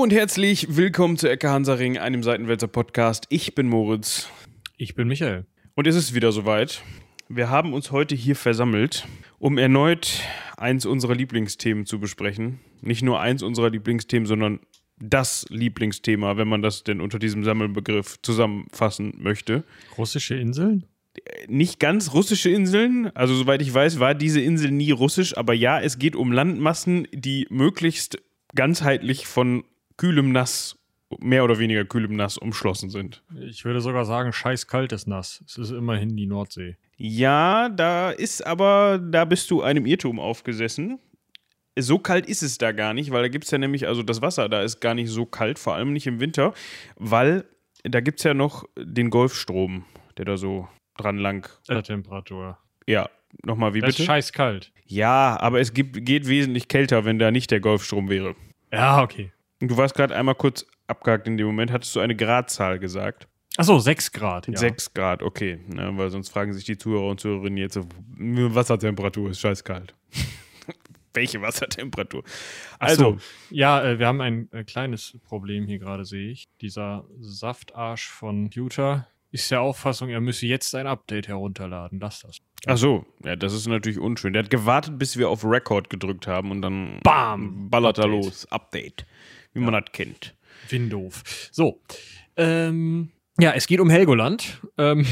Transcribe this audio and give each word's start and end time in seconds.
Hallo 0.00 0.04
und 0.06 0.14
herzlich 0.14 0.78
willkommen 0.78 1.18
zu 1.18 1.28
Ecke 1.28 1.50
Hansaring, 1.50 1.98
einem 1.98 2.22
Seitenwälzer 2.22 2.68
Podcast. 2.68 3.26
Ich 3.28 3.54
bin 3.54 3.68
Moritz. 3.68 4.30
Ich 4.78 4.94
bin 4.94 5.08
Michael. 5.08 5.44
Und 5.74 5.86
es 5.86 5.94
ist 5.94 6.14
wieder 6.14 6.32
soweit. 6.32 6.82
Wir 7.28 7.50
haben 7.50 7.74
uns 7.74 7.90
heute 7.90 8.14
hier 8.14 8.34
versammelt, 8.34 9.06
um 9.38 9.58
erneut 9.58 10.22
eins 10.56 10.86
unserer 10.86 11.14
Lieblingsthemen 11.14 11.84
zu 11.84 12.00
besprechen. 12.00 12.60
Nicht 12.80 13.02
nur 13.02 13.20
eins 13.20 13.42
unserer 13.42 13.68
Lieblingsthemen, 13.68 14.24
sondern 14.24 14.60
das 14.98 15.44
Lieblingsthema, 15.50 16.38
wenn 16.38 16.48
man 16.48 16.62
das 16.62 16.82
denn 16.82 17.02
unter 17.02 17.18
diesem 17.18 17.44
Sammelbegriff 17.44 18.22
zusammenfassen 18.22 19.12
möchte. 19.18 19.64
Russische 19.98 20.34
Inseln? 20.34 20.86
Nicht 21.46 21.78
ganz 21.78 22.14
russische 22.14 22.48
Inseln. 22.48 23.14
Also, 23.14 23.34
soweit 23.34 23.60
ich 23.60 23.74
weiß, 23.74 24.00
war 24.00 24.14
diese 24.14 24.40
Insel 24.40 24.70
nie 24.70 24.92
russisch. 24.92 25.36
Aber 25.36 25.52
ja, 25.52 25.78
es 25.78 25.98
geht 25.98 26.16
um 26.16 26.32
Landmassen, 26.32 27.06
die 27.12 27.46
möglichst 27.50 28.16
ganzheitlich 28.54 29.26
von 29.26 29.62
kühlem 30.00 30.32
Nass, 30.32 30.78
mehr 31.18 31.44
oder 31.44 31.58
weniger 31.58 31.84
kühlem 31.84 32.16
Nass 32.16 32.38
umschlossen 32.38 32.88
sind. 32.88 33.22
Ich 33.38 33.66
würde 33.66 33.82
sogar 33.82 34.06
sagen, 34.06 34.32
scheiß 34.32 34.66
kaltes 34.66 35.06
Nass. 35.06 35.44
Es 35.46 35.58
ist 35.58 35.72
immerhin 35.72 36.16
die 36.16 36.24
Nordsee. 36.26 36.78
Ja, 36.96 37.68
da 37.68 38.10
ist 38.10 38.46
aber, 38.46 38.98
da 38.98 39.26
bist 39.26 39.50
du 39.50 39.60
einem 39.60 39.84
Irrtum 39.84 40.18
aufgesessen. 40.18 40.98
So 41.78 41.98
kalt 41.98 42.24
ist 42.26 42.42
es 42.42 42.56
da 42.56 42.72
gar 42.72 42.94
nicht, 42.94 43.10
weil 43.10 43.20
da 43.22 43.28
gibt 43.28 43.44
es 43.44 43.50
ja 43.50 43.58
nämlich, 43.58 43.86
also 43.86 44.02
das 44.02 44.22
Wasser 44.22 44.48
da 44.48 44.62
ist 44.62 44.80
gar 44.80 44.94
nicht 44.94 45.10
so 45.10 45.26
kalt, 45.26 45.58
vor 45.58 45.74
allem 45.74 45.92
nicht 45.92 46.06
im 46.06 46.18
Winter, 46.18 46.54
weil 46.96 47.44
da 47.84 48.00
gibt 48.00 48.20
es 48.20 48.24
ja 48.24 48.32
noch 48.32 48.64
den 48.78 49.10
Golfstrom, 49.10 49.84
der 50.16 50.24
da 50.24 50.38
so 50.38 50.66
dran 50.96 51.18
lang. 51.18 51.46
Der 51.68 51.82
Temperatur. 51.82 52.56
Ja, 52.86 53.10
nochmal 53.44 53.74
wie 53.74 53.80
Das 53.80 53.90
bitte? 53.90 54.02
ist 54.02 54.06
scheiß 54.06 54.32
kalt. 54.32 54.72
Ja, 54.86 55.38
aber 55.40 55.60
es 55.60 55.74
gibt, 55.74 56.06
geht 56.06 56.26
wesentlich 56.26 56.68
kälter, 56.68 57.04
wenn 57.04 57.18
da 57.18 57.30
nicht 57.30 57.50
der 57.50 57.60
Golfstrom 57.60 58.08
wäre. 58.08 58.34
Ja, 58.72 59.02
okay. 59.02 59.30
Du 59.60 59.76
warst 59.76 59.94
gerade 59.94 60.14
einmal 60.16 60.34
kurz 60.34 60.66
abgehakt 60.86 61.26
in 61.26 61.36
dem 61.36 61.46
Moment. 61.46 61.70
Hattest 61.70 61.94
du 61.94 62.00
eine 62.00 62.16
Gradzahl 62.16 62.78
gesagt? 62.78 63.28
Achso, 63.56 63.78
6 63.78 64.12
Grad. 64.12 64.48
Ja. 64.48 64.56
Sechs 64.56 64.94
Grad, 64.94 65.22
okay. 65.22 65.60
Ja, 65.76 65.96
weil 65.96 66.08
sonst 66.10 66.30
fragen 66.30 66.52
sich 66.52 66.64
die 66.64 66.78
Zuhörer 66.78 67.08
und 67.08 67.20
Zuhörerinnen 67.20 67.58
jetzt, 67.58 67.74
so, 67.74 67.84
Wassertemperatur 68.18 69.30
ist 69.30 69.40
scheiß 69.40 69.64
kalt. 69.64 69.94
Welche 71.14 71.42
Wassertemperatur? 71.42 72.22
Also, 72.78 73.06
Also, 73.06 73.18
ja, 73.50 73.82
äh, 73.82 73.98
wir 73.98 74.06
haben 74.06 74.20
ein 74.20 74.48
äh, 74.52 74.62
kleines 74.64 75.18
Problem 75.24 75.66
hier 75.66 75.78
gerade, 75.80 76.04
sehe 76.04 76.30
ich. 76.30 76.46
Dieser 76.60 77.04
Saftarsch 77.18 78.08
von 78.08 78.44
Computer 78.44 79.08
ist 79.32 79.50
der 79.50 79.60
Auffassung, 79.60 80.08
er 80.08 80.20
müsse 80.20 80.46
jetzt 80.46 80.74
ein 80.74 80.86
Update 80.86 81.28
herunterladen. 81.28 81.98
Lass 82.00 82.20
das. 82.20 82.38
ach 82.66 82.76
so, 82.78 83.04
ja, 83.24 83.36
das 83.36 83.52
ist 83.52 83.66
natürlich 83.66 83.98
unschön. 83.98 84.32
Der 84.32 84.44
hat 84.44 84.50
gewartet, 84.50 84.98
bis 84.98 85.16
wir 85.18 85.28
auf 85.28 85.44
Record 85.44 85.90
gedrückt 85.90 86.26
haben 86.26 86.50
und 86.50 86.62
dann 86.62 87.00
Bam! 87.02 87.68
ballert 87.68 87.98
er 87.98 88.04
Update. 88.04 88.24
los. 88.24 88.46
Update. 88.50 89.06
Wie 89.52 89.60
man 89.60 89.72
das 89.72 89.92
kennt. 89.92 90.34
Windoof. 90.68 91.48
So. 91.50 91.80
Ähm, 92.36 93.10
ja, 93.38 93.52
es 93.52 93.66
geht 93.66 93.80
um 93.80 93.90
Helgoland. 93.90 94.60
Ähm, 94.78 95.06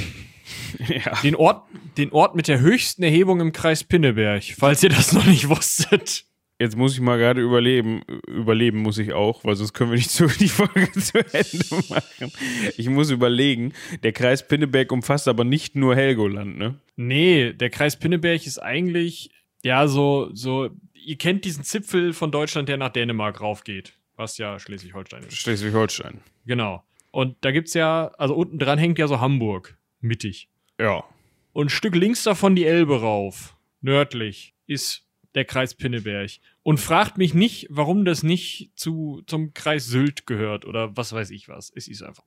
ja. 0.88 1.20
den, 1.22 1.34
Ort, 1.34 1.68
den 1.96 2.12
Ort 2.12 2.34
mit 2.34 2.48
der 2.48 2.60
höchsten 2.60 3.02
Erhebung 3.02 3.40
im 3.40 3.52
Kreis 3.52 3.84
Pinneberg, 3.84 4.44
falls 4.56 4.82
ihr 4.82 4.90
das 4.90 5.12
noch 5.12 5.26
nicht 5.26 5.48
wusstet. 5.48 6.24
Jetzt 6.60 6.76
muss 6.76 6.94
ich 6.94 7.00
mal 7.00 7.18
gerade 7.18 7.40
überleben. 7.40 8.02
Überleben 8.26 8.78
muss 8.78 8.98
ich 8.98 9.12
auch, 9.12 9.44
weil 9.44 9.54
sonst 9.54 9.74
können 9.74 9.90
wir 9.90 9.96
nicht 9.96 10.10
so 10.10 10.26
die 10.40 10.48
Folge 10.48 10.90
zu 10.92 11.18
Ende 11.18 11.88
machen. 11.88 12.32
Ich 12.76 12.88
muss 12.88 13.10
überlegen. 13.10 13.72
Der 14.02 14.12
Kreis 14.12 14.46
Pinneberg 14.46 14.90
umfasst 14.90 15.28
aber 15.28 15.44
nicht 15.44 15.76
nur 15.76 15.94
Helgoland, 15.94 16.58
ne? 16.58 16.74
Nee, 16.96 17.52
der 17.52 17.70
Kreis 17.70 17.96
Pinneberg 17.96 18.44
ist 18.44 18.58
eigentlich, 18.58 19.30
ja, 19.62 19.86
so, 19.86 20.30
so, 20.32 20.70
ihr 20.94 21.16
kennt 21.16 21.44
diesen 21.44 21.62
Zipfel 21.62 22.12
von 22.12 22.32
Deutschland, 22.32 22.68
der 22.68 22.76
nach 22.76 22.90
Dänemark 22.90 23.40
raufgeht, 23.40 23.94
was 24.18 24.38
ja 24.38 24.58
Schleswig-Holstein 24.58 25.22
ist. 25.22 25.36
Schleswig-Holstein. 25.36 26.20
Genau. 26.46 26.82
Und 27.10 27.36
da 27.40 27.50
gibt's 27.50 27.74
ja, 27.74 28.08
also 28.18 28.34
unten 28.34 28.58
dran 28.58 28.78
hängt 28.78 28.98
ja 28.98 29.08
so 29.08 29.20
Hamburg, 29.20 29.78
mittig. 30.00 30.48
Ja. 30.78 31.04
Und 31.52 31.66
ein 31.66 31.70
Stück 31.70 31.94
links 31.94 32.22
davon 32.22 32.54
die 32.54 32.66
Elbe 32.66 33.00
rauf, 33.00 33.56
nördlich, 33.80 34.54
ist 34.66 35.04
der 35.34 35.44
Kreis 35.44 35.74
Pinneberg. 35.74 36.30
Und 36.62 36.78
fragt 36.78 37.16
mich 37.16 37.32
nicht, 37.32 37.66
warum 37.70 38.04
das 38.04 38.22
nicht 38.22 38.72
zu, 38.74 39.22
zum 39.26 39.54
Kreis 39.54 39.86
Sylt 39.86 40.26
gehört 40.26 40.66
oder 40.66 40.96
was 40.96 41.12
weiß 41.12 41.30
ich 41.30 41.48
was. 41.48 41.72
Es 41.74 41.88
ist 41.88 42.02
einfach. 42.02 42.24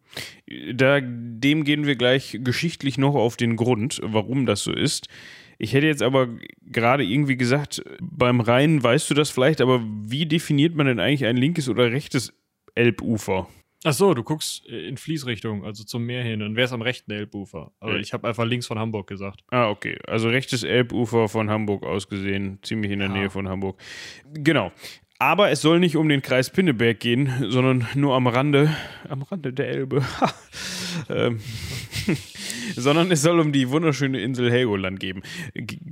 Da, 0.74 1.00
dem 1.02 1.64
gehen 1.64 1.86
wir 1.86 1.96
gleich 1.96 2.40
geschichtlich 2.42 2.98
noch 2.98 3.16
auf 3.16 3.38
den 3.38 3.56
Grund, 3.56 4.02
warum 4.04 4.46
das 4.46 4.64
so 4.64 4.74
ist. 4.74 5.08
Ich 5.64 5.74
hätte 5.74 5.86
jetzt 5.86 6.02
aber 6.02 6.28
gerade 6.66 7.04
irgendwie 7.04 7.38
gesagt, 7.38 7.84
beim 8.02 8.42
Rhein 8.42 8.82
weißt 8.82 9.08
du 9.12 9.14
das 9.14 9.30
vielleicht, 9.30 9.62
aber 9.62 9.84
wie 9.86 10.26
definiert 10.26 10.74
man 10.74 10.88
denn 10.88 11.00
eigentlich 11.00 11.26
ein 11.26 11.38
linkes 11.38 11.70
oder 11.70 11.92
rechtes 11.92 12.34
Elbufer? 12.74 13.48
Ach 13.84 13.94
so, 13.94 14.16
du 14.16 14.24
guckst 14.24 14.66
in 14.66 14.98
Fließrichtung, 14.98 15.64
also 15.64 15.84
zum 15.84 16.04
Meer 16.06 16.24
hin. 16.24 16.42
Und 16.42 16.56
wer 16.56 16.66
ist 16.66 16.72
am 16.74 16.82
rechten 16.82 17.12
Elbufer? 17.12 17.72
Aber 17.80 17.96
Äh. 17.96 18.00
ich 18.00 18.12
habe 18.12 18.28
einfach 18.28 18.46
links 18.46 18.66
von 18.66 18.80
Hamburg 18.80 19.06
gesagt. 19.06 19.42
Ah, 19.52 19.70
okay. 19.70 20.00
Also 20.08 20.30
rechtes 20.30 20.64
Elbufer 20.64 21.28
von 21.30 21.52
Hamburg 21.52 21.84
aus 21.84 22.08
gesehen, 22.08 22.58
ziemlich 22.64 22.92
in 22.92 23.00
der 23.00 23.10
Ja. 23.10 23.14
Nähe 23.14 23.30
von 23.30 23.48
Hamburg. 23.48 23.80
Genau. 24.34 24.72
Aber 25.22 25.52
es 25.52 25.62
soll 25.62 25.80
nicht 25.80 25.98
um 25.98 26.10
den 26.10 26.24
Kreis 26.24 26.50
Pinneberg 26.50 27.00
gehen, 27.00 27.32
sondern 27.52 27.88
nur 27.94 28.16
am 28.16 28.26
Rande, 28.26 28.76
am 29.08 29.22
Rande 29.22 29.54
der 29.54 29.68
Elbe. 29.70 30.04
ähm, 31.10 31.40
sondern 32.76 33.12
es 33.12 33.22
soll 33.22 33.40
um 33.40 33.52
die 33.52 33.70
wunderschöne 33.70 34.20
Insel 34.20 34.50
Helgoland 34.52 35.00
geben. 35.00 35.22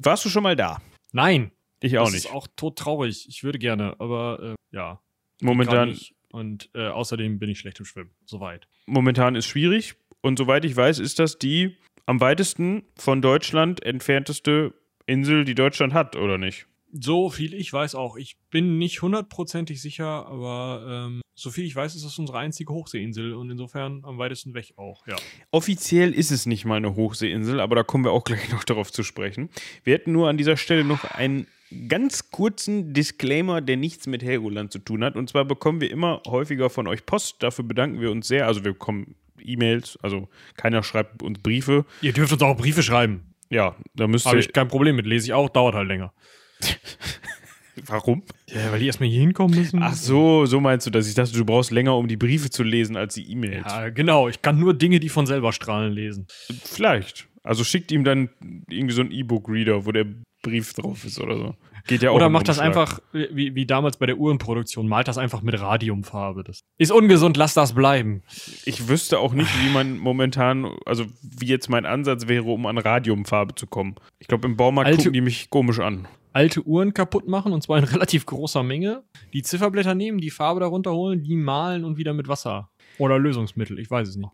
Warst 0.01 0.25
du 0.25 0.29
schon 0.29 0.41
mal 0.41 0.55
da? 0.55 0.81
Nein, 1.11 1.51
Ich 1.79 1.99
auch 1.99 2.05
das 2.05 2.13
nicht. 2.13 2.25
ist 2.25 2.31
auch 2.31 2.47
todtraurig. 2.55 3.27
Ich 3.29 3.43
würde 3.43 3.59
gerne, 3.59 3.95
aber 3.99 4.39
äh, 4.41 4.75
ja. 4.75 4.99
Momentan. 5.43 5.95
Und 6.31 6.71
äh, 6.73 6.87
außerdem 6.87 7.37
bin 7.37 7.51
ich 7.51 7.59
schlecht 7.59 7.77
im 7.77 7.85
Schwimmen. 7.85 8.09
Soweit. 8.25 8.67
momentan 8.87 9.35
ist 9.35 9.45
schwierig. 9.45 9.93
Und 10.21 10.39
soweit 10.39 10.65
ich 10.65 10.75
weiß, 10.75 10.97
ist 10.97 11.19
das 11.19 11.37
die 11.37 11.77
am 12.07 12.19
weitesten 12.19 12.81
von 12.97 13.21
Deutschland 13.21 13.83
entfernteste 13.83 14.73
Insel, 15.05 15.45
die 15.45 15.53
Deutschland 15.53 15.93
hat, 15.93 16.15
oder 16.15 16.39
nicht? 16.39 16.65
So 16.91 17.29
viel 17.29 17.53
ich 17.53 17.71
weiß 17.71 17.95
auch. 17.95 18.17
Ich 18.17 18.37
bin 18.49 18.77
nicht 18.77 19.01
hundertprozentig 19.01 19.81
sicher, 19.81 20.25
aber 20.25 21.07
ähm, 21.07 21.21
so 21.35 21.51
viel 21.51 21.65
ich 21.65 21.75
weiß, 21.75 21.95
ist 21.95 22.03
das 22.03 22.17
unsere 22.17 22.39
einzige 22.39 22.73
Hochseeinsel 22.73 23.33
und 23.33 23.49
insofern 23.49 24.03
am 24.03 24.17
weitesten 24.17 24.53
weg 24.53 24.73
auch, 24.75 25.05
ja. 25.07 25.15
Offiziell 25.51 26.13
ist 26.13 26.31
es 26.31 26.45
nicht 26.45 26.65
mal 26.65 26.75
eine 26.75 26.95
Hochseeinsel, 26.95 27.59
aber 27.59 27.75
da 27.75 27.83
kommen 27.83 28.03
wir 28.03 28.11
auch 28.11 28.23
gleich 28.25 28.51
noch 28.51 28.63
darauf 28.63 28.91
zu 28.91 29.03
sprechen. 29.03 29.49
Wir 29.83 29.93
hätten 29.93 30.11
nur 30.11 30.29
an 30.29 30.37
dieser 30.37 30.57
Stelle 30.57 30.83
noch 30.83 31.03
einen 31.05 31.47
ganz 31.87 32.31
kurzen 32.31 32.93
Disclaimer, 32.93 33.61
der 33.61 33.77
nichts 33.77 34.07
mit 34.07 34.23
Helgoland 34.23 34.71
zu 34.71 34.79
tun 34.79 35.03
hat. 35.03 35.15
Und 35.15 35.29
zwar 35.29 35.45
bekommen 35.45 35.81
wir 35.81 35.91
immer 35.91 36.21
häufiger 36.27 36.69
von 36.69 36.87
euch 36.87 37.05
Post. 37.05 37.43
Dafür 37.43 37.63
bedanken 37.63 38.01
wir 38.01 38.11
uns 38.11 38.27
sehr. 38.27 38.47
Also 38.47 38.65
wir 38.65 38.73
bekommen 38.73 39.15
E-Mails, 39.41 39.97
also 40.01 40.27
keiner 40.57 40.83
schreibt 40.83 41.23
uns 41.23 41.39
Briefe. 41.39 41.85
Ihr 42.01 42.13
dürft 42.13 42.33
uns 42.33 42.41
auch 42.41 42.57
Briefe 42.57 42.83
schreiben. 42.83 43.33
Ja, 43.49 43.75
da 43.95 44.07
müsst 44.07 44.25
Habe 44.25 44.37
ihr. 44.37 44.41
ich 44.41 44.53
kein 44.53 44.67
Problem 44.67 44.95
mit. 44.95 45.05
Lese 45.05 45.27
ich 45.27 45.33
auch, 45.33 45.49
dauert 45.49 45.75
halt 45.75 45.87
länger. 45.87 46.13
Warum? 47.85 48.23
Ja, 48.47 48.71
weil 48.71 48.79
die 48.79 48.87
erstmal 48.87 49.09
hier 49.09 49.21
hinkommen 49.21 49.57
müssen. 49.57 49.81
Ach 49.81 49.93
so, 49.93 50.45
so 50.45 50.59
meinst 50.59 50.85
du 50.85 50.91
das. 50.91 51.07
Ich 51.07 51.15
dachte, 51.15 51.31
du 51.33 51.45
brauchst 51.45 51.71
länger, 51.71 51.95
um 51.95 52.07
die 52.07 52.17
Briefe 52.17 52.49
zu 52.49 52.63
lesen, 52.63 52.97
als 52.97 53.13
die 53.15 53.31
E-Mails. 53.31 53.65
Ja, 53.65 53.89
genau. 53.89 54.27
Ich 54.27 54.41
kann 54.41 54.59
nur 54.59 54.73
Dinge, 54.73 54.99
die 54.99 55.09
von 55.09 55.25
selber 55.25 55.53
strahlen, 55.53 55.93
lesen. 55.93 56.27
Vielleicht. 56.63 57.27
Also 57.41 57.63
schickt 57.63 57.91
ihm 57.91 58.03
dann 58.03 58.29
irgendwie 58.69 58.93
so 58.93 59.01
einen 59.01 59.11
E-Book-Reader, 59.11 59.85
wo 59.85 59.91
der 59.91 60.05
Brief 60.41 60.73
drauf 60.73 61.05
ist 61.05 61.19
oder 61.19 61.37
so. 61.37 61.55
Geht 61.87 62.01
ja 62.01 62.11
auch. 62.11 62.15
Oder 62.15 62.29
macht 62.29 62.49
das 62.49 62.59
einfach, 62.59 62.99
wie, 63.13 63.55
wie 63.55 63.65
damals 63.65 63.97
bei 63.97 64.05
der 64.05 64.17
Uhrenproduktion, 64.17 64.87
malt 64.87 65.07
das 65.07 65.17
einfach 65.17 65.41
mit 65.41 65.59
Radiumfarbe. 65.59 66.43
Das 66.43 66.59
ist 66.77 66.91
ungesund, 66.91 67.37
lass 67.37 67.53
das 67.53 67.73
bleiben. 67.73 68.23
Ich 68.65 68.89
wüsste 68.89 69.19
auch 69.19 69.33
nicht, 69.33 69.49
wie 69.63 69.69
man 69.71 69.97
momentan, 69.97 70.69
also 70.85 71.05
wie 71.21 71.47
jetzt 71.47 71.69
mein 71.69 71.85
Ansatz 71.85 72.27
wäre, 72.27 72.43
um 72.43 72.65
an 72.65 72.77
Radiumfarbe 72.77 73.55
zu 73.55 73.67
kommen. 73.67 73.95
Ich 74.19 74.27
glaube, 74.27 74.47
im 74.47 74.57
Baumarkt 74.57 74.87
Alte- 74.87 74.97
gucken 74.97 75.13
die 75.13 75.21
mich 75.21 75.49
komisch 75.49 75.79
an. 75.79 76.07
Alte 76.39 76.65
Uhren 76.65 76.93
kaputt 76.93 77.27
machen 77.27 77.51
und 77.51 77.61
zwar 77.61 77.79
in 77.79 77.83
relativ 77.95 78.25
großer 78.25 78.63
Menge. 78.63 79.03
Die 79.33 79.41
Zifferblätter 79.41 79.93
nehmen, 79.93 80.19
die 80.19 80.29
Farbe 80.29 80.61
darunter 80.61 80.93
holen, 80.93 81.21
die 81.21 81.35
malen 81.35 81.83
und 81.83 81.97
wieder 81.97 82.13
mit 82.13 82.29
Wasser. 82.29 82.71
Oder 82.97 83.19
Lösungsmittel, 83.19 83.77
ich 83.77 83.91
weiß 83.91 84.07
es 84.07 84.15
nicht. 84.15 84.31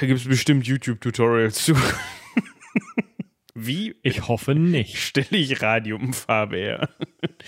Da 0.00 0.06
gibt 0.06 0.18
es 0.18 0.26
bestimmt 0.26 0.66
YouTube-Tutorials 0.66 1.62
zu. 1.62 1.74
wie 3.54 3.96
Ich 4.02 4.28
hoffe 4.28 4.54
nicht. 4.54 4.96
stelle 4.96 5.36
ich 5.36 5.60
Radiumfarbe 5.60 6.56
her? 6.56 6.88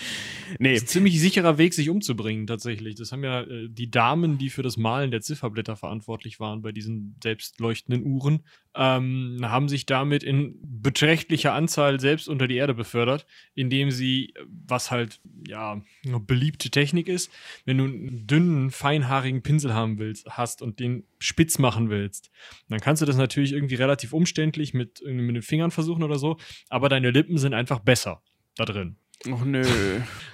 nee, 0.59 0.73
Das 0.73 0.83
ist 0.83 0.83
ein 0.83 0.87
ziemlich 0.89 1.19
sicherer 1.19 1.57
Weg, 1.57 1.73
sich 1.73 1.89
umzubringen, 1.89 2.45
tatsächlich. 2.45 2.93
Das 2.93 3.11
haben 3.11 3.23
ja 3.23 3.41
äh, 3.41 3.69
die 3.69 3.89
Damen, 3.89 4.37
die 4.37 4.51
für 4.51 4.61
das 4.61 4.77
Malen 4.77 5.09
der 5.09 5.21
Zifferblätter 5.21 5.75
verantwortlich 5.75 6.39
waren 6.39 6.61
bei 6.61 6.71
diesen 6.71 7.17
selbstleuchtenden 7.23 8.05
Uhren, 8.05 8.43
ähm, 8.75 9.39
haben 9.43 9.69
sich 9.69 9.85
damit 9.85 10.23
in 10.23 10.59
beträchtlicher 10.61 11.53
Anzahl 11.53 11.99
selbst 11.99 12.27
unter 12.27 12.47
die 12.47 12.55
Erde 12.55 12.73
befördert, 12.73 13.25
indem 13.53 13.91
sie, 13.91 14.33
was 14.67 14.89
halt, 14.89 15.19
ja, 15.47 15.81
eine 16.05 16.19
beliebte 16.19 16.69
Technik 16.69 17.07
ist, 17.07 17.31
wenn 17.65 17.77
du 17.77 17.83
einen 17.85 18.27
dünnen, 18.27 18.71
feinhaarigen 18.71 19.43
Pinsel 19.43 19.73
haben 19.73 19.99
willst, 19.99 20.27
hast 20.29 20.61
und 20.61 20.79
den 20.79 21.03
spitz 21.19 21.59
machen 21.59 21.89
willst, 21.89 22.31
dann 22.69 22.79
kannst 22.79 23.01
du 23.01 23.05
das 23.05 23.17
natürlich 23.17 23.53
irgendwie 23.53 23.75
relativ 23.75 24.13
umständlich 24.13 24.73
mit, 24.73 25.03
mit 25.05 25.35
den 25.35 25.41
Fingern 25.41 25.71
versuchen 25.71 26.03
oder 26.03 26.17
so, 26.17 26.37
aber 26.69 26.89
deine 26.89 27.11
Lippen 27.11 27.37
sind 27.37 27.53
einfach 27.53 27.79
besser 27.79 28.21
da 28.55 28.65
drin. 28.65 28.97
ach 29.31 29.45
nö. 29.45 29.63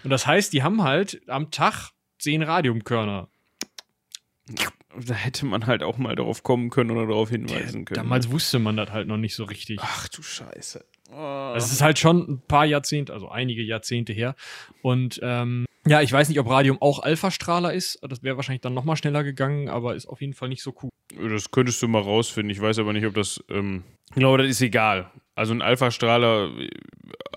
Und 0.04 0.10
das 0.10 0.26
heißt, 0.26 0.54
die 0.54 0.64
haben 0.64 0.84
halt 0.84 1.22
am 1.28 1.52
Tag 1.52 1.92
zehn 2.18 2.42
Radiumkörner 2.42 3.30
Da 5.06 5.14
hätte 5.14 5.46
man 5.46 5.68
halt 5.68 5.84
auch 5.84 5.98
mal 5.98 6.16
darauf 6.16 6.44
kommen 6.44 6.70
können 6.70 6.92
oder 6.92 7.06
darauf 7.06 7.30
hinweisen 7.30 7.86
können. 7.86 7.96
Damals 7.96 8.32
wusste 8.32 8.60
man 8.60 8.76
das 8.76 8.92
halt 8.92 9.08
noch 9.08 9.18
nicht 9.18 9.36
so 9.36 9.44
richtig. 9.44 9.80
Ach 9.82 10.08
du 10.08 10.22
Scheiße. 10.22 10.84
Oh. 11.12 11.54
Es 11.56 11.72
ist 11.72 11.82
halt 11.82 12.00
schon 12.00 12.20
ein 12.28 12.42
paar 12.48 12.66
Jahrzehnte, 12.66 13.14
also 13.14 13.30
einige 13.30 13.64
Jahrzehnte 13.64 14.14
her. 14.14 14.36
Und 14.82 15.20
ähm, 15.24 15.66
ja, 15.88 16.02
ich 16.02 16.12
weiß 16.12 16.30
nicht, 16.30 16.40
ob 16.40 16.50
Radium 16.50 16.82
auch 16.82 17.00
Alpha-Strahler 17.00 17.74
ist. 17.74 18.00
Das 18.02 18.22
wäre 18.22 18.36
wahrscheinlich 18.36 18.62
dann 18.62 18.74
nochmal 18.74 18.96
schneller 18.96 19.24
gegangen, 19.24 19.70
aber 19.70 19.96
ist 19.96 20.08
auf 20.08 20.22
jeden 20.22 20.34
Fall 20.34 20.50
nicht 20.50 20.62
so 20.62 20.74
cool. 20.84 20.90
Das 21.30 21.52
könntest 21.52 21.82
du 21.82 21.88
mal 21.88 22.02
rausfinden. 22.02 22.52
Ich 22.52 22.62
weiß 22.62 22.80
aber 22.80 22.94
nicht, 22.94 23.06
ob 23.06 23.14
das. 23.14 23.44
Ähm, 23.50 23.84
ich 24.10 24.16
glaube, 24.16 24.40
das 24.40 24.48
ist 24.48 24.62
egal. 24.62 25.12
Also 25.40 25.54
ein 25.54 25.62
Alpha-Strahler. 25.62 26.52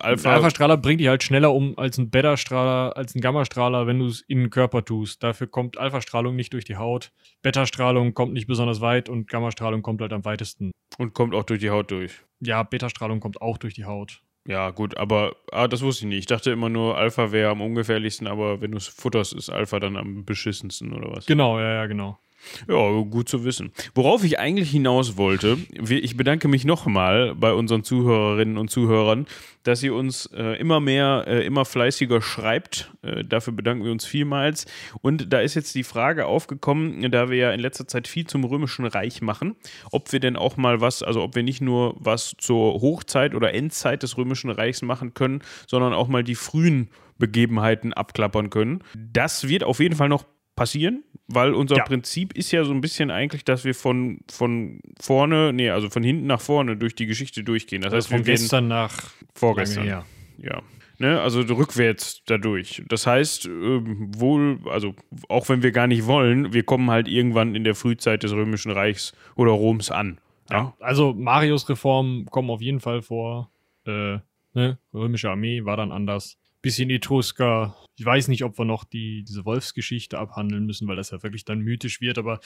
Alpha 0.01 0.29
ein 0.29 0.35
Alpha-Strahler 0.35 0.77
bringt 0.77 1.01
dich 1.01 1.07
halt 1.07 1.23
schneller 1.23 1.55
um 1.55 1.79
als 1.79 1.99
ein 1.99 2.11
Beta-Strahler, 2.11 2.97
als 2.97 3.15
ein 3.15 3.21
Gamma-Strahler, 3.21 3.87
wenn 3.87 4.01
du 4.01 4.07
es 4.07 4.23
in 4.23 4.41
den 4.41 4.51
Körper 4.51 4.85
tust. 4.85 5.23
Dafür 5.23 5.47
kommt 5.47 5.79
Alpha-Strahlung 5.79 6.35
nicht 6.35 6.53
durch 6.53 6.65
die 6.65 6.75
Haut. 6.75 7.13
Beta-Strahlung 7.43 8.13
kommt 8.13 8.33
nicht 8.33 8.49
besonders 8.49 8.81
weit 8.81 9.09
und 9.09 9.29
Gamma-Strahlung 9.29 9.83
kommt 9.83 10.01
halt 10.01 10.13
am 10.13 10.25
weitesten. 10.25 10.73
Und 10.99 11.15
kommt 11.15 11.33
auch 11.33 11.45
durch 11.45 11.61
die 11.61 11.71
Haut 11.71 11.93
durch. 11.93 12.13
Ja, 12.41 12.65
Beta-Strahlung 12.65 13.21
kommt 13.21 13.41
auch 13.41 13.57
durch 13.57 13.75
die 13.75 13.85
Haut. 13.85 14.21
Ja, 14.49 14.71
gut, 14.71 14.97
aber 14.97 15.37
ah, 15.53 15.69
das 15.69 15.83
wusste 15.83 16.05
ich 16.05 16.09
nicht. 16.09 16.19
Ich 16.19 16.27
dachte 16.27 16.51
immer 16.51 16.69
nur, 16.69 16.99
Alpha 16.99 17.31
wäre 17.31 17.51
am 17.51 17.61
ungefährlichsten, 17.61 18.27
aber 18.27 18.61
wenn 18.61 18.73
du 18.73 18.79
es 18.79 18.89
futterst, 18.89 19.33
ist 19.33 19.49
Alpha 19.49 19.79
dann 19.79 19.97
am 19.97 20.25
beschissensten 20.25 20.93
oder 20.93 21.13
was? 21.13 21.27
Genau, 21.27 21.61
ja, 21.61 21.73
ja, 21.73 21.87
genau. 21.87 22.19
Ja, 22.69 23.01
gut 23.03 23.29
zu 23.29 23.45
wissen. 23.45 23.73
Worauf 23.95 24.25
ich 24.25 24.39
eigentlich 24.39 24.71
hinaus 24.71 25.17
wollte, 25.17 25.59
ich 25.89 26.17
bedanke 26.17 26.49
mich 26.49 26.65
nochmal 26.65 27.35
bei 27.35 27.53
unseren 27.53 27.85
Zuhörerinnen 27.85 28.59
und 28.59 28.71
Zuhörern, 28.71 29.27
dass 29.63 29.83
ihr 29.83 29.95
uns 29.95 30.27
äh, 30.27 30.59
immer 30.59 30.81
mehr, 30.81 31.25
äh, 31.27 31.47
immer 31.47 31.65
fleißiger 31.65 32.21
schreibt. 32.21 32.93
Äh, 33.03 33.25
dafür 33.25 33.53
bedanken 33.53 33.85
wir 33.85 33.93
uns 33.93 34.05
vielmals. 34.05 34.67
Und 35.01 35.33
da 35.33 35.41
ist 35.41 35.55
jetzt 35.55 35.75
die 35.75 35.85
Frage 35.85 36.27
aufgekommen, 36.27 37.11
da 37.11 37.29
wir 37.29 37.37
ja 37.37 37.53
in 37.53 37.61
letzter 37.61 37.87
Zeit 37.87 38.09
viel 38.09 38.27
zum 38.27 38.45
Römischen 38.45 38.87
Reich 38.87 39.23
machen, 39.23 39.57
ob 39.91 40.13
wir 40.13 40.21
denn 40.21 40.37
auch 40.37 40.57
mal 40.57 40.81
was, 40.81 41.03
also 41.03 41.23
ob 41.23 41.35
wir 41.35 41.43
nicht 41.43 41.61
nur 41.61 41.95
was 41.99 42.35
zur 42.39 42.81
Hochzeit 42.81 43.35
oder 43.35 43.55
Endzeit 43.55 44.03
des 44.03 44.17
Römischen 44.17 44.51
Reichs 44.51 44.83
machen 44.83 45.15
können, 45.15 45.43
sondern 45.67 45.93
auch 45.93 46.09
mal 46.09 46.25
die 46.25 46.35
frühen 46.35 46.89
Begebenheiten 47.19 47.93
abklappern 47.93 48.51
können. 48.51 48.83
Das 48.97 49.49
wird 49.49 49.65
auf 49.65 49.79
jeden 49.79 49.95
Fall 49.95 50.09
noch 50.09 50.25
passieren, 50.57 51.05
weil 51.29 51.55
unser 51.55 51.77
ja. 51.77 51.85
Prinzip 51.85 52.35
ist 52.35 52.53
ja 52.53 52.65
so 52.65 52.73
ein 52.73 52.81
bisschen 52.81 53.11
eigentlich, 53.11 53.45
dass 53.45 53.65
wir 53.65 53.75
von, 53.75 54.21
von 54.31 54.81
vorne, 55.01 55.53
nee, 55.53 55.71
also 55.71 55.89
von 55.91 56.03
hinten 56.03 56.27
nach 56.27 56.41
vorne 56.41 56.77
durch 56.77 56.95
die 56.95 57.07
Geschichte 57.07 57.43
durchgehen. 57.43 57.83
Das 57.83 57.93
also 57.93 58.05
heißt, 58.05 58.09
von 58.09 58.27
wir 58.27 58.35
gestern 58.35 58.69
nach 58.69 59.11
vorgestern. 59.35 59.87
Ja. 59.87 60.05
ja. 60.39 60.63
Ne, 60.99 61.21
also 61.21 61.41
rückwärts 61.41 62.23
dadurch. 62.27 62.83
Das 62.89 63.07
heißt, 63.07 63.47
äh, 63.47 63.51
wohl, 63.51 64.61
also 64.67 64.95
auch 65.29 65.49
wenn 65.49 65.63
wir 65.63 65.73
gar 65.73 65.89
nicht 65.89 66.07
wollen, 66.07 66.53
wir 66.53 66.63
kommen 66.63 66.91
halt 66.91 67.09
irgendwann 67.09 67.57
in 67.57 67.65
der 67.65 67.75
Frühzeit 67.75 68.23
des 68.23 68.33
Römischen 68.33 68.71
Reichs 68.71 69.13
oder 69.35 69.51
Roms 69.51 69.91
an. 69.91 70.21
Ja, 70.49 70.57
ja 70.57 70.75
also 70.79 71.13
Marius 71.13 71.69
Reformen 71.69 72.27
kommen 72.27 72.51
auf 72.51 72.61
jeden 72.61 72.79
Fall 72.79 73.03
vor. 73.03 73.51
Äh, 73.85 74.19
ne? 74.55 74.79
Römische 74.95 75.31
Armee 75.31 75.65
war 75.65 75.77
dann 75.77 75.91
anders 75.91 76.39
bisschen 76.63 76.89
Etrusker. 76.91 77.75
Ich 78.03 78.07
weiß 78.07 78.27
nicht, 78.27 78.43
ob 78.43 78.59
wir 78.59 78.65
noch 78.65 78.83
die, 78.83 79.23
diese 79.23 79.45
Wolfsgeschichte 79.45 80.19
abhandeln 80.19 80.67
müssen, 80.67 80.89
weil 80.89 80.97
das 80.97 81.13
ja 81.13 81.23
wirklich 81.23 81.45
dann 81.45 81.61
mythisch 81.61 82.01
wird. 82.01 82.19
Aber 82.19 82.41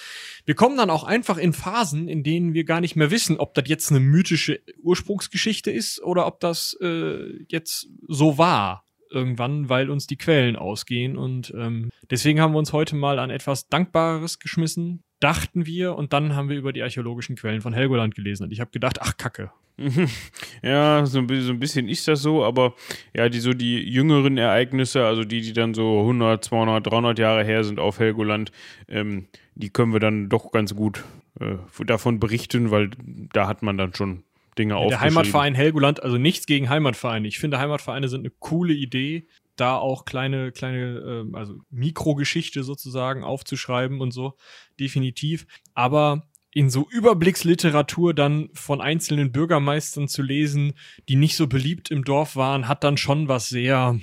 wir 0.44 0.54
kommen 0.54 0.76
dann 0.76 0.90
auch 0.90 1.02
einfach 1.02 1.38
in 1.38 1.54
Phasen, 1.54 2.08
in 2.08 2.22
denen 2.22 2.52
wir 2.52 2.64
gar 2.64 2.82
nicht 2.82 2.94
mehr 2.94 3.10
wissen, 3.10 3.38
ob 3.38 3.54
das 3.54 3.66
jetzt 3.66 3.90
eine 3.90 4.00
mythische 4.00 4.60
Ursprungsgeschichte 4.82 5.70
ist 5.70 6.02
oder 6.02 6.26
ob 6.26 6.40
das 6.40 6.76
äh, 6.82 7.42
jetzt 7.48 7.88
so 8.06 8.36
war 8.36 8.84
irgendwann, 9.10 9.70
weil 9.70 9.88
uns 9.88 10.06
die 10.06 10.18
Quellen 10.18 10.56
ausgehen. 10.56 11.16
Und 11.16 11.54
ähm, 11.56 11.88
deswegen 12.10 12.38
haben 12.38 12.52
wir 12.52 12.58
uns 12.58 12.74
heute 12.74 12.94
mal 12.94 13.18
an 13.18 13.30
etwas 13.30 13.68
Dankbares 13.68 14.38
geschmissen, 14.38 15.04
dachten 15.20 15.66
wir. 15.66 15.96
Und 15.96 16.12
dann 16.12 16.34
haben 16.34 16.48
wir 16.48 16.56
über 16.56 16.72
die 16.72 16.82
archäologischen 16.82 17.36
Quellen 17.36 17.60
von 17.60 17.72
Helgoland 17.72 18.14
gelesen. 18.14 18.44
Und 18.44 18.52
ich 18.52 18.60
habe 18.60 18.70
gedacht, 18.70 18.98
ach 19.00 19.16
Kacke, 19.16 19.50
ja, 20.62 21.04
so 21.04 21.18
ein, 21.18 21.26
bisschen 21.26 21.88
ist 21.88 22.08
das 22.08 22.22
so, 22.22 22.44
aber 22.44 22.74
ja, 23.14 23.28
die 23.28 23.40
so 23.40 23.52
die 23.52 23.78
jüngeren 23.78 24.38
Ereignisse, 24.38 25.04
also 25.04 25.22
die, 25.22 25.42
die 25.42 25.52
dann 25.52 25.74
so 25.74 26.00
100, 26.00 26.42
200, 26.42 26.86
300 26.86 27.18
Jahre 27.18 27.44
her 27.44 27.62
sind 27.62 27.78
auf 27.78 27.98
Helgoland, 27.98 28.52
ähm, 28.88 29.26
die 29.54 29.68
können 29.68 29.92
wir 29.92 30.00
dann 30.00 30.30
doch 30.30 30.50
ganz 30.50 30.74
gut 30.74 31.04
äh, 31.40 31.56
davon 31.84 32.20
berichten, 32.20 32.70
weil 32.70 32.90
da 33.32 33.46
hat 33.46 33.62
man 33.62 33.76
dann 33.76 33.94
schon 33.94 34.22
Dinge 34.58 34.74
ja, 34.74 34.88
Der 34.88 35.00
Heimatverein 35.00 35.54
Helgoland, 35.54 36.02
also 36.02 36.18
nichts 36.18 36.46
gegen 36.46 36.68
Heimatvereine. 36.68 37.28
Ich 37.28 37.38
finde, 37.38 37.58
Heimatvereine 37.58 38.08
sind 38.08 38.20
eine 38.20 38.30
coole 38.38 38.74
Idee, 38.74 39.26
da 39.56 39.76
auch 39.76 40.04
kleine, 40.04 40.52
kleine, 40.52 41.24
äh, 41.32 41.36
also 41.36 41.58
Mikrogeschichte 41.70 42.62
sozusagen 42.62 43.24
aufzuschreiben 43.24 44.00
und 44.00 44.12
so. 44.12 44.34
Definitiv. 44.78 45.46
Aber 45.74 46.28
in 46.52 46.70
so 46.70 46.88
Überblicksliteratur 46.90 48.14
dann 48.14 48.48
von 48.54 48.80
einzelnen 48.80 49.30
Bürgermeistern 49.32 50.08
zu 50.08 50.22
lesen, 50.22 50.72
die 51.08 51.16
nicht 51.16 51.36
so 51.36 51.46
beliebt 51.46 51.90
im 51.90 52.04
Dorf 52.04 52.36
waren, 52.36 52.68
hat 52.68 52.82
dann 52.82 52.96
schon 52.96 53.28
was 53.28 53.48
sehr, 53.48 53.98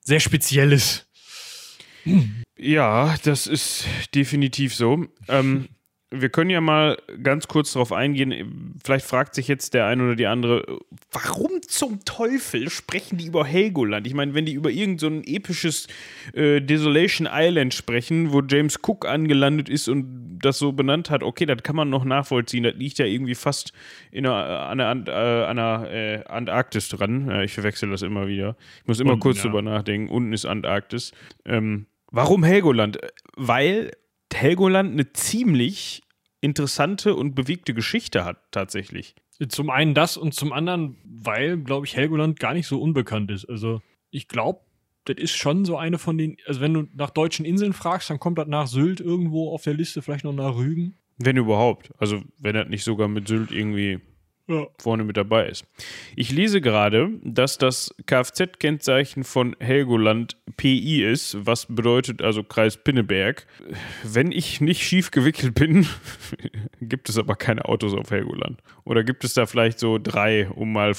sehr 0.00 0.20
Spezielles. 0.20 1.06
Ja, 2.56 3.14
das 3.24 3.46
ist 3.46 3.86
definitiv 4.14 4.74
so. 4.74 5.06
Ähm, 5.28 5.68
wir 6.10 6.30
können 6.30 6.48
ja 6.48 6.62
mal 6.62 6.96
ganz 7.22 7.48
kurz 7.48 7.72
darauf 7.72 7.92
eingehen. 7.92 8.74
Vielleicht 8.82 9.04
fragt 9.04 9.34
sich 9.34 9.46
jetzt 9.46 9.74
der 9.74 9.86
eine 9.86 10.04
oder 10.04 10.16
die 10.16 10.26
andere, 10.26 10.80
warum 11.12 11.60
zum 11.62 12.02
Teufel 12.06 12.70
sprechen 12.70 13.18
die 13.18 13.26
über 13.26 13.44
Helgoland? 13.44 14.06
Ich 14.06 14.14
meine, 14.14 14.32
wenn 14.32 14.46
die 14.46 14.54
über 14.54 14.70
irgendein 14.70 15.22
so 15.22 15.30
episches 15.30 15.86
äh, 16.32 16.60
Desolation 16.60 17.28
Island 17.30 17.74
sprechen, 17.74 18.32
wo 18.32 18.40
James 18.40 18.78
Cook 18.82 19.06
angelandet 19.06 19.68
ist 19.68 19.88
und 19.88 20.38
das 20.40 20.58
so 20.58 20.72
benannt 20.72 21.10
hat, 21.10 21.22
okay, 21.22 21.44
das 21.44 21.62
kann 21.62 21.76
man 21.76 21.90
noch 21.90 22.04
nachvollziehen. 22.04 22.64
Das 22.64 22.74
liegt 22.76 22.98
ja 22.98 23.04
irgendwie 23.04 23.34
fast 23.34 23.74
in 24.10 24.26
einer, 24.26 24.88
an 24.88 25.04
der, 25.04 25.14
äh, 25.14 25.44
an 25.44 25.56
der 25.56 25.90
äh, 25.90 26.24
Antarktis 26.24 26.88
dran. 26.88 27.42
Ich 27.42 27.52
verwechsel 27.52 27.90
das 27.90 28.00
immer 28.00 28.26
wieder. 28.28 28.56
Ich 28.80 28.86
muss 28.86 29.00
immer 29.00 29.12
Unten, 29.12 29.22
kurz 29.22 29.38
ja. 29.38 29.44
drüber 29.44 29.60
nachdenken. 29.60 30.08
Unten 30.08 30.32
ist 30.32 30.46
Antarktis. 30.46 31.12
Ähm, 31.44 31.86
warum 32.10 32.44
Helgoland? 32.44 32.98
Weil 33.36 33.90
Helgoland 34.34 34.92
eine 34.92 35.12
ziemlich 35.12 36.02
interessante 36.40 37.14
und 37.14 37.34
bewegte 37.34 37.74
Geschichte 37.74 38.24
hat, 38.24 38.38
tatsächlich. 38.52 39.14
Zum 39.48 39.70
einen 39.70 39.94
das 39.94 40.16
und 40.16 40.34
zum 40.34 40.52
anderen, 40.52 40.96
weil, 41.04 41.58
glaube 41.58 41.86
ich, 41.86 41.96
Helgoland 41.96 42.40
gar 42.40 42.54
nicht 42.54 42.66
so 42.66 42.80
unbekannt 42.80 43.30
ist. 43.30 43.48
Also, 43.48 43.80
ich 44.10 44.28
glaube, 44.28 44.60
das 45.04 45.16
ist 45.16 45.36
schon 45.36 45.64
so 45.64 45.76
eine 45.76 45.98
von 45.98 46.18
den, 46.18 46.36
also 46.46 46.60
wenn 46.60 46.74
du 46.74 46.86
nach 46.94 47.10
deutschen 47.10 47.44
Inseln 47.44 47.72
fragst, 47.72 48.10
dann 48.10 48.18
kommt 48.18 48.38
das 48.38 48.48
nach 48.48 48.66
Sylt 48.66 49.00
irgendwo 49.00 49.52
auf 49.52 49.62
der 49.62 49.74
Liste, 49.74 50.02
vielleicht 50.02 50.24
noch 50.24 50.32
nach 50.32 50.56
Rügen. 50.56 50.96
Wenn 51.18 51.36
überhaupt. 51.36 51.90
Also, 51.98 52.22
wenn 52.38 52.54
das 52.54 52.68
nicht 52.68 52.84
sogar 52.84 53.08
mit 53.08 53.28
Sylt 53.28 53.50
irgendwie 53.50 54.00
ja. 54.48 54.66
vorne 54.78 55.04
mit 55.04 55.16
dabei 55.16 55.46
ist. 55.46 55.64
Ich 56.16 56.32
lese 56.32 56.60
gerade, 56.60 57.10
dass 57.22 57.58
das 57.58 57.94
Kfz-Kennzeichen 58.06 59.24
von 59.24 59.54
Helgoland 59.60 60.36
PI 60.56 61.04
ist, 61.04 61.36
was 61.46 61.66
bedeutet 61.66 62.22
also 62.22 62.42
Kreis 62.42 62.76
Pinneberg. 62.76 63.46
Wenn 64.02 64.32
ich 64.32 64.60
nicht 64.60 64.82
schief 64.82 65.10
gewickelt 65.10 65.54
bin, 65.54 65.86
gibt 66.80 67.08
es 67.08 67.18
aber 67.18 67.36
keine 67.36 67.66
Autos 67.66 67.94
auf 67.94 68.10
Helgoland. 68.10 68.60
Oder 68.84 69.04
gibt 69.04 69.24
es 69.24 69.34
da 69.34 69.46
vielleicht 69.46 69.78
so 69.78 69.98
drei, 69.98 70.48
um 70.48 70.72
mal 70.72 70.94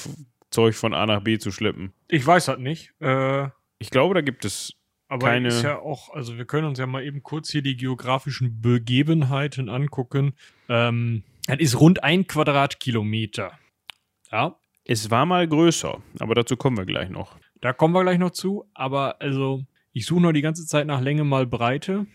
Zeug 0.50 0.74
von 0.74 0.94
A 0.94 1.06
nach 1.06 1.22
B 1.22 1.38
zu 1.38 1.50
schleppen? 1.50 1.92
Ich 2.08 2.26
weiß 2.26 2.46
das 2.46 2.58
nicht. 2.58 2.92
Äh, 3.00 3.48
ich 3.78 3.90
glaube, 3.90 4.14
da 4.14 4.20
gibt 4.20 4.44
es 4.44 4.74
aber 5.08 5.26
keine. 5.26 5.48
ist 5.48 5.62
ja 5.62 5.78
auch, 5.80 6.14
also 6.14 6.38
wir 6.38 6.44
können 6.44 6.66
uns 6.68 6.78
ja 6.78 6.86
mal 6.86 7.04
eben 7.04 7.24
kurz 7.24 7.50
hier 7.50 7.62
die 7.62 7.76
geografischen 7.76 8.60
Begebenheiten 8.60 9.68
angucken. 9.68 10.34
Ähm, 10.68 11.24
das 11.50 11.58
ist 11.60 11.80
rund 11.80 12.04
ein 12.04 12.26
Quadratkilometer. 12.26 13.58
Ja. 14.30 14.56
Es 14.84 15.10
war 15.10 15.26
mal 15.26 15.46
größer, 15.46 16.00
aber 16.18 16.34
dazu 16.34 16.56
kommen 16.56 16.76
wir 16.76 16.86
gleich 16.86 17.10
noch. 17.10 17.36
Da 17.60 17.72
kommen 17.72 17.94
wir 17.94 18.02
gleich 18.02 18.18
noch 18.18 18.30
zu, 18.30 18.64
aber 18.74 19.20
also 19.20 19.64
ich 19.92 20.06
suche 20.06 20.20
noch 20.20 20.32
die 20.32 20.42
ganze 20.42 20.66
Zeit 20.66 20.86
nach 20.86 21.00
Länge 21.00 21.24
mal 21.24 21.46
Breite. 21.46 22.06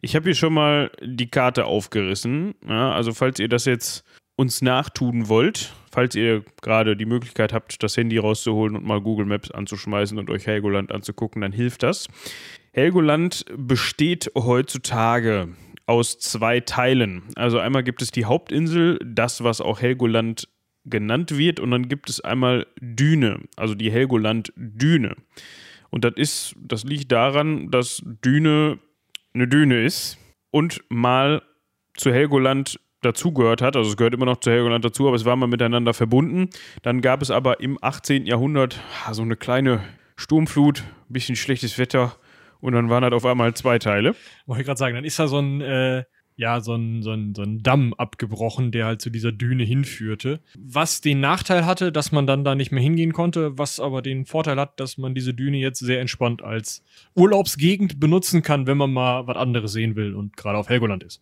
Ich 0.00 0.16
habe 0.16 0.24
hier 0.24 0.34
schon 0.34 0.54
mal 0.54 0.90
die 1.02 1.30
Karte 1.30 1.66
aufgerissen. 1.66 2.54
Ja, 2.66 2.92
also 2.92 3.12
falls 3.12 3.38
ihr 3.38 3.48
das 3.48 3.66
jetzt 3.66 4.04
uns 4.36 4.62
nachtun 4.62 5.28
wollt, 5.28 5.74
falls 5.92 6.14
ihr 6.14 6.44
gerade 6.62 6.96
die 6.96 7.04
Möglichkeit 7.04 7.52
habt, 7.52 7.82
das 7.82 7.96
Handy 7.96 8.18
rauszuholen 8.18 8.76
und 8.76 8.84
mal 8.84 9.00
Google 9.00 9.26
Maps 9.26 9.50
anzuschmeißen 9.50 10.18
und 10.18 10.30
euch 10.30 10.46
Helgoland 10.46 10.90
anzugucken, 10.90 11.42
dann 11.42 11.52
hilft 11.52 11.82
das. 11.82 12.08
Helgoland 12.72 13.44
besteht 13.54 14.32
heutzutage 14.34 15.50
aus 15.86 16.18
zwei 16.18 16.60
Teilen. 16.60 17.22
Also 17.36 17.58
einmal 17.58 17.82
gibt 17.82 18.02
es 18.02 18.10
die 18.10 18.24
Hauptinsel, 18.24 18.98
das, 19.04 19.42
was 19.44 19.60
auch 19.60 19.80
Helgoland 19.80 20.48
genannt 20.84 21.36
wird, 21.36 21.60
und 21.60 21.70
dann 21.70 21.88
gibt 21.88 22.10
es 22.10 22.20
einmal 22.20 22.66
Düne, 22.80 23.40
also 23.56 23.74
die 23.74 23.90
Helgoland-Düne. 23.90 25.16
Und 25.90 26.04
das 26.04 26.14
ist, 26.16 26.56
das 26.58 26.84
liegt 26.84 27.12
daran, 27.12 27.70
dass 27.70 28.02
Düne 28.24 28.78
eine 29.34 29.48
Düne 29.48 29.84
ist 29.84 30.18
und 30.50 30.82
mal 30.88 31.42
zu 31.94 32.12
Helgoland 32.12 32.80
dazugehört 33.02 33.62
hat. 33.62 33.76
Also 33.76 33.90
es 33.90 33.96
gehört 33.96 34.14
immer 34.14 34.24
noch 34.24 34.38
zu 34.38 34.50
Helgoland 34.50 34.84
dazu, 34.84 35.06
aber 35.06 35.16
es 35.16 35.24
war 35.24 35.36
mal 35.36 35.46
miteinander 35.46 35.92
verbunden. 35.92 36.48
Dann 36.82 37.00
gab 37.00 37.20
es 37.22 37.30
aber 37.30 37.60
im 37.60 37.78
18. 37.80 38.26
Jahrhundert 38.26 38.80
so 39.12 39.22
eine 39.22 39.36
kleine 39.36 39.82
Sturmflut, 40.16 40.80
ein 40.80 41.12
bisschen 41.12 41.36
schlechtes 41.36 41.78
Wetter 41.78 42.16
und 42.62 42.72
dann 42.72 42.88
waren 42.88 43.02
halt 43.04 43.12
auf 43.12 43.26
einmal 43.26 43.52
zwei 43.54 43.78
Teile. 43.78 44.14
Wollte 44.46 44.62
ich 44.62 44.66
gerade 44.66 44.78
sagen, 44.78 44.94
dann 44.94 45.04
ist 45.04 45.18
da 45.18 45.26
so 45.26 45.38
ein, 45.38 45.60
äh, 45.60 46.04
ja, 46.36 46.60
so 46.60 46.74
ein, 46.74 47.02
so, 47.02 47.10
ein, 47.10 47.34
so 47.34 47.42
ein 47.42 47.62
Damm 47.62 47.92
abgebrochen, 47.94 48.70
der 48.72 48.86
halt 48.86 49.02
zu 49.02 49.10
dieser 49.10 49.32
Düne 49.32 49.64
hinführte. 49.64 50.40
Was 50.56 51.00
den 51.00 51.20
Nachteil 51.20 51.66
hatte, 51.66 51.92
dass 51.92 52.12
man 52.12 52.26
dann 52.26 52.44
da 52.44 52.54
nicht 52.54 52.72
mehr 52.72 52.82
hingehen 52.82 53.12
konnte, 53.12 53.58
was 53.58 53.80
aber 53.80 54.00
den 54.00 54.24
Vorteil 54.24 54.58
hat, 54.58 54.80
dass 54.80 54.96
man 54.96 55.14
diese 55.14 55.34
Düne 55.34 55.58
jetzt 55.58 55.80
sehr 55.80 56.00
entspannt 56.00 56.42
als 56.42 56.82
Urlaubsgegend 57.14 58.00
benutzen 58.00 58.42
kann, 58.42 58.66
wenn 58.66 58.78
man 58.78 58.92
mal 58.92 59.26
was 59.26 59.36
anderes 59.36 59.72
sehen 59.72 59.96
will 59.96 60.14
und 60.14 60.36
gerade 60.36 60.56
auf 60.56 60.68
Helgoland 60.68 61.02
ist. 61.02 61.20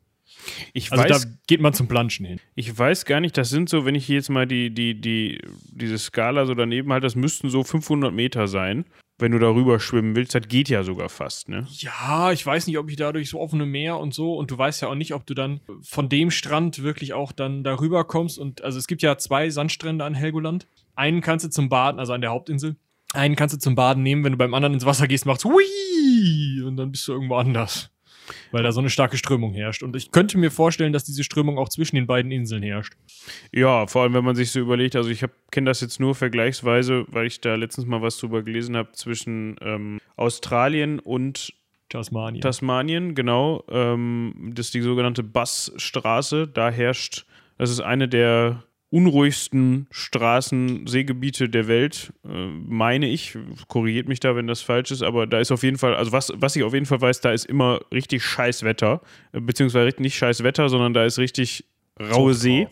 Ich 0.72 0.92
Also 0.92 1.04
weiß, 1.04 1.22
da 1.22 1.30
geht 1.48 1.60
man 1.60 1.72
zum 1.72 1.88
Planschen 1.88 2.24
hin. 2.24 2.38
ich 2.54 2.76
weiß 2.78 3.04
gar 3.04 3.20
nicht, 3.20 3.36
das 3.36 3.50
sind 3.50 3.68
so, 3.68 3.84
wenn 3.84 3.94
ich 3.94 4.08
jetzt 4.08 4.30
mal 4.30 4.46
die, 4.46 4.70
die, 4.70 4.98
die, 4.98 5.40
diese 5.72 5.98
Skala 5.98 6.46
so 6.46 6.54
daneben 6.54 6.92
halte, 6.92 7.06
das 7.06 7.16
müssten 7.16 7.50
so 7.50 7.64
500 7.64 8.12
Meter 8.12 8.46
sein, 8.46 8.84
wenn 9.20 9.32
du 9.32 9.38
darüber 9.38 9.80
schwimmen 9.80 10.16
willst. 10.16 10.34
Das 10.34 10.48
geht 10.48 10.68
ja 10.68 10.82
sogar 10.82 11.08
fast, 11.08 11.48
ne? 11.48 11.66
Ja, 11.70 12.32
ich 12.32 12.44
weiß 12.44 12.66
nicht, 12.66 12.78
ob 12.78 12.90
ich 12.90 12.96
dadurch 12.96 13.30
so 13.30 13.40
offene 13.40 13.66
Meer 13.66 13.98
und 13.98 14.14
so 14.14 14.34
und 14.34 14.50
du 14.50 14.58
weißt 14.58 14.82
ja 14.82 14.88
auch 14.88 14.94
nicht, 14.94 15.14
ob 15.14 15.26
du 15.26 15.34
dann 15.34 15.60
von 15.82 16.08
dem 16.08 16.30
Strand 16.30 16.82
wirklich 16.82 17.12
auch 17.12 17.32
dann 17.32 17.64
darüber 17.64 18.04
kommst 18.04 18.38
und 18.38 18.62
also 18.62 18.78
es 18.78 18.86
gibt 18.86 19.02
ja 19.02 19.18
zwei 19.18 19.50
Sandstrände 19.50 20.04
an 20.04 20.14
Helgoland. 20.14 20.66
Einen 20.94 21.20
kannst 21.20 21.44
du 21.44 21.50
zum 21.50 21.68
Baden, 21.68 21.98
also 21.98 22.12
an 22.12 22.20
der 22.20 22.30
Hauptinsel. 22.30 22.76
Einen 23.12 23.36
kannst 23.36 23.54
du 23.54 23.58
zum 23.58 23.74
Baden 23.74 24.02
nehmen, 24.02 24.22
wenn 24.24 24.32
du 24.32 24.38
beim 24.38 24.54
anderen 24.54 24.74
ins 24.74 24.86
Wasser 24.86 25.08
gehst, 25.08 25.26
machst 25.26 25.44
hui 25.44 26.62
und 26.64 26.76
dann 26.76 26.92
bist 26.92 27.08
du 27.08 27.12
irgendwo 27.12 27.36
anders. 27.36 27.90
Weil 28.50 28.62
da 28.62 28.72
so 28.72 28.80
eine 28.80 28.90
starke 28.90 29.16
Strömung 29.16 29.52
herrscht. 29.52 29.82
Und 29.82 29.96
ich 29.96 30.10
könnte 30.10 30.38
mir 30.38 30.50
vorstellen, 30.50 30.92
dass 30.92 31.04
diese 31.04 31.24
Strömung 31.24 31.58
auch 31.58 31.68
zwischen 31.68 31.96
den 31.96 32.06
beiden 32.06 32.30
Inseln 32.30 32.62
herrscht. 32.62 32.94
Ja, 33.52 33.86
vor 33.86 34.02
allem, 34.02 34.14
wenn 34.14 34.24
man 34.24 34.36
sich 34.36 34.50
so 34.50 34.60
überlegt, 34.60 34.96
also 34.96 35.10
ich 35.10 35.24
kenne 35.50 35.70
das 35.70 35.80
jetzt 35.80 36.00
nur 36.00 36.14
vergleichsweise, 36.14 37.04
weil 37.08 37.26
ich 37.26 37.40
da 37.40 37.54
letztens 37.54 37.86
mal 37.86 38.02
was 38.02 38.18
drüber 38.18 38.42
gelesen 38.42 38.76
habe, 38.76 38.92
zwischen 38.92 39.56
ähm, 39.60 40.00
Australien 40.16 40.98
und 40.98 41.52
Tasmanien. 41.88 42.40
Tasmanien, 42.40 43.14
genau. 43.14 43.64
Ähm, 43.68 44.52
das 44.54 44.66
ist 44.66 44.74
die 44.74 44.80
sogenannte 44.80 45.22
Bassstraße. 45.22 46.46
Da 46.46 46.70
herrscht, 46.70 47.26
das 47.58 47.70
ist 47.70 47.80
eine 47.80 48.08
der 48.08 48.62
unruhigsten 48.90 49.86
Straßen, 49.90 50.86
Seegebiete 50.86 51.48
der 51.48 51.68
Welt, 51.68 52.12
äh, 52.24 52.46
meine 52.66 53.08
ich. 53.08 53.38
Korrigiert 53.68 54.08
mich 54.08 54.20
da, 54.20 54.34
wenn 54.34 54.48
das 54.48 54.62
falsch 54.62 54.90
ist, 54.90 55.02
aber 55.02 55.26
da 55.26 55.38
ist 55.38 55.52
auf 55.52 55.62
jeden 55.62 55.78
Fall, 55.78 55.94
also 55.94 56.12
was, 56.12 56.32
was 56.34 56.56
ich 56.56 56.64
auf 56.64 56.74
jeden 56.74 56.86
Fall 56.86 57.00
weiß, 57.00 57.20
da 57.20 57.32
ist 57.32 57.46
immer 57.46 57.80
richtig 57.92 58.24
scheiß 58.24 58.64
Wetter. 58.64 59.00
Äh, 59.32 59.40
beziehungsweise 59.40 59.94
nicht 60.00 60.16
scheiß 60.16 60.42
Wetter, 60.42 60.68
sondern 60.68 60.92
da 60.92 61.04
ist 61.04 61.18
richtig 61.18 61.64
raue 62.00 62.34
See. 62.34 62.66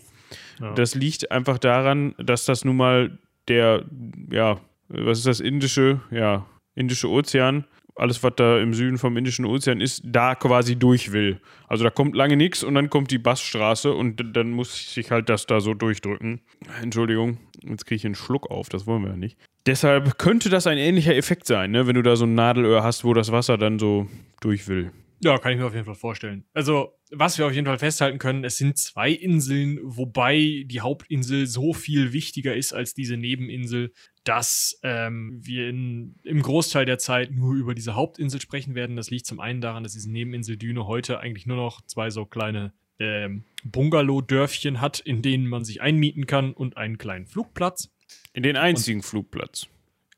Ja. 0.60 0.74
Das 0.74 0.94
liegt 0.94 1.30
einfach 1.30 1.58
daran, 1.58 2.14
dass 2.18 2.44
das 2.44 2.64
nun 2.64 2.76
mal 2.76 3.18
der, 3.46 3.84
ja, 4.30 4.60
was 4.88 5.18
ist 5.18 5.26
das, 5.26 5.40
indische, 5.40 6.00
ja, 6.10 6.46
indische 6.74 7.08
Ozean, 7.08 7.64
alles, 7.98 8.22
was 8.22 8.32
da 8.36 8.60
im 8.60 8.74
Süden 8.74 8.98
vom 8.98 9.16
Indischen 9.16 9.44
Ozean 9.44 9.80
ist, 9.80 10.02
da 10.04 10.34
quasi 10.34 10.76
durch 10.76 11.12
will. 11.12 11.40
Also 11.66 11.84
da 11.84 11.90
kommt 11.90 12.14
lange 12.14 12.36
nichts 12.36 12.62
und 12.62 12.74
dann 12.74 12.90
kommt 12.90 13.10
die 13.10 13.18
Bassstraße 13.18 13.92
und 13.92 14.36
dann 14.36 14.50
muss 14.50 14.94
sich 14.94 15.10
halt 15.10 15.28
das 15.28 15.46
da 15.46 15.60
so 15.60 15.74
durchdrücken. 15.74 16.40
Entschuldigung, 16.82 17.38
jetzt 17.62 17.86
kriege 17.86 17.96
ich 17.96 18.06
einen 18.06 18.14
Schluck 18.14 18.50
auf, 18.50 18.68
das 18.68 18.86
wollen 18.86 19.02
wir 19.02 19.10
ja 19.10 19.16
nicht. 19.16 19.38
Deshalb 19.66 20.18
könnte 20.18 20.48
das 20.48 20.66
ein 20.66 20.78
ähnlicher 20.78 21.14
Effekt 21.14 21.46
sein, 21.46 21.72
ne? 21.72 21.86
wenn 21.86 21.94
du 21.94 22.02
da 22.02 22.16
so 22.16 22.24
ein 22.24 22.34
Nadelöhr 22.34 22.82
hast, 22.82 23.04
wo 23.04 23.12
das 23.12 23.32
Wasser 23.32 23.58
dann 23.58 23.78
so 23.78 24.08
durch 24.40 24.68
will. 24.68 24.92
Ja, 25.20 25.36
kann 25.38 25.52
ich 25.52 25.58
mir 25.58 25.66
auf 25.66 25.74
jeden 25.74 25.84
Fall 25.84 25.96
vorstellen. 25.96 26.44
Also, 26.54 26.94
was 27.10 27.38
wir 27.38 27.46
auf 27.46 27.52
jeden 27.52 27.66
Fall 27.66 27.78
festhalten 27.78 28.18
können, 28.18 28.44
es 28.44 28.56
sind 28.56 28.78
zwei 28.78 29.10
Inseln, 29.10 29.80
wobei 29.82 30.62
die 30.66 30.80
Hauptinsel 30.80 31.46
so 31.46 31.72
viel 31.72 32.12
wichtiger 32.12 32.54
ist 32.54 32.72
als 32.72 32.94
diese 32.94 33.16
Nebeninsel, 33.16 33.92
dass 34.28 34.78
ähm, 34.82 35.38
wir 35.40 35.70
in, 35.70 36.16
im 36.22 36.42
Großteil 36.42 36.84
der 36.84 36.98
Zeit 36.98 37.30
nur 37.30 37.54
über 37.54 37.74
diese 37.74 37.94
Hauptinsel 37.94 38.42
sprechen 38.42 38.74
werden. 38.74 38.94
Das 38.94 39.08
liegt 39.10 39.24
zum 39.24 39.40
einen 39.40 39.62
daran, 39.62 39.84
dass 39.84 39.94
diese 39.94 40.12
Nebeninsel 40.12 40.58
Düne 40.58 40.86
heute 40.86 41.20
eigentlich 41.20 41.46
nur 41.46 41.56
noch 41.56 41.80
zwei 41.86 42.10
so 42.10 42.26
kleine 42.26 42.74
ähm, 42.98 43.44
Bungalow-Dörfchen 43.64 44.82
hat, 44.82 45.00
in 45.00 45.22
denen 45.22 45.46
man 45.46 45.64
sich 45.64 45.80
einmieten 45.80 46.26
kann 46.26 46.52
und 46.52 46.76
einen 46.76 46.98
kleinen 46.98 47.26
Flugplatz. 47.26 47.88
In 48.34 48.42
den 48.42 48.56
einzigen 48.56 49.02
Flugplatz. 49.02 49.66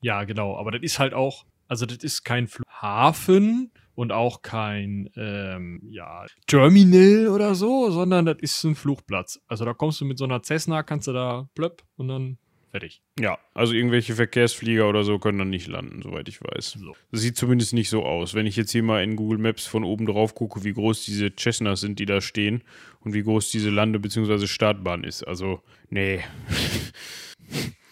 Ja, 0.00 0.24
genau. 0.24 0.56
Aber 0.56 0.72
das 0.72 0.82
ist 0.82 0.98
halt 0.98 1.14
auch, 1.14 1.46
also 1.68 1.86
das 1.86 1.98
ist 1.98 2.24
kein 2.24 2.48
Flughafen 2.48 3.70
und 3.94 4.10
auch 4.10 4.42
kein 4.42 5.08
ähm, 5.14 5.82
ja, 5.88 6.26
Terminal 6.48 7.28
oder 7.28 7.54
so, 7.54 7.92
sondern 7.92 8.26
das 8.26 8.38
ist 8.40 8.64
ein 8.64 8.74
Flugplatz. 8.74 9.40
Also 9.46 9.64
da 9.64 9.72
kommst 9.72 10.00
du 10.00 10.04
mit 10.04 10.18
so 10.18 10.24
einer 10.24 10.42
Cessna, 10.42 10.82
kannst 10.82 11.06
du 11.06 11.12
da 11.12 11.48
plöpp 11.54 11.84
und 11.94 12.08
dann 12.08 12.38
fertig. 12.70 13.02
Ja, 13.18 13.38
also 13.54 13.72
irgendwelche 13.72 14.14
Verkehrsflieger 14.14 14.88
oder 14.88 15.04
so 15.04 15.18
können 15.18 15.38
dann 15.38 15.50
nicht 15.50 15.66
landen, 15.68 16.02
soweit 16.02 16.28
ich 16.28 16.40
weiß. 16.40 16.78
So. 16.80 16.94
Das 17.10 17.20
sieht 17.20 17.36
zumindest 17.36 17.72
nicht 17.72 17.90
so 17.90 18.04
aus. 18.04 18.34
Wenn 18.34 18.46
ich 18.46 18.56
jetzt 18.56 18.70
hier 18.72 18.82
mal 18.82 19.02
in 19.02 19.16
Google 19.16 19.38
Maps 19.38 19.66
von 19.66 19.84
oben 19.84 20.06
drauf 20.06 20.34
gucke, 20.34 20.64
wie 20.64 20.72
groß 20.72 21.04
diese 21.04 21.30
Cessnas 21.36 21.80
sind, 21.80 21.98
die 21.98 22.06
da 22.06 22.20
stehen 22.20 22.62
und 23.00 23.12
wie 23.14 23.22
groß 23.22 23.50
diese 23.50 23.70
Lande- 23.70 24.00
bzw. 24.00 24.46
Startbahn 24.46 25.04
ist. 25.04 25.22
Also, 25.24 25.62
nee. 25.90 26.20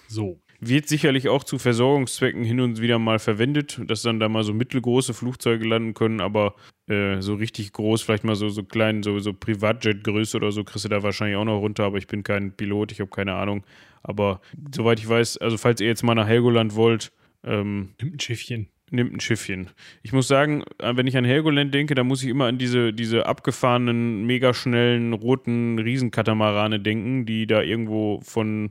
So. 0.09 0.41
Wird 0.61 0.89
sicherlich 0.89 1.29
auch 1.29 1.45
zu 1.45 1.59
Versorgungszwecken 1.59 2.43
hin 2.43 2.61
und 2.61 2.81
wieder 2.81 2.99
mal 2.99 3.21
verwendet, 3.21 3.81
dass 3.87 4.03
dann 4.03 4.19
da 4.19 4.29
mal 4.29 4.43
so 4.43 4.53
mittelgroße 4.53 5.15
Flugzeuge 5.15 5.65
landen 5.65 5.95
können, 5.95 6.21
aber 6.21 6.57
äh, 6.89 7.21
so 7.21 7.35
richtig 7.35 7.73
groß, 7.73 8.03
vielleicht 8.03 8.25
mal 8.25 8.35
so, 8.37 8.49
so 8.49 8.63
klein, 8.63 9.03
so, 9.03 9.19
so 9.19 9.33
Privatjet-Größe 9.33 10.37
oder 10.37 10.53
so, 10.53 10.65
kriegst 10.65 10.85
du 10.85 10.89
da 10.89 11.03
wahrscheinlich 11.03 11.37
auch 11.37 11.45
noch 11.45 11.59
runter, 11.59 11.85
aber 11.85 11.99
ich 11.99 12.07
bin 12.07 12.23
kein 12.23 12.53
Pilot, 12.53 12.93
ich 12.93 13.01
habe 13.01 13.11
keine 13.11 13.35
Ahnung. 13.35 13.65
Aber 14.03 14.41
soweit 14.75 14.99
ich 14.99 15.09
weiß, 15.09 15.39
also 15.39 15.57
falls 15.59 15.81
ihr 15.81 15.89
jetzt 15.89 16.03
mal 16.03 16.15
nach 16.15 16.27
Helgoland 16.29 16.75
wollt, 16.75 17.13
ähm, 17.45 17.91
Nimmt 18.01 18.17
ein 18.17 18.21
Schiffchen. 18.21 18.69
nimmt 18.91 19.13
ein 19.13 19.21
Schiffchen. 19.21 19.69
Ich 20.03 20.13
muss 20.13 20.29
sagen, 20.29 20.65
äh, 20.79 20.97
wenn 20.97 21.07
ich 21.07 21.17
an 21.17 21.25
Helgoland 21.25 21.75
denke, 21.75 21.95
da 21.95 22.05
muss 22.05 22.23
ich 22.23 22.29
immer 22.31 22.47
an 22.47 22.59
diese, 22.59 22.93
diese 22.93 23.27
abgefahrenen, 23.27 24.25
mega 24.25 24.55
schnellen, 24.55 25.13
roten 25.13 25.79
Riesenkatamarane 25.79 26.81
denken, 26.81 27.27
die 27.27 27.47
da 27.47 27.63
irgendwo 27.63 28.21
von, 28.23 28.71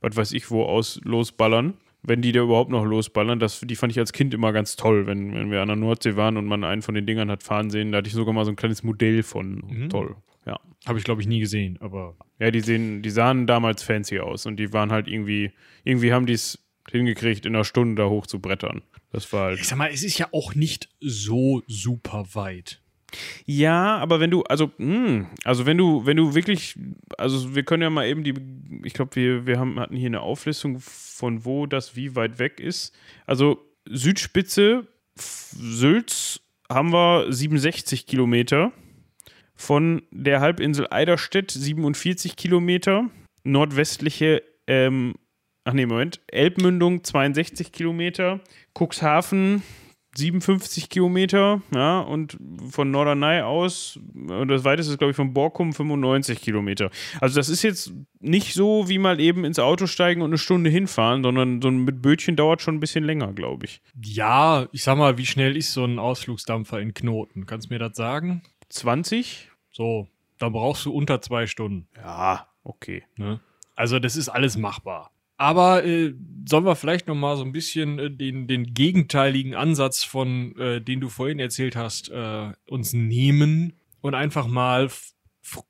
was 0.00 0.16
weiß 0.16 0.32
ich, 0.32 0.50
wo 0.50 0.62
aus 0.64 1.00
losballern. 1.04 1.74
Wenn 2.02 2.22
die 2.22 2.32
da 2.32 2.40
überhaupt 2.40 2.70
noch 2.70 2.84
losballern, 2.84 3.40
das, 3.40 3.60
die 3.60 3.76
fand 3.76 3.92
ich 3.92 3.98
als 3.98 4.12
Kind 4.12 4.32
immer 4.32 4.52
ganz 4.52 4.76
toll, 4.76 5.06
wenn, 5.06 5.34
wenn 5.34 5.50
wir 5.50 5.60
an 5.60 5.68
der 5.68 5.76
Nordsee 5.76 6.16
waren 6.16 6.36
und 6.36 6.46
man 6.46 6.64
einen 6.64 6.82
von 6.82 6.94
den 6.94 7.06
Dingern 7.06 7.30
hat 7.30 7.42
fahren 7.42 7.70
sehen. 7.70 7.92
Da 7.92 7.98
hatte 7.98 8.08
ich 8.08 8.14
sogar 8.14 8.32
mal 8.32 8.44
so 8.44 8.52
ein 8.52 8.56
kleines 8.56 8.82
Modell 8.82 9.22
von. 9.22 9.62
Mhm. 9.66 9.88
Toll. 9.88 10.16
Ja. 10.46 10.60
Habe 10.86 10.98
ich, 10.98 11.04
glaube 11.04 11.20
ich, 11.20 11.26
nie 11.26 11.40
gesehen, 11.40 11.76
aber 11.80 12.16
Ja, 12.38 12.50
die 12.50 12.60
sehen, 12.60 13.02
die 13.02 13.10
sahen 13.10 13.46
damals 13.46 13.82
fancy 13.82 14.20
aus 14.20 14.46
und 14.46 14.56
die 14.56 14.72
waren 14.72 14.92
halt 14.92 15.08
irgendwie, 15.08 15.50
irgendwie 15.84 16.12
haben 16.12 16.26
die 16.26 16.34
es 16.34 16.64
hingekriegt, 16.90 17.44
in 17.44 17.54
einer 17.54 17.64
Stunde 17.64 18.02
da 18.02 18.08
hoch 18.08 18.26
zu 18.26 18.40
brettern. 18.40 18.82
Das 19.10 19.30
war 19.32 19.46
halt. 19.46 19.60
ich 19.60 19.68
sag 19.68 19.76
mal, 19.76 19.90
es 19.90 20.02
ist 20.02 20.18
ja 20.18 20.28
auch 20.32 20.54
nicht 20.54 20.88
so 21.00 21.62
super 21.66 22.26
weit. 22.32 22.80
Ja, 23.46 23.96
aber 23.98 24.20
wenn 24.20 24.30
du, 24.30 24.42
also, 24.42 24.70
mh, 24.78 25.26
also 25.44 25.66
wenn 25.66 25.78
du, 25.78 26.04
wenn 26.04 26.16
du 26.16 26.34
wirklich, 26.34 26.78
also 27.16 27.54
wir 27.54 27.62
können 27.62 27.82
ja 27.82 27.90
mal 27.90 28.06
eben 28.06 28.24
die, 28.24 28.34
ich 28.84 28.92
glaube, 28.92 29.16
wir, 29.16 29.46
wir 29.46 29.58
haben, 29.58 29.80
hatten 29.80 29.96
hier 29.96 30.08
eine 30.08 30.20
Auflistung 30.20 30.78
von 30.80 31.44
wo 31.44 31.66
das 31.66 31.96
wie 31.96 32.16
weit 32.16 32.38
weg 32.38 32.60
ist. 32.60 32.94
Also 33.26 33.64
Südspitze, 33.88 34.86
Sülz 35.16 36.40
haben 36.70 36.92
wir 36.92 37.32
67 37.32 38.06
Kilometer. 38.06 38.72
Von 39.54 40.02
der 40.12 40.40
Halbinsel 40.40 40.86
Eiderstedt 40.90 41.50
47 41.50 42.36
Kilometer. 42.36 43.10
Nordwestliche, 43.42 44.42
ähm, 44.66 45.14
ach 45.64 45.72
nee, 45.72 45.86
Moment, 45.86 46.20
Elbmündung 46.28 47.02
62 47.02 47.72
Kilometer. 47.72 48.40
Cuxhaven 48.78 49.62
57 50.18 50.88
Kilometer, 50.88 51.62
ja, 51.74 52.00
und 52.00 52.36
von 52.70 52.90
Norderney 52.90 53.40
aus, 53.40 53.98
und 54.14 54.48
das 54.48 54.64
weiteste 54.64 54.92
ist, 54.92 54.98
glaube 54.98 55.12
ich, 55.12 55.16
von 55.16 55.32
Borkum 55.32 55.72
95 55.72 56.40
Kilometer. 56.40 56.90
Also 57.20 57.36
das 57.36 57.48
ist 57.48 57.62
jetzt 57.62 57.92
nicht 58.20 58.54
so, 58.54 58.88
wie 58.88 58.98
mal 58.98 59.20
eben 59.20 59.44
ins 59.44 59.58
Auto 59.58 59.86
steigen 59.86 60.22
und 60.22 60.30
eine 60.30 60.38
Stunde 60.38 60.70
hinfahren, 60.70 61.22
sondern 61.22 61.62
so 61.62 61.68
ein 61.68 61.84
mit 61.84 62.02
Bötchen 62.02 62.36
dauert 62.36 62.60
schon 62.62 62.76
ein 62.76 62.80
bisschen 62.80 63.04
länger, 63.04 63.32
glaube 63.32 63.66
ich. 63.66 63.80
Ja, 64.02 64.68
ich 64.72 64.82
sag 64.82 64.98
mal, 64.98 65.18
wie 65.18 65.26
schnell 65.26 65.56
ist 65.56 65.72
so 65.72 65.84
ein 65.84 65.98
Ausflugsdampfer 65.98 66.80
in 66.80 66.94
Knoten? 66.94 67.46
Kannst 67.46 67.70
du 67.70 67.74
mir 67.74 67.78
das 67.78 67.96
sagen? 67.96 68.42
20? 68.68 69.50
So, 69.70 70.08
da 70.38 70.48
brauchst 70.48 70.84
du 70.84 70.92
unter 70.92 71.20
zwei 71.20 71.46
Stunden. 71.46 71.88
Ja, 71.96 72.48
okay. 72.64 73.04
Ne? 73.16 73.40
Also 73.76 73.98
das 73.98 74.16
ist 74.16 74.28
alles 74.28 74.56
machbar. 74.56 75.12
Aber 75.38 75.84
äh, 75.84 76.14
sollen 76.46 76.64
wir 76.64 76.76
vielleicht 76.76 77.06
noch 77.06 77.14
mal 77.14 77.36
so 77.36 77.44
ein 77.44 77.52
bisschen 77.52 77.98
äh, 77.98 78.10
den, 78.10 78.46
den 78.46 78.74
gegenteiligen 78.74 79.54
Ansatz 79.54 80.04
von, 80.04 80.56
äh, 80.58 80.80
den 80.82 81.00
du 81.00 81.08
vorhin 81.08 81.38
erzählt 81.38 81.76
hast, 81.76 82.10
äh, 82.10 82.52
uns 82.66 82.92
nehmen 82.92 83.74
und 84.00 84.14
einfach 84.14 84.46
mal 84.46 84.90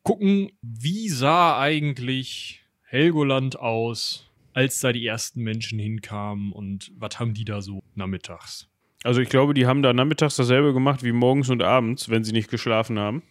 gucken, 0.03 0.51
wie 0.63 1.09
sah 1.09 1.61
eigentlich 1.61 2.63
Helgoland 2.83 3.59
aus, 3.59 4.31
als 4.55 4.81
da 4.81 4.93
die 4.93 5.07
ersten 5.07 5.43
Menschen 5.43 5.79
hinkamen 5.79 6.53
und 6.53 6.91
was 6.97 7.21
haben 7.21 7.35
die 7.35 7.45
da 7.45 7.61
so 7.61 7.81
nachmittags? 7.95 8.69
Also 9.05 9.21
ich 9.21 9.29
glaube, 9.29 9.55
die 9.55 9.67
haben 9.67 9.83
da 9.83 9.93
nachmittags 9.93 10.37
dasselbe 10.37 10.73
gemacht 10.73 11.05
wie 11.05 11.13
morgens 11.13 11.51
und 11.51 11.63
abends, 11.63 12.09
wenn 12.09 12.25
sie 12.25 12.33
nicht 12.33 12.51
geschlafen 12.51 12.99
haben. 12.99 13.23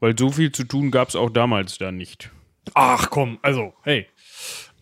Weil 0.00 0.18
so 0.18 0.30
viel 0.30 0.52
zu 0.52 0.64
tun 0.64 0.90
gab 0.90 1.08
es 1.08 1.16
auch 1.16 1.30
damals 1.30 1.78
da 1.78 1.90
nicht. 1.90 2.30
Ach 2.74 3.08
komm, 3.08 3.38
also, 3.40 3.72
hey. 3.82 4.06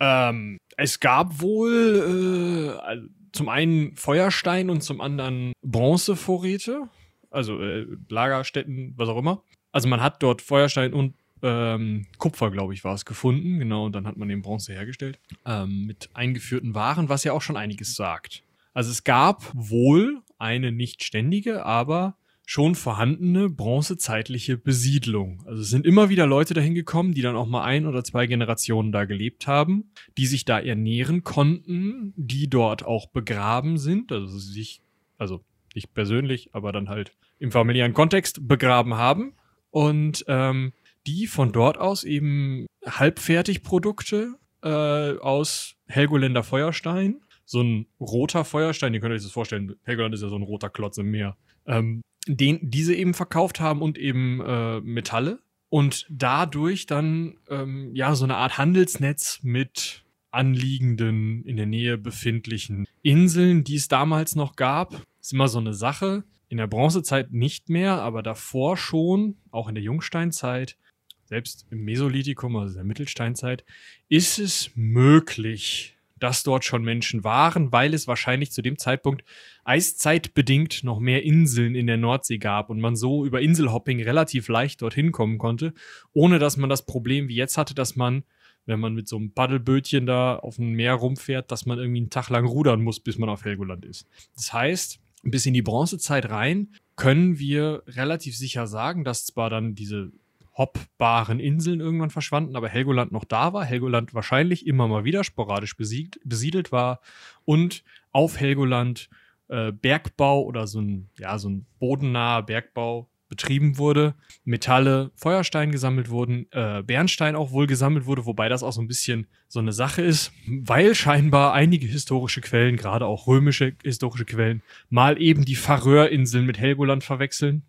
Ähm, 0.00 0.58
es 0.76 1.00
gab 1.00 1.40
wohl 1.40 2.78
äh, 2.86 2.96
zum 3.32 3.48
einen 3.48 3.96
Feuerstein 3.96 4.70
und 4.70 4.82
zum 4.82 5.00
anderen 5.00 5.52
Bronzevorräte, 5.62 6.88
also 7.30 7.60
äh, 7.60 7.86
Lagerstätten, 8.08 8.94
was 8.96 9.08
auch 9.08 9.18
immer. 9.18 9.42
Also 9.72 9.88
man 9.88 10.00
hat 10.00 10.22
dort 10.22 10.40
Feuerstein 10.40 10.92
und 10.92 11.14
ähm, 11.42 12.06
Kupfer, 12.18 12.50
glaube 12.50 12.74
ich, 12.74 12.84
war 12.84 12.94
es 12.94 13.04
gefunden. 13.04 13.58
Genau, 13.58 13.86
und 13.86 13.92
dann 13.92 14.06
hat 14.06 14.16
man 14.16 14.28
den 14.28 14.40
Bronze 14.40 14.72
hergestellt. 14.72 15.18
Ähm, 15.44 15.86
mit 15.86 16.08
eingeführten 16.14 16.74
Waren, 16.74 17.08
was 17.08 17.24
ja 17.24 17.32
auch 17.32 17.42
schon 17.42 17.56
einiges 17.56 17.96
sagt. 17.96 18.42
Also 18.72 18.90
es 18.90 19.04
gab 19.04 19.42
wohl 19.52 20.22
eine 20.38 20.72
nicht 20.72 21.04
ständige, 21.04 21.64
aber 21.66 22.16
schon 22.46 22.74
vorhandene 22.74 23.48
bronzezeitliche 23.48 24.56
Besiedlung. 24.56 25.42
Also 25.46 25.62
es 25.62 25.70
sind 25.70 25.86
immer 25.86 26.08
wieder 26.08 26.26
Leute 26.26 26.54
dahin 26.54 26.74
gekommen, 26.74 27.14
die 27.14 27.22
dann 27.22 27.36
auch 27.36 27.46
mal 27.46 27.64
ein 27.64 27.86
oder 27.86 28.04
zwei 28.04 28.26
Generationen 28.26 28.92
da 28.92 29.04
gelebt 29.04 29.46
haben, 29.46 29.90
die 30.18 30.26
sich 30.26 30.44
da 30.44 30.58
ernähren 30.58 31.24
konnten, 31.24 32.12
die 32.16 32.48
dort 32.48 32.84
auch 32.84 33.06
begraben 33.06 33.78
sind, 33.78 34.12
also 34.12 34.38
sich, 34.38 34.82
also 35.16 35.42
nicht 35.74 35.94
persönlich, 35.94 36.50
aber 36.52 36.72
dann 36.72 36.88
halt 36.88 37.12
im 37.38 37.50
familiären 37.50 37.94
Kontext 37.94 38.46
begraben 38.46 38.94
haben. 38.94 39.34
Und 39.70 40.24
ähm, 40.28 40.72
die 41.06 41.26
von 41.26 41.52
dort 41.52 41.78
aus 41.78 42.04
eben 42.04 42.66
Halbfertigprodukte 42.86 44.34
äh, 44.62 45.18
aus 45.18 45.76
Helgoländer 45.86 46.42
Feuerstein, 46.42 47.20
so 47.44 47.62
ein 47.62 47.86
roter 48.00 48.44
Feuerstein, 48.44 48.94
ihr 48.94 49.00
könnt 49.00 49.14
euch 49.14 49.22
das 49.22 49.32
vorstellen, 49.32 49.74
Helgoland 49.82 50.14
ist 50.14 50.22
ja 50.22 50.28
so 50.28 50.36
ein 50.36 50.42
roter 50.42 50.70
Klotz 50.70 50.96
im 50.98 51.10
Meer, 51.10 51.36
ähm, 51.66 52.02
den 52.26 52.58
diese 52.62 52.94
eben 52.94 53.14
verkauft 53.14 53.60
haben 53.60 53.82
und 53.82 53.98
eben 53.98 54.40
äh, 54.40 54.80
Metalle 54.80 55.40
und 55.68 56.06
dadurch 56.08 56.86
dann 56.86 57.36
ähm, 57.48 57.90
ja 57.94 58.14
so 58.14 58.24
eine 58.24 58.36
Art 58.36 58.58
Handelsnetz 58.58 59.40
mit 59.42 60.04
anliegenden 60.30 61.44
in 61.44 61.56
der 61.56 61.66
Nähe 61.66 61.96
befindlichen 61.96 62.86
Inseln, 63.02 63.64
die 63.64 63.76
es 63.76 63.88
damals 63.88 64.34
noch 64.34 64.56
gab. 64.56 65.02
Ist 65.20 65.32
immer 65.32 65.48
so 65.48 65.58
eine 65.58 65.74
Sache. 65.74 66.24
In 66.48 66.58
der 66.58 66.66
Bronzezeit 66.66 67.32
nicht 67.32 67.68
mehr, 67.68 68.02
aber 68.02 68.22
davor 68.22 68.76
schon, 68.76 69.36
auch 69.50 69.68
in 69.68 69.74
der 69.74 69.84
Jungsteinzeit, 69.84 70.76
selbst 71.24 71.66
im 71.70 71.84
Mesolithikum, 71.84 72.56
also 72.56 72.74
der 72.74 72.84
Mittelsteinzeit, 72.84 73.64
ist 74.08 74.38
es 74.38 74.70
möglich, 74.74 75.93
dass 76.24 76.42
dort 76.42 76.64
schon 76.64 76.82
Menschen 76.82 77.22
waren, 77.22 77.70
weil 77.70 77.92
es 77.92 78.08
wahrscheinlich 78.08 78.50
zu 78.50 78.62
dem 78.62 78.78
Zeitpunkt 78.78 79.24
eiszeitbedingt 79.64 80.82
noch 80.82 80.98
mehr 80.98 81.22
Inseln 81.22 81.74
in 81.74 81.86
der 81.86 81.98
Nordsee 81.98 82.38
gab 82.38 82.70
und 82.70 82.80
man 82.80 82.96
so 82.96 83.26
über 83.26 83.42
Inselhopping 83.42 84.02
relativ 84.02 84.48
leicht 84.48 84.80
dorthin 84.80 85.12
kommen 85.12 85.36
konnte, 85.36 85.74
ohne 86.14 86.38
dass 86.38 86.56
man 86.56 86.70
das 86.70 86.86
Problem 86.86 87.28
wie 87.28 87.34
jetzt 87.34 87.58
hatte, 87.58 87.74
dass 87.74 87.94
man, 87.94 88.24
wenn 88.64 88.80
man 88.80 88.94
mit 88.94 89.06
so 89.06 89.18
einem 89.18 89.32
Paddelbötchen 89.32 90.06
da 90.06 90.36
auf 90.36 90.56
dem 90.56 90.72
Meer 90.72 90.94
rumfährt, 90.94 91.52
dass 91.52 91.66
man 91.66 91.78
irgendwie 91.78 92.00
einen 92.00 92.10
Tag 92.10 92.30
lang 92.30 92.46
rudern 92.46 92.80
muss, 92.80 93.00
bis 93.00 93.18
man 93.18 93.28
auf 93.28 93.44
Helgoland 93.44 93.84
ist. 93.84 94.08
Das 94.34 94.50
heißt, 94.50 95.00
bis 95.24 95.44
in 95.44 95.52
die 95.52 95.60
Bronzezeit 95.60 96.30
rein 96.30 96.72
können 96.96 97.38
wir 97.38 97.82
relativ 97.86 98.34
sicher 98.34 98.66
sagen, 98.66 99.04
dass 99.04 99.26
zwar 99.26 99.50
dann 99.50 99.74
diese 99.74 100.10
hoppbaren 100.56 101.40
Inseln 101.40 101.80
irgendwann 101.80 102.10
verschwanden, 102.10 102.56
aber 102.56 102.68
Helgoland 102.68 103.12
noch 103.12 103.24
da 103.24 103.52
war, 103.52 103.64
Helgoland 103.64 104.14
wahrscheinlich 104.14 104.66
immer 104.66 104.86
mal 104.88 105.04
wieder 105.04 105.24
sporadisch 105.24 105.76
besiedelt 105.76 106.70
war 106.72 107.00
und 107.44 107.82
auf 108.12 108.38
Helgoland 108.38 109.08
äh, 109.48 109.72
Bergbau 109.72 110.42
oder 110.42 110.66
so 110.66 110.80
ein, 110.80 111.10
ja, 111.18 111.38
so 111.38 111.50
ein 111.50 111.66
bodennaher 111.78 112.42
Bergbau 112.42 113.08
betrieben 113.28 113.78
wurde, 113.78 114.14
Metalle, 114.44 115.10
Feuerstein 115.16 115.72
gesammelt 115.72 116.08
wurden, 116.08 116.46
äh, 116.52 116.82
Bernstein 116.82 117.34
auch 117.34 117.50
wohl 117.50 117.66
gesammelt 117.66 118.06
wurde, 118.06 118.26
wobei 118.26 118.48
das 118.48 118.62
auch 118.62 118.72
so 118.72 118.80
ein 118.80 118.86
bisschen 118.86 119.26
so 119.48 119.58
eine 119.58 119.72
Sache 119.72 120.02
ist, 120.02 120.32
weil 120.46 120.94
scheinbar 120.94 121.52
einige 121.52 121.86
historische 121.86 122.42
Quellen, 122.42 122.76
gerade 122.76 123.06
auch 123.06 123.26
römische 123.26 123.74
historische 123.82 124.24
Quellen, 124.24 124.62
mal 124.88 125.20
eben 125.20 125.44
die 125.44 125.56
Färöerinseln 125.56 126.46
mit 126.46 126.58
Helgoland 126.58 127.02
verwechseln. 127.02 127.64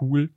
Cool. 0.00 0.30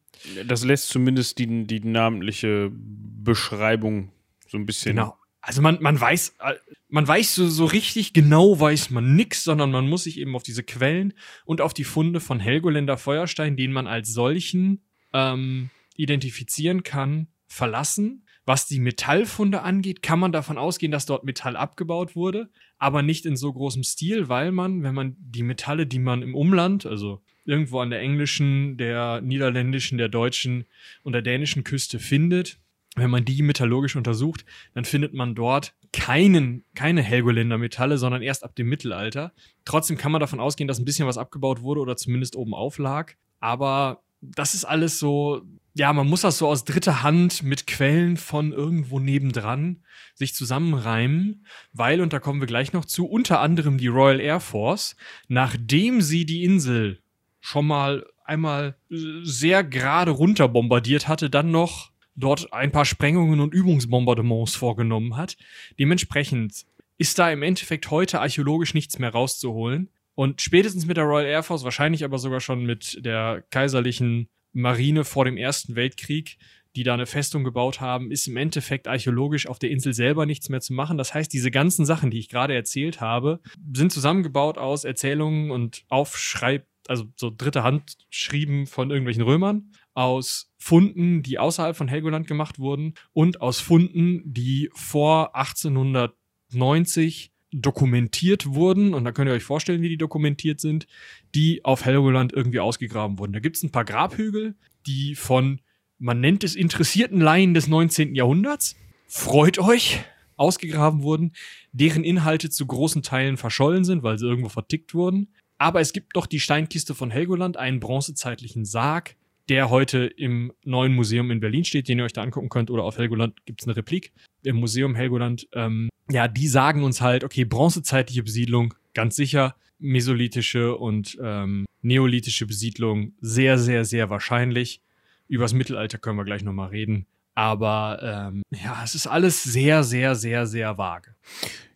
Das 0.48 0.64
lässt 0.64 0.90
zumindest 0.90 1.40
die, 1.40 1.66
die 1.66 1.80
namentliche 1.82 2.72
Beschreibung 2.74 4.12
so 4.48 4.58
ein 4.58 4.66
bisschen. 4.66 4.96
Genau. 4.96 5.16
Also 5.42 5.62
man, 5.62 5.78
man 5.80 6.00
weiß, 6.00 6.36
äh, 6.40 6.56
man 6.88 7.08
weiß 7.08 7.36
so, 7.36 7.48
so 7.48 7.66
richtig 7.66 8.14
genau 8.14 8.60
weiß 8.60 8.90
man 8.90 9.16
nix, 9.16 9.44
sondern 9.44 9.70
man 9.70 9.88
muss 9.88 10.06
sich 10.06 10.20
eben 10.20 10.36
auf 10.36 10.42
diese 10.42 10.64
Quellen 10.64 11.14
und 11.46 11.62
auf 11.62 11.74
die 11.74 11.84
Funde 11.84 12.20
von 12.20 12.40
Helgoländer 12.40 12.98
Feuerstein, 12.98 13.56
den 13.56 13.72
man 13.72 13.86
als 13.86 14.12
solchen 14.12 14.84
ähm, 15.14 15.70
identifizieren 15.96 16.82
kann, 16.82 17.28
verlassen. 17.48 18.26
Was 18.48 18.68
die 18.68 18.80
Metallfunde 18.80 19.62
angeht, 19.62 20.04
kann 20.04 20.20
man 20.20 20.32
davon 20.32 20.58
ausgehen, 20.58 20.92
dass 20.92 21.08
dort 21.08 21.24
Metall 21.24 21.56
abgebaut 21.56 22.16
wurde, 22.16 22.50
aber 22.78 23.02
nicht 23.02 23.26
in 23.26 23.36
so 23.36 23.52
großem 23.52 23.84
Stil, 23.84 24.30
weil 24.30 24.52
man, 24.52 24.84
wenn 24.84 24.94
man 24.94 25.16
die 25.20 25.44
Metalle, 25.44 25.88
die 25.88 26.00
man 26.00 26.22
im 26.22 26.36
Umland, 26.36 26.86
also 26.86 27.24
irgendwo 27.46 27.80
an 27.80 27.90
der 27.90 28.02
englischen, 28.02 28.78
der 28.78 29.22
niederländischen, 29.22 29.98
der 29.98 30.10
deutschen 30.10 30.66
und 31.04 31.14
der 31.14 31.22
dänischen 31.22 31.64
Küste 31.64 32.00
findet, 32.00 32.60
wenn 32.96 33.10
man 33.10 33.26
die 33.26 33.42
metallurgisch 33.42 33.96
untersucht, 33.96 34.46
dann 34.74 34.86
findet 34.86 35.14
man 35.14 35.36
dort 35.36 35.74
keinen, 35.92 36.64
keine 36.76 37.02
Helgoländer 37.02 37.58
Metalle, 37.58 37.98
sondern 37.98 38.22
erst 38.22 38.44
ab 38.44 38.56
dem 38.56 38.68
Mittelalter. 38.68 39.34
Trotzdem 39.66 39.98
kann 39.98 40.12
man 40.12 40.22
davon 40.22 40.40
ausgehen, 40.40 40.68
dass 40.68 40.80
ein 40.80 40.86
bisschen 40.86 41.08
was 41.08 41.18
abgebaut 41.18 41.62
wurde 41.62 41.82
oder 41.82 41.98
zumindest 41.98 42.36
oben 42.36 42.54
auf 42.54 42.78
lag. 42.78 43.14
Aber 43.40 44.02
das 44.22 44.54
ist 44.54 44.66
alles 44.66 44.98
so, 44.98 45.44
ja, 45.74 45.92
man 45.92 46.08
muss 46.08 46.22
das 46.22 46.38
so 46.38 46.48
aus 46.48 46.64
dritter 46.64 47.04
Hand 47.04 47.44
mit 47.44 47.68
Quellen 47.68 48.16
von 48.18 48.54
irgendwo 48.54 49.00
nebendran 49.00 49.84
sich 50.14 50.34
zusammenreimen, 50.34 51.46
weil, 51.74 52.00
und 52.00 52.14
da 52.14 52.20
kommen 52.20 52.40
wir 52.40 52.48
gleich 52.48 52.72
noch 52.72 52.86
zu, 52.86 53.06
unter 53.06 53.42
anderem 53.42 53.78
die 53.78 53.88
Royal 53.88 54.22
Air 54.22 54.40
Force, 54.40 54.96
nachdem 55.28 56.02
sie 56.02 56.26
die 56.26 56.46
Insel 56.46 57.02
schon 57.46 57.68
mal 57.68 58.08
einmal 58.26 58.76
sehr 58.90 59.64
gerade 59.64 60.10
runter 60.10 60.48
bombardiert 60.48 61.08
hatte, 61.08 61.30
dann 61.30 61.52
noch 61.52 61.92
dort 62.16 62.52
ein 62.52 62.72
paar 62.72 62.86
Sprengungen 62.86 63.40
und 63.40 63.54
Übungsbombardements 63.54 64.56
vorgenommen 64.56 65.16
hat. 65.16 65.38
Dementsprechend 65.78 66.66
ist 66.98 67.20
da 67.20 67.30
im 67.30 67.44
Endeffekt 67.44 67.92
heute 67.92 68.20
archäologisch 68.20 68.74
nichts 68.74 68.98
mehr 68.98 69.12
rauszuholen. 69.12 69.90
Und 70.16 70.42
spätestens 70.42 70.88
mit 70.88 70.98
der 70.98 71.04
Royal 71.04 71.28
Air 71.28 71.44
Force, 71.44 71.64
wahrscheinlich 71.64 72.04
aber 72.04 72.18
sogar 72.18 72.40
schon 72.40 72.66
mit 72.66 73.06
der 73.06 73.44
kaiserlichen 73.52 74.28
Marine 74.54 75.04
vor 75.04 75.26
dem 75.26 75.38
Ersten 75.38 75.76
Weltkrieg, 75.76 76.38
die 76.76 76.84
da 76.84 76.96
eine 76.96 77.06
Festung 77.06 77.44
gebaut 77.44 77.80
haben, 77.80 78.10
ist 78.12 78.28
im 78.28 78.38
Endeffekt 78.38 78.88
archäologisch 78.88 79.48
auf 79.48 79.60
der 79.60 79.70
Insel 79.70 79.94
selber 79.94 80.26
nichts 80.26 80.50
mehr 80.50 80.62
zu 80.62 80.74
machen. 80.74 80.98
Das 80.98 81.14
heißt, 81.14 81.32
diese 81.32 81.52
ganzen 81.52 81.86
Sachen, 81.86 82.10
die 82.10 82.20
ich 82.20 82.30
gerade 82.30 82.56
erzählt 82.56 83.02
habe, 83.02 83.40
sind 83.74 83.92
zusammengebaut 83.92 84.58
aus 84.58 84.84
Erzählungen 84.84 85.52
und 85.52 85.84
Aufschreib 85.90 86.66
also 86.88 87.06
so 87.16 87.32
dritte 87.36 87.64
Hand 87.64 87.98
schrieben 88.10 88.68
von 88.68 88.90
irgendwelchen 88.90 89.24
Römern, 89.24 89.72
aus 89.94 90.54
Funden, 90.58 91.24
die 91.24 91.40
außerhalb 91.40 91.76
von 91.76 91.88
Helgoland 91.88 92.28
gemacht 92.28 92.60
wurden 92.60 92.94
und 93.14 93.42
aus 93.42 93.60
Funden, 93.60 94.22
die 94.26 94.70
vor 94.74 95.36
1890 95.36 97.32
dokumentiert 97.52 98.48
wurden, 98.48 98.94
und 98.94 99.06
da 99.06 99.12
könnt 99.12 99.30
ihr 99.30 99.34
euch 99.34 99.44
vorstellen, 99.44 99.82
wie 99.82 99.90
die 99.90 99.98
dokumentiert 99.98 100.60
sind, 100.60 100.88
die 101.34 101.64
auf 101.64 101.86
Helgoland 101.86 102.34
irgendwie 102.34 102.60
ausgegraben 102.60 103.18
wurden. 103.18 103.34
Da 103.34 103.40
gibt 103.40 103.56
es 103.56 103.64
ein 103.64 103.72
paar 103.72 103.86
Grabhügel, 103.86 104.56
die 104.86 105.16
von, 105.16 105.62
man 105.98 106.20
nennt 106.20 106.44
es 106.44 106.56
interessierten 106.56 107.22
Laien 107.22 107.54
des 107.54 107.68
19. 107.68 108.14
Jahrhunderts, 108.14 108.76
freut 109.08 109.60
euch, 109.60 110.04
ausgegraben 110.36 111.02
wurden, 111.02 111.34
deren 111.72 112.04
Inhalte 112.04 112.50
zu 112.50 112.66
großen 112.66 113.04
Teilen 113.04 113.38
verschollen 113.38 113.86
sind, 113.86 114.04
weil 114.04 114.18
sie 114.18 114.26
irgendwo 114.26 114.50
vertickt 114.50 114.94
wurden. 114.94 115.34
Aber 115.58 115.82
es 115.82 115.94
gibt 115.94 116.16
doch 116.16 116.26
die 116.26 116.40
Steinkiste 116.40 116.96
von 116.96 117.12
Helgoland, 117.12 117.58
einen 117.58 117.80
bronzezeitlichen 117.80 118.66
Sarg, 118.66 119.16
der 119.50 119.70
heute 119.70 120.06
im 120.06 120.52
neuen 120.64 120.94
Museum 120.94 121.32
in 121.32 121.40
Berlin 121.40 121.66
steht, 121.66 121.88
den 121.88 122.00
ihr 122.00 122.06
euch 122.06 122.14
da 122.14 122.24
angucken 122.24 122.50
könnt. 122.50 122.70
Oder 122.72 122.84
auf 122.84 122.98
Helgoland 122.98 123.46
gibt 123.46 123.62
es 123.62 123.68
eine 123.68 123.76
Replik 123.76 124.12
im 124.44 124.58
Museum 124.58 124.96
Helgoland. 124.96 125.48
Ähm, 125.54 125.90
ja, 126.10 126.28
die 126.28 126.48
sagen 126.48 126.84
uns 126.84 127.02
halt, 127.02 127.24
okay, 127.24 127.46
bronzezeitliche 127.46 128.24
Besiedlung, 128.24 128.74
ganz 128.94 129.16
sicher. 129.16 129.56
Mesolithische 129.78 130.76
und 130.76 131.18
ähm, 131.22 131.66
neolithische 131.82 132.46
Besiedlung, 132.46 133.14
sehr, 133.20 133.58
sehr, 133.58 133.84
sehr 133.84 134.10
wahrscheinlich. 134.10 134.82
Übers 135.28 135.54
Mittelalter 135.54 135.98
können 135.98 136.18
wir 136.18 136.24
gleich 136.24 136.44
nochmal 136.44 136.70
reden. 136.70 137.08
Aber 137.36 138.00
ähm, 138.02 138.42
ja, 138.52 138.82
es 138.84 138.96
ist 138.96 139.08
alles 139.08 139.44
sehr, 139.44 139.84
sehr, 139.84 140.16
sehr, 140.16 140.48
sehr 140.48 140.78
vage. 140.78 141.14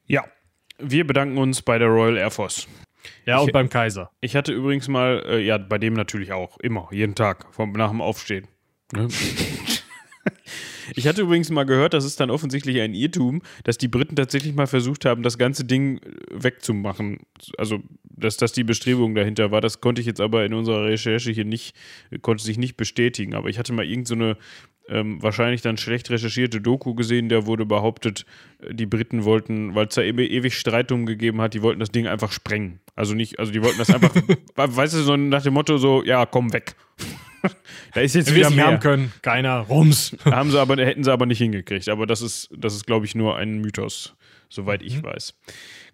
Ja, 0.08 0.24
wir 0.80 1.06
bedanken 1.06 1.38
uns 1.38 1.62
bei 1.62 1.78
der 1.78 1.90
Royal 1.90 2.18
Air 2.18 2.32
Force. 2.32 2.68
Ja, 3.26 3.40
und 3.40 3.48
ich, 3.48 3.54
beim 3.54 3.70
Kaiser. 3.70 4.12
Ich 4.22 4.36
hatte 4.36 4.52
übrigens 4.54 4.88
mal, 4.88 5.24
äh, 5.26 5.40
ja, 5.40 5.58
bei 5.58 5.78
dem 5.78 5.94
natürlich 5.94 6.32
auch, 6.32 6.58
immer, 6.60 6.88
jeden 6.92 7.16
Tag, 7.16 7.46
vom, 7.52 7.72
nach 7.72 7.90
dem 7.90 8.02
Aufstehen. 8.02 8.48
Ne? 8.94 9.08
ich 10.96 11.08
hatte 11.08 11.22
übrigens 11.22 11.50
mal 11.50 11.66
gehört, 11.66 11.94
das 11.94 12.06
ist 12.06 12.20
dann 12.20 12.32
offensichtlich 12.32 12.82
ein 12.82 12.94
Irrtum, 12.94 13.42
dass 13.64 13.78
die 13.78 13.88
Briten 13.88 14.16
tatsächlich 14.16 14.54
mal 14.54 14.68
versucht 14.68 15.06
haben, 15.06 15.24
das 15.24 15.38
ganze 15.38 15.66
Ding 15.66 16.00
äh, 16.00 16.12
wegzumachen. 16.32 17.20
Also, 17.58 17.80
dass 18.04 18.38
das 18.38 18.52
die 18.52 18.64
Bestrebung 18.64 19.16
dahinter 19.16 19.52
war, 19.52 19.62
das 19.62 19.80
konnte 19.82 20.02
ich 20.02 20.08
jetzt 20.08 20.22
aber 20.22 20.46
in 20.46 20.54
unserer 20.54 20.86
Recherche 20.86 21.32
hier 21.32 21.46
nicht, 21.46 21.76
konnte 22.22 22.44
sich 22.44 22.58
nicht 22.58 22.76
bestätigen. 22.78 23.34
Aber 23.34 23.50
ich 23.50 23.58
hatte 23.58 23.74
mal 23.74 23.86
irgendeine 23.86 24.34
so 24.34 24.40
ähm, 24.90 25.22
wahrscheinlich 25.22 25.62
dann 25.62 25.78
schlecht 25.78 26.10
recherchierte 26.10 26.62
Doku 26.62 26.94
gesehen, 26.96 27.30
der 27.30 27.46
wurde 27.46 27.66
behauptet, 27.66 28.26
äh, 28.62 28.74
die 28.74 28.86
Briten 28.86 29.24
wollten, 29.24 29.76
weil 29.76 29.88
es 29.88 29.96
da 29.96 30.02
e 30.02 30.10
ewig 30.10 30.58
Streit 30.58 30.92
drum 30.92 31.06
gegeben 31.06 31.42
hat, 31.42 31.54
die 31.54 31.62
wollten 31.62 31.80
das 31.80 31.92
Ding 31.92 32.08
einfach 32.08 32.32
sprengen. 32.32 32.80
Also 32.96 33.14
nicht, 33.14 33.40
also 33.40 33.52
die 33.52 33.62
wollten 33.62 33.78
das 33.78 33.90
einfach, 33.90 34.14
weißt 34.56 34.94
du, 34.96 35.00
so 35.00 35.16
nach 35.16 35.44
dem 35.44 35.54
Motto 35.54 35.78
so, 35.78 36.04
ja, 36.04 36.26
komm 36.26 36.52
weg. 36.54 36.76
da 37.94 38.02
ist 38.02 38.16
jetzt 38.16 38.30
Wir 38.30 38.36
wieder 38.36 38.50
mehr. 38.50 38.68
haben 38.68 38.80
können, 38.80 39.14
keiner, 39.22 39.60
Rums. 39.60 40.16
Haben 40.26 40.52
sie 40.52 40.60
aber, 40.60 40.76
hätten 40.78 41.04
sie 41.04 41.12
aber 41.12 41.26
nicht 41.26 41.38
hingekriegt. 41.38 41.88
Aber 41.90 42.06
das 42.06 42.22
ist, 42.22 42.50
das 42.56 42.76
ist, 42.76 42.86
glaube 42.86 43.06
ich, 43.06 43.16
nur 43.16 43.38
ein 43.38 43.60
Mythos, 43.60 44.16
soweit 44.50 44.82
ich 44.82 45.02
weiß. 45.02 45.36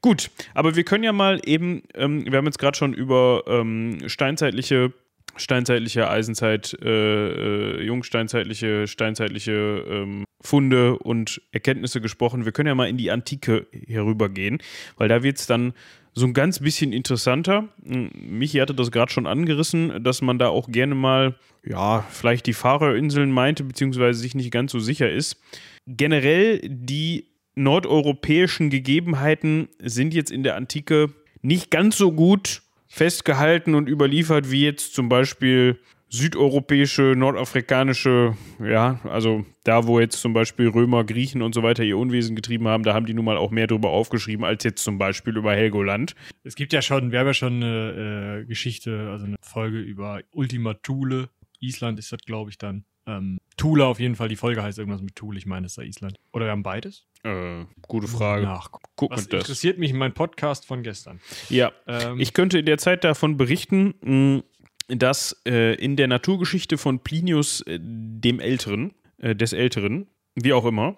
Gut, 0.02 0.30
aber 0.54 0.76
wir 0.76 0.84
können 0.84 1.04
ja 1.04 1.14
mal 1.14 1.40
eben, 1.46 1.84
ähm, 1.94 2.26
wir 2.26 2.38
haben 2.38 2.46
jetzt 2.46 2.60
gerade 2.60 2.78
schon 2.78 2.94
über 2.94 3.44
ähm, 3.48 4.00
steinzeitliche, 4.08 4.94
steinzeitliche 5.38 6.10
Eisenzeit, 6.10 6.78
äh, 6.82 7.80
äh, 7.80 7.84
jungsteinzeitliche, 7.84 8.88
steinzeitliche 8.88 9.84
ähm, 9.88 10.26
Funde 10.42 10.98
und 10.98 11.42
Erkenntnisse 11.52 12.02
gesprochen. 12.02 12.46
Wir 12.46 12.52
können 12.52 12.68
ja 12.68 12.76
mal 12.76 12.90
in 12.90 12.98
die 12.98 13.12
Antike 13.12 13.68
herübergehen, 13.88 14.60
weil 14.98 15.10
da 15.10 15.24
wird 15.24 15.38
es 15.38 15.48
dann 15.48 15.74
so 16.14 16.26
ein 16.26 16.34
ganz 16.34 16.60
bisschen 16.60 16.94
interessanter. 16.94 17.68
Hm, 17.86 18.10
Michi 18.14 18.60
hatte 18.60 18.74
das 18.74 18.92
gerade 18.92 19.12
schon 19.12 19.28
angerissen, 19.28 20.04
dass 20.04 20.22
man 20.22 20.40
da 20.40 20.48
auch 20.48 20.70
gerne 20.70 20.96
mal, 20.96 21.36
ja, 21.66 22.06
vielleicht 22.10 22.46
die 22.46 22.54
Fahrerinseln 22.54 23.32
meinte, 23.32 23.64
beziehungsweise 23.64 24.20
sich 24.20 24.36
nicht 24.36 24.52
ganz 24.52 24.72
so 24.72 24.80
sicher 24.80 25.12
ist. 25.12 25.38
Generell 25.86 26.62
die 26.64 27.26
nordeuropäischen 27.56 28.70
Gegebenheiten 28.70 29.68
sind 29.80 30.14
jetzt 30.14 30.32
in 30.32 30.44
der 30.44 30.56
Antike 30.56 31.14
nicht 31.42 31.70
ganz 31.72 31.98
so 31.98 32.12
gut 32.12 32.62
festgehalten 32.96 33.76
und 33.76 33.90
überliefert 33.90 34.52
wie 34.52 34.64
jetzt 34.64 34.96
zum 34.96 35.10
Beispiel 35.10 35.82
südeuropäische, 36.08 37.14
nordafrikanische, 37.18 38.38
ja, 38.64 39.02
also 39.04 39.46
da, 39.66 39.86
wo 39.86 40.00
jetzt 40.00 40.22
zum 40.22 40.32
Beispiel 40.32 40.70
Römer, 40.70 41.04
Griechen 41.04 41.42
und 41.42 41.54
so 41.54 41.62
weiter 41.62 41.84
ihr 41.84 41.98
Unwesen 41.98 42.38
getrieben 42.38 42.70
haben, 42.70 42.84
da 42.84 42.94
haben 42.94 43.06
die 43.06 43.14
nun 43.14 43.26
mal 43.26 43.36
auch 43.36 43.52
mehr 43.52 43.68
drüber 43.68 43.90
aufgeschrieben 43.90 44.46
als 44.46 44.64
jetzt 44.64 44.82
zum 44.82 44.98
Beispiel 44.98 45.36
über 45.36 45.54
Helgoland. 45.54 46.16
Es 46.44 46.56
gibt 46.56 46.72
ja 46.72 46.82
schon, 46.82 47.12
wir 47.12 47.20
haben 47.20 47.28
ja 47.28 47.34
schon 47.34 47.62
eine 47.62 48.40
äh, 48.42 48.46
Geschichte, 48.46 49.10
also 49.12 49.26
eine 49.26 49.36
Folge 49.42 49.80
über 49.80 50.22
Ultima 50.32 50.76
Thule. 50.76 51.28
Island 51.60 52.00
ist 52.00 52.14
das, 52.14 52.20
glaube 52.26 52.52
ich, 52.52 52.58
dann. 52.58 52.86
Ähm, 53.08 53.40
Thule 53.58 53.86
auf 53.86 54.00
jeden 54.00 54.16
Fall, 54.16 54.30
die 54.30 54.38
Folge 54.38 54.64
heißt 54.64 54.80
irgendwas 54.80 55.02
mit 55.02 55.18
Thule, 55.18 55.38
ich 55.38 55.46
meine, 55.46 55.66
es 55.66 55.74
sei 55.74 55.84
Island. 55.84 56.18
Oder 56.32 56.46
wir 56.46 56.52
haben 56.52 56.64
beides? 56.64 57.06
Äh, 57.26 57.66
gute 57.88 58.08
Frage. 58.08 58.44
Nachgucken. 58.46 58.86
Guck 58.96 59.12
Was 59.12 59.28
das. 59.28 59.42
interessiert 59.42 59.78
mich 59.80 59.94
mein 59.94 60.14
Podcast 60.14 60.66
von 60.66 60.84
gestern? 60.84 61.20
Ja, 61.50 61.72
Ähm, 61.88 62.20
Ich 62.20 62.34
könnte 62.34 62.60
in 62.60 62.66
der 62.66 62.78
Zeit 62.78 63.04
davon 63.04 63.36
berichten, 63.36 64.44
dass 64.88 65.42
äh, 65.48 65.74
in 65.76 65.96
der 65.96 66.08
Naturgeschichte 66.08 66.78
von 66.78 67.00
Plinius 67.00 67.62
äh, 67.62 67.80
dem 67.82 68.40
Älteren, 68.40 68.94
äh, 69.18 69.36
des 69.36 69.54
Älteren, 69.54 70.08
wie 70.36 70.54
auch 70.54 70.66
immer, 70.66 70.98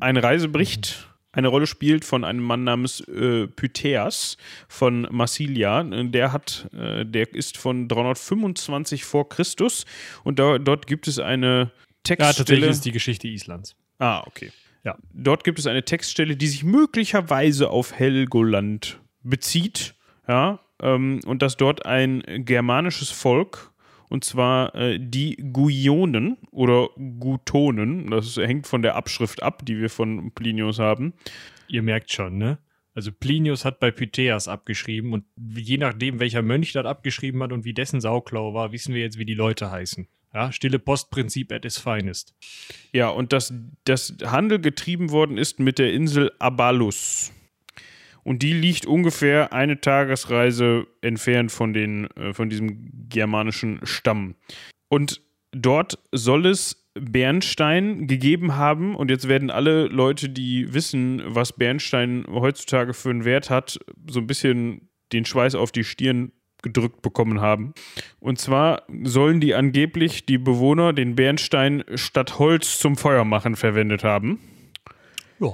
ein 0.00 0.16
Reisebericht 0.16 1.08
eine 1.30 1.48
Rolle 1.48 1.66
spielt 1.68 2.04
von 2.04 2.24
einem 2.24 2.42
Mann 2.42 2.64
namens 2.64 3.00
äh, 3.00 3.46
Pytheas 3.46 4.38
von 4.66 5.06
Massilia. 5.10 5.84
Der 5.84 6.32
hat, 6.32 6.68
äh, 6.72 7.04
der 7.06 7.32
ist 7.32 7.56
von 7.58 7.86
325 7.86 9.04
vor 9.04 9.28
Christus 9.28 9.84
und 10.24 10.38
da, 10.40 10.58
dort 10.58 10.86
gibt 10.88 11.06
es 11.06 11.18
eine 11.20 11.46
ja, 11.46 11.64
tatsächlich 12.02 12.26
Textstelle. 12.26 12.66
ist 12.66 12.84
die 12.86 12.92
Geschichte 12.92 13.28
Islands. 13.28 13.76
Ah, 13.98 14.24
okay. 14.26 14.50
Ja. 14.88 14.96
Dort 15.12 15.44
gibt 15.44 15.58
es 15.58 15.66
eine 15.66 15.84
Textstelle, 15.84 16.34
die 16.34 16.46
sich 16.46 16.64
möglicherweise 16.64 17.68
auf 17.68 17.92
Helgoland 17.92 18.98
bezieht. 19.22 19.94
Ja, 20.26 20.60
ähm, 20.80 21.20
und 21.26 21.42
dass 21.42 21.58
dort 21.58 21.84
ein 21.84 22.22
germanisches 22.26 23.10
Volk, 23.10 23.70
und 24.08 24.24
zwar 24.24 24.74
äh, 24.74 24.98
die 24.98 25.36
Guionen 25.52 26.38
oder 26.50 26.88
Gutonen, 26.96 28.10
das 28.10 28.38
hängt 28.38 28.66
von 28.66 28.80
der 28.80 28.96
Abschrift 28.96 29.42
ab, 29.42 29.66
die 29.66 29.78
wir 29.78 29.90
von 29.90 30.32
Plinius 30.32 30.78
haben. 30.78 31.12
Ihr 31.68 31.82
merkt 31.82 32.10
schon, 32.10 32.38
ne? 32.38 32.56
Also 32.94 33.12
Plinius 33.12 33.66
hat 33.66 33.80
bei 33.80 33.90
Pytheas 33.90 34.48
abgeschrieben 34.48 35.12
und 35.12 35.24
je 35.54 35.76
nachdem, 35.76 36.18
welcher 36.18 36.40
Mönch 36.40 36.72
das 36.72 36.86
abgeschrieben 36.86 37.42
hat 37.42 37.52
und 37.52 37.66
wie 37.66 37.74
dessen 37.74 38.00
Sauklau 38.00 38.54
war, 38.54 38.72
wissen 38.72 38.94
wir 38.94 39.02
jetzt, 39.02 39.18
wie 39.18 39.26
die 39.26 39.34
Leute 39.34 39.70
heißen. 39.70 40.08
Ja, 40.34 40.52
stille 40.52 40.78
Postprinzip 40.78 41.52
at 41.52 41.64
its 41.64 41.78
finest. 41.78 42.34
Ja, 42.92 43.08
und 43.08 43.32
dass 43.32 43.52
das 43.84 44.14
Handel 44.24 44.60
getrieben 44.60 45.10
worden 45.10 45.38
ist 45.38 45.58
mit 45.58 45.78
der 45.78 45.92
Insel 45.92 46.32
Abalus. 46.38 47.32
Und 48.24 48.42
die 48.42 48.52
liegt 48.52 48.84
ungefähr 48.84 49.54
eine 49.54 49.80
Tagesreise 49.80 50.86
entfernt 51.00 51.50
von, 51.50 51.72
den, 51.72 52.10
äh, 52.10 52.34
von 52.34 52.50
diesem 52.50 53.08
germanischen 53.08 53.80
Stamm. 53.84 54.34
Und 54.88 55.22
dort 55.52 55.98
soll 56.12 56.44
es 56.46 56.88
Bernstein 57.00 58.06
gegeben 58.06 58.56
haben. 58.56 58.94
Und 58.94 59.10
jetzt 59.10 59.28
werden 59.28 59.50
alle 59.50 59.86
Leute, 59.86 60.28
die 60.28 60.74
wissen, 60.74 61.22
was 61.24 61.54
Bernstein 61.54 62.26
heutzutage 62.28 62.94
für 62.94 63.10
einen 63.10 63.24
Wert 63.24 63.50
hat, 63.50 63.78
so 64.10 64.20
ein 64.20 64.26
bisschen 64.26 64.90
den 65.12 65.24
Schweiß 65.24 65.54
auf 65.54 65.72
die 65.72 65.84
Stirn 65.84 66.32
gedrückt 66.62 67.02
bekommen 67.02 67.40
haben. 67.40 67.72
Und 68.20 68.38
zwar 68.38 68.82
sollen 69.04 69.40
die 69.40 69.54
angeblich 69.54 70.26
die 70.26 70.38
Bewohner 70.38 70.92
den 70.92 71.14
Bernstein 71.14 71.84
statt 71.94 72.38
Holz 72.38 72.78
zum 72.78 72.96
Feuermachen 72.96 73.56
verwendet 73.56 74.04
haben. 74.04 74.40
Ja. 75.40 75.52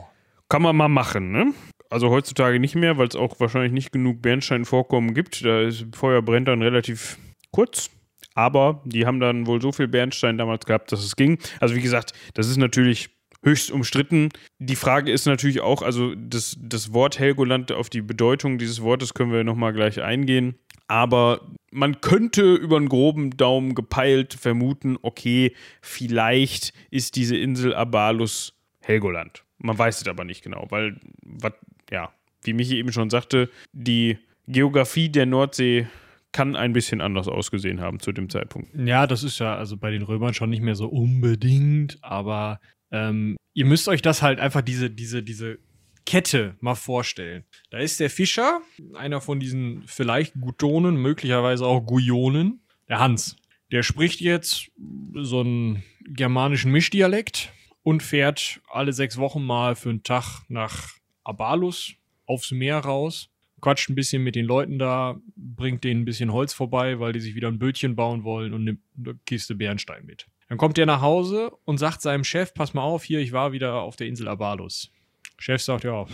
Kann 0.48 0.62
man 0.62 0.76
mal 0.76 0.88
machen, 0.88 1.32
ne? 1.32 1.52
Also 1.90 2.10
heutzutage 2.10 2.58
nicht 2.58 2.74
mehr, 2.74 2.98
weil 2.98 3.08
es 3.08 3.16
auch 3.16 3.38
wahrscheinlich 3.38 3.72
nicht 3.72 3.92
genug 3.92 4.20
Bernsteinvorkommen 4.22 5.14
gibt. 5.14 5.44
Da 5.44 5.60
ist 5.60 5.86
Feuer 5.94 6.22
brennt 6.22 6.48
dann 6.48 6.62
relativ 6.62 7.18
kurz. 7.50 7.90
Aber 8.34 8.82
die 8.84 9.06
haben 9.06 9.20
dann 9.20 9.46
wohl 9.46 9.60
so 9.60 9.70
viel 9.70 9.86
Bernstein 9.86 10.38
damals 10.38 10.66
gehabt, 10.66 10.90
dass 10.90 11.04
es 11.04 11.14
ging. 11.14 11.38
Also 11.60 11.76
wie 11.76 11.80
gesagt, 11.80 12.12
das 12.34 12.48
ist 12.48 12.56
natürlich 12.56 13.10
höchst 13.44 13.70
umstritten. 13.70 14.30
Die 14.58 14.76
Frage 14.76 15.12
ist 15.12 15.26
natürlich 15.26 15.60
auch, 15.60 15.82
also 15.82 16.14
das, 16.14 16.56
das 16.60 16.92
Wort 16.92 17.18
Helgoland, 17.18 17.72
auf 17.72 17.90
die 17.90 18.02
Bedeutung 18.02 18.58
dieses 18.58 18.82
Wortes 18.82 19.14
können 19.14 19.32
wir 19.32 19.44
nochmal 19.44 19.72
gleich 19.72 20.02
eingehen. 20.02 20.56
Aber 20.88 21.40
man 21.70 22.00
könnte 22.00 22.54
über 22.54 22.76
einen 22.76 22.88
groben 22.88 23.36
Daumen 23.36 23.74
gepeilt 23.74 24.34
vermuten, 24.34 24.98
okay, 25.02 25.54
vielleicht 25.80 26.72
ist 26.90 27.16
diese 27.16 27.36
Insel 27.36 27.74
Abalus 27.74 28.54
Helgoland. 28.80 29.44
Man 29.58 29.78
weiß 29.78 30.02
es 30.02 30.08
aber 30.08 30.24
nicht 30.24 30.42
genau, 30.42 30.66
weil, 30.70 31.00
wat, 31.22 31.54
ja, 31.90 32.12
wie 32.42 32.52
Michi 32.52 32.76
eben 32.76 32.92
schon 32.92 33.10
sagte, 33.10 33.50
die 33.72 34.18
Geografie 34.46 35.08
der 35.08 35.26
Nordsee 35.26 35.86
kann 36.32 36.56
ein 36.56 36.72
bisschen 36.72 37.00
anders 37.00 37.28
ausgesehen 37.28 37.80
haben 37.80 38.00
zu 38.00 38.12
dem 38.12 38.28
Zeitpunkt. 38.28 38.68
Ja, 38.74 39.06
das 39.06 39.22
ist 39.22 39.38
ja 39.38 39.56
also 39.56 39.76
bei 39.76 39.90
den 39.90 40.02
Römern 40.02 40.34
schon 40.34 40.50
nicht 40.50 40.62
mehr 40.62 40.74
so 40.74 40.88
unbedingt, 40.88 41.96
aber 42.02 42.60
ähm, 42.94 43.36
ihr 43.54 43.66
müsst 43.66 43.88
euch 43.88 44.02
das 44.02 44.22
halt 44.22 44.38
einfach 44.38 44.62
diese, 44.62 44.88
diese, 44.88 45.22
diese 45.22 45.58
Kette 46.06 46.56
mal 46.60 46.76
vorstellen. 46.76 47.44
Da 47.70 47.78
ist 47.78 47.98
der 47.98 48.08
Fischer, 48.08 48.60
einer 48.94 49.20
von 49.20 49.40
diesen 49.40 49.82
vielleicht 49.86 50.34
Gutonen, 50.40 50.96
möglicherweise 50.96 51.66
auch 51.66 51.80
Guionen, 51.80 52.60
der 52.88 53.00
Hans. 53.00 53.36
Der 53.72 53.82
spricht 53.82 54.20
jetzt 54.20 54.70
so 55.14 55.40
einen 55.40 55.82
germanischen 56.06 56.70
Mischdialekt 56.70 57.52
und 57.82 58.02
fährt 58.02 58.60
alle 58.70 58.92
sechs 58.92 59.16
Wochen 59.16 59.42
mal 59.42 59.74
für 59.74 59.90
einen 59.90 60.04
Tag 60.04 60.42
nach 60.48 60.92
Abalus 61.24 61.94
aufs 62.26 62.52
Meer 62.52 62.78
raus, 62.78 63.28
quatscht 63.60 63.88
ein 63.88 63.96
bisschen 63.96 64.22
mit 64.22 64.36
den 64.36 64.44
Leuten 64.44 64.78
da, 64.78 65.18
bringt 65.34 65.82
denen 65.82 66.02
ein 66.02 66.04
bisschen 66.04 66.32
Holz 66.32 66.52
vorbei, 66.52 67.00
weil 67.00 67.12
die 67.12 67.20
sich 67.20 67.34
wieder 67.34 67.48
ein 67.48 67.58
Bötchen 67.58 67.96
bauen 67.96 68.22
wollen 68.22 68.54
und 68.54 68.64
nimmt 68.64 68.82
eine 68.96 69.18
Kiste 69.26 69.56
Bernstein 69.56 70.06
mit. 70.06 70.26
Dann 70.48 70.58
kommt 70.58 70.78
er 70.78 70.86
nach 70.86 71.00
Hause 71.00 71.50
und 71.64 71.78
sagt 71.78 72.02
seinem 72.02 72.24
Chef, 72.24 72.52
pass 72.54 72.74
mal 72.74 72.82
auf, 72.82 73.04
hier, 73.04 73.20
ich 73.20 73.32
war 73.32 73.52
wieder 73.52 73.80
auf 73.80 73.96
der 73.96 74.06
Insel 74.06 74.28
Abalus. 74.28 74.90
Chef 75.38 75.62
sagt, 75.62 75.84
ja, 75.84 76.06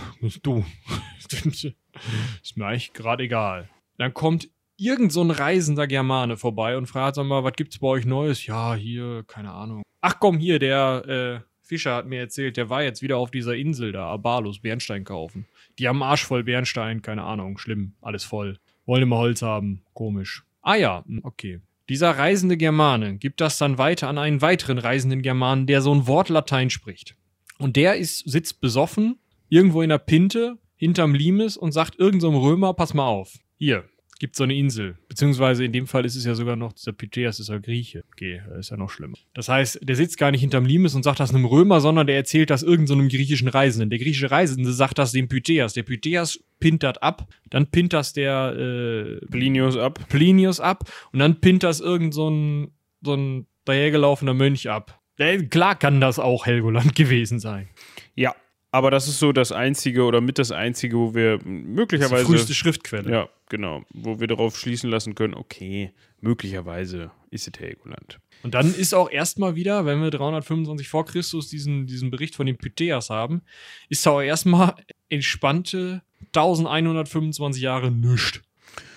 du, 0.42 0.64
ist 1.28 2.56
mir 2.56 2.66
eigentlich 2.66 2.92
gerade 2.92 3.24
egal. 3.24 3.68
Dann 3.98 4.14
kommt 4.14 4.48
irgend 4.76 5.12
so 5.12 5.22
ein 5.22 5.30
reisender 5.30 5.86
Germane 5.86 6.36
vorbei 6.36 6.76
und 6.76 6.86
fragt, 6.86 7.16
sag 7.16 7.26
mal, 7.26 7.44
was 7.44 7.52
gibt's 7.52 7.78
bei 7.78 7.88
euch 7.88 8.06
Neues? 8.06 8.46
Ja, 8.46 8.74
hier, 8.74 9.24
keine 9.26 9.52
Ahnung. 9.52 9.82
Ach 10.00 10.18
komm, 10.18 10.38
hier, 10.38 10.58
der 10.58 11.42
äh, 11.42 11.50
Fischer 11.60 11.94
hat 11.94 12.06
mir 12.06 12.20
erzählt, 12.20 12.56
der 12.56 12.70
war 12.70 12.82
jetzt 12.82 13.02
wieder 13.02 13.18
auf 13.18 13.30
dieser 13.30 13.54
Insel 13.54 13.92
da, 13.92 14.06
Abalus, 14.06 14.60
Bernstein 14.60 15.04
kaufen. 15.04 15.46
Die 15.78 15.86
haben 15.86 16.02
Arsch 16.02 16.24
voll 16.24 16.44
Bernstein, 16.44 17.02
keine 17.02 17.24
Ahnung, 17.24 17.58
schlimm, 17.58 17.94
alles 18.00 18.24
voll. 18.24 18.58
Wollen 18.86 19.02
immer 19.02 19.18
Holz 19.18 19.42
haben, 19.42 19.82
komisch. 19.92 20.44
Ah 20.62 20.76
ja, 20.76 21.04
hm, 21.06 21.20
okay. 21.22 21.60
Dieser 21.90 22.12
reisende 22.12 22.56
Germane 22.56 23.16
gibt 23.16 23.40
das 23.40 23.58
dann 23.58 23.76
weiter 23.76 24.06
an 24.06 24.16
einen 24.16 24.42
weiteren 24.42 24.78
reisenden 24.78 25.22
Germanen, 25.22 25.66
der 25.66 25.82
so 25.82 25.92
ein 25.92 26.06
Wort 26.06 26.28
Latein 26.28 26.70
spricht. 26.70 27.16
Und 27.58 27.74
der 27.74 27.96
ist, 27.96 28.30
sitzt 28.30 28.60
besoffen, 28.60 29.18
irgendwo 29.48 29.82
in 29.82 29.88
der 29.88 29.98
Pinte, 29.98 30.56
hinterm 30.76 31.14
Limes 31.14 31.56
und 31.56 31.72
sagt 31.72 31.98
irgendeinem 31.98 32.34
so 32.34 32.42
Römer, 32.42 32.74
pass 32.74 32.94
mal 32.94 33.08
auf. 33.08 33.34
Hier, 33.56 33.89
gibt 34.20 34.36
so 34.36 34.44
eine 34.44 34.54
Insel. 34.54 34.98
Beziehungsweise 35.08 35.64
in 35.64 35.72
dem 35.72 35.86
Fall 35.86 36.04
ist 36.04 36.14
es 36.14 36.24
ja 36.26 36.34
sogar 36.34 36.54
noch, 36.54 36.74
dieser 36.74 36.92
Pytheas 36.92 37.40
ist 37.40 37.48
ja 37.48 37.58
Grieche. 37.58 38.04
Okay, 38.12 38.42
das 38.48 38.58
ist 38.58 38.70
ja 38.70 38.76
noch 38.76 38.90
schlimmer. 38.90 39.16
Das 39.34 39.48
heißt, 39.48 39.80
der 39.82 39.96
sitzt 39.96 40.18
gar 40.18 40.30
nicht 40.30 40.42
hinterm 40.42 40.66
Limes 40.66 40.94
und 40.94 41.02
sagt 41.02 41.20
das 41.20 41.34
einem 41.34 41.46
Römer, 41.46 41.80
sondern 41.80 42.06
der 42.06 42.16
erzählt 42.16 42.50
das 42.50 42.62
irgendeinem 42.62 43.08
so 43.10 43.16
griechischen 43.16 43.48
Reisenden. 43.48 43.88
Der 43.88 43.98
griechische 43.98 44.30
Reisende 44.30 44.72
sagt 44.72 44.98
das 44.98 45.12
dem 45.12 45.28
Pytheas. 45.28 45.72
Der 45.72 45.84
Pytheas 45.84 46.38
pinnt 46.60 46.82
das 46.82 46.98
ab, 46.98 47.26
dann 47.48 47.68
pinnt 47.68 47.94
das 47.94 48.12
der 48.12 48.54
äh, 48.54 49.26
Plinius 49.26 49.78
ab. 49.78 49.98
Plinius 50.10 50.60
ab 50.60 50.84
und 51.12 51.18
dann 51.18 51.40
pinnt 51.40 51.62
das 51.62 51.80
irgend 51.80 52.12
so 52.12 52.28
ein, 52.28 52.72
so 53.02 53.14
ein 53.14 53.46
dahergelaufener 53.64 54.34
Mönch 54.34 54.68
ab. 54.68 55.00
Äh, 55.16 55.44
Klar 55.44 55.78
kann 55.78 55.98
das 55.98 56.18
auch 56.18 56.44
Helgoland 56.44 56.94
gewesen 56.94 57.40
sein. 57.40 57.70
Ja, 58.14 58.34
Aber 58.72 58.90
das 58.90 59.08
ist 59.08 59.18
so 59.18 59.32
das 59.32 59.50
einzige 59.50 60.04
oder 60.04 60.20
mit 60.20 60.38
das 60.38 60.52
einzige, 60.52 60.96
wo 60.96 61.14
wir 61.14 61.40
möglicherweise. 61.44 62.14
Das 62.14 62.20
ist 62.20 62.28
die 62.28 62.32
früheste 62.32 62.54
Schriftquelle. 62.54 63.10
Ja, 63.10 63.28
genau. 63.48 63.82
Wo 63.90 64.20
wir 64.20 64.28
darauf 64.28 64.56
schließen 64.56 64.88
lassen 64.90 65.16
können, 65.16 65.34
okay, 65.34 65.92
möglicherweise 66.20 67.10
ist 67.30 67.48
es 67.48 67.60
Helgoland. 67.60 68.20
Und 68.42 68.54
dann 68.54 68.72
ist 68.72 68.94
auch 68.94 69.10
erstmal 69.10 69.56
wieder, 69.56 69.86
wenn 69.86 70.00
wir 70.00 70.10
325 70.10 70.88
vor 70.88 71.04
Christus 71.04 71.48
diesen, 71.48 71.86
diesen 71.86 72.10
Bericht 72.10 72.36
von 72.36 72.46
den 72.46 72.58
Pytheas 72.58 73.10
haben, 73.10 73.42
ist 73.88 74.06
auch 74.06 74.20
erstmal 74.20 74.76
entspannte 75.08 76.02
1125 76.28 77.62
Jahre 77.62 77.90
nichts. 77.90 78.40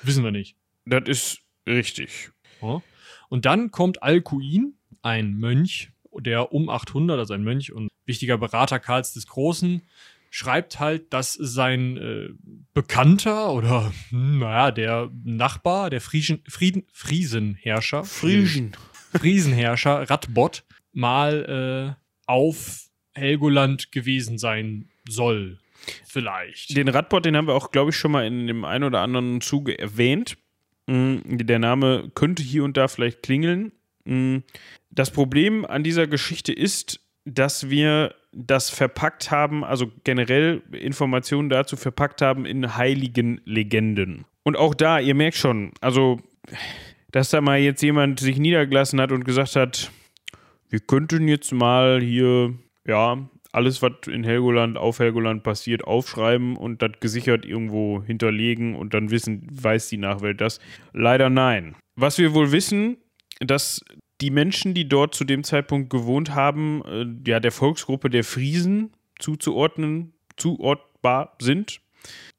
Wissen 0.03 0.23
wir 0.23 0.31
nicht. 0.31 0.55
Das 0.85 1.07
ist 1.07 1.39
richtig. 1.67 2.31
Und 3.29 3.45
dann 3.45 3.71
kommt 3.71 4.03
Alcuin, 4.03 4.75
ein 5.01 5.33
Mönch, 5.33 5.91
der 6.19 6.53
um 6.53 6.69
800, 6.69 7.19
also 7.19 7.33
ein 7.33 7.43
Mönch 7.43 7.71
und 7.71 7.89
wichtiger 8.05 8.37
Berater 8.37 8.79
Karls 8.79 9.13
des 9.13 9.27
Großen, 9.27 9.81
schreibt 10.29 10.79
halt, 10.79 11.13
dass 11.13 11.33
sein 11.33 11.97
äh, 11.97 12.29
Bekannter 12.73 13.53
oder, 13.53 13.93
hm, 14.09 14.39
naja, 14.39 14.71
der 14.71 15.11
Nachbar, 15.23 15.89
der 15.89 16.01
Friesen, 16.01 16.43
Frieden, 16.47 16.83
Friesenherrscher, 16.91 18.03
Friesen. 18.03 18.75
Friesenherrscher 19.11 20.09
Radbot 20.09 20.63
mal 20.91 21.95
äh, 21.95 22.03
auf 22.25 22.87
Helgoland 23.13 23.91
gewesen 23.91 24.39
sein 24.39 24.89
soll. 25.07 25.59
Vielleicht. 26.05 26.75
Den 26.75 26.87
Radbot, 26.87 27.25
den 27.25 27.35
haben 27.35 27.47
wir 27.47 27.53
auch, 27.53 27.71
glaube 27.71 27.91
ich, 27.91 27.97
schon 27.97 28.11
mal 28.11 28.25
in 28.25 28.47
dem 28.47 28.65
einen 28.65 28.85
oder 28.85 29.01
anderen 29.01 29.41
Zuge 29.41 29.77
erwähnt. 29.77 30.37
Mm, 30.87 31.17
der 31.25 31.59
Name 31.59 32.09
könnte 32.15 32.41
hier 32.41 32.63
und 32.63 32.77
da 32.77 32.87
vielleicht 32.87 33.21
klingeln. 33.21 33.71
Das 34.95 35.09
Problem 35.09 35.65
an 35.65 35.83
dieser 35.83 36.05
Geschichte 36.05 36.53
ist, 36.53 36.99
dass 37.25 37.69
wir 37.69 38.13
das 38.31 38.69
verpackt 38.69 39.31
haben, 39.31 39.63
also 39.63 39.91
generell 40.03 40.61
Informationen 40.71 41.49
dazu 41.49 41.75
verpackt 41.75 42.21
haben 42.21 42.45
in 42.45 42.75
heiligen 42.75 43.41
Legenden. 43.45 44.25
Und 44.43 44.55
auch 44.55 44.75
da, 44.75 44.99
ihr 44.99 45.15
merkt 45.15 45.37
schon, 45.37 45.71
also, 45.81 46.19
dass 47.11 47.29
da 47.29 47.41
mal 47.41 47.59
jetzt 47.59 47.81
jemand 47.81 48.19
sich 48.19 48.37
niedergelassen 48.37 49.01
hat 49.01 49.11
und 49.11 49.25
gesagt 49.25 49.55
hat, 49.55 49.91
wir 50.69 50.79
könnten 50.79 51.27
jetzt 51.27 51.51
mal 51.53 52.01
hier, 52.01 52.53
ja, 52.85 53.29
alles, 53.51 53.81
was 53.81 53.93
in 54.07 54.23
Helgoland, 54.23 54.77
auf 54.77 54.99
Helgoland 54.99 55.43
passiert, 55.43 55.85
aufschreiben 55.85 56.55
und 56.57 56.81
das 56.81 56.91
gesichert 56.99 57.45
irgendwo 57.45 58.03
hinterlegen 58.03 58.75
und 58.75 58.93
dann 58.93 59.11
wissen, 59.11 59.47
weiß 59.51 59.89
die 59.89 59.97
Nachwelt 59.97 60.41
das. 60.41 60.59
Leider 60.91 61.29
nein. 61.29 61.75
Was 61.95 62.17
wir 62.17 62.33
wohl 62.33 62.51
wissen, 62.51 62.97
dass 63.39 63.85
die 64.23 64.31
Menschen, 64.31 64.73
die 64.73 64.87
dort 64.87 65.13
zu 65.13 65.25
dem 65.25 65.43
Zeitpunkt 65.43 65.89
gewohnt 65.89 66.33
haben, 66.33 66.81
äh, 66.85 67.29
ja, 67.29 67.41
der 67.41 67.51
Volksgruppe 67.51 68.09
der 68.09 68.23
Friesen 68.23 68.93
zuzuordnen, 69.19 70.13
zuordbar 70.37 71.35
sind. 71.41 71.81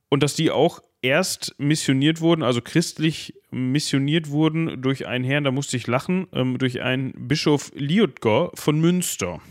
Und 0.08 0.22
dass 0.22 0.34
die 0.34 0.50
auch 0.50 0.80
erst 1.02 1.54
missioniert 1.58 2.22
wurden, 2.22 2.42
also 2.42 2.62
christlich 2.62 3.34
missioniert 3.50 4.30
wurden 4.30 4.80
durch 4.80 5.06
einen 5.06 5.24
Herrn, 5.24 5.44
da 5.44 5.50
musste 5.50 5.76
ich 5.76 5.86
lachen, 5.86 6.26
ähm, 6.32 6.56
durch 6.56 6.80
einen 6.80 7.12
Bischof 7.28 7.70
Liutger 7.74 8.50
von 8.54 8.80
Münster. 8.80 9.42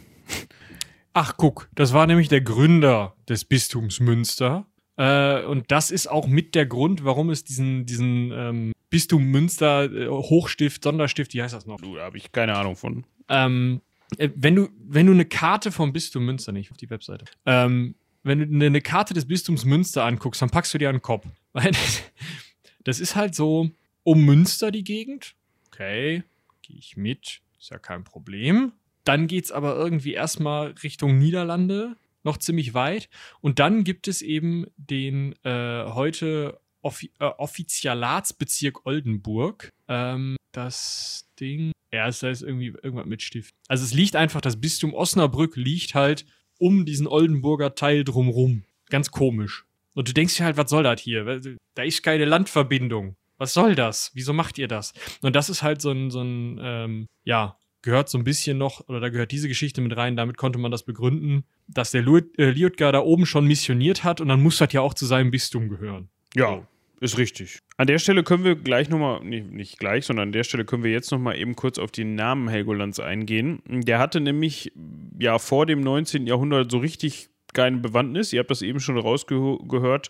Ach, 1.13 1.35
guck, 1.37 1.69
das 1.75 1.93
war 1.93 2.07
nämlich 2.07 2.29
der 2.29 2.41
Gründer 2.41 3.15
des 3.29 3.45
Bistums 3.45 3.99
Münster. 3.99 4.65
Äh, 4.97 5.43
und 5.43 5.69
das 5.69 5.91
ist 5.91 6.07
auch 6.07 6.25
mit 6.25 6.55
der 6.55 6.65
Grund, 6.65 7.05
warum 7.05 7.29
es 7.29 7.43
diesen, 7.43 7.85
diesen 7.85 8.31
ähm, 8.31 8.73
Bistum 8.93 9.23
Münster 9.23 9.91
äh, 9.91 10.07
Hochstift, 10.07 10.83
Sonderstift, 10.83 11.33
wie 11.33 11.41
heißt 11.41 11.55
das 11.55 11.65
noch? 11.65 11.81
Du, 11.81 11.95
da 11.95 12.03
habe 12.03 12.17
ich 12.17 12.31
keine 12.31 12.55
Ahnung 12.55 12.75
von. 12.75 13.03
Ähm, 13.27 13.81
äh, 14.19 14.29
wenn, 14.35 14.55
du, 14.55 14.69
wenn 14.87 15.07
du 15.07 15.13
eine 15.13 15.25
Karte 15.25 15.71
vom 15.71 15.91
Bistum 15.91 16.25
Münster, 16.25 16.51
nicht 16.51 16.69
auf 16.69 16.77
die 16.77 16.91
Webseite, 16.91 17.25
ähm, 17.47 17.95
wenn 18.21 18.59
du 18.59 18.65
eine, 18.67 18.81
Karte 18.81 19.15
des 19.15 19.27
Bistums 19.27 19.65
Münster 19.65 20.05
anguckst, 20.05 20.43
dann 20.43 20.51
packst 20.51 20.75
du 20.75 20.77
dir 20.77 20.89
einen 20.89 21.01
Kopf. 21.01 21.25
Weil 21.53 21.71
das, 21.71 22.03
das 22.83 22.99
ist 22.99 23.15
halt 23.15 23.33
so 23.33 23.71
um 24.03 24.23
Münster 24.25 24.69
die 24.69 24.83
Gegend. 24.83 25.33
Okay, 25.69 26.21
gehe 26.61 26.77
ich 26.77 26.95
mit, 26.95 27.41
ist 27.59 27.71
ja 27.71 27.79
kein 27.79 28.03
Problem. 28.03 28.73
Dann 29.05 29.25
geht 29.25 29.45
es 29.45 29.51
aber 29.51 29.75
irgendwie 29.75 30.13
erstmal 30.13 30.75
Richtung 30.83 31.17
Niederlande, 31.17 31.97
noch 32.21 32.37
ziemlich 32.37 32.75
weit. 32.75 33.09
Und 33.41 33.57
dann 33.57 33.83
gibt 33.83 34.07
es 34.07 34.21
eben 34.21 34.67
den 34.77 35.33
äh, 35.43 35.85
heute 35.87 36.59
Offi 36.83 37.11
äh, 37.19 37.25
Offizialatsbezirk 37.25 38.85
Oldenburg. 38.85 39.69
Ähm, 39.87 40.35
das 40.51 41.27
Ding. 41.39 41.71
Ja, 41.91 42.07
es 42.07 42.23
ist 42.23 42.41
irgendwie 42.41 42.67
irgendwas 42.67 43.05
mit 43.05 43.21
Stift. 43.21 43.53
Also 43.67 43.83
es 43.83 43.93
liegt 43.93 44.15
einfach, 44.15 44.41
das 44.41 44.59
Bistum 44.59 44.93
Osnabrück 44.93 45.55
liegt 45.55 45.95
halt 45.95 46.25
um 46.59 46.85
diesen 46.85 47.07
Oldenburger 47.07 47.75
Teil 47.75 48.03
drumrum. 48.03 48.63
Ganz 48.89 49.11
komisch. 49.11 49.65
Und 49.95 50.07
du 50.07 50.13
denkst 50.13 50.37
dir 50.37 50.45
halt, 50.45 50.57
was 50.57 50.69
soll 50.69 50.83
das 50.83 51.01
hier? 51.01 51.41
Da 51.75 51.83
ist 51.83 52.03
keine 52.03 52.25
Landverbindung. 52.25 53.15
Was 53.37 53.53
soll 53.53 53.75
das? 53.75 54.11
Wieso 54.13 54.33
macht 54.33 54.57
ihr 54.57 54.67
das? 54.67 54.93
Und 55.21 55.35
das 55.35 55.49
ist 55.49 55.63
halt 55.63 55.81
so 55.81 55.91
ein, 55.91 56.11
so 56.11 56.21
ein 56.21 56.59
ähm, 56.61 57.07
ja, 57.23 57.57
gehört 57.81 58.09
so 58.09 58.17
ein 58.17 58.23
bisschen 58.23 58.57
noch, 58.57 58.87
oder 58.87 58.99
da 58.99 59.09
gehört 59.09 59.31
diese 59.31 59.47
Geschichte 59.47 59.81
mit 59.81 59.95
rein, 59.95 60.15
damit 60.15 60.37
konnte 60.37 60.57
man 60.57 60.71
das 60.71 60.83
begründen, 60.83 61.43
dass 61.67 61.91
der 61.91 62.01
äh, 62.01 62.49
Liutgar 62.51 62.91
da 62.91 63.01
oben 63.01 63.25
schon 63.25 63.45
missioniert 63.45 64.03
hat 64.03 64.21
und 64.21 64.29
dann 64.29 64.41
muss 64.41 64.57
das 64.57 64.71
ja 64.73 64.81
auch 64.81 64.93
zu 64.93 65.05
seinem 65.05 65.31
Bistum 65.31 65.69
gehören. 65.69 66.09
Ja, 66.33 66.65
ist 67.03 67.17
richtig. 67.17 67.59
An 67.77 67.87
der 67.87 67.99
Stelle 67.99 68.23
können 68.23 68.43
wir 68.43 68.55
gleich 68.55 68.89
nochmal, 68.89 69.23
nicht, 69.23 69.51
nicht 69.51 69.79
gleich, 69.79 70.05
sondern 70.05 70.29
an 70.29 70.31
der 70.31 70.43
Stelle 70.43 70.65
können 70.65 70.83
wir 70.83 70.91
jetzt 70.91 71.11
nochmal 71.11 71.37
eben 71.37 71.55
kurz 71.55 71.77
auf 71.77 71.91
den 71.91 72.15
Namen 72.15 72.47
Helgolands 72.47 72.99
eingehen. 72.99 73.61
Der 73.67 73.99
hatte 73.99 74.21
nämlich 74.21 74.71
ja 75.19 75.37
vor 75.39 75.65
dem 75.65 75.81
19. 75.81 76.27
Jahrhundert 76.27 76.71
so 76.71 76.77
richtig 76.77 77.29
keine 77.53 77.77
Bewandtnis. 77.77 78.33
Ihr 78.33 78.39
habt 78.39 78.51
das 78.51 78.61
eben 78.61 78.79
schon 78.79 78.97
rausgehört 78.97 80.09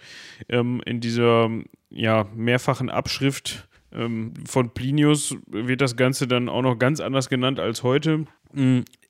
ähm, 0.49 0.81
in 0.85 1.01
dieser 1.01 1.49
ja, 1.89 2.25
mehrfachen 2.35 2.89
Abschrift 2.89 3.67
ähm, 3.91 4.33
von 4.47 4.73
Plinius 4.73 5.35
wird 5.47 5.81
das 5.81 5.95
Ganze 5.95 6.27
dann 6.27 6.49
auch 6.49 6.61
noch 6.61 6.77
ganz 6.77 6.99
anders 6.99 7.29
genannt 7.29 7.59
als 7.59 7.83
heute. 7.83 8.25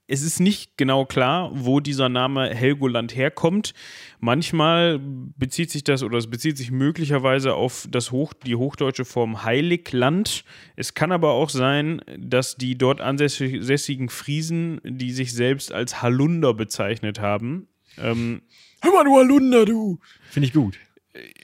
Es 0.06 0.22
ist 0.22 0.42
nicht 0.42 0.78
genau 0.78 1.06
klar, 1.06 1.50
wo 1.54 1.80
dieser 1.80 2.10
Name 2.10 2.54
Helgoland 2.54 3.16
herkommt. 3.16 3.74
Manchmal 4.20 5.00
bezieht 5.00 5.72
sich 5.72 5.86
das 5.86 6.04
oder 6.04 6.18
es 6.18 6.30
bezieht 6.30 6.58
sich 6.58 6.72
möglicherweise 6.72 7.54
auf 7.54 7.88
das 7.90 8.12
Hoch, 8.12 8.34
die 8.34 8.56
hochdeutsche 8.56 9.06
Form 9.06 9.44
Heiligland. 9.44 10.44
Es 10.76 10.94
kann 10.94 11.14
aber 11.14 11.32
auch 11.32 11.50
sein, 11.50 12.02
dass 12.18 12.58
die 12.58 12.78
dort 12.78 13.00
ansässigen 13.00 14.10
Friesen, 14.10 14.82
die 14.84 15.12
sich 15.12 15.32
selbst 15.32 15.72
als 15.72 16.02
Halunder 16.02 16.54
bezeichnet 16.54 17.20
haben. 17.20 17.68
Ähm, 17.98 18.42
Hör 18.82 18.92
mal, 18.92 19.06
du 19.06 19.18
Halunder, 19.18 19.64
du! 19.64 20.00
Finde 20.30 20.48
ich 20.48 20.54
gut. 20.54 20.78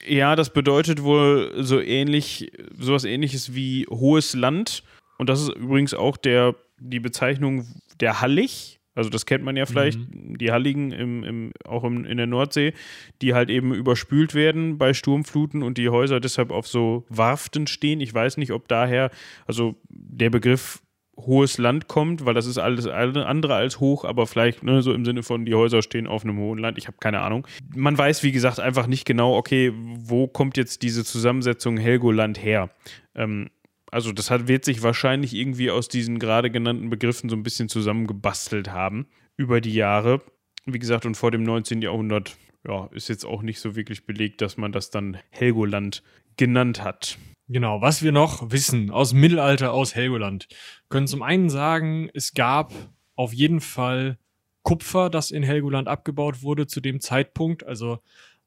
Ja, 0.05 0.35
das 0.35 0.51
bedeutet 0.51 1.03
wohl 1.03 1.53
so 1.63 1.79
ähnlich, 1.79 2.51
sowas 2.77 3.05
ähnliches 3.05 3.55
wie 3.55 3.85
hohes 3.89 4.33
Land. 4.33 4.83
Und 5.17 5.29
das 5.29 5.41
ist 5.41 5.49
übrigens 5.49 5.93
auch 5.93 6.17
der, 6.17 6.55
die 6.79 6.99
Bezeichnung 6.99 7.65
der 7.99 8.21
Hallig. 8.21 8.79
Also 8.95 9.09
das 9.09 9.25
kennt 9.25 9.45
man 9.45 9.55
ja 9.55 9.65
vielleicht, 9.65 9.99
mhm. 9.99 10.37
die 10.37 10.51
Halligen 10.51 10.91
im, 10.91 11.23
im, 11.23 11.51
auch 11.63 11.83
im, 11.83 12.05
in 12.05 12.17
der 12.17 12.27
Nordsee, 12.27 12.73
die 13.21 13.33
halt 13.33 13.49
eben 13.49 13.73
überspült 13.73 14.33
werden 14.33 14.77
bei 14.77 14.93
Sturmfluten 14.93 15.63
und 15.63 15.77
die 15.77 15.89
Häuser 15.89 16.19
deshalb 16.19 16.51
auf 16.51 16.67
so 16.67 17.05
Warften 17.07 17.67
stehen. 17.67 18.01
Ich 18.01 18.13
weiß 18.13 18.37
nicht, 18.37 18.51
ob 18.51 18.67
daher, 18.67 19.09
also 19.45 19.75
der 19.87 20.29
Begriff 20.29 20.81
hohes 21.25 21.57
Land 21.57 21.87
kommt, 21.87 22.25
weil 22.25 22.33
das 22.33 22.45
ist 22.45 22.57
alles 22.57 22.87
andere 22.87 23.55
als 23.55 23.79
hoch, 23.79 24.05
aber 24.05 24.27
vielleicht 24.27 24.63
ne, 24.63 24.81
so 24.81 24.93
im 24.93 25.05
Sinne 25.05 25.23
von, 25.23 25.45
die 25.45 25.55
Häuser 25.55 25.81
stehen 25.81 26.07
auf 26.07 26.23
einem 26.23 26.37
hohen 26.37 26.59
Land. 26.59 26.77
Ich 26.77 26.87
habe 26.87 26.97
keine 26.99 27.21
Ahnung. 27.21 27.47
Man 27.75 27.97
weiß, 27.97 28.23
wie 28.23 28.31
gesagt, 28.31 28.59
einfach 28.59 28.87
nicht 28.87 29.05
genau, 29.05 29.35
okay, 29.35 29.73
wo 29.75 30.27
kommt 30.27 30.57
jetzt 30.57 30.81
diese 30.81 31.03
Zusammensetzung 31.03 31.77
Helgoland 31.77 32.41
her? 32.41 32.69
Ähm, 33.15 33.49
also 33.91 34.11
das 34.11 34.29
hat, 34.29 34.47
wird 34.47 34.65
sich 34.65 34.83
wahrscheinlich 34.83 35.33
irgendwie 35.33 35.71
aus 35.71 35.87
diesen 35.87 36.19
gerade 36.19 36.51
genannten 36.51 36.89
Begriffen 36.89 37.29
so 37.29 37.35
ein 37.35 37.43
bisschen 37.43 37.69
zusammengebastelt 37.69 38.71
haben 38.71 39.07
über 39.37 39.61
die 39.61 39.73
Jahre. 39.73 40.21
Wie 40.65 40.79
gesagt, 40.79 41.05
und 41.05 41.15
vor 41.15 41.31
dem 41.31 41.43
19. 41.43 41.81
Jahrhundert 41.81 42.37
ja, 42.67 42.87
ist 42.91 43.09
jetzt 43.09 43.25
auch 43.25 43.41
nicht 43.41 43.59
so 43.59 43.75
wirklich 43.75 44.05
belegt, 44.05 44.41
dass 44.41 44.57
man 44.57 44.71
das 44.71 44.91
dann 44.91 45.17
Helgoland 45.31 46.03
genannt 46.37 46.83
hat. 46.83 47.17
Genau, 47.47 47.81
was 47.81 48.03
wir 48.03 48.11
noch 48.11 48.51
wissen 48.51 48.91
aus 48.91 49.13
Mittelalter, 49.13 49.73
aus 49.73 49.95
Helgoland, 49.95 50.47
können 50.89 51.07
zum 51.07 51.23
einen 51.23 51.49
sagen, 51.49 52.09
es 52.13 52.33
gab 52.33 52.71
auf 53.15 53.33
jeden 53.33 53.59
Fall 53.59 54.19
Kupfer, 54.61 55.09
das 55.09 55.31
in 55.31 55.41
Helgoland 55.41 55.87
abgebaut 55.87 56.43
wurde 56.43 56.67
zu 56.67 56.79
dem 56.79 56.99
Zeitpunkt. 56.99 57.65
Also 57.65 57.99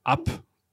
ab, 0.05 0.23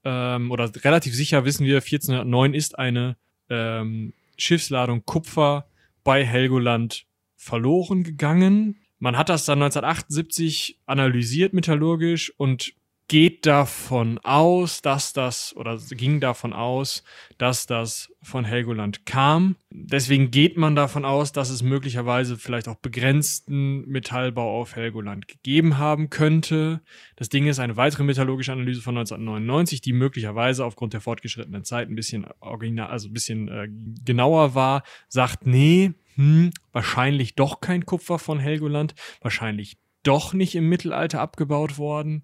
ähm, 0.04 0.52
oder 0.52 0.70
relativ 0.84 1.14
sicher 1.14 1.44
wissen 1.44 1.66
wir, 1.66 1.76
1409 1.76 2.54
ist 2.54 2.78
eine 2.78 3.16
ähm, 3.48 4.12
Schiffsladung 4.40 5.04
Kupfer 5.04 5.66
bei 6.04 6.24
Helgoland 6.24 7.06
verloren 7.36 8.02
gegangen. 8.02 8.80
Man 8.98 9.16
hat 9.16 9.28
das 9.28 9.44
dann 9.44 9.62
1978 9.62 10.78
analysiert 10.86 11.52
metallurgisch 11.52 12.32
und 12.36 12.74
geht 13.10 13.44
davon 13.44 14.18
aus, 14.18 14.82
dass 14.82 15.12
das 15.12 15.52
oder 15.56 15.76
ging 15.90 16.20
davon 16.20 16.52
aus, 16.52 17.02
dass 17.38 17.66
das 17.66 18.14
von 18.22 18.44
Helgoland 18.44 19.04
kam. 19.04 19.56
Deswegen 19.68 20.30
geht 20.30 20.56
man 20.56 20.76
davon 20.76 21.04
aus, 21.04 21.32
dass 21.32 21.50
es 21.50 21.64
möglicherweise 21.64 22.38
vielleicht 22.38 22.68
auch 22.68 22.76
begrenzten 22.76 23.84
Metallbau 23.88 24.60
auf 24.60 24.76
Helgoland 24.76 25.26
gegeben 25.26 25.76
haben 25.76 26.08
könnte. 26.08 26.82
Das 27.16 27.28
Ding 27.28 27.48
ist 27.48 27.58
eine 27.58 27.76
weitere 27.76 28.04
metallurgische 28.04 28.52
Analyse 28.52 28.80
von 28.80 28.96
1999, 28.96 29.80
die 29.80 29.92
möglicherweise 29.92 30.64
aufgrund 30.64 30.92
der 30.92 31.00
fortgeschrittenen 31.00 31.64
Zeit 31.64 31.88
ein 31.88 31.96
bisschen 31.96 32.26
original, 32.38 32.90
also 32.90 33.08
ein 33.08 33.12
bisschen 33.12 33.48
äh, 33.48 33.66
genauer 34.04 34.54
war, 34.54 34.84
sagt, 35.08 35.46
nee, 35.46 35.94
hm, 36.14 36.52
wahrscheinlich 36.70 37.34
doch 37.34 37.60
kein 37.60 37.84
Kupfer 37.84 38.20
von 38.20 38.38
Helgoland, 38.38 38.94
wahrscheinlich 39.20 39.78
doch 40.04 40.32
nicht 40.32 40.54
im 40.54 40.68
Mittelalter 40.68 41.20
abgebaut 41.20 41.76
worden 41.76 42.22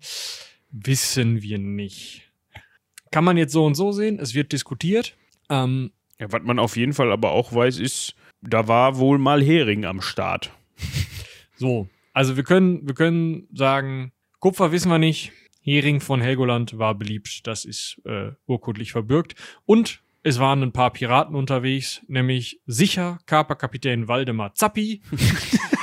wissen 0.84 1.42
wir 1.42 1.58
nicht. 1.58 2.30
Kann 3.10 3.24
man 3.24 3.36
jetzt 3.36 3.52
so 3.52 3.64
und 3.64 3.74
so 3.74 3.92
sehen, 3.92 4.18
es 4.18 4.34
wird 4.34 4.52
diskutiert. 4.52 5.16
Ähm, 5.48 5.92
ja, 6.18 6.30
was 6.30 6.42
man 6.42 6.58
auf 6.58 6.76
jeden 6.76 6.92
Fall 6.92 7.12
aber 7.12 7.30
auch 7.30 7.52
weiß, 7.52 7.78
ist, 7.78 8.14
da 8.42 8.68
war 8.68 8.98
wohl 8.98 9.18
mal 9.18 9.42
Hering 9.42 9.84
am 9.84 10.00
Start. 10.00 10.52
So, 11.58 11.88
also 12.12 12.36
wir 12.36 12.44
können, 12.44 12.86
wir 12.86 12.94
können 12.94 13.48
sagen, 13.50 14.12
Kupfer 14.40 14.72
wissen 14.72 14.90
wir 14.90 14.98
nicht, 14.98 15.32
Hering 15.62 16.00
von 16.00 16.20
Helgoland 16.20 16.76
war 16.76 16.94
beliebt, 16.94 17.46
das 17.46 17.64
ist 17.64 17.98
äh, 18.04 18.32
urkundlich 18.46 18.92
verbürgt. 18.92 19.36
Und 19.64 20.02
es 20.22 20.38
waren 20.38 20.62
ein 20.62 20.72
paar 20.72 20.92
Piraten 20.92 21.34
unterwegs, 21.34 22.02
nämlich 22.08 22.60
sicher 22.66 23.20
Kaperkapitän 23.24 24.06
Waldemar 24.06 24.54
Zappi. 24.54 25.00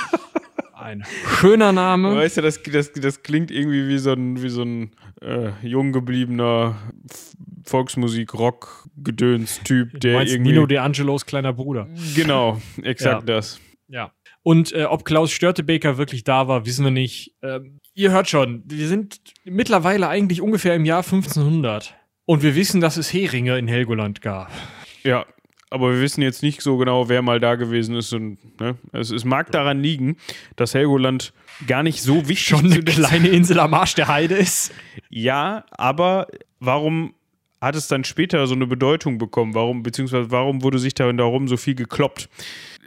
ein 0.84 1.02
schöner 1.40 1.72
Name. 1.72 2.14
Weißt 2.14 2.36
du, 2.36 2.42
das, 2.42 2.62
das, 2.62 2.92
das 2.92 3.22
klingt 3.22 3.50
irgendwie 3.50 3.88
wie 3.88 3.96
so 3.98 4.12
ein, 4.12 4.40
wie 4.42 4.50
so 4.50 4.62
ein 4.62 4.90
äh, 5.22 5.50
jung 5.62 5.92
gebliebener 5.92 6.76
Volksmusik-Rock-Gedöns-Typ, 7.64 9.98
der 10.00 10.22
irgendwie. 10.22 10.52
Nino 10.52 10.66
De 10.66 10.76
Angelos 10.78 11.26
kleiner 11.26 11.54
Bruder. 11.54 11.88
Genau, 12.14 12.60
exakt 12.82 13.28
ja. 13.28 13.34
das. 13.34 13.60
Ja. 13.88 14.12
Und 14.42 14.72
äh, 14.72 14.84
ob 14.84 15.04
Klaus 15.06 15.32
Störtebeker 15.32 15.96
wirklich 15.96 16.24
da 16.24 16.48
war, 16.48 16.66
wissen 16.66 16.84
wir 16.84 16.90
nicht. 16.90 17.34
Ähm, 17.42 17.80
ihr 17.94 18.10
hört 18.10 18.28
schon, 18.28 18.62
wir 18.66 18.88
sind 18.88 19.20
mittlerweile 19.44 20.08
eigentlich 20.08 20.42
ungefähr 20.42 20.74
im 20.74 20.84
Jahr 20.84 21.02
1500. 21.02 21.94
Und 22.26 22.42
wir 22.42 22.54
wissen, 22.54 22.82
dass 22.82 22.98
es 22.98 23.10
Heringe 23.12 23.58
in 23.58 23.68
Helgoland 23.68 24.20
gab. 24.20 24.50
Ja, 25.02 25.24
aber 25.74 25.92
wir 25.92 26.00
wissen 26.00 26.22
jetzt 26.22 26.44
nicht 26.44 26.62
so 26.62 26.76
genau, 26.76 27.08
wer 27.08 27.20
mal 27.20 27.40
da 27.40 27.56
gewesen 27.56 27.96
ist. 27.96 28.12
Und, 28.12 28.38
ne? 28.60 28.76
es, 28.92 29.10
es, 29.10 29.24
mag 29.24 29.50
daran 29.50 29.80
liegen, 29.80 30.16
dass 30.54 30.72
Helgoland 30.72 31.32
gar 31.66 31.82
nicht 31.82 32.00
so 32.00 32.28
wichtig 32.28 32.46
Schon 32.46 32.72
eine 32.72 32.80
kleine 32.82 33.26
Insel 33.28 33.58
am 33.58 33.74
Arsch 33.74 33.96
der 33.96 34.06
Heide 34.06 34.36
ist. 34.36 34.72
Ja, 35.10 35.64
aber 35.72 36.28
warum 36.60 37.14
hat 37.60 37.74
es 37.74 37.88
dann 37.88 38.04
später 38.04 38.46
so 38.46 38.54
eine 38.54 38.68
Bedeutung 38.68 39.18
bekommen? 39.18 39.54
Warum, 39.54 39.82
beziehungsweise 39.82 40.30
warum 40.30 40.62
wurde 40.62 40.78
sich 40.78 40.94
da 40.94 41.12
darum 41.12 41.48
so 41.48 41.56
viel 41.56 41.74
gekloppt? 41.74 42.28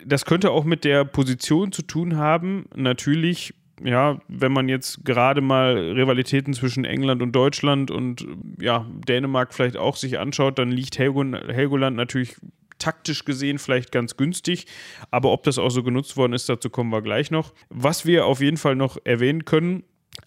Das 0.05 0.23
könnte 0.23 0.51
auch 0.51 0.63
mit 0.63 0.85
der 0.85 1.03
Position 1.03 1.73
zu 1.73 1.81
tun 1.81 2.15
haben. 2.15 2.67
Natürlich 2.73 3.53
ja, 3.83 4.19
wenn 4.27 4.51
man 4.51 4.69
jetzt 4.69 5.05
gerade 5.05 5.41
mal 5.41 5.77
Rivalitäten 5.77 6.53
zwischen 6.53 6.83
England 6.83 7.21
und 7.21 7.33
Deutschland 7.33 7.91
und 7.91 8.25
ja, 8.59 8.87
Dänemark 9.07 9.53
vielleicht 9.53 9.77
auch 9.77 9.97
sich 9.97 10.17
anschaut, 10.17 10.57
dann 10.57 10.71
liegt 10.71 10.97
Helgoland 10.97 11.95
natürlich 11.95 12.37
taktisch 12.79 13.25
gesehen 13.25 13.59
vielleicht 13.59 13.91
ganz 13.91 14.17
günstig, 14.17 14.67
aber 15.11 15.31
ob 15.31 15.43
das 15.43 15.57
auch 15.57 15.69
so 15.69 15.83
genutzt 15.83 16.17
worden 16.17 16.33
ist, 16.33 16.49
dazu 16.49 16.69
kommen 16.69 16.91
wir 16.91 17.01
gleich 17.01 17.31
noch. 17.31 17.53
Was 17.69 18.05
wir 18.05 18.25
auf 18.25 18.41
jeden 18.41 18.57
Fall 18.57 18.75
noch 18.75 18.97
erwähnen 19.03 19.45
können, 19.45 19.83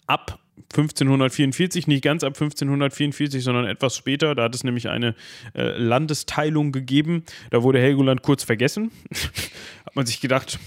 ab 0.07 0.39
1544, 0.73 1.87
nicht 1.87 2.03
ganz 2.03 2.23
ab 2.23 2.33
1544, 2.33 3.43
sondern 3.43 3.65
etwas 3.65 3.97
später. 3.97 4.35
Da 4.35 4.43
hat 4.43 4.55
es 4.55 4.63
nämlich 4.63 4.89
eine 4.89 5.15
äh, 5.53 5.77
Landesteilung 5.77 6.71
gegeben. 6.71 7.23
Da 7.49 7.63
wurde 7.63 7.79
Helgoland 7.79 8.21
kurz 8.21 8.43
vergessen. 8.43 8.91
hat 9.85 9.95
man 9.95 10.05
sich 10.05 10.21
gedacht, 10.21 10.59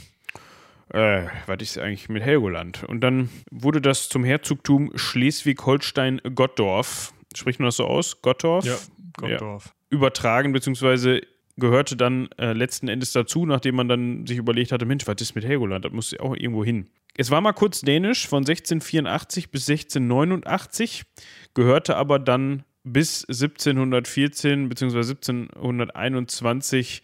äh, 0.91 1.27
was 1.47 1.59
ist 1.61 1.79
eigentlich 1.79 2.09
mit 2.09 2.23
Helgoland? 2.23 2.85
Und 2.85 3.01
dann 3.01 3.31
wurde 3.51 3.81
das 3.81 4.09
zum 4.09 4.25
Herzogtum 4.25 4.91
Schleswig-Holstein-Gottdorf. 4.95 7.13
Spricht 7.35 7.61
man 7.61 7.69
das 7.69 7.77
so 7.77 7.87
aus? 7.87 8.21
Gottdorf? 8.21 8.65
Ja, 8.65 8.77
Gottdorf. 9.17 9.67
Ja. 9.67 9.73
Übertragen, 9.91 10.53
beziehungsweise 10.53 11.23
gehörte 11.57 11.97
dann 11.97 12.29
äh, 12.39 12.53
letzten 12.53 12.89
Endes 12.89 13.13
dazu, 13.13 13.47
nachdem 13.47 13.77
man 13.77 13.89
dann 13.89 14.27
sich 14.27 14.39
überlegt 14.39 14.73
hatte, 14.73 14.87
Mensch, 14.87 15.07
was 15.07 15.21
ist 15.21 15.35
mit 15.35 15.45
Helgoland? 15.45 15.85
Das 15.85 15.93
muss 15.93 16.11
ja 16.11 16.21
auch 16.21 16.35
irgendwo 16.35 16.65
hin. 16.65 16.89
Es 17.17 17.31
war 17.31 17.41
mal 17.41 17.53
kurz 17.53 17.83
dänisch 17.83 18.27
von 18.27 18.39
1684 18.39 19.51
bis 19.51 19.69
1689, 19.69 21.05
gehörte 21.55 21.97
aber 21.97 22.19
dann 22.19 22.65
bis 22.83 23.25
1714 23.25 24.69
bzw. 24.69 24.99
1721 24.99 27.03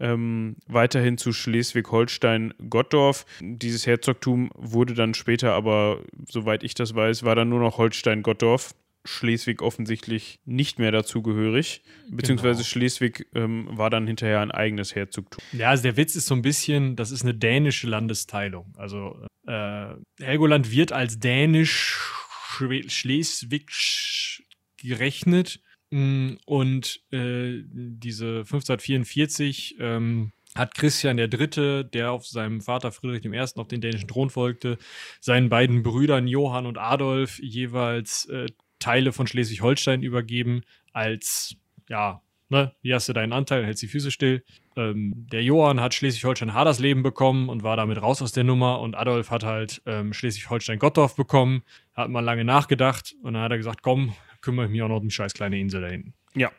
ähm, 0.00 0.56
weiterhin 0.66 1.18
zu 1.18 1.32
Schleswig-Holstein-Gottdorf. 1.32 3.26
Dieses 3.40 3.86
Herzogtum 3.86 4.50
wurde 4.54 4.94
dann 4.94 5.14
später 5.14 5.52
aber, 5.52 6.00
soweit 6.26 6.64
ich 6.64 6.74
das 6.74 6.94
weiß, 6.94 7.24
war 7.24 7.36
dann 7.36 7.50
nur 7.50 7.60
noch 7.60 7.76
Holstein-Gottdorf. 7.76 8.74
Schleswig 9.04 9.62
offensichtlich 9.62 10.40
nicht 10.44 10.78
mehr 10.78 10.92
dazugehörig, 10.92 11.82
beziehungsweise 12.10 12.58
genau. 12.58 12.68
Schleswig 12.68 13.26
ähm, 13.34 13.68
war 13.72 13.88
dann 13.88 14.06
hinterher 14.06 14.40
ein 14.40 14.50
eigenes 14.50 14.94
Herzogtum. 14.94 15.42
Ja, 15.52 15.70
also 15.70 15.82
der 15.82 15.96
Witz 15.96 16.16
ist 16.16 16.26
so 16.26 16.34
ein 16.34 16.42
bisschen, 16.42 16.96
das 16.96 17.10
ist 17.10 17.22
eine 17.22 17.34
dänische 17.34 17.86
Landesteilung. 17.86 18.74
Also 18.76 19.16
äh, 19.46 19.94
Helgoland 20.18 20.70
wird 20.70 20.92
als 20.92 21.18
dänisch 21.18 21.98
Schleswig 22.88 23.70
gerechnet 24.76 25.60
mm, 25.90 26.34
und 26.44 27.00
äh, 27.10 27.62
diese 27.72 28.40
1544 28.40 29.76
ähm, 29.78 30.32
hat 30.54 30.74
Christian 30.74 31.18
III., 31.18 31.84
der 31.84 32.12
auf 32.12 32.26
seinem 32.26 32.60
Vater 32.60 32.92
Friedrich 32.92 33.24
I. 33.24 33.38
auf 33.56 33.68
den 33.68 33.80
dänischen 33.80 34.08
Thron 34.08 34.30
folgte, 34.30 34.78
seinen 35.20 35.48
beiden 35.48 35.82
Brüdern 35.82 36.26
Johann 36.26 36.66
und 36.66 36.76
Adolf 36.76 37.38
jeweils 37.38 38.26
äh, 38.26 38.46
Teile 38.80 39.12
von 39.12 39.26
Schleswig-Holstein 39.26 40.02
übergeben 40.02 40.62
als, 40.92 41.56
ja, 41.88 42.20
ne, 42.48 42.74
hier 42.82 42.96
hast 42.96 43.08
du 43.08 43.12
deinen 43.12 43.32
Anteil, 43.32 43.64
hältst 43.64 43.82
die 43.82 43.88
Füße 43.88 44.10
still. 44.10 44.42
Ähm, 44.76 45.26
der 45.30 45.42
Johann 45.42 45.80
hat 45.80 45.94
Schleswig-Holstein 45.94 46.52
Hadersleben 46.52 47.02
bekommen 47.02 47.48
und 47.48 47.62
war 47.62 47.76
damit 47.76 48.02
raus 48.02 48.20
aus 48.22 48.32
der 48.32 48.44
Nummer 48.44 48.80
und 48.80 48.94
Adolf 48.96 49.30
hat 49.30 49.44
halt 49.44 49.80
ähm, 49.86 50.12
Schleswig-Holstein-Gottorf 50.12 51.14
bekommen, 51.14 51.62
hat 51.94 52.10
mal 52.10 52.20
lange 52.20 52.44
nachgedacht 52.44 53.14
und 53.22 53.34
dann 53.34 53.42
hat 53.42 53.52
er 53.52 53.58
gesagt, 53.58 53.82
komm, 53.82 54.14
kümmere 54.40 54.66
ich 54.66 54.72
mich 54.72 54.82
auch 54.82 54.88
noch 54.88 54.98
um 54.98 55.08
die 55.08 55.14
scheiß 55.14 55.34
kleine 55.34 55.58
Insel 55.58 55.82
da 55.82 55.88
hinten. 55.88 56.14
Ja. 56.34 56.50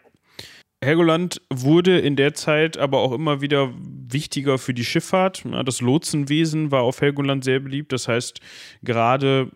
Helgoland 0.83 1.41
wurde 1.51 1.99
in 1.99 2.15
der 2.15 2.33
Zeit 2.33 2.75
aber 2.77 3.01
auch 3.01 3.11
immer 3.11 3.39
wieder 3.39 3.71
wichtiger 3.77 4.57
für 4.57 4.73
die 4.73 4.83
Schifffahrt. 4.83 5.43
Das 5.63 5.79
Lotsenwesen 5.79 6.71
war 6.71 6.81
auf 6.81 7.01
Helgoland 7.01 7.43
sehr 7.43 7.59
beliebt. 7.59 7.91
Das 7.91 8.07
heißt, 8.07 8.39
gerade 8.81 9.51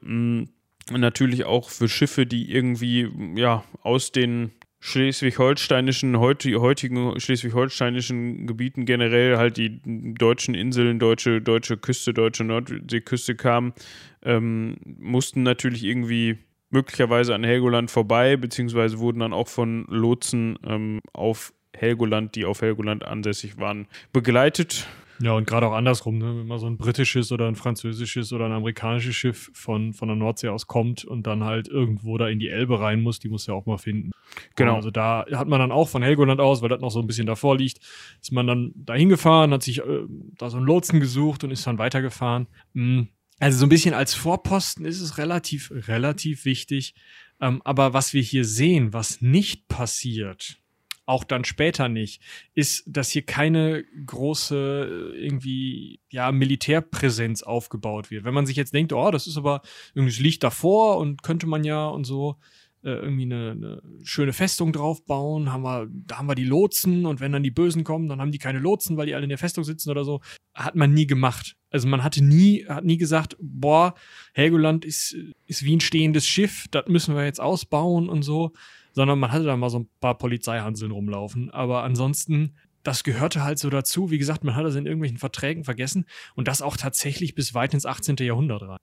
natürlich 0.91 1.45
auch 1.45 1.69
für 1.69 1.87
Schiffe, 1.89 2.25
die 2.25 2.51
irgendwie 2.51 3.09
ja 3.35 3.63
aus 3.81 4.11
den 4.11 4.51
schleswig-holsteinischen, 4.79 6.19
heutigen 6.19 7.19
schleswig-holsteinischen 7.19 8.45
Gebieten 8.45 8.85
generell 8.85 9.37
halt 9.37 9.57
die 9.57 9.81
deutschen 10.13 10.53
Inseln, 10.53 10.99
deutsche, 10.99 11.41
deutsche 11.41 11.77
Küste, 11.77 12.13
deutsche 12.13 12.43
Nordseeküste 12.43 13.35
kamen, 13.35 13.73
ähm, 14.21 14.77
mussten 14.99 15.41
natürlich 15.41 15.83
irgendwie 15.83 16.37
möglicherweise 16.69 17.33
an 17.33 17.43
Helgoland 17.43 17.89
vorbei, 17.89 18.37
beziehungsweise 18.37 18.99
wurden 18.99 19.21
dann 19.21 19.33
auch 19.33 19.47
von 19.47 19.85
Lotsen 19.89 20.59
ähm, 20.63 20.99
auf 21.13 21.51
Helgoland, 21.75 22.35
die 22.35 22.45
auf 22.45 22.61
Helgoland 22.61 23.05
ansässig 23.05 23.57
waren, 23.57 23.87
begleitet. 24.13 24.87
Ja, 25.19 25.33
und 25.33 25.47
gerade 25.47 25.67
auch 25.67 25.73
andersrum, 25.73 26.17
ne? 26.17 26.37
wenn 26.37 26.47
mal 26.47 26.59
so 26.59 26.67
ein 26.67 26.77
britisches 26.77 27.31
oder 27.31 27.47
ein 27.47 27.55
französisches 27.55 28.33
oder 28.33 28.45
ein 28.45 28.51
amerikanisches 28.51 29.15
Schiff 29.15 29.49
von, 29.53 29.93
von 29.93 30.07
der 30.07 30.17
Nordsee 30.17 30.49
aus 30.49 30.67
kommt 30.67 31.05
und 31.05 31.25
dann 31.25 31.43
halt 31.43 31.67
irgendwo 31.67 32.17
da 32.17 32.27
in 32.27 32.39
die 32.39 32.49
Elbe 32.49 32.79
rein 32.79 33.01
muss, 33.01 33.19
die 33.19 33.29
muss 33.29 33.47
ja 33.47 33.53
auch 33.53 33.65
mal 33.65 33.77
finden. 33.77 34.11
Genau. 34.55 34.75
Also 34.75 34.91
da 34.91 35.25
hat 35.31 35.47
man 35.47 35.59
dann 35.59 35.71
auch 35.71 35.87
von 35.87 36.03
Helgoland 36.03 36.41
aus, 36.41 36.61
weil 36.61 36.69
das 36.69 36.81
noch 36.81 36.91
so 36.91 36.99
ein 36.99 37.07
bisschen 37.07 37.27
davor 37.27 37.57
liegt, 37.57 37.79
ist 38.21 38.31
man 38.31 38.47
dann 38.47 38.73
da 38.75 38.93
hingefahren, 38.93 39.51
hat 39.51 39.63
sich 39.63 39.79
äh, 39.79 40.05
da 40.37 40.49
so 40.49 40.57
einen 40.57 40.65
Lotsen 40.65 40.99
gesucht 40.99 41.43
und 41.43 41.51
ist 41.51 41.65
dann 41.65 41.77
weitergefahren. 41.77 42.47
Mhm. 42.73 43.09
Also 43.39 43.59
so 43.59 43.65
ein 43.65 43.69
bisschen 43.69 43.93
als 43.93 44.13
Vorposten 44.13 44.85
ist 44.85 45.01
es 45.01 45.17
relativ, 45.17 45.71
relativ 45.71 46.45
wichtig. 46.45 46.93
Ähm, 47.41 47.61
aber 47.65 47.93
was 47.93 48.13
wir 48.13 48.21
hier 48.21 48.45
sehen, 48.45 48.93
was 48.93 49.21
nicht 49.21 49.67
passiert, 49.67 50.61
auch 51.05 51.23
dann 51.23 51.45
später 51.45 51.87
nicht, 51.89 52.21
ist, 52.53 52.83
dass 52.87 53.11
hier 53.11 53.23
keine 53.23 53.83
große 54.05 55.13
irgendwie 55.15 55.99
ja 56.09 56.31
Militärpräsenz 56.31 57.43
aufgebaut 57.43 58.11
wird. 58.11 58.23
Wenn 58.23 58.33
man 58.33 58.45
sich 58.45 58.55
jetzt 58.55 58.73
denkt, 58.73 58.93
oh, 58.93 59.11
das 59.11 59.27
ist 59.27 59.37
aber 59.37 59.61
irgendwie 59.93 60.13
das 60.13 60.19
liegt 60.19 60.43
davor 60.43 60.97
und 60.97 61.23
könnte 61.23 61.47
man 61.47 61.63
ja 61.63 61.87
und 61.87 62.05
so. 62.05 62.37
äh, 62.83 62.91
irgendwie 62.91 63.23
eine, 63.23 63.51
eine, 63.51 63.81
schöne 64.03 64.31
Festung 64.31 64.71
draufbauen, 64.71 65.51
haben 65.51 65.63
wir, 65.63 65.87
da 65.89 66.19
haben 66.19 66.27
wir 66.27 66.35
die 66.35 66.43
Lotsen 66.43 67.05
und 67.07 67.19
wenn 67.19 67.31
dann 67.31 67.41
die 67.41 67.51
Bösen 67.51 67.83
kommen, 67.83 68.07
dann 68.07 68.21
haben 68.21 68.31
die 68.31 68.37
keine 68.37 68.59
Lotsen, 68.59 68.95
weil 68.95 69.07
die 69.07 69.15
alle 69.15 69.23
in 69.23 69.29
der 69.29 69.39
Festung 69.39 69.63
sitzen 69.63 69.89
oder 69.89 70.05
so. 70.05 70.21
Hat 70.53 70.75
man 70.75 70.93
nie 70.93 71.07
gemacht. 71.07 71.55
Also 71.71 71.87
man 71.87 72.03
hatte 72.03 72.23
nie, 72.23 72.65
hat 72.67 72.85
nie 72.85 72.97
gesagt, 72.97 73.35
boah, 73.39 73.95
Helgoland 74.33 74.85
ist, 74.85 75.15
ist 75.47 75.63
wie 75.65 75.75
ein 75.75 75.81
stehendes 75.81 76.27
Schiff, 76.27 76.67
das 76.69 76.87
müssen 76.87 77.15
wir 77.15 77.25
jetzt 77.25 77.41
ausbauen 77.41 78.07
und 78.07 78.21
so, 78.21 78.53
sondern 78.95 79.19
man 79.19 79.31
hatte 79.31 79.43
da 79.43 79.57
mal 79.57 79.69
so 79.69 79.79
ein 79.79 79.89
paar 79.99 80.17
Polizeihanseln 80.17 80.91
rumlaufen. 80.91 81.51
Aber 81.51 81.83
ansonsten, 81.83 82.55
das 82.81 83.03
gehörte 83.03 83.43
halt 83.43 83.59
so 83.59 83.69
dazu. 83.69 84.09
Wie 84.09 84.17
gesagt, 84.17 84.45
man 84.45 84.55
hat 84.55 84.65
das 84.65 84.75
in 84.75 84.85
irgendwelchen 84.85 85.17
Verträgen 85.17 85.65
vergessen 85.65 86.05
und 86.33 86.47
das 86.47 86.61
auch 86.61 86.77
tatsächlich 86.77 87.35
bis 87.35 87.53
weit 87.53 87.73
ins 87.73 87.85
18. 87.85 88.15
Jahrhundert 88.21 88.61
rein. 88.63 88.77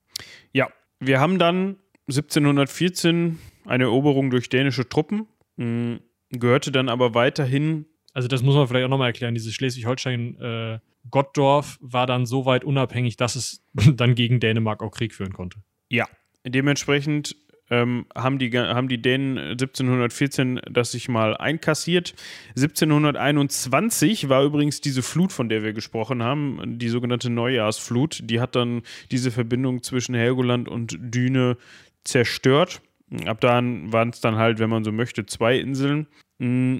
Ja, 0.53 0.69
wir 0.99 1.19
haben 1.19 1.39
dann 1.39 1.77
1714 2.07 3.39
eine 3.65 3.85
Eroberung 3.85 4.29
durch 4.29 4.49
dänische 4.49 4.87
Truppen, 4.87 5.27
mh, 5.57 5.99
gehörte 6.29 6.71
dann 6.71 6.89
aber 6.89 7.15
weiterhin. 7.15 7.87
Also, 8.13 8.27
das 8.27 8.43
muss 8.43 8.53
man 8.55 8.67
vielleicht 8.67 8.85
auch 8.85 8.89
nochmal 8.89 9.07
erklären. 9.07 9.33
Dieses 9.33 9.53
Schleswig-Holstein. 9.55 10.39
Äh, 10.39 10.79
Gottdorf 11.09 11.79
war 11.81 12.07
dann 12.07 12.25
so 12.25 12.45
weit 12.45 12.63
unabhängig, 12.63 13.17
dass 13.17 13.35
es 13.35 13.65
dann 13.73 14.15
gegen 14.15 14.39
Dänemark 14.39 14.83
auch 14.83 14.91
Krieg 14.91 15.13
führen 15.13 15.33
konnte. 15.33 15.59
Ja, 15.89 16.07
dementsprechend 16.45 17.35
ähm, 17.73 18.05
haben, 18.15 18.37
die, 18.37 18.51
haben 18.51 18.87
die 18.87 19.01
Dänen 19.01 19.37
1714 19.37 20.61
das 20.69 20.91
sich 20.91 21.09
mal 21.09 21.35
einkassiert. 21.35 22.13
1721 22.49 24.29
war 24.29 24.43
übrigens 24.43 24.79
diese 24.79 25.01
Flut, 25.01 25.31
von 25.31 25.49
der 25.49 25.63
wir 25.63 25.73
gesprochen 25.73 26.21
haben, 26.21 26.77
die 26.77 26.89
sogenannte 26.89 27.31
Neujahrsflut. 27.31 28.21
Die 28.29 28.39
hat 28.39 28.55
dann 28.55 28.83
diese 29.09 29.31
Verbindung 29.31 29.81
zwischen 29.81 30.13
Helgoland 30.13 30.69
und 30.69 30.97
Düne 30.99 31.57
zerstört. 32.03 32.81
Ab 33.25 33.41
dann 33.41 33.91
waren 33.91 34.09
es 34.09 34.21
dann 34.21 34.35
halt, 34.35 34.59
wenn 34.59 34.69
man 34.69 34.83
so 34.83 34.91
möchte, 34.91 35.25
zwei 35.25 35.57
Inseln. 35.57 36.07
Mm, 36.37 36.77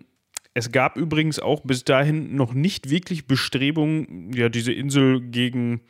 es 0.53 0.71
gab 0.71 0.97
übrigens 0.97 1.39
auch 1.39 1.61
bis 1.61 1.83
dahin 1.83 2.35
noch 2.35 2.53
nicht 2.53 2.91
wirklich 2.91 3.25
Bestrebungen, 3.25 4.31
ja, 4.33 4.49
diese 4.49 4.71
Insel 4.71 5.21
gegen 5.21 5.81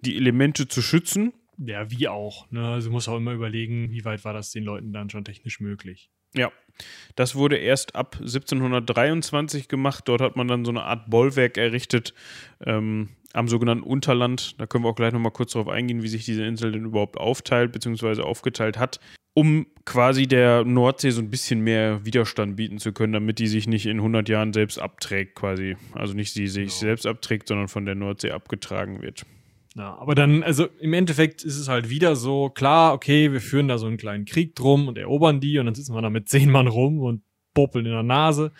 die 0.00 0.16
Elemente 0.16 0.66
zu 0.66 0.82
schützen. 0.82 1.32
Ja, 1.58 1.90
wie 1.90 2.08
auch. 2.08 2.50
Ne? 2.50 2.66
Also 2.66 2.90
muss 2.90 3.08
auch 3.08 3.16
immer 3.16 3.32
überlegen, 3.32 3.90
wie 3.90 4.04
weit 4.04 4.24
war 4.24 4.32
das 4.32 4.52
den 4.52 4.64
Leuten 4.64 4.92
dann 4.92 5.10
schon 5.10 5.24
technisch 5.24 5.60
möglich. 5.60 6.10
Ja, 6.34 6.52
das 7.16 7.34
wurde 7.34 7.56
erst 7.56 7.96
ab 7.96 8.16
1723 8.20 9.68
gemacht. 9.68 10.04
Dort 10.06 10.20
hat 10.20 10.36
man 10.36 10.46
dann 10.46 10.64
so 10.64 10.70
eine 10.70 10.82
Art 10.82 11.10
Bollwerk 11.10 11.56
errichtet 11.56 12.14
ähm, 12.64 13.08
am 13.32 13.48
sogenannten 13.48 13.82
Unterland. 13.82 14.60
Da 14.60 14.66
können 14.66 14.84
wir 14.84 14.90
auch 14.90 14.94
gleich 14.94 15.12
nochmal 15.12 15.32
kurz 15.32 15.52
darauf 15.52 15.68
eingehen, 15.68 16.02
wie 16.02 16.08
sich 16.08 16.24
diese 16.24 16.44
Insel 16.44 16.72
denn 16.72 16.84
überhaupt 16.84 17.16
aufteilt 17.16 17.72
bzw. 17.72 18.22
aufgeteilt 18.22 18.78
hat, 18.78 19.00
um 19.34 19.66
quasi 19.84 20.26
der 20.26 20.64
Nordsee 20.64 21.10
so 21.10 21.22
ein 21.22 21.30
bisschen 21.30 21.60
mehr 21.60 22.04
Widerstand 22.04 22.56
bieten 22.56 22.78
zu 22.78 22.92
können, 22.92 23.14
damit 23.14 23.38
die 23.38 23.48
sich 23.48 23.66
nicht 23.66 23.86
in 23.86 23.96
100 23.96 24.28
Jahren 24.28 24.52
selbst 24.52 24.78
abträgt 24.78 25.34
quasi. 25.34 25.76
Also 25.92 26.14
nicht 26.14 26.32
sie 26.32 26.46
sich 26.46 26.68
genau. 26.68 26.80
selbst 26.80 27.06
abträgt, 27.06 27.48
sondern 27.48 27.68
von 27.68 27.86
der 27.86 27.94
Nordsee 27.94 28.30
abgetragen 28.30 29.02
wird. 29.02 29.24
Ja, 29.78 29.96
aber 29.96 30.16
dann, 30.16 30.42
also 30.42 30.66
im 30.80 30.92
Endeffekt 30.92 31.44
ist 31.44 31.56
es 31.56 31.68
halt 31.68 31.88
wieder 31.88 32.16
so, 32.16 32.50
klar, 32.50 32.92
okay, 32.94 33.32
wir 33.32 33.40
führen 33.40 33.68
da 33.68 33.78
so 33.78 33.86
einen 33.86 33.96
kleinen 33.96 34.24
Krieg 34.24 34.56
drum 34.56 34.88
und 34.88 34.98
erobern 34.98 35.38
die 35.38 35.56
und 35.60 35.66
dann 35.66 35.74
sitzen 35.76 35.94
wir 35.94 36.02
da 36.02 36.10
mit 36.10 36.28
zehn 36.28 36.50
Mann 36.50 36.66
rum 36.66 36.98
und 36.98 37.22
popeln 37.54 37.86
in 37.86 37.92
der 37.92 38.02
Nase. 38.02 38.50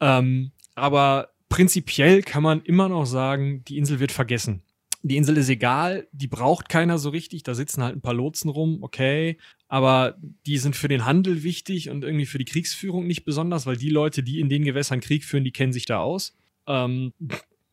Ähm, 0.00 0.52
aber 0.76 1.30
prinzipiell 1.48 2.22
kann 2.22 2.44
man 2.44 2.62
immer 2.62 2.88
noch 2.88 3.06
sagen, 3.06 3.64
die 3.64 3.76
Insel 3.76 3.98
wird 3.98 4.12
vergessen. 4.12 4.62
Die 5.02 5.16
Insel 5.16 5.36
ist 5.36 5.48
egal, 5.48 6.06
die 6.12 6.28
braucht 6.28 6.68
keiner 6.68 6.98
so 6.98 7.10
richtig, 7.10 7.42
da 7.42 7.54
sitzen 7.54 7.82
halt 7.82 7.96
ein 7.96 8.00
paar 8.00 8.14
Lotsen 8.14 8.48
rum, 8.48 8.78
okay, 8.82 9.38
aber 9.66 10.16
die 10.46 10.58
sind 10.58 10.76
für 10.76 10.88
den 10.88 11.04
Handel 11.04 11.42
wichtig 11.42 11.90
und 11.90 12.04
irgendwie 12.04 12.26
für 12.26 12.38
die 12.38 12.44
Kriegsführung 12.44 13.06
nicht 13.06 13.24
besonders, 13.24 13.66
weil 13.66 13.76
die 13.76 13.90
Leute, 13.90 14.22
die 14.22 14.38
in 14.38 14.48
den 14.48 14.64
Gewässern 14.64 15.00
Krieg 15.00 15.24
führen, 15.24 15.44
die 15.44 15.52
kennen 15.52 15.72
sich 15.72 15.86
da 15.86 15.98
aus. 15.98 16.36
Ähm, 16.68 17.12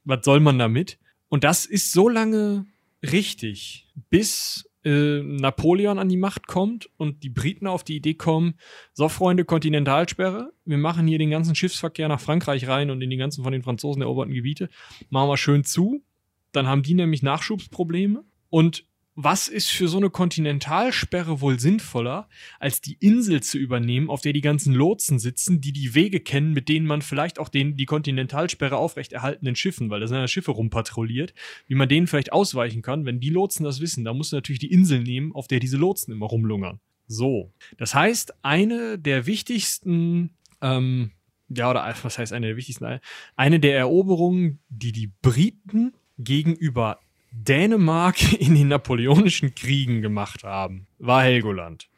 was 0.05 0.25
soll 0.25 0.39
man 0.39 0.57
damit? 0.57 0.97
Und 1.33 1.43
das 1.43 1.65
ist 1.65 1.91
so 1.91 2.09
lange 2.09 2.67
richtig, 3.01 3.87
bis 4.11 4.69
äh, 4.85 5.19
Napoleon 5.23 5.97
an 5.97 6.07
die 6.07 6.15
Macht 6.15 6.45
kommt 6.45 6.91
und 6.97 7.23
die 7.23 7.31
Briten 7.31 7.65
auf 7.65 7.83
die 7.83 7.95
Idee 7.95 8.13
kommen, 8.13 8.53
so 8.93 9.09
Freunde, 9.09 9.43
Kontinentalsperre, 9.43 10.53
wir 10.63 10.77
machen 10.77 11.07
hier 11.07 11.17
den 11.17 11.31
ganzen 11.31 11.55
Schiffsverkehr 11.55 12.07
nach 12.07 12.19
Frankreich 12.19 12.67
rein 12.67 12.91
und 12.91 13.01
in 13.01 13.09
die 13.09 13.17
ganzen 13.17 13.43
von 13.43 13.51
den 13.51 13.63
Franzosen 13.63 14.03
eroberten 14.03 14.31
Gebiete, 14.31 14.69
machen 15.09 15.27
wir 15.27 15.37
schön 15.37 15.63
zu, 15.63 16.03
dann 16.51 16.67
haben 16.67 16.83
die 16.83 16.93
nämlich 16.93 17.23
Nachschubsprobleme 17.23 18.23
und 18.51 18.85
was 19.15 19.47
ist 19.47 19.69
für 19.69 19.87
so 19.87 19.97
eine 19.97 20.09
Kontinentalsperre 20.09 21.39
wohl 21.39 21.59
sinnvoller, 21.59 22.27
als 22.59 22.81
die 22.81 22.97
Insel 22.99 23.41
zu 23.43 23.59
übernehmen, 23.59 24.09
auf 24.09 24.21
der 24.21 24.33
die 24.33 24.41
ganzen 24.41 24.73
Lotsen 24.73 25.19
sitzen, 25.19 25.61
die 25.61 25.71
die 25.71 25.93
Wege 25.93 26.19
kennen, 26.19 26.53
mit 26.53 26.67
denen 26.67 26.87
man 26.87 27.03
vielleicht 27.03 27.37
auch 27.37 27.49
den, 27.49 27.77
die 27.77 27.85
Kontinentalsperre 27.85 28.75
aufrechterhaltenen 28.75 29.55
Schiffen, 29.55 29.91
weil 29.91 29.99
da 29.99 30.07
sind 30.07 30.17
ja 30.17 30.27
Schiffe 30.27 30.51
rumpatrouilliert, 30.51 31.33
wie 31.67 31.75
man 31.75 31.89
denen 31.89 32.07
vielleicht 32.07 32.33
ausweichen 32.33 32.81
kann, 32.81 33.05
wenn 33.05 33.19
die 33.19 33.29
Lotsen 33.29 33.63
das 33.63 33.81
wissen. 33.81 34.03
Da 34.03 34.13
musst 34.13 34.31
du 34.31 34.37
natürlich 34.37 34.59
die 34.59 34.71
Insel 34.71 35.03
nehmen, 35.03 35.31
auf 35.33 35.47
der 35.47 35.59
diese 35.59 35.77
Lotsen 35.77 36.11
immer 36.11 36.25
rumlungern. 36.25 36.79
So. 37.07 37.51
Das 37.77 37.93
heißt, 37.93 38.43
eine 38.43 38.97
der 38.97 39.27
wichtigsten, 39.27 40.31
ähm, 40.61 41.11
ja, 41.49 41.69
oder 41.69 41.93
was 42.01 42.17
heißt 42.17 42.33
eine 42.33 42.47
der 42.47 42.57
wichtigsten, 42.57 42.99
eine 43.35 43.59
der 43.59 43.77
Eroberungen, 43.77 44.59
die 44.69 44.91
die 44.91 45.11
Briten 45.21 45.93
gegenüber 46.17 46.99
Dänemark 47.33 48.33
in 48.39 48.55
den 48.55 48.67
napoleonischen 48.69 49.55
Kriegen 49.55 50.01
gemacht 50.01 50.43
haben, 50.43 50.87
war 50.99 51.23
Helgoland. 51.23 51.89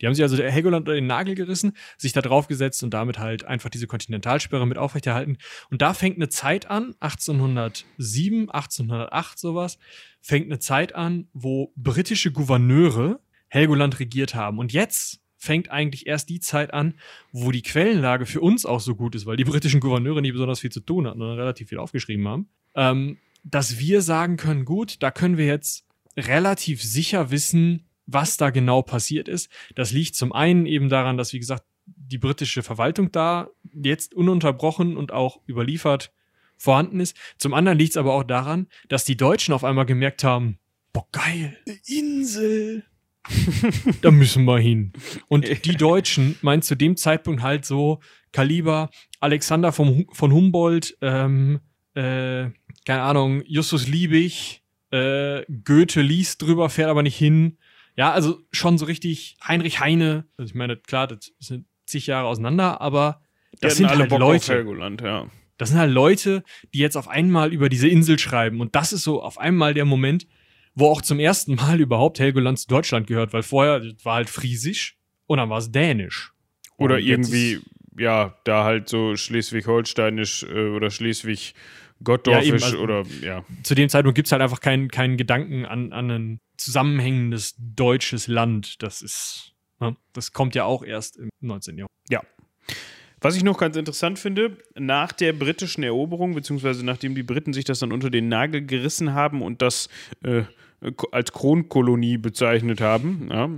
Die 0.00 0.06
haben 0.06 0.14
sich 0.14 0.22
also 0.22 0.36
Helgoland 0.36 0.88
unter 0.88 0.94
den 0.94 1.06
Nagel 1.06 1.34
gerissen, 1.34 1.76
sich 1.96 2.12
da 2.12 2.20
drauf 2.20 2.46
gesetzt 2.46 2.82
und 2.82 2.94
damit 2.94 3.18
halt 3.18 3.44
einfach 3.44 3.70
diese 3.70 3.86
Kontinentalsperre 3.86 4.66
mit 4.66 4.78
aufrechterhalten. 4.78 5.38
Und 5.70 5.82
da 5.82 5.94
fängt 5.94 6.16
eine 6.16 6.28
Zeit 6.28 6.70
an, 6.70 6.94
1807, 7.00 8.50
1808 8.50 9.38
sowas, 9.38 9.78
fängt 10.20 10.46
eine 10.46 10.58
Zeit 10.58 10.94
an, 10.94 11.28
wo 11.32 11.72
britische 11.76 12.32
Gouverneure 12.32 13.20
Helgoland 13.48 13.98
regiert 13.98 14.34
haben. 14.34 14.58
Und 14.58 14.72
jetzt 14.72 15.20
fängt 15.36 15.70
eigentlich 15.70 16.06
erst 16.06 16.28
die 16.28 16.40
Zeit 16.40 16.74
an, 16.74 16.94
wo 17.32 17.50
die 17.50 17.62
Quellenlage 17.62 18.26
für 18.26 18.40
uns 18.40 18.66
auch 18.66 18.80
so 18.80 18.94
gut 18.94 19.14
ist, 19.14 19.24
weil 19.24 19.36
die 19.36 19.44
britischen 19.44 19.80
Gouverneure 19.80 20.20
nicht 20.20 20.32
besonders 20.32 20.60
viel 20.60 20.72
zu 20.72 20.80
tun 20.80 21.06
hatten 21.06 21.22
und 21.22 21.30
relativ 21.30 21.68
viel 21.68 21.78
aufgeschrieben 21.78 22.26
haben. 22.28 22.48
Ähm, 22.74 23.18
dass 23.50 23.78
wir 23.78 24.02
sagen 24.02 24.36
können, 24.36 24.64
gut, 24.64 25.02
da 25.02 25.10
können 25.10 25.36
wir 25.36 25.46
jetzt 25.46 25.86
relativ 26.16 26.82
sicher 26.82 27.30
wissen, 27.30 27.86
was 28.06 28.36
da 28.36 28.50
genau 28.50 28.82
passiert 28.82 29.28
ist. 29.28 29.50
Das 29.74 29.92
liegt 29.92 30.14
zum 30.16 30.32
einen 30.32 30.66
eben 30.66 30.88
daran, 30.88 31.16
dass, 31.16 31.32
wie 31.32 31.38
gesagt, 31.38 31.64
die 31.86 32.18
britische 32.18 32.62
Verwaltung 32.62 33.12
da 33.12 33.48
jetzt 33.72 34.14
ununterbrochen 34.14 34.96
und 34.96 35.12
auch 35.12 35.40
überliefert 35.48 36.12
vorhanden 36.56 37.00
ist. 37.00 37.16
Zum 37.38 37.54
anderen 37.54 37.78
liegt 37.78 37.92
es 37.92 37.96
aber 37.96 38.14
auch 38.14 38.24
daran, 38.24 38.66
dass 38.88 39.04
die 39.04 39.16
Deutschen 39.16 39.54
auf 39.54 39.64
einmal 39.64 39.86
gemerkt 39.86 40.24
haben, 40.24 40.58
boah, 40.92 41.06
geil, 41.12 41.56
eine 41.66 41.78
Insel. 41.86 42.84
da 44.02 44.10
müssen 44.10 44.44
wir 44.44 44.58
hin. 44.58 44.92
Und 45.28 45.46
die 45.64 45.76
Deutschen 45.76 46.36
meinen 46.42 46.62
zu 46.62 46.74
dem 46.74 46.96
Zeitpunkt 46.96 47.42
halt 47.42 47.64
so 47.64 48.00
Kaliber 48.32 48.90
Alexander 49.20 49.72
vom, 49.72 50.06
von 50.12 50.32
Humboldt, 50.32 50.96
ähm, 51.00 51.60
äh, 51.94 52.50
keine 52.88 53.02
Ahnung, 53.02 53.42
Justus 53.44 53.86
Liebig, 53.86 54.62
äh, 54.92 55.42
Goethe 55.62 56.00
liest 56.00 56.40
drüber, 56.40 56.70
fährt 56.70 56.88
aber 56.88 57.02
nicht 57.02 57.18
hin. 57.18 57.58
Ja, 57.96 58.12
also 58.12 58.40
schon 58.50 58.78
so 58.78 58.86
richtig 58.86 59.36
Heinrich 59.46 59.78
Heine. 59.78 60.24
Also 60.38 60.48
ich 60.48 60.54
meine, 60.54 60.78
klar, 60.78 61.06
das 61.06 61.30
sind 61.38 61.66
zig 61.84 62.06
Jahre 62.06 62.26
auseinander, 62.28 62.80
aber 62.80 63.20
das 63.60 63.76
sind 63.76 63.90
halt 63.90 64.08
Bock 64.08 64.20
Leute. 64.20 64.54
Helgoland, 64.54 65.02
ja. 65.02 65.26
Das 65.58 65.68
sind 65.68 65.78
halt 65.78 65.92
Leute, 65.92 66.42
die 66.72 66.78
jetzt 66.78 66.96
auf 66.96 67.08
einmal 67.08 67.52
über 67.52 67.68
diese 67.68 67.88
Insel 67.88 68.18
schreiben. 68.18 68.58
Und 68.62 68.74
das 68.74 68.94
ist 68.94 69.02
so 69.02 69.22
auf 69.22 69.36
einmal 69.36 69.74
der 69.74 69.84
Moment, 69.84 70.26
wo 70.74 70.86
auch 70.86 71.02
zum 71.02 71.20
ersten 71.20 71.56
Mal 71.56 71.80
überhaupt 71.80 72.18
Helgoland 72.18 72.58
zu 72.58 72.68
Deutschland 72.68 73.06
gehört, 73.06 73.34
weil 73.34 73.42
vorher 73.42 73.82
war 74.02 74.14
halt 74.14 74.30
Friesisch 74.30 74.96
und 75.26 75.36
dann 75.36 75.50
war 75.50 75.58
es 75.58 75.70
Dänisch. 75.70 76.32
Oder 76.78 76.98
irgendwie, 76.98 77.60
ja, 77.98 78.34
da 78.44 78.64
halt 78.64 78.88
so 78.88 79.14
Schleswig-Holsteinisch 79.14 80.44
äh, 80.44 80.70
oder 80.70 80.88
Schleswig- 80.90 81.52
Gottdorfisch 82.04 82.62
ja, 82.62 82.66
also, 82.66 82.78
oder 82.78 83.04
ja. 83.22 83.44
Zu 83.62 83.74
dem 83.74 83.88
Zeitpunkt 83.88 84.14
gibt 84.14 84.28
es 84.28 84.32
halt 84.32 84.42
einfach 84.42 84.60
keinen 84.60 84.88
keinen 84.88 85.16
Gedanken 85.16 85.64
an, 85.66 85.92
an 85.92 86.10
ein 86.10 86.40
zusammenhängendes 86.56 87.56
deutsches 87.58 88.28
Land. 88.28 88.82
Das 88.82 89.02
ist, 89.02 89.54
ne, 89.80 89.96
das 90.12 90.32
kommt 90.32 90.54
ja 90.54 90.64
auch 90.64 90.84
erst 90.84 91.16
im 91.16 91.28
19. 91.40 91.78
Jahrhundert. 91.78 92.10
Ja. 92.10 92.22
Was 93.20 93.34
ich 93.34 93.42
noch 93.42 93.58
ganz 93.58 93.76
interessant 93.76 94.18
finde, 94.18 94.58
nach 94.76 95.10
der 95.10 95.32
britischen 95.32 95.82
Eroberung, 95.82 96.34
beziehungsweise 96.34 96.84
nachdem 96.84 97.16
die 97.16 97.24
Briten 97.24 97.52
sich 97.52 97.64
das 97.64 97.80
dann 97.80 97.92
unter 97.92 98.10
den 98.10 98.28
Nagel 98.28 98.64
gerissen 98.64 99.12
haben 99.12 99.42
und 99.42 99.60
das 99.60 99.88
äh, 100.22 100.42
als 101.10 101.32
Kronkolonie 101.32 102.18
bezeichnet 102.18 102.80
haben, 102.80 103.28
ja, 103.30 103.50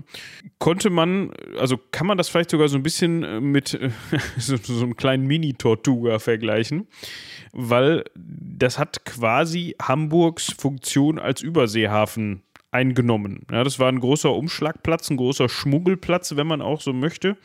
konnte 0.59 0.91
man, 0.91 1.33
also 1.59 1.79
kann 1.91 2.07
man 2.07 2.17
das 2.17 2.29
vielleicht 2.29 2.51
sogar 2.51 2.69
so 2.69 2.77
ein 2.77 2.83
bisschen 2.83 3.23
äh, 3.23 3.41
mit 3.41 3.79
so, 4.39 4.57
so 4.57 4.83
einem 4.83 4.97
kleinen 4.97 5.27
Mini-Tortuga 5.27 6.19
vergleichen 6.19 6.87
weil 7.53 8.05
das 8.15 8.79
hat 8.79 9.05
quasi 9.05 9.75
Hamburgs 9.81 10.53
Funktion 10.53 11.19
als 11.19 11.43
Überseehafen 11.43 12.43
eingenommen. 12.71 13.47
Ja, 13.51 13.65
das 13.65 13.79
war 13.79 13.89
ein 13.89 14.01
großer 14.01 14.33
Umschlagplatz, 14.33 15.11
ein 15.11 15.17
großer 15.17 15.49
Schmuggelplatz, 15.49 16.37
wenn 16.37 16.47
man 16.47 16.63
auch 16.63 16.81
so 16.81 16.93
möchte, 16.93 17.37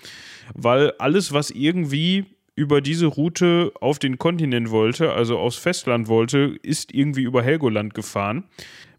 weil 0.53 0.91
alles, 0.99 1.33
was 1.33 1.49
irgendwie 1.49 2.25
über 2.55 2.79
diese 2.79 3.07
Route 3.07 3.73
auf 3.81 3.99
den 3.99 4.17
Kontinent 4.17 4.69
wollte, 4.69 5.11
also 5.11 5.37
aufs 5.39 5.57
Festland 5.57 6.07
wollte, 6.07 6.57
ist 6.61 6.93
irgendwie 6.93 7.23
über 7.23 7.43
Helgoland 7.43 7.93
gefahren. 7.93 8.45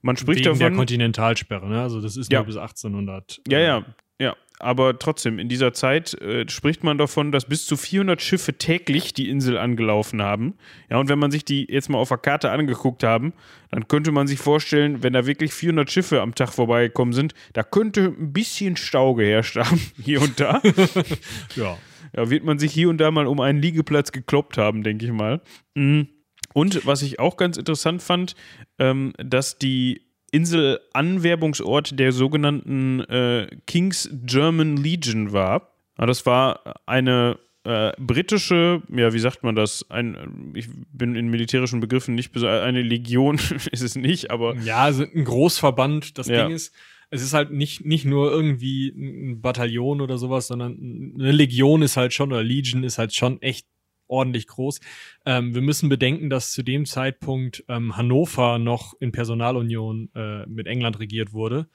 Man 0.07 0.17
spricht 0.17 0.45
Wegen 0.45 0.59
der 0.59 0.69
davon. 0.69 0.79
Kontinentalsperre, 0.79 1.69
ne? 1.69 1.83
Also 1.83 2.01
das 2.01 2.17
ist 2.17 2.33
Ja. 2.33 2.39
nur 2.39 2.47
bis 2.47 2.57
1800. 2.57 3.41
Ja, 3.49 3.59
ja, 3.59 3.85
ja. 4.21 4.37
Aber 4.59 4.99
trotzdem, 4.99 5.39
in 5.39 5.51
dieser 5.51 5.75
Zeit 5.75 6.15
äh, 6.23 6.49
spricht 6.49 6.83
man 6.83 6.97
davon, 6.97 7.31
dass 7.31 7.45
bis 7.45 7.67
zu 7.67 7.77
400 7.77 8.23
Schiffe 8.23 8.55
täglich 8.57 9.13
die 9.13 9.29
Insel 9.29 9.59
angelaufen 9.59 10.23
haben. 10.23 10.55
Ja, 10.89 10.97
und 10.99 11.11
wenn 11.11 11.19
man 11.19 11.31
sich 11.31 11.45
die 11.45 11.67
jetzt 11.71 11.91
mal 11.91 11.99
auf 11.99 12.09
der 12.09 12.17
Karte 12.17 12.51
angeguckt 12.51 13.03
haben, 13.03 13.35
dann 13.71 13.87
könnte 13.89 14.13
man 14.13 14.27
sich 14.27 14.39
vorstellen, 14.39 15.03
wenn 15.03 15.13
da 15.13 15.27
wirklich 15.27 15.53
400 15.53 15.91
Schiffe 15.91 16.23
am 16.23 16.35
Tag 16.35 16.55
vorbeigekommen 16.55 17.13
sind, 17.13 17.35
da 17.53 17.63
könnte 17.65 18.15
ein 18.19 18.33
bisschen 18.33 18.77
Stau 18.77 19.13
geherrscht 19.15 19.57
haben, 19.63 19.81
hier 20.03 20.23
und 20.23 20.41
da. 20.41 20.63
Ja. 21.57 21.77
Da 22.13 22.31
wird 22.31 22.45
man 22.45 22.59
sich 22.59 22.73
hier 22.73 22.89
und 22.89 22.99
da 22.99 23.11
mal 23.11 23.27
um 23.27 23.41
einen 23.41 23.61
Liegeplatz 23.61 24.11
gekloppt 24.13 24.57
haben, 24.57 24.83
denke 24.83 25.05
ich 25.05 25.13
mal. 25.13 25.43
Mm. 25.75 26.03
Und 26.57 26.87
was 26.87 27.03
ich 27.03 27.19
auch 27.19 27.37
ganz 27.37 27.59
interessant 27.59 28.01
fand, 28.03 28.35
ähm, 28.79 29.13
dass 29.19 29.59
die 29.59 30.01
Insel 30.33 30.81
Anwerbungsort 30.95 31.99
der 31.99 32.13
sogenannten 32.13 33.01
äh, 33.01 33.47
King's 33.67 34.09
German 34.25 34.79
Legion 34.79 35.33
war. 35.33 35.75
Ja, 35.99 36.07
das 36.07 36.25
war 36.25 36.81
eine 36.87 37.39
äh, 37.65 37.93
britische, 37.99 38.81
ja, 38.89 39.13
wie 39.13 39.19
sagt 39.19 39.43
man 39.43 39.55
das? 39.55 39.85
Ein, 39.91 40.53
ich 40.55 40.69
bin 40.95 41.15
in 41.15 41.29
militärischen 41.29 41.81
Begriffen 41.81 42.15
nicht 42.15 42.33
besonders, 42.33 42.63
eine 42.63 42.81
Legion 42.81 43.37
ist 43.71 43.83
es 43.83 43.95
nicht, 43.95 44.31
aber 44.31 44.57
Ja, 44.57 44.79
also 44.79 45.05
ein 45.05 45.25
Großverband. 45.25 46.17
Das 46.17 46.27
Ja. 46.27 46.47
Ding 46.47 46.55
ist, 46.55 46.75
es 47.11 47.23
ist 47.23 47.35
halt 47.35 47.51
nicht, 47.51 47.85
nicht 47.85 48.07
nur 48.07 48.33
irgendwie 48.33 48.89
ein 48.89 49.43
Bataillon 49.43 50.01
oder 50.01 50.17
sowas, 50.17 50.47
sondern 50.47 51.13
eine 51.19 51.33
Legion 51.33 51.83
ist 51.83 51.99
halt 51.99 52.15
schon, 52.15 52.33
oder 52.33 52.43
Legion 52.43 52.83
ist 52.83 52.97
halt 52.97 53.15
schon 53.15 53.43
echt 53.43 53.67
ordentlich 54.09 54.47
groß. 54.47 54.81
Ähm, 55.25 55.55
wir 55.55 55.63
müssen 55.63 55.89
bedenken, 55.89 56.31
dass 56.31 56.53
zu 56.53 56.63
dem 56.63 56.87
Zeitpunkt 56.87 57.65
ähm, 57.69 57.97
Hannover 57.97 58.59
noch 58.59 58.95
in 59.01 59.13
Personalunion 59.13 60.11
äh, 60.15 60.47
mit 60.47 60.67
England 60.67 60.99
regiert 60.99 61.33
wurde 61.33 61.69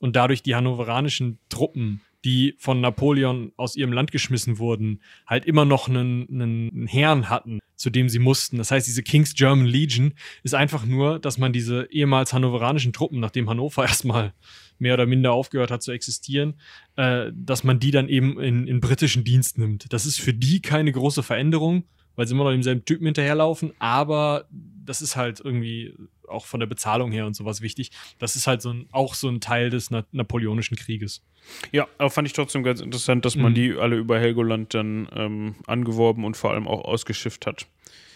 und 0.00 0.16
dadurch 0.16 0.42
die 0.42 0.54
hannoveranischen 0.54 1.38
Truppen, 1.48 2.00
die 2.24 2.54
von 2.58 2.80
Napoleon 2.80 3.52
aus 3.56 3.76
ihrem 3.76 3.92
Land 3.92 4.10
geschmissen 4.10 4.58
wurden, 4.58 5.02
halt 5.26 5.44
immer 5.44 5.64
noch 5.64 5.88
einen, 5.88 6.26
einen 6.28 6.86
Herrn 6.86 7.28
hatten, 7.28 7.60
zu 7.76 7.90
dem 7.90 8.08
sie 8.08 8.18
mussten. 8.18 8.58
Das 8.58 8.70
heißt, 8.70 8.86
diese 8.86 9.02
King's 9.02 9.34
German 9.34 9.66
Legion 9.66 10.14
ist 10.42 10.54
einfach 10.54 10.84
nur, 10.84 11.18
dass 11.18 11.38
man 11.38 11.52
diese 11.52 11.88
ehemals 11.90 12.32
hannoveranischen 12.32 12.92
Truppen, 12.92 13.20
nachdem 13.20 13.48
Hannover 13.48 13.82
erstmal 13.86 14.34
mehr 14.78 14.94
oder 14.94 15.06
minder 15.06 15.32
aufgehört 15.32 15.70
hat 15.70 15.82
zu 15.82 15.92
existieren, 15.92 16.54
äh, 16.96 17.30
dass 17.34 17.64
man 17.64 17.80
die 17.80 17.90
dann 17.90 18.08
eben 18.08 18.40
in, 18.40 18.66
in 18.66 18.80
britischen 18.80 19.24
Dienst 19.24 19.58
nimmt. 19.58 19.92
Das 19.92 20.06
ist 20.06 20.20
für 20.20 20.34
die 20.34 20.60
keine 20.60 20.92
große 20.92 21.22
Veränderung, 21.22 21.84
weil 22.18 22.26
sie 22.26 22.34
immer 22.34 22.42
noch 22.44 22.50
demselben 22.50 22.84
Typen 22.84 23.06
hinterherlaufen, 23.06 23.72
aber 23.78 24.46
das 24.84 25.00
ist 25.02 25.14
halt 25.14 25.38
irgendwie 25.40 25.94
auch 26.26 26.46
von 26.46 26.58
der 26.58 26.66
Bezahlung 26.66 27.12
her 27.12 27.26
und 27.26 27.34
sowas 27.34 27.60
wichtig. 27.60 27.92
Das 28.18 28.34
ist 28.34 28.46
halt 28.48 28.60
so 28.60 28.70
ein, 28.70 28.88
auch 28.90 29.14
so 29.14 29.28
ein 29.28 29.40
Teil 29.40 29.70
des 29.70 29.90
Na 29.92 30.04
Napoleonischen 30.10 30.76
Krieges. 30.76 31.22
ja, 31.70 31.86
aber 31.96 32.10
fand 32.10 32.26
ich 32.26 32.34
trotzdem 32.34 32.64
ganz 32.64 32.80
interessant, 32.80 33.24
dass 33.24 33.36
man 33.36 33.52
Mhm. 33.52 33.54
die 33.54 33.72
alle 33.76 33.96
über 33.96 34.18
Helgoland 34.18 34.74
dann 34.74 35.08
ähm, 35.14 35.54
angeworben 35.68 36.24
und 36.24 36.36
vor 36.36 36.50
allem 36.50 36.66
auch 36.66 36.84
ausgeschifft 36.84 37.46
hat. 37.46 37.66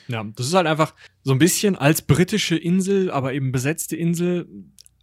Ja, 0.09 0.25
das 0.35 0.47
ist 0.49 0.55
halt 0.55 0.67
einfach 0.67 0.95
so 1.23 1.31
ein 1.33 1.39
bisschen 1.39 1.77
als 1.77 2.03
britische 2.03 2.57
Insel, 2.57 3.09
aber 3.13 3.33
eben 3.35 3.53
besetzte 3.53 3.95
Insel, 3.97 4.49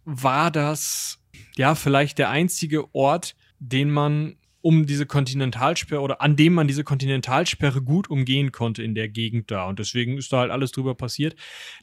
war 0.04 0.50
das 0.50 1.18
ja 1.56 1.74
vielleicht 1.74 2.18
der 2.18 2.28
einzige 2.28 2.94
Ort, 2.94 3.34
den 3.60 3.90
man 3.90 4.36
um 4.62 4.86
diese 4.86 5.06
Kontinentalsperre 5.06 6.00
oder 6.00 6.20
an 6.20 6.36
dem 6.36 6.52
man 6.54 6.68
diese 6.68 6.84
Kontinentalsperre 6.84 7.82
gut 7.82 8.10
umgehen 8.10 8.52
konnte 8.52 8.82
in 8.82 8.94
der 8.94 9.08
Gegend 9.08 9.50
da. 9.50 9.66
Und 9.66 9.78
deswegen 9.78 10.18
ist 10.18 10.32
da 10.32 10.40
halt 10.40 10.50
alles 10.50 10.72
drüber 10.72 10.94
passiert. 10.94 11.34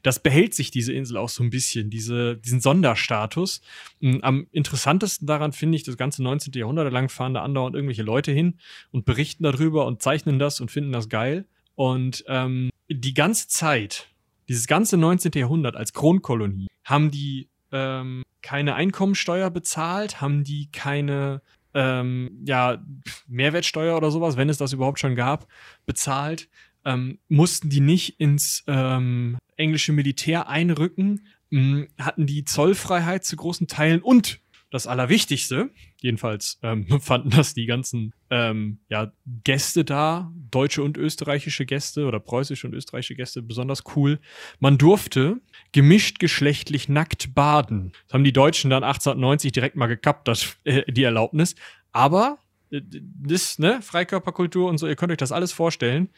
Das 0.02 0.22
behält 0.22 0.54
sich 0.54 0.70
diese 0.70 0.92
Insel 0.92 1.16
auch 1.16 1.28
so 1.28 1.42
ein 1.42 1.50
bisschen, 1.50 1.90
diese, 1.90 2.36
diesen 2.36 2.60
Sonderstatus. 2.60 3.60
Mm, 4.00 4.18
Am 4.22 4.46
interessantesten 4.52 5.26
daran 5.26 5.52
finde 5.52 5.76
ich, 5.76 5.82
das 5.82 5.96
ganze 5.96 6.22
19. 6.22 6.52
Jahrhundert 6.54 6.92
lang 6.92 7.08
fahren 7.08 7.34
da 7.34 7.42
andauernd 7.42 7.74
irgendwelche 7.74 8.02
Leute 8.02 8.30
hin 8.30 8.58
und 8.92 9.04
berichten 9.04 9.42
darüber 9.42 9.86
und 9.86 10.02
zeichnen 10.02 10.38
das 10.38 10.60
und 10.60 10.70
finden 10.70 10.92
das 10.92 11.08
geil. 11.08 11.46
Und 11.74 12.24
ähm, 12.28 12.70
die 12.88 13.14
ganze 13.14 13.48
Zeit, 13.48 14.08
dieses 14.48 14.66
ganze 14.66 14.96
19. 14.96 15.32
Jahrhundert 15.34 15.76
als 15.76 15.92
Kronkolonie, 15.92 16.68
haben 16.84 17.10
die 17.10 17.48
ähm, 17.72 18.22
keine 18.42 18.74
Einkommensteuer 18.74 19.50
bezahlt, 19.50 20.20
haben 20.20 20.44
die 20.44 20.70
keine 20.72 21.42
ähm, 21.74 22.42
ja, 22.44 22.82
Mehrwertsteuer 23.26 23.96
oder 23.96 24.10
sowas, 24.10 24.36
wenn 24.36 24.48
es 24.48 24.58
das 24.58 24.72
überhaupt 24.72 24.98
schon 24.98 25.14
gab, 25.14 25.46
bezahlt, 25.86 26.48
ähm, 26.84 27.18
mussten 27.28 27.68
die 27.68 27.80
nicht 27.80 28.20
ins 28.20 28.64
ähm, 28.66 29.38
englische 29.56 29.92
Militär 29.92 30.48
einrücken, 30.48 31.26
mh, 31.50 31.86
hatten 31.98 32.26
die 32.26 32.44
Zollfreiheit 32.44 33.24
zu 33.24 33.36
großen 33.36 33.66
Teilen 33.66 34.02
und 34.02 34.40
das 34.70 34.86
Allerwichtigste, 34.86 35.70
jedenfalls 36.00 36.58
ähm, 36.62 36.86
fanden 37.00 37.30
das 37.30 37.54
die 37.54 37.66
ganzen 37.66 38.12
ähm, 38.30 38.78
ja, 38.88 39.12
Gäste 39.44 39.84
da, 39.84 40.30
deutsche 40.50 40.82
und 40.82 40.96
österreichische 40.96 41.64
Gäste 41.64 42.06
oder 42.06 42.20
preußische 42.20 42.66
und 42.66 42.74
österreichische 42.74 43.14
Gäste 43.14 43.42
besonders 43.42 43.84
cool. 43.96 44.18
Man 44.60 44.78
durfte 44.78 45.40
gemischt 45.72 46.18
geschlechtlich 46.18 46.88
nackt 46.88 47.34
baden. 47.34 47.92
Das 48.06 48.14
haben 48.14 48.24
die 48.24 48.32
Deutschen 48.32 48.70
dann 48.70 48.84
1890 48.84 49.52
direkt 49.52 49.76
mal 49.76 49.86
gekappt, 49.86 50.28
das, 50.28 50.56
äh, 50.64 50.90
die 50.90 51.02
Erlaubnis. 51.02 51.54
Aber 51.92 52.38
äh, 52.70 52.82
das, 52.82 53.58
ne, 53.58 53.80
Freikörperkultur 53.82 54.68
und 54.68 54.78
so, 54.78 54.86
ihr 54.86 54.96
könnt 54.96 55.12
euch 55.12 55.18
das 55.18 55.32
alles 55.32 55.52
vorstellen. 55.52 56.10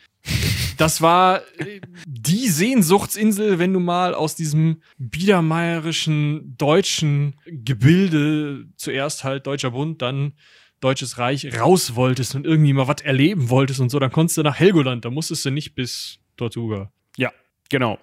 Das 0.80 1.02
war 1.02 1.42
äh, 1.58 1.82
die 2.06 2.48
Sehnsuchtsinsel, 2.48 3.58
wenn 3.58 3.74
du 3.74 3.80
mal 3.80 4.14
aus 4.14 4.34
diesem 4.34 4.80
biedermeierischen 4.96 6.56
deutschen 6.56 7.36
Gebilde, 7.44 8.66
zuerst 8.76 9.22
halt 9.22 9.46
Deutscher 9.46 9.72
Bund, 9.72 10.00
dann 10.00 10.32
Deutsches 10.80 11.18
Reich, 11.18 11.60
raus 11.60 11.96
wolltest 11.96 12.34
und 12.34 12.46
irgendwie 12.46 12.72
mal 12.72 12.88
was 12.88 13.02
erleben 13.02 13.50
wolltest 13.50 13.80
und 13.80 13.90
so, 13.90 13.98
dann 13.98 14.10
konntest 14.10 14.38
du 14.38 14.42
nach 14.42 14.58
Helgoland, 14.58 15.04
da 15.04 15.10
musstest 15.10 15.44
du 15.44 15.50
nicht 15.50 15.74
bis 15.74 16.18
Tortuga. 16.38 16.90
Ja, 17.18 17.30
genau. 17.68 17.98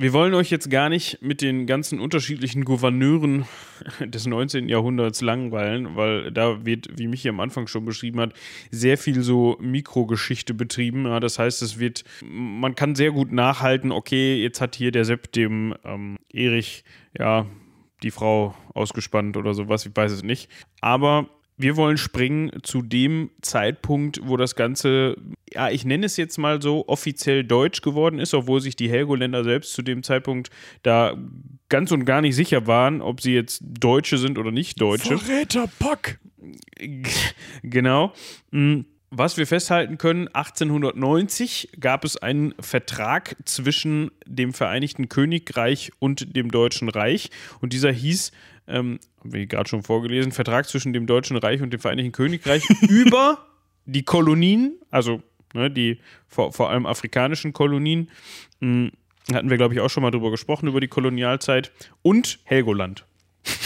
Wir 0.00 0.14
wollen 0.14 0.32
euch 0.32 0.48
jetzt 0.48 0.70
gar 0.70 0.88
nicht 0.88 1.20
mit 1.20 1.42
den 1.42 1.66
ganzen 1.66 2.00
unterschiedlichen 2.00 2.64
Gouverneuren 2.64 3.44
des 4.00 4.26
19. 4.26 4.66
Jahrhunderts 4.66 5.20
langweilen, 5.20 5.94
weil 5.94 6.32
da 6.32 6.64
wird, 6.64 6.88
wie 6.96 7.06
Michi 7.06 7.28
am 7.28 7.38
Anfang 7.38 7.66
schon 7.66 7.84
beschrieben 7.84 8.18
hat, 8.18 8.32
sehr 8.70 8.96
viel 8.96 9.20
so 9.20 9.58
Mikrogeschichte 9.60 10.54
betrieben. 10.54 11.04
Ja, 11.04 11.20
das 11.20 11.38
heißt, 11.38 11.60
es 11.60 11.78
wird, 11.78 12.04
man 12.22 12.74
kann 12.76 12.94
sehr 12.94 13.10
gut 13.10 13.30
nachhalten, 13.30 13.92
okay, 13.92 14.42
jetzt 14.42 14.62
hat 14.62 14.74
hier 14.74 14.90
der 14.90 15.04
Sepp 15.04 15.32
dem 15.32 15.74
ähm, 15.84 16.16
Erich, 16.32 16.82
ja, 17.18 17.44
die 18.02 18.10
Frau 18.10 18.54
ausgespannt 18.72 19.36
oder 19.36 19.52
sowas, 19.52 19.84
ich 19.84 19.94
weiß 19.94 20.12
es 20.12 20.22
nicht. 20.22 20.48
Aber 20.80 21.28
wir 21.58 21.76
wollen 21.76 21.98
springen 21.98 22.50
zu 22.62 22.80
dem 22.80 23.28
Zeitpunkt, 23.42 24.18
wo 24.24 24.38
das 24.38 24.54
Ganze, 24.56 25.16
ja, 25.52 25.70
ich 25.70 25.84
nenne 25.84 26.06
es 26.06 26.16
jetzt 26.16 26.38
mal 26.38 26.62
so, 26.62 26.86
offiziell 26.88 27.44
deutsch 27.44 27.80
geworden 27.82 28.18
ist, 28.18 28.34
obwohl 28.34 28.60
sich 28.60 28.76
die 28.76 28.90
Helgoländer 28.90 29.44
selbst 29.44 29.72
zu 29.72 29.82
dem 29.82 30.02
Zeitpunkt 30.02 30.50
da 30.82 31.16
ganz 31.68 31.90
und 31.92 32.04
gar 32.04 32.20
nicht 32.20 32.34
sicher 32.34 32.66
waren, 32.66 33.00
ob 33.00 33.20
sie 33.20 33.34
jetzt 33.34 33.62
Deutsche 33.62 34.18
sind 34.18 34.38
oder 34.38 34.50
nicht 34.50 34.80
Deutsche. 34.80 35.18
Verräterpack! 35.18 36.18
Genau. 37.62 38.14
Mm, 38.50 38.80
Was 39.10 39.36
wir 39.36 39.46
festhalten 39.46 39.98
können, 39.98 40.28
1890 40.28 41.70
gab 41.78 42.04
es 42.04 42.16
einen 42.16 42.54
Vertrag 42.58 43.36
zwischen 43.44 44.10
dem 44.26 44.54
Vereinigten 44.54 45.10
Königreich 45.10 45.92
und 45.98 46.34
dem 46.34 46.50
Deutschen 46.50 46.88
Reich. 46.88 47.30
Und 47.60 47.74
dieser 47.74 47.92
hieß, 47.92 48.32
ähm, 48.68 49.00
wie 49.22 49.46
gerade 49.46 49.68
schon 49.68 49.82
vorgelesen, 49.82 50.32
Vertrag 50.32 50.66
zwischen 50.66 50.94
dem 50.94 51.06
Deutschen 51.06 51.36
Reich 51.36 51.60
und 51.60 51.72
dem 51.72 51.80
Vereinigten 51.80 52.12
Königreich 52.12 52.64
über 52.88 53.46
die 53.84 54.04
Kolonien, 54.04 54.78
also 54.90 55.22
ne, 55.54 55.70
die 55.70 55.98
vor, 56.28 56.52
vor 56.52 56.70
allem 56.70 56.86
afrikanischen 56.86 57.52
Kolonien. 57.52 58.10
Mm, 58.60 58.88
Hatten 59.32 59.50
wir, 59.50 59.58
glaube 59.58 59.74
ich, 59.74 59.80
auch 59.80 59.90
schon 59.90 60.02
mal 60.02 60.10
drüber 60.10 60.30
gesprochen, 60.30 60.66
über 60.66 60.80
die 60.80 60.88
Kolonialzeit. 60.88 61.70
Und 62.02 62.40
Helgoland. 62.44 63.04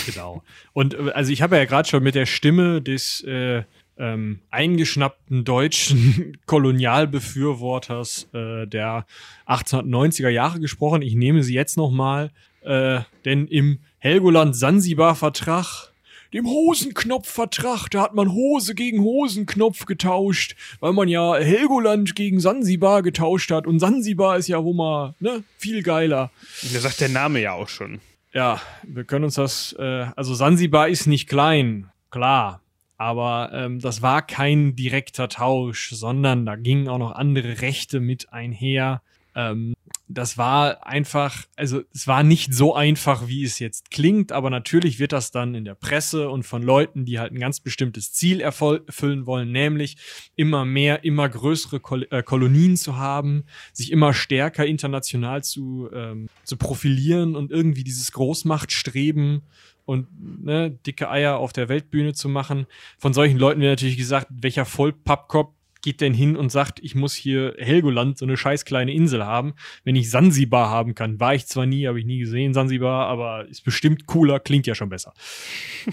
Genau. 0.06 0.42
Und 0.72 0.94
äh, 0.94 1.10
also 1.14 1.32
ich 1.32 1.42
habe 1.42 1.56
ja 1.56 1.64
gerade 1.64 1.88
schon 1.88 2.02
mit 2.02 2.14
der 2.14 2.26
Stimme 2.26 2.82
des 2.82 3.22
äh, 3.22 3.62
ähm, 3.96 4.40
eingeschnappten 4.50 5.44
deutschen 5.44 6.36
Kolonialbefürworters 6.46 8.28
äh, 8.32 8.66
der 8.66 9.06
1890er 9.46 10.28
Jahre 10.28 10.60
gesprochen. 10.60 11.02
Ich 11.02 11.14
nehme 11.14 11.42
sie 11.42 11.54
jetzt 11.54 11.76
nochmal, 11.76 12.30
äh, 12.62 13.00
denn 13.24 13.46
im 13.46 13.78
Helgoland-Sansibar-Vertrag, 13.98 15.92
dem 16.34 16.46
Hosenknopf-Vertrag, 16.46 17.88
da 17.90 18.02
hat 18.02 18.14
man 18.14 18.32
Hose 18.32 18.74
gegen 18.74 19.00
Hosenknopf 19.00 19.86
getauscht, 19.86 20.56
weil 20.80 20.92
man 20.92 21.08
ja 21.08 21.36
Helgoland 21.36 22.16
gegen 22.16 22.40
Sansibar 22.40 23.02
getauscht 23.02 23.52
hat. 23.52 23.66
Und 23.66 23.78
Sansibar 23.78 24.36
ist 24.36 24.48
ja 24.48 24.62
wo 24.64 24.72
mal 24.72 25.14
ne, 25.20 25.44
viel 25.56 25.82
geiler. 25.82 26.30
Da 26.72 26.80
sagt 26.80 27.00
der 27.00 27.08
Name 27.08 27.40
ja 27.40 27.52
auch 27.52 27.68
schon. 27.68 28.00
ja, 28.32 28.60
wir 28.82 29.04
können 29.04 29.24
uns 29.24 29.36
das, 29.36 29.74
äh, 29.78 30.06
also 30.16 30.34
Sansibar 30.34 30.88
ist 30.88 31.06
nicht 31.06 31.28
klein, 31.28 31.90
klar. 32.10 32.60
Aber 32.96 33.50
ähm, 33.52 33.80
das 33.80 34.02
war 34.02 34.24
kein 34.24 34.76
direkter 34.76 35.28
Tausch, 35.28 35.90
sondern 35.90 36.46
da 36.46 36.56
gingen 36.56 36.88
auch 36.88 36.98
noch 36.98 37.12
andere 37.12 37.60
Rechte 37.60 38.00
mit 38.00 38.32
einher. 38.32 39.02
Ähm, 39.34 39.73
das 40.06 40.36
war 40.36 40.86
einfach, 40.86 41.44
also 41.56 41.82
es 41.92 42.06
war 42.06 42.22
nicht 42.22 42.52
so 42.52 42.74
einfach, 42.74 43.26
wie 43.26 43.42
es 43.42 43.58
jetzt 43.58 43.90
klingt, 43.90 44.32
aber 44.32 44.50
natürlich 44.50 44.98
wird 44.98 45.12
das 45.12 45.30
dann 45.30 45.54
in 45.54 45.64
der 45.64 45.74
Presse 45.74 46.28
und 46.28 46.42
von 46.42 46.62
Leuten, 46.62 47.06
die 47.06 47.18
halt 47.18 47.32
ein 47.32 47.40
ganz 47.40 47.60
bestimmtes 47.60 48.12
Ziel 48.12 48.40
erfüllen 48.40 49.26
wollen, 49.26 49.50
nämlich 49.50 49.96
immer 50.36 50.66
mehr, 50.66 51.04
immer 51.04 51.28
größere 51.28 51.80
Kol 51.80 52.06
äh, 52.10 52.22
Kolonien 52.22 52.76
zu 52.76 52.96
haben, 52.96 53.44
sich 53.72 53.90
immer 53.90 54.12
stärker 54.12 54.66
international 54.66 55.42
zu, 55.42 55.88
ähm, 55.92 56.28
zu 56.44 56.58
profilieren 56.58 57.34
und 57.34 57.50
irgendwie 57.50 57.84
dieses 57.84 58.12
Großmachtstreben 58.12 59.42
und 59.86 60.06
ne, 60.44 60.70
dicke 60.70 61.10
Eier 61.10 61.38
auf 61.38 61.52
der 61.52 61.70
Weltbühne 61.70 62.12
zu 62.12 62.28
machen. 62.28 62.66
Von 62.98 63.14
solchen 63.14 63.38
Leuten 63.38 63.60
wird 63.60 63.72
natürlich 63.72 63.96
gesagt, 63.96 64.28
welcher 64.30 64.66
Vollpappkopf 64.66 65.54
geht 65.84 66.00
denn 66.00 66.14
hin 66.14 66.34
und 66.34 66.50
sagt, 66.50 66.80
ich 66.82 66.94
muss 66.94 67.14
hier 67.14 67.54
Helgoland, 67.58 68.16
so 68.16 68.24
eine 68.24 68.38
scheiß 68.38 68.64
kleine 68.64 68.92
Insel 68.92 69.24
haben, 69.24 69.54
wenn 69.84 69.94
ich 69.94 70.10
Sansibar 70.10 70.70
haben 70.70 70.94
kann. 70.94 71.20
War 71.20 71.34
ich 71.34 71.46
zwar 71.46 71.66
nie, 71.66 71.86
habe 71.86 72.00
ich 72.00 72.06
nie 72.06 72.18
gesehen, 72.18 72.54
Sansibar, 72.54 73.06
aber 73.06 73.46
ist 73.46 73.64
bestimmt 73.64 74.06
cooler, 74.06 74.40
klingt 74.40 74.66
ja 74.66 74.74
schon 74.74 74.88
besser. 74.88 75.12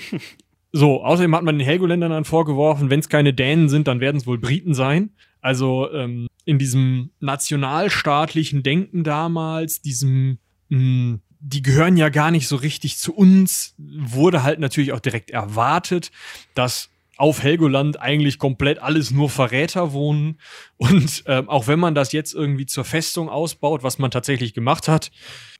so, 0.72 1.04
außerdem 1.04 1.36
hat 1.36 1.44
man 1.44 1.58
den 1.58 1.68
Helgoländern 1.68 2.12
dann 2.12 2.26
vorgeworfen, 2.26 2.90
wenn 2.90 3.02
es 3.02 3.10
keine 3.10 3.34
Dänen 3.34 3.68
sind, 3.68 3.88
dann 3.88 4.00
werden 4.00 4.18
es 4.18 4.26
wohl 4.26 4.38
Briten 4.38 4.74
sein. 4.74 5.12
Also 5.42 5.92
ähm, 5.92 6.28
in 6.46 6.58
diesem 6.58 7.12
nationalstaatlichen 7.20 8.64
Denken 8.64 9.04
damals, 9.04 9.82
diesem 9.82 10.40
mh, 10.70 10.80
hm, 10.80 11.22
die 11.44 11.64
gehören 11.64 11.98
ja 11.98 12.10
gar 12.10 12.30
nicht 12.32 12.48
so 12.48 12.56
richtig 12.56 12.98
zu 12.98 13.16
uns, 13.16 13.74
wurde 13.78 14.44
halt 14.44 14.60
natürlich 14.60 14.94
auch 14.94 15.00
direkt 15.00 15.32
erwartet, 15.32 16.12
dass 16.54 16.92
auf 17.18 17.44
Helgoland 17.44 18.00
eigentlich 18.00 18.40
komplett 18.40 18.80
alles 18.80 19.12
nur 19.12 19.30
Verräter 19.30 19.94
wohnen. 19.94 20.40
Und 20.78 21.24
ähm, 21.28 21.50
auch 21.50 21.68
wenn 21.68 21.80
man 21.80 21.96
das 21.96 22.12
jetzt 22.14 22.34
irgendwie 22.34 22.66
zur 22.66 22.84
Festung 22.84 23.30
ausbaut, 23.30 23.84
was 23.84 24.00
man 24.00 24.12
tatsächlich 24.12 24.54
gemacht 24.54 24.88
hat, 24.88 25.12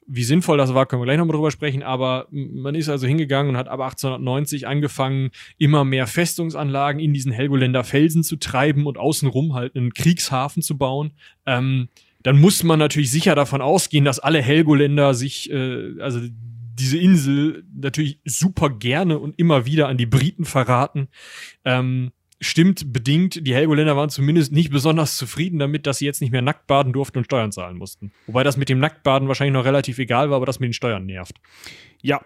wie 0.08 0.24
sinnvoll 0.24 0.58
das 0.58 0.74
war, 0.74 0.86
können 0.86 1.02
wir 1.02 1.06
gleich 1.06 1.18
nochmal 1.18 1.36
drüber 1.36 1.52
sprechen, 1.52 1.84
aber 1.84 2.28
man 2.32 2.76
ist 2.76 2.90
also 2.90 3.08
hingegangen 3.08 3.52
und 3.52 3.58
hat 3.58 3.68
ab 3.68 3.80
1890 3.80 4.68
angefangen, 4.68 5.30
immer 5.58 5.86
mehr 5.86 6.08
Festungsanlagen 6.08 7.00
in 7.00 7.14
diesen 7.14 7.32
Helgoländer 7.32 7.84
Felsen 7.84 8.24
zu 8.24 8.38
treiben 8.38 8.88
und 8.88 8.98
außenrum 8.98 9.54
halt 9.54 9.76
einen 9.76 9.94
Kriegshafen 9.94 10.64
zu 10.64 10.78
bauen. 10.78 11.12
Ähm, 11.46 11.90
dann 12.24 12.40
muss 12.40 12.64
man 12.64 12.80
natürlich 12.80 13.12
sicher 13.12 13.36
davon 13.36 13.62
ausgehen, 13.62 14.06
dass 14.06 14.20
alle 14.20 14.42
Helgoländer 14.42 15.14
sich, 15.14 15.52
äh, 15.52 16.00
also 16.02 16.20
diese 16.74 16.98
Insel 16.98 17.64
natürlich 17.74 18.20
super 18.26 18.70
gerne 18.70 19.20
und 19.20 19.38
immer 19.38 19.66
wieder 19.66 19.88
an 19.88 19.98
die 19.98 20.06
Briten 20.06 20.46
verraten. 20.46 21.08
Ähm, 21.66 22.12
stimmt 22.40 22.92
bedingt, 22.92 23.46
die 23.46 23.54
Helgoländer 23.54 23.96
waren 23.96 24.10
zumindest 24.10 24.52
nicht 24.52 24.72
besonders 24.72 25.16
zufrieden 25.16 25.60
damit, 25.60 25.86
dass 25.86 26.00
sie 26.00 26.06
jetzt 26.06 26.22
nicht 26.22 26.32
mehr 26.32 26.42
nackt 26.42 26.68
baden 26.68 26.92
durften 26.92 27.20
und 27.20 27.26
Steuern 27.26 27.52
zahlen 27.52 27.78
mussten. 27.78 28.12
Wobei 28.26 28.44
das 28.44 28.58
mit 28.58 28.68
dem 28.68 28.80
Nacktbaden 28.80 29.28
wahrscheinlich 29.28 29.54
noch 29.54 29.66
relativ 29.66 30.00
egal 30.00 30.30
war, 30.30 30.38
aber 30.38 30.48
das 30.48 30.60
mit 30.60 30.70
den 30.70 30.74
Steuern 30.74 31.06
nervt. 31.06 31.36
Ja, 32.02 32.22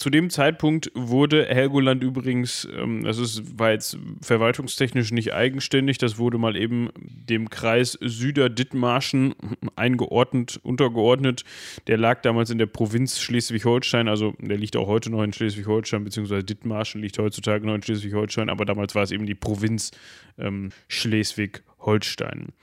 zu 0.00 0.08
dem 0.08 0.30
Zeitpunkt 0.30 0.90
wurde 0.94 1.44
Helgoland 1.44 2.02
übrigens, 2.02 2.66
ähm, 2.74 3.04
das 3.04 3.18
ist, 3.18 3.58
war 3.58 3.70
jetzt 3.72 3.98
verwaltungstechnisch 4.22 5.12
nicht 5.12 5.34
eigenständig, 5.34 5.98
das 5.98 6.16
wurde 6.16 6.38
mal 6.38 6.56
eben 6.56 6.88
dem 7.04 7.50
Kreis 7.50 7.98
Süder-Dithmarschen 8.00 9.34
eingeordnet, 9.76 10.58
untergeordnet. 10.62 11.44
Der 11.86 11.98
lag 11.98 12.22
damals 12.22 12.48
in 12.48 12.56
der 12.56 12.64
Provinz 12.64 13.20
Schleswig-Holstein, 13.20 14.08
also 14.08 14.32
der 14.38 14.56
liegt 14.56 14.74
auch 14.76 14.86
heute 14.86 15.10
noch 15.10 15.22
in 15.22 15.34
Schleswig-Holstein, 15.34 16.02
beziehungsweise 16.02 16.44
Dithmarschen 16.44 17.02
liegt 17.02 17.18
heutzutage 17.18 17.66
noch 17.66 17.74
in 17.74 17.82
Schleswig-Holstein, 17.82 18.48
aber 18.48 18.64
damals 18.64 18.94
war 18.94 19.02
es 19.02 19.10
eben 19.10 19.26
die 19.26 19.34
Provinz 19.34 19.90
ähm, 20.38 20.70
Schleswig-Holstein. 20.88 22.54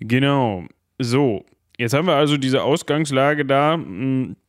Genau. 0.00 0.64
So, 0.98 1.44
jetzt 1.76 1.92
haben 1.92 2.06
wir 2.06 2.14
also 2.14 2.38
diese 2.38 2.62
Ausgangslage 2.62 3.44
da, 3.44 3.78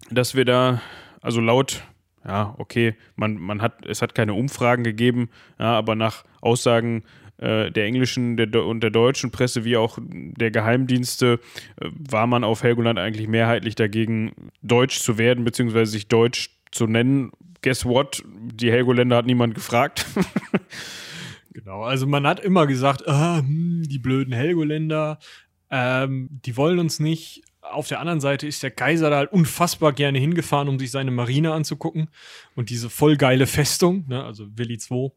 dass 0.10 0.36
wir 0.36 0.46
da, 0.46 0.82
also 1.22 1.42
laut 1.42 1.84
ja, 2.26 2.56
okay, 2.58 2.96
man, 3.16 3.36
man 3.36 3.62
hat, 3.62 3.86
es 3.86 4.02
hat 4.02 4.16
keine 4.16 4.34
Umfragen 4.34 4.84
gegeben, 4.84 5.30
ja, 5.58 5.78
aber 5.78 5.96
nach 5.96 6.26
Aussagen 6.42 7.04
äh, 7.40 7.72
der 7.72 7.86
englischen 7.86 8.36
der, 8.36 8.66
und 8.66 8.82
der 8.82 8.90
deutschen 8.90 9.32
Presse 9.32 9.64
wie 9.64 9.78
auch 9.78 9.98
der 10.02 10.52
Geheimdienste 10.52 11.40
äh, 11.80 11.90
war 11.98 12.28
man 12.28 12.44
auf 12.44 12.64
Helgoland 12.64 13.00
eigentlich 13.00 13.28
mehrheitlich 13.28 13.76
dagegen, 13.76 14.34
deutsch 14.62 15.00
zu 15.00 15.18
werden, 15.18 15.46
beziehungsweise 15.46 15.92
sich 15.92 16.08
deutsch 16.08 16.50
zu 16.72 16.86
nennen. 16.86 17.32
Guess 17.62 17.86
what? 17.86 18.24
Die 18.28 18.72
Helgoländer 18.72 19.18
hat 19.18 19.26
niemand 19.26 19.56
gefragt. 19.56 20.06
genau, 21.54 21.84
also 21.84 22.08
man 22.08 22.28
hat 22.28 22.42
immer 22.42 22.68
gesagt, 22.68 23.08
ah, 23.08 23.40
hm, 23.40 23.84
die 23.88 24.00
blöden 24.00 24.34
Helgoländer, 24.34 25.20
ähm, 25.72 26.28
die 26.46 26.58
wollen 26.58 26.80
uns 26.80 27.00
nicht, 27.00 27.44
auf 27.62 27.88
der 27.88 28.00
anderen 28.00 28.22
Seite 28.22 28.48
ist 28.48 28.64
der 28.64 28.72
Kaiser 28.72 29.10
da 29.10 29.18
halt 29.18 29.32
unfassbar 29.32 29.94
gerne 29.94 30.20
hingefahren, 30.20 30.70
um 30.70 30.80
sich 30.80 30.92
seine 30.92 31.12
Marine 31.12 31.54
anzugucken 31.54 32.10
und 32.56 32.70
diese 32.70 32.90
voll 32.90 33.18
geile 33.18 33.48
Festung, 33.48 34.06
ne, 34.08 34.24
also 34.24 34.48
Willi 34.58 34.78
II. 34.90 35.12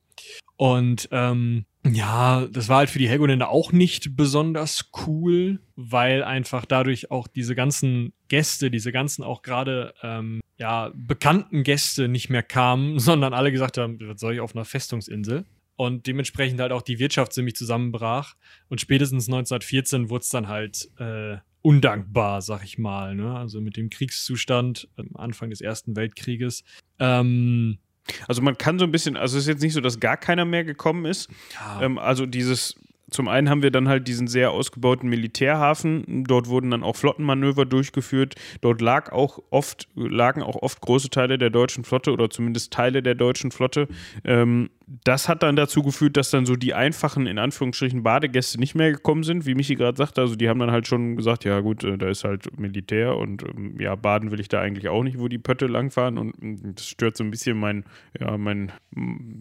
Und 0.56 1.08
ähm, 1.12 1.64
ja, 1.84 2.46
das 2.46 2.68
war 2.68 2.78
halt 2.78 2.90
für 2.90 2.98
die 2.98 3.08
Helgoländer 3.08 3.48
auch 3.48 3.72
nicht 3.72 4.16
besonders 4.16 4.90
cool, 5.06 5.60
weil 5.74 6.22
einfach 6.22 6.64
dadurch 6.64 7.10
auch 7.10 7.26
diese 7.26 7.54
ganzen 7.54 8.12
Gäste, 8.28 8.70
diese 8.70 8.92
ganzen 8.92 9.24
auch 9.24 9.42
gerade 9.42 9.94
ähm, 10.02 10.40
ja 10.58 10.92
bekannten 10.94 11.64
Gäste 11.64 12.08
nicht 12.08 12.30
mehr 12.30 12.42
kamen, 12.42 12.98
sondern 13.00 13.34
alle 13.34 13.50
gesagt 13.50 13.78
haben, 13.78 13.98
was 14.00 14.20
soll 14.20 14.34
ich 14.34 14.40
auf 14.40 14.54
einer 14.54 14.64
Festungsinsel? 14.64 15.44
und 15.76 16.06
dementsprechend 16.06 16.60
halt 16.60 16.70
auch 16.70 16.82
die 16.82 16.98
Wirtschaft 16.98 17.32
ziemlich 17.32 17.56
zusammenbrach. 17.56 18.36
Und 18.68 18.80
spätestens 18.80 19.26
1914 19.26 20.10
wurde 20.10 20.22
es 20.22 20.28
dann 20.28 20.46
halt 20.46 20.88
äh, 20.98 21.38
undankbar, 21.62 22.42
sag 22.42 22.64
ich 22.64 22.78
mal. 22.78 23.14
Ne? 23.14 23.34
Also 23.34 23.60
mit 23.60 23.76
dem 23.76 23.90
Kriegszustand 23.90 24.88
am 24.96 25.10
Anfang 25.14 25.50
des 25.50 25.60
Ersten 25.60 25.96
Weltkrieges. 25.96 26.64
Ähm, 26.98 27.78
also 28.26 28.42
man 28.42 28.58
kann 28.58 28.78
so 28.78 28.84
ein 28.84 28.92
bisschen, 28.92 29.16
also 29.16 29.38
es 29.38 29.44
ist 29.44 29.48
jetzt 29.48 29.62
nicht 29.62 29.72
so, 29.72 29.80
dass 29.80 30.00
gar 30.00 30.16
keiner 30.16 30.44
mehr 30.44 30.64
gekommen 30.64 31.04
ist. 31.04 31.30
Ja. 31.54 31.82
Ähm, 31.82 31.98
also 31.98 32.26
dieses 32.26 32.76
zum 33.12 33.28
einen 33.28 33.50
haben 33.50 33.62
wir 33.62 33.70
dann 33.70 33.88
halt 33.88 34.08
diesen 34.08 34.26
sehr 34.26 34.50
ausgebauten 34.50 35.08
Militärhafen. 35.08 36.24
Dort 36.24 36.48
wurden 36.48 36.70
dann 36.70 36.82
auch 36.82 36.96
Flottenmanöver 36.96 37.66
durchgeführt. 37.66 38.34
Dort 38.62 38.80
lag 38.80 39.12
auch 39.12 39.38
oft, 39.50 39.88
lagen 39.94 40.42
auch 40.42 40.56
oft 40.56 40.80
große 40.80 41.10
Teile 41.10 41.36
der 41.36 41.50
deutschen 41.50 41.84
Flotte 41.84 42.12
oder 42.12 42.30
zumindest 42.30 42.72
Teile 42.72 43.02
der 43.02 43.14
deutschen 43.14 43.50
Flotte. 43.50 43.86
Ähm, 44.24 44.70
das 45.04 45.28
hat 45.28 45.42
dann 45.42 45.56
dazu 45.56 45.82
geführt, 45.82 46.16
dass 46.16 46.30
dann 46.30 46.46
so 46.46 46.56
die 46.56 46.74
einfachen, 46.74 47.26
in 47.26 47.38
Anführungsstrichen, 47.38 48.02
Badegäste 48.02 48.58
nicht 48.58 48.74
mehr 48.74 48.92
gekommen 48.92 49.22
sind, 49.22 49.46
wie 49.46 49.54
Michi 49.54 49.74
gerade 49.74 49.96
sagte. 49.96 50.20
Also 50.20 50.36
die 50.36 50.48
haben 50.48 50.60
dann 50.60 50.70
halt 50.70 50.86
schon 50.86 51.16
gesagt, 51.16 51.44
ja 51.44 51.60
gut, 51.60 51.84
äh, 51.84 51.96
da 51.96 52.08
ist 52.08 52.24
halt 52.24 52.58
Militär 52.58 53.16
und 53.16 53.42
ähm, 53.42 53.80
ja, 53.80 53.94
baden 53.94 54.30
will 54.30 54.40
ich 54.40 54.48
da 54.48 54.60
eigentlich 54.60 54.88
auch 54.88 55.02
nicht, 55.02 55.18
wo 55.18 55.28
die 55.28 55.38
Pötte 55.38 55.66
langfahren. 55.66 56.18
Und 56.18 56.34
ähm, 56.42 56.74
das 56.74 56.86
stört 56.86 57.16
so 57.16 57.24
ein 57.24 57.30
bisschen 57.30 57.58
mein, 57.58 57.84
ja, 58.18 58.36
mein, 58.36 58.72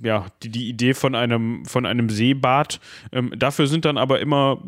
ja, 0.03 0.27
die, 0.43 0.49
die 0.49 0.69
Idee 0.69 0.93
von 0.93 1.15
einem, 1.15 1.65
von 1.65 1.85
einem 1.85 2.09
Seebad. 2.09 2.79
Ähm, 3.11 3.33
dafür 3.37 3.67
sind 3.67 3.85
dann 3.85 3.97
aber 3.97 4.19
immer, 4.19 4.61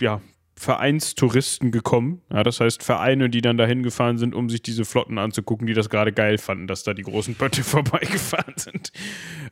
ja, 0.00 0.20
Vereinstouristen 0.56 1.70
gekommen. 1.70 2.22
Ja, 2.32 2.42
das 2.42 2.60
heißt 2.60 2.82
Vereine, 2.82 3.28
die 3.28 3.40
dann 3.40 3.58
dahin 3.58 3.82
gefahren 3.82 4.18
sind, 4.18 4.34
um 4.34 4.48
sich 4.48 4.62
diese 4.62 4.84
Flotten 4.84 5.18
anzugucken, 5.18 5.66
die 5.66 5.74
das 5.74 5.90
gerade 5.90 6.12
geil 6.12 6.38
fanden, 6.38 6.66
dass 6.66 6.84
da 6.84 6.94
die 6.94 7.02
großen 7.02 7.34
Pötte 7.34 7.64
vorbeigefahren 7.64 8.54
sind. 8.56 8.92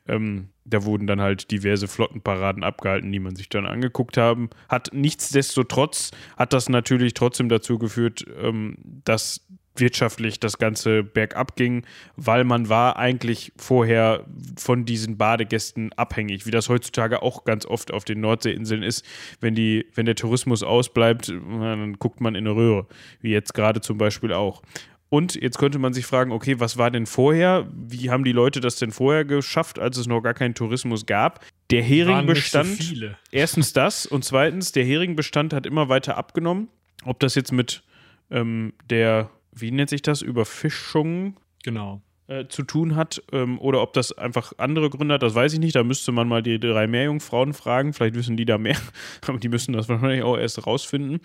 Ähm, 0.06 0.50
da 0.64 0.84
wurden 0.84 1.06
dann 1.06 1.20
halt 1.20 1.50
diverse 1.50 1.88
Flottenparaden 1.88 2.62
abgehalten, 2.62 3.10
die 3.10 3.18
man 3.18 3.34
sich 3.34 3.48
dann 3.48 3.66
angeguckt 3.66 4.16
haben. 4.16 4.50
Hat 4.68 4.90
nichtsdestotrotz 4.92 6.12
hat 6.36 6.52
das 6.52 6.68
natürlich 6.68 7.14
trotzdem 7.14 7.48
dazu 7.48 7.78
geführt, 7.78 8.24
ähm, 8.40 8.76
dass 9.04 9.46
wirtschaftlich 9.76 10.40
das 10.40 10.58
Ganze 10.58 11.02
bergab 11.02 11.56
ging, 11.56 11.84
weil 12.16 12.44
man 12.44 12.68
war 12.68 12.96
eigentlich 12.96 13.52
vorher 13.56 14.26
von 14.58 14.84
diesen 14.84 15.16
Badegästen 15.16 15.92
abhängig, 15.94 16.46
wie 16.46 16.50
das 16.50 16.68
heutzutage 16.68 17.22
auch 17.22 17.44
ganz 17.44 17.64
oft 17.66 17.92
auf 17.92 18.04
den 18.04 18.20
Nordseeinseln 18.20 18.82
ist. 18.82 19.04
Wenn, 19.40 19.54
die, 19.54 19.86
wenn 19.94 20.06
der 20.06 20.14
Tourismus 20.14 20.62
ausbleibt, 20.62 21.28
dann 21.28 21.94
guckt 21.98 22.20
man 22.20 22.34
in 22.34 22.46
eine 22.46 22.56
Röhre, 22.56 22.86
wie 23.20 23.30
jetzt 23.30 23.54
gerade 23.54 23.80
zum 23.80 23.98
Beispiel 23.98 24.32
auch. 24.32 24.62
Und 25.08 25.34
jetzt 25.34 25.58
könnte 25.58 25.78
man 25.78 25.92
sich 25.92 26.06
fragen, 26.06 26.32
okay, 26.32 26.58
was 26.58 26.78
war 26.78 26.90
denn 26.90 27.04
vorher? 27.04 27.68
Wie 27.70 28.08
haben 28.08 28.24
die 28.24 28.32
Leute 28.32 28.60
das 28.60 28.76
denn 28.76 28.92
vorher 28.92 29.26
geschafft, 29.26 29.78
als 29.78 29.98
es 29.98 30.06
noch 30.06 30.22
gar 30.22 30.32
keinen 30.32 30.54
Tourismus 30.54 31.04
gab? 31.04 31.44
Der 31.70 31.82
Heringbestand. 31.82 32.82
So 32.82 33.06
erstens 33.30 33.74
das 33.74 34.06
und 34.06 34.24
zweitens, 34.24 34.72
der 34.72 34.86
Heringbestand 34.86 35.52
hat 35.52 35.66
immer 35.66 35.90
weiter 35.90 36.16
abgenommen. 36.16 36.68
Ob 37.04 37.20
das 37.20 37.34
jetzt 37.34 37.52
mit 37.52 37.82
ähm, 38.30 38.72
der 38.88 39.28
wie 39.54 39.70
nennt 39.70 39.90
sich 39.90 40.02
das, 40.02 40.22
Überfischung 40.22 41.36
genau. 41.62 42.00
Äh, 42.28 42.46
zu 42.48 42.62
tun 42.62 42.96
hat 42.96 43.22
ähm, 43.32 43.58
oder 43.58 43.82
ob 43.82 43.92
das 43.92 44.16
einfach 44.16 44.52
andere 44.56 44.90
Gründe 44.90 45.14
hat, 45.14 45.22
das 45.22 45.34
weiß 45.34 45.52
ich 45.52 45.58
nicht. 45.58 45.74
Da 45.74 45.84
müsste 45.84 46.12
man 46.12 46.28
mal 46.28 46.42
die 46.42 46.58
drei 46.58 46.86
Meerjungfrauen 46.86 47.52
fragen. 47.52 47.92
Vielleicht 47.92 48.14
wissen 48.14 48.36
die 48.36 48.44
da 48.44 48.58
mehr, 48.58 48.78
aber 49.26 49.38
die 49.38 49.48
müssen 49.48 49.72
das 49.72 49.88
wahrscheinlich 49.88 50.22
auch 50.22 50.38
erst 50.38 50.66
rausfinden. 50.66 51.20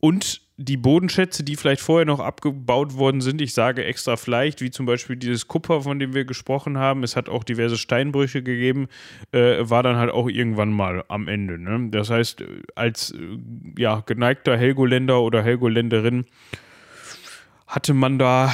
Und 0.00 0.40
die 0.56 0.76
Bodenschätze, 0.76 1.42
die 1.42 1.56
vielleicht 1.56 1.80
vorher 1.80 2.06
noch 2.06 2.20
abgebaut 2.20 2.94
worden 2.94 3.20
sind, 3.20 3.40
ich 3.40 3.54
sage 3.54 3.84
extra 3.84 4.16
vielleicht, 4.16 4.60
wie 4.60 4.70
zum 4.70 4.86
Beispiel 4.86 5.16
dieses 5.16 5.48
Kupfer, 5.48 5.82
von 5.82 5.98
dem 5.98 6.14
wir 6.14 6.24
gesprochen 6.24 6.78
haben, 6.78 7.02
es 7.02 7.16
hat 7.16 7.28
auch 7.28 7.44
diverse 7.44 7.76
Steinbrüche 7.76 8.42
gegeben, 8.42 8.88
äh, 9.32 9.56
war 9.60 9.82
dann 9.82 9.96
halt 9.96 10.10
auch 10.10 10.28
irgendwann 10.28 10.70
mal 10.70 11.04
am 11.08 11.28
Ende. 11.28 11.58
Ne? 11.58 11.88
Das 11.90 12.10
heißt, 12.10 12.44
als 12.74 13.10
äh, 13.12 13.16
ja, 13.78 14.00
geneigter 14.00 14.56
Helgoländer 14.56 15.20
oder 15.22 15.42
Helgoländerin 15.42 16.26
hatte 17.70 17.94
man 17.94 18.18
da 18.18 18.52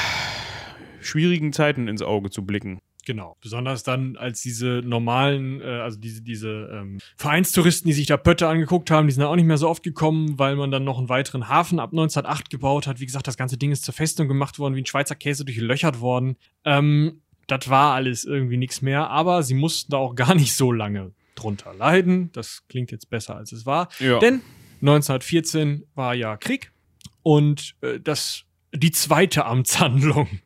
schwierigen 1.01 1.53
Zeiten 1.53 1.89
ins 1.89 2.03
Auge 2.03 2.31
zu 2.31 2.45
blicken. 2.45 2.81
Genau. 3.07 3.37
Besonders 3.41 3.85
dann, 3.85 4.17
als 4.17 4.43
diese 4.43 4.83
normalen, 4.85 5.61
äh, 5.61 5.65
also 5.65 5.97
diese, 5.99 6.23
diese 6.23 6.69
ähm, 6.73 6.99
Vereinstouristen, 7.17 7.89
die 7.89 7.95
sich 7.95 8.07
da 8.07 8.17
Pötte 8.17 8.49
angeguckt 8.49 8.91
haben, 8.91 9.07
die 9.07 9.13
sind 9.13 9.23
da 9.23 9.29
auch 9.29 9.37
nicht 9.37 9.47
mehr 9.47 9.59
so 9.59 9.69
oft 9.69 9.85
gekommen, 9.85 10.39
weil 10.39 10.57
man 10.57 10.73
dann 10.73 10.83
noch 10.85 10.99
einen 10.99 11.09
weiteren 11.09 11.49
Hafen 11.49 11.79
ab 11.79 11.93
1908 11.93 12.51
gebaut 12.51 12.89
hat. 12.89 12.99
Wie 13.01 13.07
gesagt, 13.07 13.29
das 13.29 13.37
ganze 13.37 13.57
Ding 13.57 13.71
ist 13.71 13.85
zur 13.85 13.95
Festung 13.95 14.27
gemacht 14.27 14.59
worden, 14.59 14.75
wie 14.75 14.83
ein 14.83 14.87
Schweizer 14.87 15.15
Käse 15.15 15.45
durchlöchert 15.45 16.01
worden. 16.01 16.37
Ähm, 16.65 17.23
das 17.47 17.71
war 17.71 17.95
alles 17.95 18.25
irgendwie 18.25 18.57
nichts 18.57 18.83
mehr, 18.83 19.09
aber 19.09 19.45
sie 19.45 19.55
mussten 19.55 19.93
da 19.93 19.99
auch 19.99 20.15
gar 20.17 20.35
nicht 20.35 20.55
so 20.55 20.73
lange 20.73 21.13
drunter 21.37 21.73
leiden. 21.75 22.31
Das 22.33 22.67
klingt 22.69 22.91
jetzt 22.91 23.09
besser, 23.09 23.37
als 23.37 23.53
es 23.53 23.65
war. 23.65 23.89
Ja. 24.01 24.19
Denn 24.19 24.43
1914 24.81 25.85
war 25.95 26.15
ja 26.15 26.37
Krieg 26.37 26.73
und 27.23 27.77
äh, 27.83 28.01
das 28.01 28.46
die 28.73 28.91
zweite 28.91 29.45
Amtshandlung 29.47 30.41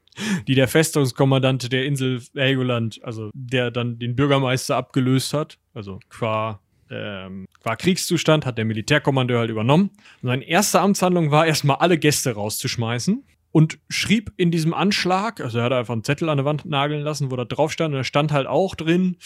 die 0.47 0.55
der 0.55 0.69
Festungskommandante 0.69 1.69
der 1.69 1.85
Insel 1.85 2.23
Helgoland, 2.35 3.01
also 3.03 3.31
der 3.35 3.71
dann 3.71 3.99
den 3.99 4.17
Bürgermeister 4.17 4.77
abgelöst 4.77 5.35
hat, 5.35 5.59
also 5.75 5.99
qua, 6.09 6.61
ähm, 6.91 7.47
qua 7.63 7.77
Kriegszustand, 7.77 8.47
hat 8.47 8.59
der 8.59 8.65
Militärkommandeur 8.65 9.41
halt 9.41 9.51
übernommen. 9.51 9.91
Und 10.23 10.29
seine 10.29 10.45
erste 10.45 10.81
Amtshandlung 10.81 11.31
war 11.31 11.47
erstmal 11.47 11.77
alle 11.77 11.99
Gäste 11.99 12.33
rauszuschmeißen 12.33 13.25
und 13.53 13.79
schrieb 13.89 14.33
in 14.37 14.51
diesem 14.51 14.75
Anschlag, 14.75 15.41
also 15.41 15.59
er 15.59 15.65
hat 15.65 15.73
einfach 15.73 15.93
einen 15.93 16.05
Zettel 16.05 16.29
an 16.29 16.39
der 16.39 16.45
Wand 16.45 16.65
nageln 16.67 17.03
lassen, 17.03 17.31
wo 17.31 17.37
da 17.37 17.45
drauf 17.45 17.73
stand, 17.73 17.95
und 17.95 17.99
da 17.99 18.05
stand 18.05 18.33
halt 18.33 18.47
auch 18.47 18.75
drin, 18.75 19.17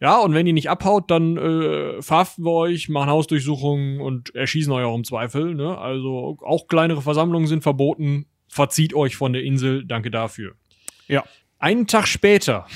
ja, 0.00 0.18
und 0.18 0.34
wenn 0.34 0.48
ihr 0.48 0.52
nicht 0.52 0.68
abhaut, 0.68 1.12
dann 1.12 1.36
äh, 1.36 2.02
verhaften 2.02 2.44
wir 2.44 2.50
euch, 2.50 2.88
machen 2.88 3.08
Hausdurchsuchungen 3.08 4.00
und 4.00 4.34
erschießen 4.34 4.72
euch 4.72 4.84
auch 4.84 4.96
im 4.96 5.04
Zweifel. 5.04 5.54
Ne? 5.54 5.78
Also 5.78 6.38
auch 6.42 6.66
kleinere 6.66 7.02
Versammlungen 7.02 7.46
sind 7.46 7.62
verboten 7.62 8.26
verzieht 8.52 8.92
euch 8.92 9.16
von 9.16 9.32
der 9.32 9.42
Insel, 9.42 9.82
danke 9.82 10.10
dafür. 10.10 10.52
Ja. 11.08 11.24
Einen 11.58 11.86
Tag 11.86 12.06
später, 12.06 12.66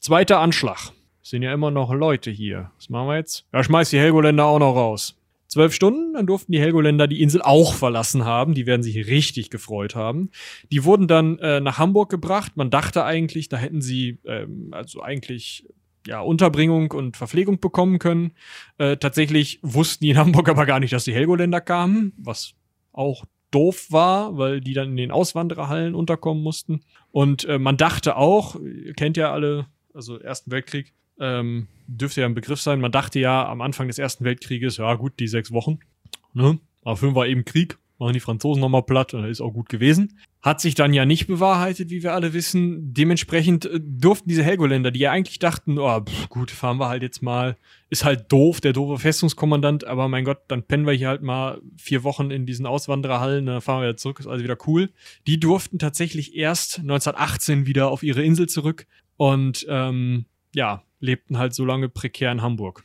zweiter 0.00 0.38
Anschlag. 0.38 0.92
Sind 1.22 1.42
ja 1.42 1.52
immer 1.52 1.72
noch 1.72 1.92
Leute 1.92 2.30
hier. 2.30 2.70
Was 2.76 2.88
machen 2.88 3.08
wir 3.08 3.16
jetzt? 3.16 3.44
Ja, 3.52 3.64
schmeißt 3.64 3.92
die 3.92 3.98
Helgoländer 3.98 4.44
auch 4.44 4.60
noch 4.60 4.76
raus. 4.76 5.18
Zwölf 5.48 5.74
Stunden, 5.74 6.14
dann 6.14 6.26
durften 6.26 6.52
die 6.52 6.60
Helgoländer 6.60 7.08
die 7.08 7.20
Insel 7.20 7.42
auch 7.42 7.74
verlassen 7.74 8.24
haben. 8.24 8.54
Die 8.54 8.66
werden 8.66 8.84
sich 8.84 9.08
richtig 9.08 9.50
gefreut 9.50 9.96
haben. 9.96 10.30
Die 10.70 10.84
wurden 10.84 11.08
dann 11.08 11.38
äh, 11.40 11.60
nach 11.60 11.78
Hamburg 11.78 12.10
gebracht. 12.10 12.52
Man 12.56 12.70
dachte 12.70 13.04
eigentlich, 13.04 13.48
da 13.48 13.56
hätten 13.56 13.82
sie 13.82 14.18
ähm, 14.26 14.68
also 14.70 15.02
eigentlich 15.02 15.66
ja, 16.06 16.20
Unterbringung 16.20 16.92
und 16.92 17.16
Verpflegung 17.16 17.58
bekommen 17.58 17.98
können. 17.98 18.32
Äh, 18.78 18.98
tatsächlich 18.98 19.58
wussten 19.62 20.04
die 20.04 20.10
in 20.10 20.18
Hamburg 20.18 20.48
aber 20.48 20.64
gar 20.64 20.78
nicht, 20.78 20.92
dass 20.92 21.04
die 21.04 21.14
Helgoländer 21.14 21.60
kamen, 21.60 22.12
was 22.18 22.54
auch 22.92 23.24
doof 23.54 23.86
war, 23.90 24.36
weil 24.36 24.60
die 24.60 24.74
dann 24.74 24.90
in 24.90 24.96
den 24.96 25.10
Auswandererhallen 25.10 25.94
unterkommen 25.94 26.42
mussten. 26.42 26.80
Und 27.12 27.44
äh, 27.44 27.58
man 27.58 27.76
dachte 27.76 28.16
auch, 28.16 28.56
ihr 28.60 28.94
kennt 28.94 29.16
ja 29.16 29.32
alle, 29.32 29.66
also 29.92 30.18
Ersten 30.18 30.50
Weltkrieg, 30.50 30.92
ähm, 31.20 31.68
dürfte 31.86 32.22
ja 32.22 32.26
ein 32.26 32.34
Begriff 32.34 32.60
sein, 32.60 32.80
man 32.80 32.92
dachte 32.92 33.20
ja 33.20 33.48
am 33.48 33.60
Anfang 33.60 33.86
des 33.86 33.98
Ersten 33.98 34.24
Weltkrieges, 34.24 34.78
ja 34.78 34.94
gut, 34.94 35.20
die 35.20 35.28
sechs 35.28 35.52
Wochen, 35.52 35.78
ne? 36.32 36.58
Aber 36.82 36.96
fünf 36.96 37.14
war 37.14 37.26
eben 37.26 37.44
Krieg 37.44 37.78
machen 37.98 38.12
die 38.12 38.20
Franzosen 38.20 38.60
nochmal 38.60 38.82
platt 38.82 39.14
und 39.14 39.22
das 39.22 39.30
ist 39.30 39.40
auch 39.40 39.52
gut 39.52 39.68
gewesen. 39.68 40.18
Hat 40.42 40.60
sich 40.60 40.74
dann 40.74 40.92
ja 40.92 41.06
nicht 41.06 41.26
bewahrheitet, 41.26 41.90
wie 41.90 42.02
wir 42.02 42.12
alle 42.12 42.32
wissen. 42.32 42.92
Dementsprechend 42.92 43.66
äh, 43.66 43.80
durften 43.80 44.28
diese 44.28 44.42
Helgoländer, 44.42 44.90
die 44.90 45.00
ja 45.00 45.10
eigentlich 45.10 45.38
dachten, 45.38 45.78
oh, 45.78 46.00
pff, 46.00 46.28
gut, 46.28 46.50
fahren 46.50 46.78
wir 46.78 46.88
halt 46.88 47.02
jetzt 47.02 47.22
mal, 47.22 47.56
ist 47.90 48.04
halt 48.04 48.30
doof, 48.30 48.60
der 48.60 48.72
doofe 48.72 49.00
Festungskommandant, 49.00 49.84
aber 49.84 50.08
mein 50.08 50.24
Gott, 50.24 50.38
dann 50.48 50.64
pennen 50.64 50.86
wir 50.86 50.92
hier 50.92 51.08
halt 51.08 51.22
mal 51.22 51.60
vier 51.76 52.04
Wochen 52.04 52.30
in 52.30 52.46
diesen 52.46 52.66
Auswandererhallen, 52.66 53.46
dann 53.46 53.60
fahren 53.60 53.80
wir 53.80 53.88
wieder 53.88 53.96
zurück, 53.96 54.20
ist 54.20 54.26
also 54.26 54.42
wieder 54.42 54.58
cool. 54.66 54.90
Die 55.26 55.40
durften 55.40 55.78
tatsächlich 55.78 56.34
erst 56.36 56.80
1918 56.80 57.66
wieder 57.66 57.90
auf 57.90 58.02
ihre 58.02 58.22
Insel 58.22 58.48
zurück 58.48 58.86
und 59.16 59.64
ähm, 59.68 60.26
ja, 60.54 60.82
lebten 61.00 61.38
halt 61.38 61.54
so 61.54 61.64
lange 61.64 61.88
prekär 61.88 62.32
in 62.32 62.42
Hamburg. 62.42 62.84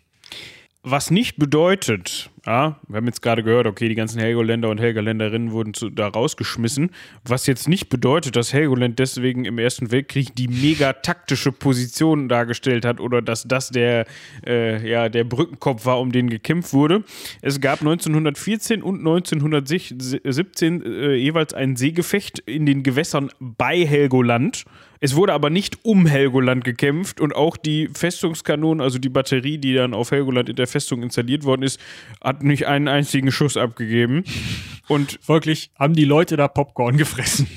Was 0.83 1.11
nicht 1.11 1.35
bedeutet, 1.35 2.29
ja, 2.45 2.79
wir 2.87 2.95
haben 2.95 3.05
jetzt 3.05 3.21
gerade 3.21 3.43
gehört, 3.43 3.67
okay, 3.67 3.89
die 3.89 3.95
ganzen 3.95 4.17
Helgoländer 4.17 4.69
und 4.69 4.79
Helgoländerinnen 4.79 5.51
wurden 5.51 5.73
zu, 5.73 5.89
da 5.89 6.07
rausgeschmissen, 6.07 6.91
was 7.25 7.47
jetzt 7.47 7.67
nicht 7.67 7.89
bedeutet, 7.89 8.37
dass 8.37 8.53
Helgoland 8.53 8.97
deswegen 8.97 9.43
im 9.43 9.57
Ersten 9.59 9.91
Weltkrieg 9.91 10.33
die 10.35 10.47
mega 10.47 10.93
taktische 10.93 11.51
Position 11.51 12.29
dargestellt 12.29 12.85
hat 12.85 13.01
oder 13.01 13.21
dass 13.21 13.43
das 13.43 13.71
der, 13.71 14.05
äh, 14.47 14.89
ja, 14.89 15.09
der 15.09 15.25
Brückenkopf 15.25 15.85
war, 15.85 15.99
um 15.99 16.13
den 16.13 16.29
gekämpft 16.29 16.71
wurde. 16.71 17.03
Es 17.41 17.59
gab 17.59 17.81
1914 17.81 18.81
und 18.81 18.99
1917 18.99 20.81
äh, 20.81 21.13
jeweils 21.15 21.53
ein 21.53 21.75
Seegefecht 21.75 22.39
in 22.39 22.65
den 22.65 22.83
Gewässern 22.83 23.31
bei 23.41 23.85
Helgoland. 23.85 24.63
Es 25.01 25.15
wurde 25.15 25.33
aber 25.33 25.49
nicht 25.49 25.85
um 25.85 26.05
Helgoland 26.05 26.63
gekämpft 26.63 27.21
und 27.21 27.33
auch 27.33 27.55
die 27.55 27.87
Festungskanonen, 27.93 28.81
also 28.81 28.99
die 28.99 29.09
Batterie, 29.09 29.57
die 29.57 29.73
dann 29.73 29.93
auf 29.93 30.11
Helgoland 30.11 30.49
in 30.49 30.57
der 30.57 30.67
Festung 30.67 31.03
installiert 31.03 31.45
worden 31.45 31.63
ist, 31.63 31.79
hat 32.21 32.43
nicht 32.43 32.67
einen 32.67 32.87
einzigen 32.87 33.31
Schuss 33.31 33.55
abgegeben. 33.55 34.23
Und 34.87 35.19
folglich 35.21 35.69
haben 35.77 35.93
die 35.93 36.03
Leute 36.05 36.35
da 36.35 36.47
Popcorn 36.47 36.97
gefressen. 36.97 37.47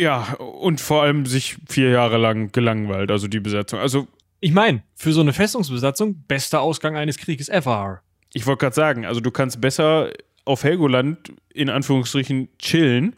Ja, 0.00 0.34
und 0.34 0.80
vor 0.80 1.04
allem 1.04 1.24
sich 1.24 1.58
vier 1.68 1.90
Jahre 1.90 2.18
lang 2.18 2.50
gelangweilt, 2.50 3.12
also 3.12 3.28
die 3.28 3.38
Besatzung. 3.38 3.78
Also 3.78 4.08
ich 4.40 4.52
meine, 4.52 4.82
für 4.96 5.12
so 5.12 5.20
eine 5.20 5.32
Festungsbesatzung 5.32 6.24
bester 6.26 6.60
Ausgang 6.60 6.96
eines 6.96 7.18
Krieges 7.18 7.48
ever. 7.48 8.02
Ich 8.32 8.46
wollte 8.46 8.60
gerade 8.60 8.74
sagen, 8.74 9.06
also 9.06 9.20
du 9.20 9.30
kannst 9.30 9.60
besser 9.60 10.10
auf 10.44 10.64
Helgoland 10.64 11.32
in 11.54 11.70
Anführungsstrichen 11.70 12.48
chillen 12.58 13.14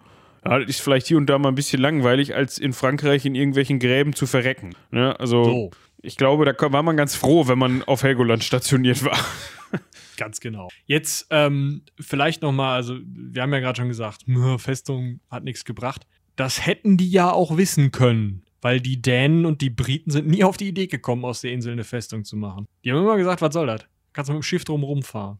ja, 0.50 0.58
das 0.58 0.68
ist 0.68 0.80
vielleicht 0.80 1.06
hier 1.06 1.16
und 1.16 1.26
da 1.26 1.38
mal 1.38 1.48
ein 1.50 1.54
bisschen 1.54 1.80
langweilig, 1.80 2.34
als 2.34 2.58
in 2.58 2.72
Frankreich 2.72 3.24
in 3.24 3.34
irgendwelchen 3.34 3.78
Gräben 3.78 4.14
zu 4.14 4.26
verrecken. 4.26 4.74
Ne? 4.90 5.18
Also, 5.18 5.44
so. 5.44 5.70
ich 6.02 6.16
glaube, 6.16 6.44
da 6.44 6.72
war 6.72 6.82
man 6.82 6.96
ganz 6.96 7.14
froh, 7.14 7.48
wenn 7.48 7.58
man 7.58 7.82
auf 7.84 8.02
Helgoland 8.02 8.44
stationiert 8.44 9.04
war. 9.04 9.18
Ganz 10.16 10.40
genau. 10.40 10.68
Jetzt 10.86 11.28
ähm, 11.30 11.82
vielleicht 12.00 12.42
noch 12.42 12.50
mal, 12.50 12.74
also 12.74 12.98
wir 13.04 13.40
haben 13.40 13.52
ja 13.52 13.60
gerade 13.60 13.78
schon 13.78 13.88
gesagt, 13.88 14.24
Festung 14.58 15.20
hat 15.30 15.44
nichts 15.44 15.64
gebracht. 15.64 16.06
Das 16.34 16.66
hätten 16.66 16.96
die 16.96 17.10
ja 17.10 17.30
auch 17.30 17.56
wissen 17.56 17.92
können, 17.92 18.42
weil 18.60 18.80
die 18.80 19.00
Dänen 19.00 19.46
und 19.46 19.60
die 19.60 19.70
Briten 19.70 20.10
sind 20.10 20.26
nie 20.26 20.42
auf 20.42 20.56
die 20.56 20.68
Idee 20.68 20.88
gekommen, 20.88 21.24
aus 21.24 21.42
der 21.42 21.52
Insel 21.52 21.72
eine 21.72 21.84
Festung 21.84 22.24
zu 22.24 22.36
machen. 22.36 22.66
Die 22.84 22.90
haben 22.90 22.98
immer 22.98 23.16
gesagt, 23.16 23.42
was 23.42 23.54
soll 23.54 23.66
das? 23.66 23.84
Kannst 24.12 24.28
du 24.28 24.32
mit 24.32 24.42
dem 24.42 24.44
Schiff 24.44 24.64
drum 24.64 24.82
rumfahren. 24.82 25.38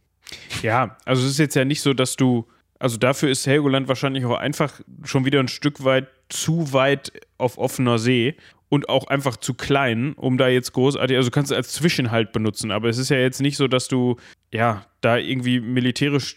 Ja, 0.62 0.96
also 1.04 1.24
es 1.24 1.32
ist 1.32 1.38
jetzt 1.38 1.56
ja 1.56 1.64
nicht 1.64 1.80
so, 1.80 1.94
dass 1.94 2.16
du 2.16 2.46
also 2.79 2.97
dafür 2.97 3.29
ist 3.29 3.47
Helgoland 3.47 3.89
wahrscheinlich 3.89 4.24
auch 4.24 4.39
einfach 4.39 4.81
schon 5.05 5.24
wieder 5.24 5.41
ein 5.41 5.49
Stück 5.49 5.85
weit 5.85 6.09
zu 6.29 6.72
weit 6.72 7.12
auf 7.37 7.59
offener 7.59 7.99
See 7.99 8.37
und 8.68 8.89
auch 8.89 9.07
einfach 9.07 9.37
zu 9.37 9.55
klein, 9.55 10.12
um 10.14 10.39
da 10.39 10.49
jetzt 10.49 10.72
großartig, 10.72 11.16
also 11.16 11.31
kannst 11.31 11.51
du 11.51 11.57
als 11.57 11.72
Zwischenhalt 11.72 12.33
benutzen, 12.33 12.70
aber 12.70 12.89
es 12.89 12.99
ist 12.99 13.09
ja 13.09 13.16
jetzt 13.16 13.41
nicht 13.41 13.57
so, 13.57 13.66
dass 13.66 13.89
du 13.89 14.16
ja 14.53 14.87
da 15.01 15.16
irgendwie 15.16 15.61
militärisch 15.61 16.37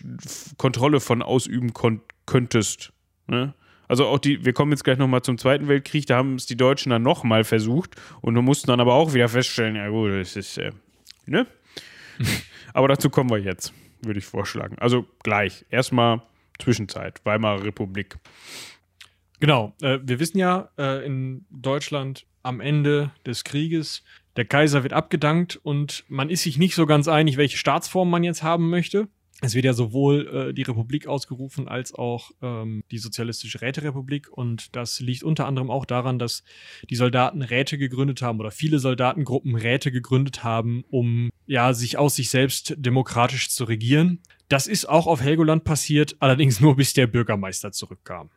Kontrolle 0.57 0.99
von 0.99 1.21
ausüben 1.21 1.73
könntest. 2.25 2.93
Ne? 3.27 3.53
Also 3.87 4.07
auch 4.07 4.19
die, 4.19 4.45
wir 4.45 4.53
kommen 4.53 4.71
jetzt 4.71 4.83
gleich 4.83 4.97
nochmal 4.97 5.21
zum 5.21 5.37
Zweiten 5.37 5.67
Weltkrieg, 5.67 6.05
da 6.05 6.17
haben 6.17 6.35
es 6.35 6.45
die 6.45 6.57
Deutschen 6.57 6.89
dann 6.91 7.03
nochmal 7.03 7.43
versucht 7.43 7.95
und 8.21 8.33
mussten 8.35 8.67
dann 8.67 8.79
aber 8.79 8.93
auch 8.93 9.13
wieder 9.13 9.27
feststellen, 9.27 9.75
ja 9.75 9.89
gut, 9.89 10.11
das 10.13 10.35
ist, 10.35 10.57
äh, 10.57 10.71
ne? 11.25 11.45
aber 12.73 12.87
dazu 12.87 13.09
kommen 13.09 13.29
wir 13.29 13.39
jetzt, 13.39 13.73
würde 14.01 14.19
ich 14.19 14.25
vorschlagen. 14.25 14.77
Also 14.79 15.05
gleich. 15.23 15.65
Erstmal 15.69 16.21
Zwischenzeit, 16.61 17.21
Weimarer 17.25 17.63
Republik. 17.63 18.17
Genau, 19.39 19.73
äh, 19.81 19.99
wir 20.03 20.19
wissen 20.19 20.37
ja 20.37 20.69
äh, 20.77 21.05
in 21.05 21.45
Deutschland 21.49 22.25
am 22.43 22.59
Ende 22.59 23.11
des 23.25 23.43
Krieges, 23.43 24.03
der 24.37 24.45
Kaiser 24.45 24.83
wird 24.83 24.93
abgedankt 24.93 25.57
und 25.57 26.05
man 26.07 26.29
ist 26.29 26.43
sich 26.43 26.57
nicht 26.57 26.75
so 26.75 26.85
ganz 26.85 27.07
einig, 27.07 27.37
welche 27.37 27.57
Staatsform 27.57 28.09
man 28.09 28.23
jetzt 28.23 28.43
haben 28.43 28.69
möchte. 28.69 29.07
Es 29.43 29.55
wird 29.55 29.65
ja 29.65 29.73
sowohl 29.73 30.49
äh, 30.49 30.53
die 30.53 30.61
Republik 30.61 31.07
ausgerufen 31.07 31.67
als 31.67 31.95
auch 31.95 32.29
ähm, 32.43 32.83
die 32.91 32.99
Sozialistische 32.99 33.61
Räterepublik. 33.61 34.31
Und 34.31 34.75
das 34.75 34.99
liegt 34.99 35.23
unter 35.23 35.47
anderem 35.47 35.71
auch 35.71 35.85
daran, 35.85 36.19
dass 36.19 36.43
die 36.89 36.95
Soldaten 36.95 37.41
Räte 37.41 37.79
gegründet 37.79 38.21
haben 38.21 38.39
oder 38.39 38.51
viele 38.51 38.77
Soldatengruppen 38.77 39.55
Räte 39.55 39.91
gegründet 39.91 40.43
haben, 40.43 40.83
um 40.91 41.31
ja 41.47 41.73
sich 41.73 41.97
aus 41.97 42.15
sich 42.15 42.29
selbst 42.29 42.75
demokratisch 42.77 43.49
zu 43.49 43.63
regieren. 43.63 44.19
Das 44.51 44.67
ist 44.67 44.89
auch 44.89 45.07
auf 45.07 45.21
Helgoland 45.21 45.63
passiert, 45.63 46.17
allerdings 46.19 46.59
nur 46.59 46.75
bis 46.75 46.91
der 46.93 47.07
Bürgermeister 47.07 47.71
zurückkam. 47.71 48.29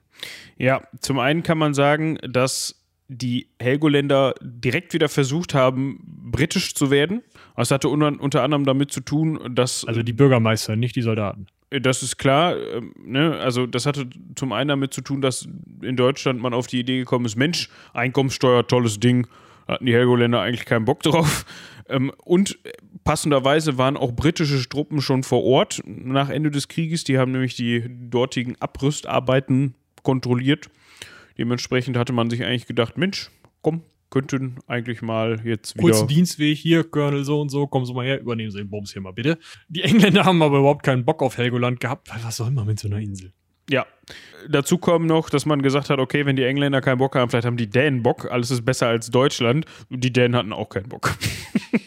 Ja, 0.57 0.83
zum 1.01 1.19
einen 1.19 1.43
kann 1.43 1.59
man 1.59 1.75
sagen, 1.75 2.19
dass 2.23 2.81
die 3.09 3.49
Helgoländer 3.61 4.35
direkt 4.41 4.95
wieder 4.95 5.09
versucht 5.09 5.55
haben, 5.55 5.99
britisch 6.31 6.75
zu 6.75 6.93
werden. 6.93 7.23
Das 7.57 7.73
hatte 7.73 7.89
unter, 7.89 8.43
anderem 8.43 8.65
damit 8.65 8.93
zu 8.93 9.01
tun, 9.01 9.41
dass. 9.57 9.85
Also 9.85 10.05
die 10.05 10.13
Bürgermeister, 10.13 10.77
nicht 10.77 10.95
die 10.95 11.03
Soldaten. 11.03 11.47
Das 11.71 12.05
ist 12.05 12.17
klar. 12.17 12.57
Ähm, 12.57 12.95
ne? 13.05 13.37
Also, 13.41 13.67
das 13.67 13.85
hatte 13.85 14.09
zum 14.37 14.53
einen 14.53 14.69
damit 14.69 14.95
zu 14.95 15.01
tun, 15.01 15.21
dass 15.21 15.49
in 15.83 15.97
Deutschland 15.97 16.41
man 16.41 16.55
auf 16.55 16.69
die 16.69 16.79
Idee 16.79 16.99
gekommen 16.99 17.27
ist: 17.27 17.35
Mensch, 17.35 17.69
Einkommenssteuer, 17.93 18.67
tolles 18.69 19.01
Ding. 19.01 19.27
Hatten 19.67 19.87
die 19.87 19.95
Helgoländer 19.95 20.41
eigentlich 20.41 20.67
keinen 20.67 20.85
Bock 20.85 21.03
drauf. 21.03 21.45
Ähm, 21.89 22.13
und 22.25 22.59
passenderweise 23.05 23.79
waren 23.79 23.97
auch 23.97 24.13
britische 24.13 24.69
Truppen 24.69 25.01
schon 25.01 25.23
vor 25.23 25.45
Ort 25.45 25.83
nach 25.85 26.29
Ende 26.29 26.51
des 26.51 26.69
Krieges. 26.69 27.05
Die 27.05 27.19
haben 27.19 27.33
nämlich 27.33 27.55
die 27.55 27.85
dortigen 28.11 28.57
Abrüstarbeiten 28.61 29.75
kontrolliert. 30.03 30.71
Dementsprechend 31.39 31.97
hatte 31.97 32.13
man 32.13 32.31
sich 32.31 32.45
eigentlich 32.45 32.67
gedacht: 32.67 32.97
Mensch, 32.97 33.31
komm, 33.63 33.83
könnten 34.11 34.57
eigentlich 34.67 35.03
mal 35.03 35.41
jetzt 35.45 35.75
wieder. 35.75 35.89
Kurzen 35.89 36.09
Dienstweg 36.09 36.57
hier, 36.57 36.85
Colonel 36.85 37.25
so 37.25 37.41
und 37.41 37.49
so, 37.49 37.67
kommen 37.67 37.85
Sie 37.85 37.93
mal 37.93 38.07
her, 38.07 38.21
übernehmen 38.21 38.51
Sie 38.51 38.59
den 38.59 38.71
Bums 38.71 38.93
hier 38.93 39.03
mal 39.03 39.13
bitte. 39.13 39.39
Die 39.69 39.83
Engländer 39.83 40.25
haben 40.25 40.41
aber 40.43 40.59
überhaupt 40.59 40.85
keinen 40.85 41.05
Bock 41.05 41.23
auf 41.23 41.37
Helgoland 41.37 41.81
gehabt, 41.81 42.11
weil 42.11 42.23
was 42.23 42.37
soll 42.37 42.51
man 42.53 42.67
mit 42.67 42.79
so 42.79 42.89
einer 42.89 43.01
Insel? 43.01 43.33
Ja. 43.69 43.87
Dazu 44.49 44.77
kommt 44.77 45.07
noch, 45.07 45.31
dass 45.31 45.47
man 45.47 45.63
gesagt 45.63 45.89
hat, 45.89 45.99
okay, 45.99 46.27
wenn 46.27 46.37
die 46.37 46.45
Engländer 46.45 46.83
keinen 46.83 46.99
Bock 46.99 47.17
haben, 47.17 47.31
vielleicht 47.31 47.47
haben 47.47 47.57
die 47.57 47.71
Dänen 47.71 48.03
Bock, 48.03 48.31
alles 48.31 48.51
ist 48.51 48.65
besser 48.65 48.89
als 48.89 49.11
Deutschland. 49.11 49.65
Die 49.89 50.13
Dänen 50.13 50.37
hatten 50.37 50.53
auch 50.53 50.69
keinen 50.69 50.89
Bock. 50.89 51.17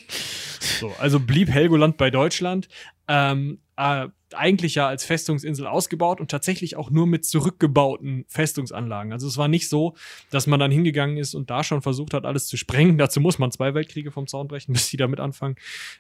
so, 0.60 0.92
also 1.00 1.20
blieb 1.20 1.50
Helgoland 1.50 1.98
bei 1.98 2.10
Deutschland. 2.10 2.68
Ähm, 3.08 3.60
äh, 3.78 4.08
eigentlich 4.34 4.76
ja 4.76 4.88
als 4.88 5.06
Festungsinsel 5.06 5.68
ausgebaut 5.68 6.20
und 6.20 6.30
tatsächlich 6.30 6.76
auch 6.76 6.90
nur 6.90 7.08
mit 7.08 7.26
zurückgebauten 7.26 8.26
Festungsanlagen. 8.28 9.14
Also 9.14 9.28
es 9.28 9.38
war 9.38 9.48
nicht 9.48 9.70
so, 9.70 9.96
dass 10.32 10.48
man 10.48 10.60
dann 10.60 10.72
hingegangen 10.72 11.18
ist 11.18 11.34
und 11.34 11.50
da 11.50 11.64
schon 11.64 11.82
versucht 11.82 12.14
hat, 12.14 12.26
alles 12.26 12.48
zu 12.48 12.58
sprengen. 12.58 12.98
Dazu 12.98 13.22
muss 13.22 13.40
man 13.40 13.52
zwei 13.52 13.74
Weltkriege 13.74 14.12
vom 14.12 14.28
Zaun 14.28 14.48
brechen, 14.48 14.74
bis 14.74 14.90
die 14.90 14.98
damit 14.98 15.20
anfangen. 15.20 15.56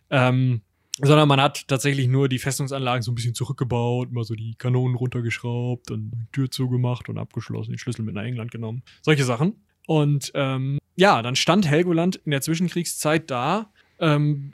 Ähm, 0.09 0.61
sondern 1.01 1.27
man 1.27 1.39
hat 1.39 1.67
tatsächlich 1.67 2.07
nur 2.07 2.27
die 2.27 2.39
Festungsanlagen 2.39 3.01
so 3.01 3.11
ein 3.11 3.15
bisschen 3.15 3.35
zurückgebaut, 3.35 4.11
mal 4.11 4.23
so 4.23 4.35
die 4.35 4.55
Kanonen 4.55 4.95
runtergeschraubt 4.95 5.91
und 5.91 6.11
die 6.11 6.31
Tür 6.31 6.49
zugemacht 6.49 7.09
und 7.09 7.17
abgeschlossen, 7.17 7.71
den 7.71 7.77
Schlüssel 7.77 8.03
mit 8.03 8.15
nach 8.15 8.23
England 8.23 8.51
genommen. 8.51 8.83
Solche 9.01 9.23
Sachen. 9.23 9.63
Und 9.85 10.31
ähm, 10.33 10.79
ja, 10.95 11.21
dann 11.21 11.35
stand 11.35 11.67
Helgoland 11.67 12.17
in 12.17 12.31
der 12.31 12.41
Zwischenkriegszeit 12.41 13.29
da. 13.29 13.71
Ähm, 13.99 14.53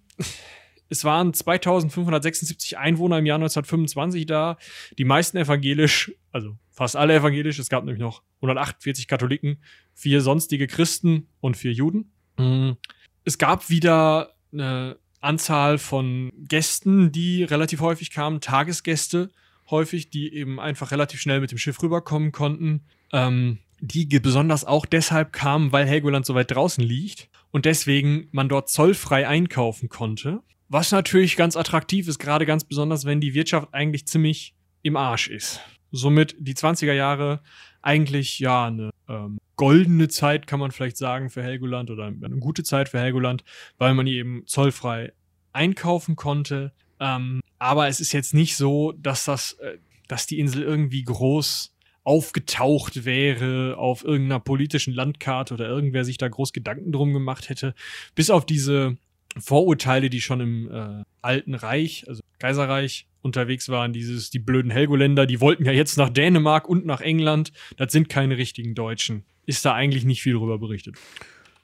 es 0.89 1.03
waren 1.05 1.33
2576 1.33 2.77
Einwohner 2.77 3.17
im 3.17 3.25
Jahr 3.25 3.37
1925 3.37 4.25
da, 4.25 4.57
die 4.97 5.05
meisten 5.05 5.37
evangelisch, 5.37 6.13
also 6.31 6.57
fast 6.69 6.95
alle 6.95 7.15
evangelisch. 7.15 7.57
Es 7.57 7.69
gab 7.69 7.83
nämlich 7.83 8.01
noch 8.01 8.21
148 8.37 9.07
Katholiken, 9.07 9.57
vier 9.93 10.21
sonstige 10.21 10.67
Christen 10.67 11.27
und 11.39 11.57
vier 11.57 11.71
Juden. 11.71 12.11
Mhm. 12.37 12.77
Es 13.23 13.37
gab 13.37 13.69
wieder 13.69 14.35
eine 14.51 14.97
Anzahl 15.23 15.77
von 15.77 16.31
Gästen, 16.47 17.11
die 17.11 17.43
relativ 17.43 17.81
häufig 17.81 18.11
kamen, 18.11 18.41
Tagesgäste 18.41 19.31
häufig, 19.69 20.09
die 20.09 20.33
eben 20.33 20.59
einfach 20.59 20.91
relativ 20.91 21.21
schnell 21.21 21.39
mit 21.39 21.51
dem 21.51 21.57
Schiff 21.57 21.81
rüberkommen 21.81 22.31
konnten. 22.31 22.81
Ähm, 23.11 23.59
die 23.85 24.07
besonders 24.21 24.63
auch 24.63 24.85
deshalb 24.85 25.33
kamen, 25.33 25.73
weil 25.73 25.85
Helgoland 25.85 26.25
so 26.25 26.35
weit 26.35 26.51
draußen 26.51 26.81
liegt 26.81 27.27
und 27.51 27.65
deswegen 27.65 28.29
man 28.31 28.47
dort 28.47 28.69
zollfrei 28.69 29.27
einkaufen 29.27 29.89
konnte. 29.89 30.39
Was 30.69 30.91
natürlich 30.91 31.35
ganz 31.35 31.57
attraktiv 31.57 32.07
ist, 32.07 32.17
gerade 32.17 32.45
ganz 32.45 32.63
besonders, 32.63 33.03
wenn 33.03 33.19
die 33.19 33.33
Wirtschaft 33.33 33.73
eigentlich 33.73 34.07
ziemlich 34.07 34.55
im 34.83 34.95
Arsch 34.95 35.27
ist. 35.27 35.59
Somit 35.91 36.35
die 36.39 36.55
20er 36.55 36.93
Jahre 36.93 37.41
eigentlich 37.81 38.39
ja 38.39 38.67
eine 38.67 38.89
ähm, 39.09 39.39
goldene 39.55 40.07
Zeit, 40.07 40.47
kann 40.47 40.59
man 40.59 40.71
vielleicht 40.71 40.97
sagen, 40.97 41.29
für 41.29 41.43
Helgoland 41.43 41.91
oder 41.91 42.05
eine 42.05 42.37
gute 42.37 42.63
Zeit 42.63 42.89
für 42.89 42.99
Helgoland, 42.99 43.43
weil 43.77 43.93
man 43.93 44.07
eben 44.07 44.43
zollfrei 44.45 45.13
einkaufen 45.51 46.15
konnte. 46.15 46.73
Ähm, 46.99 47.41
aber 47.59 47.87
es 47.87 47.99
ist 47.99 48.11
jetzt 48.11 48.33
nicht 48.33 48.55
so, 48.57 48.93
dass 48.93 49.25
das, 49.25 49.53
äh, 49.53 49.77
dass 50.07 50.27
die 50.27 50.39
Insel 50.39 50.63
irgendwie 50.63 51.03
groß 51.03 51.73
aufgetaucht 52.03 53.05
wäre 53.05 53.77
auf 53.77 54.03
irgendeiner 54.03 54.39
politischen 54.39 54.93
Landkarte 54.93 55.53
oder 55.53 55.69
irgendwer 55.69 56.03
sich 56.03 56.17
da 56.17 56.27
groß 56.27 56.51
Gedanken 56.51 56.91
drum 56.91 57.13
gemacht 57.13 57.49
hätte. 57.49 57.73
Bis 58.13 58.29
auf 58.29 58.45
diese 58.45 58.97
Vorurteile, 59.39 60.09
die 60.09 60.21
schon 60.21 60.41
im 60.41 60.71
äh, 60.71 61.03
Alten 61.21 61.55
Reich, 61.55 62.05
also 62.07 62.21
Kaiserreich, 62.39 63.07
unterwegs 63.21 63.69
waren. 63.69 63.93
Dieses, 63.93 64.29
die 64.29 64.39
blöden 64.39 64.69
Helgoländer, 64.69 65.25
die 65.25 65.41
wollten 65.41 65.65
ja 65.65 65.71
jetzt 65.71 65.97
nach 65.97 66.09
Dänemark 66.09 66.67
und 66.67 66.85
nach 66.85 67.01
England. 67.01 67.51
Das 67.77 67.91
sind 67.91 68.09
keine 68.09 68.37
richtigen 68.37 68.75
Deutschen. 68.75 69.23
Ist 69.45 69.65
da 69.65 69.73
eigentlich 69.73 70.05
nicht 70.05 70.21
viel 70.21 70.33
drüber 70.33 70.59
berichtet. 70.59 70.97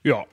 Ja. 0.03 0.26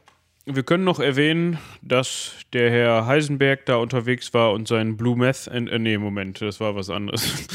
Wir 0.49 0.63
können 0.63 0.85
noch 0.85 1.01
erwähnen, 1.01 1.59
dass 1.83 2.37
der 2.53 2.71
Herr 2.71 3.07
Heisenberg 3.07 3.67
da 3.67 3.79
unterwegs 3.79 4.33
war 4.33 4.53
und 4.53 4.69
sein 4.69 4.97
Blue 4.97 5.17
Meth. 5.17 5.49
Äh, 5.49 5.61
nee, 5.81 5.99
Moment, 5.99 6.41
das 6.41 6.61
war 6.61 6.77
was 6.77 6.89
anderes. 6.89 7.49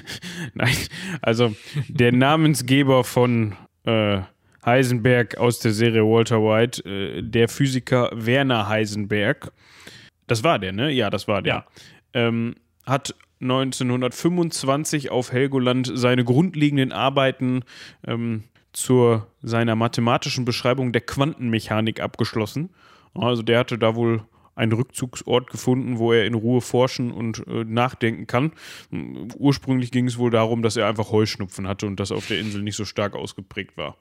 Nein, 0.54 0.74
also 1.20 1.54
der 1.88 2.12
Namensgeber 2.12 3.04
von 3.04 3.54
äh, 3.84 4.22
Heisenberg 4.68 5.36
aus 5.38 5.58
der 5.58 5.72
Serie 5.72 6.02
Walter 6.04 6.42
White, 6.42 6.84
äh, 6.84 7.22
der 7.22 7.48
Physiker 7.48 8.10
Werner 8.14 8.68
Heisenberg, 8.68 9.52
das 10.26 10.44
war 10.44 10.58
der, 10.58 10.72
ne? 10.72 10.90
Ja, 10.90 11.10
das 11.10 11.26
war 11.26 11.42
der. 11.42 11.54
Ja. 11.54 11.66
Ähm, 12.14 12.54
hat 12.84 13.14
1925 13.40 15.10
auf 15.10 15.32
Helgoland 15.32 15.90
seine 15.94 16.24
grundlegenden 16.24 16.92
Arbeiten 16.92 17.62
ähm, 18.06 18.44
zu 18.72 19.22
seiner 19.42 19.76
mathematischen 19.76 20.44
Beschreibung 20.44 20.92
der 20.92 21.02
Quantenmechanik 21.02 22.00
abgeschlossen. 22.00 22.70
Also 23.14 23.42
der 23.42 23.58
hatte 23.60 23.78
da 23.78 23.94
wohl 23.94 24.22
einen 24.54 24.72
Rückzugsort 24.72 25.50
gefunden, 25.50 25.98
wo 25.98 26.12
er 26.12 26.26
in 26.26 26.34
Ruhe 26.34 26.60
forschen 26.60 27.12
und 27.12 27.46
äh, 27.46 27.64
nachdenken 27.64 28.26
kann. 28.26 28.52
Ursprünglich 29.36 29.92
ging 29.92 30.06
es 30.06 30.18
wohl 30.18 30.30
darum, 30.30 30.62
dass 30.62 30.76
er 30.76 30.88
einfach 30.88 31.10
Heuschnupfen 31.10 31.68
hatte 31.68 31.86
und 31.86 32.00
das 32.00 32.10
auf 32.10 32.26
der 32.26 32.40
Insel 32.40 32.62
nicht 32.62 32.76
so 32.76 32.84
stark 32.84 33.14
ausgeprägt 33.14 33.76
war. 33.76 33.96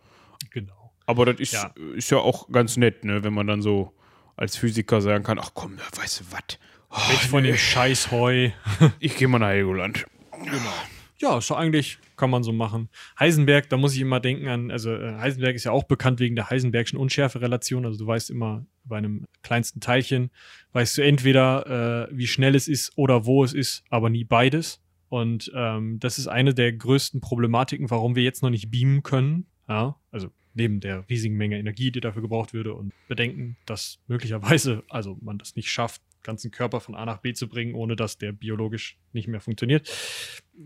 Genau. 0.52 0.94
Aber 1.06 1.26
das 1.26 1.40
ist 1.40 1.54
ja, 1.54 1.74
ist 1.96 2.10
ja 2.12 2.18
auch 2.18 2.50
ganz 2.50 2.78
nett, 2.78 3.06
ne, 3.06 3.24
wenn 3.24 3.34
man 3.34 3.48
dann 3.48 3.62
so 3.62 3.94
als 4.36 4.56
Physiker 4.58 5.02
sagen 5.02 5.24
kann, 5.24 5.40
ach 5.40 5.52
komm, 5.54 5.78
weißt 5.96 6.22
du 6.22 6.26
was? 6.32 6.60
Oh, 6.90 7.12
Weg 7.12 7.20
von 7.30 7.42
nee. 7.42 7.50
dem 7.50 7.58
Scheiß 7.58 8.12
Heu. 8.12 8.52
ich 9.00 9.16
gehe 9.18 9.28
mal 9.28 9.40
nach 9.40 9.50
Helgoland. 9.50 10.06
Genau. 10.32 10.74
Ja, 11.20 11.40
ist 11.40 11.50
doch 11.50 11.58
eigentlich, 11.58 11.98
kann 12.16 12.30
man 12.30 12.44
so 12.44 12.54
machen. 12.54 12.90
Heisenberg, 13.20 13.70
da 13.70 13.78
muss 13.78 13.96
ich 13.96 14.02
immer 14.02 14.20
denken 14.20 14.48
an, 14.48 14.70
also 14.70 14.94
äh, 14.94 15.16
Heisenberg 15.16 15.56
ist 15.56 15.64
ja 15.64 15.72
auch 15.72 15.84
bekannt 15.84 16.20
wegen 16.20 16.36
der 16.36 16.50
Heisenbergschen 16.50 17.00
Unschärferelation. 17.00 17.86
Also 17.86 17.98
du 17.98 18.08
weißt 18.08 18.30
immer 18.30 18.66
bei 18.84 18.98
einem 18.98 19.26
kleinsten 19.42 19.80
Teilchen, 19.80 20.30
weißt 20.74 20.98
du 20.98 21.02
entweder, 21.02 22.08
äh, 22.10 22.16
wie 22.16 22.28
schnell 22.28 22.56
es 22.56 22.68
ist 22.68 22.94
oder 22.96 23.26
wo 23.26 23.44
es 23.44 23.54
ist, 23.54 23.84
aber 23.90 24.10
nie 24.10 24.26
beides. 24.26 24.80
Und 25.10 25.52
ähm, 25.56 26.00
das 26.00 26.20
ist 26.20 26.28
eine 26.28 26.54
der 26.54 26.74
größten 26.74 27.20
Problematiken, 27.20 27.90
warum 27.90 28.16
wir 28.16 28.24
jetzt 28.24 28.44
noch 28.44 28.50
nicht 28.50 28.70
beamen 28.70 29.04
können. 29.04 29.48
Ja, 29.68 29.96
also 30.12 30.30
neben 30.54 30.80
der 30.80 31.08
riesigen 31.10 31.38
Menge 31.38 31.58
Energie, 31.58 31.92
die 31.92 32.02
dafür 32.02 32.22
gebraucht 32.22 32.54
würde 32.54 32.74
und 32.74 32.94
bedenken, 33.08 33.58
dass 33.66 34.00
möglicherweise, 34.08 34.84
also 34.90 35.18
man 35.22 35.38
das 35.38 35.56
nicht 35.56 35.70
schafft, 35.70 36.02
ganzen 36.24 36.52
Körper 36.52 36.82
von 36.82 36.96
A 36.96 37.06
nach 37.06 37.20
B 37.20 37.34
zu 37.34 37.48
bringen, 37.48 37.76
ohne 37.76 37.96
dass 37.96 38.18
der 38.18 38.32
biologisch 38.32 38.98
nicht 39.14 39.28
mehr 39.28 39.40
funktioniert. 39.40 39.88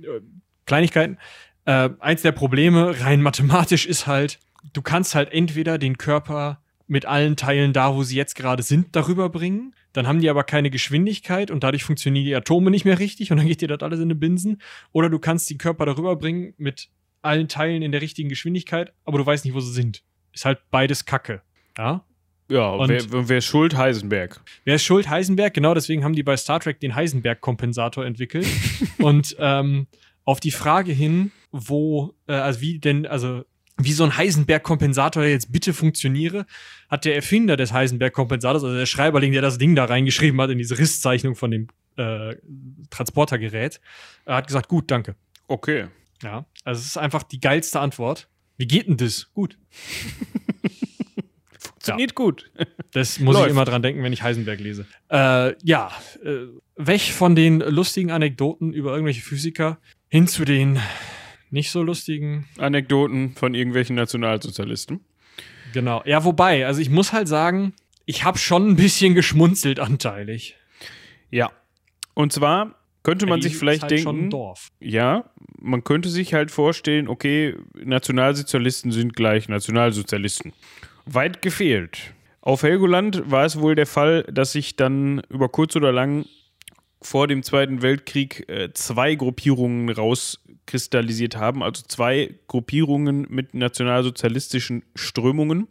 Äh, 0.02 0.22
Kleinigkeiten. 0.66 1.18
Äh, 1.66 1.90
eins 2.00 2.22
der 2.22 2.32
Probleme 2.32 3.00
rein 3.02 3.22
mathematisch 3.22 3.86
ist 3.86 4.08
halt, 4.08 4.40
du 4.74 4.82
kannst 4.82 5.14
halt 5.14 5.32
entweder 5.32 5.78
den 5.78 5.98
Körper 5.98 6.62
mit 6.88 7.06
allen 7.06 7.36
Teilen 7.38 7.74
da, 7.74 7.96
wo 7.96 8.04
sie 8.04 8.18
jetzt 8.18 8.36
gerade 8.36 8.64
sind, 8.64 8.96
darüber 8.96 9.30
bringen. 9.30 9.74
Dann 9.94 10.08
haben 10.08 10.20
die 10.20 10.30
aber 10.30 10.44
keine 10.44 10.70
Geschwindigkeit 10.70 11.52
und 11.52 11.64
dadurch 11.64 11.84
funktionieren 11.84 12.26
die 12.26 12.36
Atome 12.36 12.72
nicht 12.72 12.86
mehr 12.86 13.00
richtig 13.00 13.32
und 13.32 13.38
dann 13.38 13.48
geht 13.48 13.62
dir 13.62 13.68
das 13.68 13.82
alles 13.82 14.00
in 14.00 14.10
den 14.10 14.20
Binsen. 14.20 14.62
Oder 14.92 15.10
du 15.10 15.20
kannst 15.20 15.50
den 15.50 15.58
Körper 15.58 15.86
darüber 15.86 16.16
bringen 16.16 16.54
mit 16.58 16.90
allen 17.22 17.48
Teilen 17.48 17.82
in 17.82 17.92
der 17.92 18.02
richtigen 18.02 18.30
Geschwindigkeit, 18.30 18.94
aber 19.06 19.18
du 19.18 19.26
weißt 19.26 19.46
nicht, 19.46 19.54
wo 19.54 19.60
sie 19.60 19.74
sind. 19.74 20.04
Ist 20.34 20.46
halt 20.46 20.60
beides 20.72 21.06
Kacke. 21.06 21.42
Ja. 21.78 22.04
Ja, 22.50 22.70
und 22.72 22.90
wer, 22.90 23.30
wer 23.30 23.38
ist 23.38 23.46
schuld? 23.46 23.78
Heisenberg. 23.78 24.42
Wer 24.66 24.76
ist 24.76 24.84
schuld? 24.84 25.10
Heisenberg, 25.10 25.54
genau 25.54 25.74
deswegen 25.74 26.04
haben 26.04 26.16
die 26.16 26.24
bei 26.24 26.36
Star 26.36 26.60
Trek 26.60 26.82
den 26.82 26.96
Heisenberg-Kompensator 26.96 28.06
entwickelt. 28.06 28.46
und 28.98 29.38
ähm, 29.40 29.88
auf 30.26 30.42
die 30.42 30.52
Frage 30.52 30.92
hin, 30.92 31.32
wo, 31.52 32.14
äh, 32.28 32.34
also 32.34 32.60
wie 32.60 32.80
denn, 32.80 33.08
also 33.08 33.46
wie 33.78 33.94
so 33.94 34.04
ein 34.04 34.18
Heisenberg-Kompensator 34.18 35.24
jetzt 35.24 35.52
bitte 35.52 35.74
funktioniere, 35.74 36.46
hat 36.90 37.06
der 37.06 37.16
Erfinder 37.16 37.56
des 37.56 37.72
Heisenberg-Kompensators, 37.72 38.64
also 38.64 38.76
der 38.76 38.86
Schreiberling, 38.86 39.32
der 39.32 39.42
das 39.42 39.58
Ding 39.58 39.76
da 39.76 39.86
reingeschrieben 39.86 40.40
hat 40.42 40.50
in 40.50 40.58
diese 40.58 40.78
Risszeichnung 40.78 41.36
von 41.36 41.52
dem 41.52 41.68
äh, 41.96 42.36
Transportergerät, 42.90 43.80
äh, 44.26 44.34
hat 44.34 44.48
gesagt, 44.48 44.68
gut, 44.68 44.92
danke. 44.92 45.16
Okay. 45.48 45.88
Ja, 46.22 46.46
also 46.64 46.80
es 46.80 46.88
ist 46.88 46.98
einfach 46.98 47.24
die 47.24 47.40
geilste 47.40 47.80
Antwort. 47.80 48.28
Wie 48.58 48.68
geht 48.68 48.88
denn 48.88 48.98
das? 48.98 49.32
Gut. 49.34 49.58
Funktioniert 51.60 52.12
ja. 52.12 52.16
gut. 52.16 52.52
Das 52.92 53.20
muss 53.20 53.36
Läuft. 53.36 53.48
ich 53.48 53.52
immer 53.52 53.66
dran 53.66 53.82
denken, 53.82 54.04
wenn 54.04 54.14
ich 54.14 54.22
Heisenberg 54.22 54.60
lese. 54.60 54.86
Äh, 55.10 55.56
ja, 55.64 55.92
äh, 56.24 56.48
weg 56.76 57.02
von 57.02 57.36
den 57.36 57.60
lustigen 57.60 58.12
Anekdoten 58.12 58.74
über 58.74 58.92
irgendwelche 58.92 59.22
Physiker 59.22 59.80
hin 60.10 60.28
zu 60.28 60.46
den 60.46 60.80
nicht 61.50 61.72
so 61.72 61.84
lustigen 61.84 62.48
Anekdoten 62.58 63.36
von 63.36 63.54
irgendwelchen 63.54 63.96
Nationalsozialisten. 63.96 65.02
Genau. 65.74 66.02
Ja, 66.06 66.24
wobei, 66.24 66.66
also 66.66 66.82
ich 66.82 66.90
muss 66.90 67.14
halt 67.14 67.28
sagen, 67.28 67.74
ich 68.06 68.24
habe 68.24 68.38
schon 68.38 68.70
ein 68.70 68.76
bisschen 68.76 69.16
geschmunzelt 69.16 69.80
anteilig. 69.80 70.58
Ja. 71.30 71.52
Und 72.14 72.34
zwar 72.34 72.76
könnte 73.04 73.26
man 73.26 73.42
sich 73.42 73.58
vielleicht 73.58 73.84
halt 73.84 73.92
denken, 73.92 74.30
ja, 74.80 75.26
man 75.60 75.84
könnte 75.84 76.10
sich 76.10 76.34
halt 76.34 76.52
vorstellen, 76.52 77.08
okay, 77.08 77.56
Nationalsozialisten 77.74 78.92
sind 78.92 79.16
gleich 79.16 79.50
Nationalsozialisten. 79.50 80.54
Weit 81.06 81.42
gefehlt. 81.42 82.14
Auf 82.42 82.64
Helgoland 82.64 83.30
war 83.30 83.46
es 83.46 83.60
wohl 83.60 83.76
der 83.76 83.88
Fall, 83.88 84.24
dass 84.24 84.52
sich 84.52 84.76
dann 84.76 85.22
über 85.30 85.50
kurz 85.50 85.76
oder 85.76 85.92
lang 85.92 86.26
vor 87.02 87.28
dem 87.28 87.44
Zweiten 87.44 87.82
Weltkrieg 87.82 88.48
äh, 88.50 88.72
zwei 88.74 89.16
Gruppierungen 89.16 89.90
rauskristallisiert 89.90 91.36
haben, 91.36 91.64
also 91.64 91.84
zwei 91.88 92.36
Gruppierungen 92.48 93.26
mit 93.30 93.54
nationalsozialistischen 93.54 94.84
Strömungen. 94.96 95.68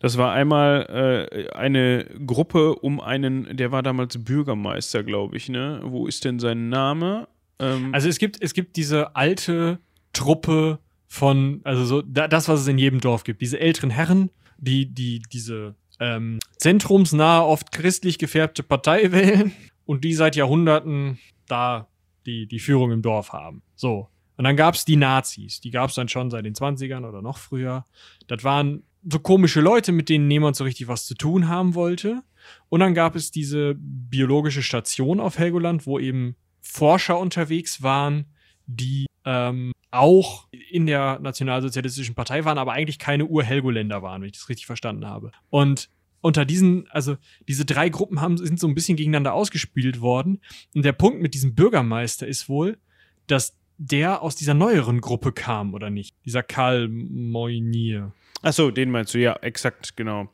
Das 0.00 0.18
war 0.18 0.32
einmal 0.32 1.28
äh, 1.30 1.48
eine 1.50 2.06
Gruppe 2.26 2.74
um 2.76 3.00
einen, 3.00 3.56
der 3.56 3.72
war 3.72 3.82
damals 3.82 4.22
Bürgermeister, 4.22 5.02
glaube 5.02 5.36
ich, 5.36 5.48
ne? 5.48 5.80
Wo 5.84 6.06
ist 6.06 6.24
denn 6.24 6.38
sein 6.38 6.68
Name? 6.68 7.28
Ähm, 7.58 7.94
Also 7.94 8.08
es 8.08 8.18
gibt, 8.18 8.40
es 8.42 8.54
gibt 8.54 8.76
diese 8.76 9.16
alte 9.16 9.78
Truppe 10.12 10.78
von, 11.08 11.60
also 11.64 11.84
so, 11.84 12.02
da, 12.02 12.28
das, 12.28 12.48
was 12.48 12.60
es 12.60 12.68
in 12.68 12.78
jedem 12.78 13.00
Dorf 13.00 13.24
gibt. 13.24 13.40
Diese 13.42 13.60
älteren 13.60 13.90
Herren, 13.90 14.30
die, 14.58 14.86
die 14.86 15.22
diese 15.32 15.74
ähm, 16.00 16.38
zentrumsnahe, 16.56 17.44
oft 17.44 17.72
christlich 17.72 18.18
gefärbte 18.18 18.62
Partei 18.62 19.12
wählen 19.12 19.52
und 19.84 20.04
die 20.04 20.14
seit 20.14 20.36
Jahrhunderten 20.36 21.18
da 21.48 21.88
die, 22.26 22.46
die 22.46 22.60
Führung 22.60 22.92
im 22.92 23.02
Dorf 23.02 23.32
haben. 23.32 23.62
So. 23.74 24.08
Und 24.36 24.44
dann 24.44 24.56
gab 24.56 24.74
es 24.74 24.84
die 24.84 24.96
Nazis. 24.96 25.60
Die 25.60 25.70
gab 25.70 25.90
es 25.90 25.96
dann 25.96 26.08
schon 26.08 26.30
seit 26.30 26.44
den 26.44 26.54
20ern 26.54 27.06
oder 27.06 27.20
noch 27.20 27.38
früher. 27.38 27.84
Das 28.26 28.42
waren 28.44 28.82
so 29.08 29.18
komische 29.18 29.60
Leute, 29.60 29.92
mit 29.92 30.08
denen 30.08 30.28
niemand 30.28 30.56
so 30.56 30.64
richtig 30.64 30.88
was 30.88 31.06
zu 31.06 31.14
tun 31.14 31.48
haben 31.48 31.74
wollte. 31.74 32.22
Und 32.68 32.80
dann 32.80 32.94
gab 32.94 33.14
es 33.14 33.30
diese 33.30 33.74
biologische 33.76 34.62
Station 34.62 35.20
auf 35.20 35.38
Helgoland, 35.38 35.86
wo 35.86 35.98
eben 35.98 36.36
Forscher 36.60 37.18
unterwegs 37.18 37.82
waren, 37.82 38.26
die 38.66 39.06
ähm, 39.24 39.72
auch 39.90 40.48
in 40.70 40.86
der 40.86 41.18
Nationalsozialistischen 41.20 42.14
Partei 42.14 42.44
waren, 42.44 42.58
aber 42.58 42.72
eigentlich 42.72 42.98
keine 42.98 43.26
Ur-Helgoländer 43.26 44.02
waren, 44.02 44.22
wenn 44.22 44.28
ich 44.28 44.38
das 44.38 44.48
richtig 44.48 44.66
verstanden 44.66 45.06
habe. 45.06 45.32
Und 45.50 45.88
unter 46.20 46.44
diesen, 46.44 46.88
also 46.90 47.16
diese 47.48 47.64
drei 47.64 47.88
Gruppen 47.88 48.20
haben, 48.20 48.38
sind 48.38 48.58
so 48.58 48.68
ein 48.68 48.74
bisschen 48.74 48.96
gegeneinander 48.96 49.34
ausgespielt 49.34 50.00
worden. 50.00 50.40
Und 50.74 50.84
der 50.84 50.92
Punkt 50.92 51.20
mit 51.20 51.34
diesem 51.34 51.54
Bürgermeister 51.54 52.26
ist 52.26 52.48
wohl, 52.48 52.78
dass 53.26 53.56
der 53.76 54.22
aus 54.22 54.36
dieser 54.36 54.54
neueren 54.54 55.00
Gruppe 55.00 55.32
kam, 55.32 55.74
oder 55.74 55.90
nicht? 55.90 56.14
Dieser 56.24 56.42
Karl 56.42 56.88
Moynier. 56.88 58.12
Achso, 58.42 58.70
den 58.70 58.90
meinst 58.90 59.14
du, 59.14 59.18
ja, 59.18 59.34
exakt, 59.40 59.96
genau. 59.96 60.28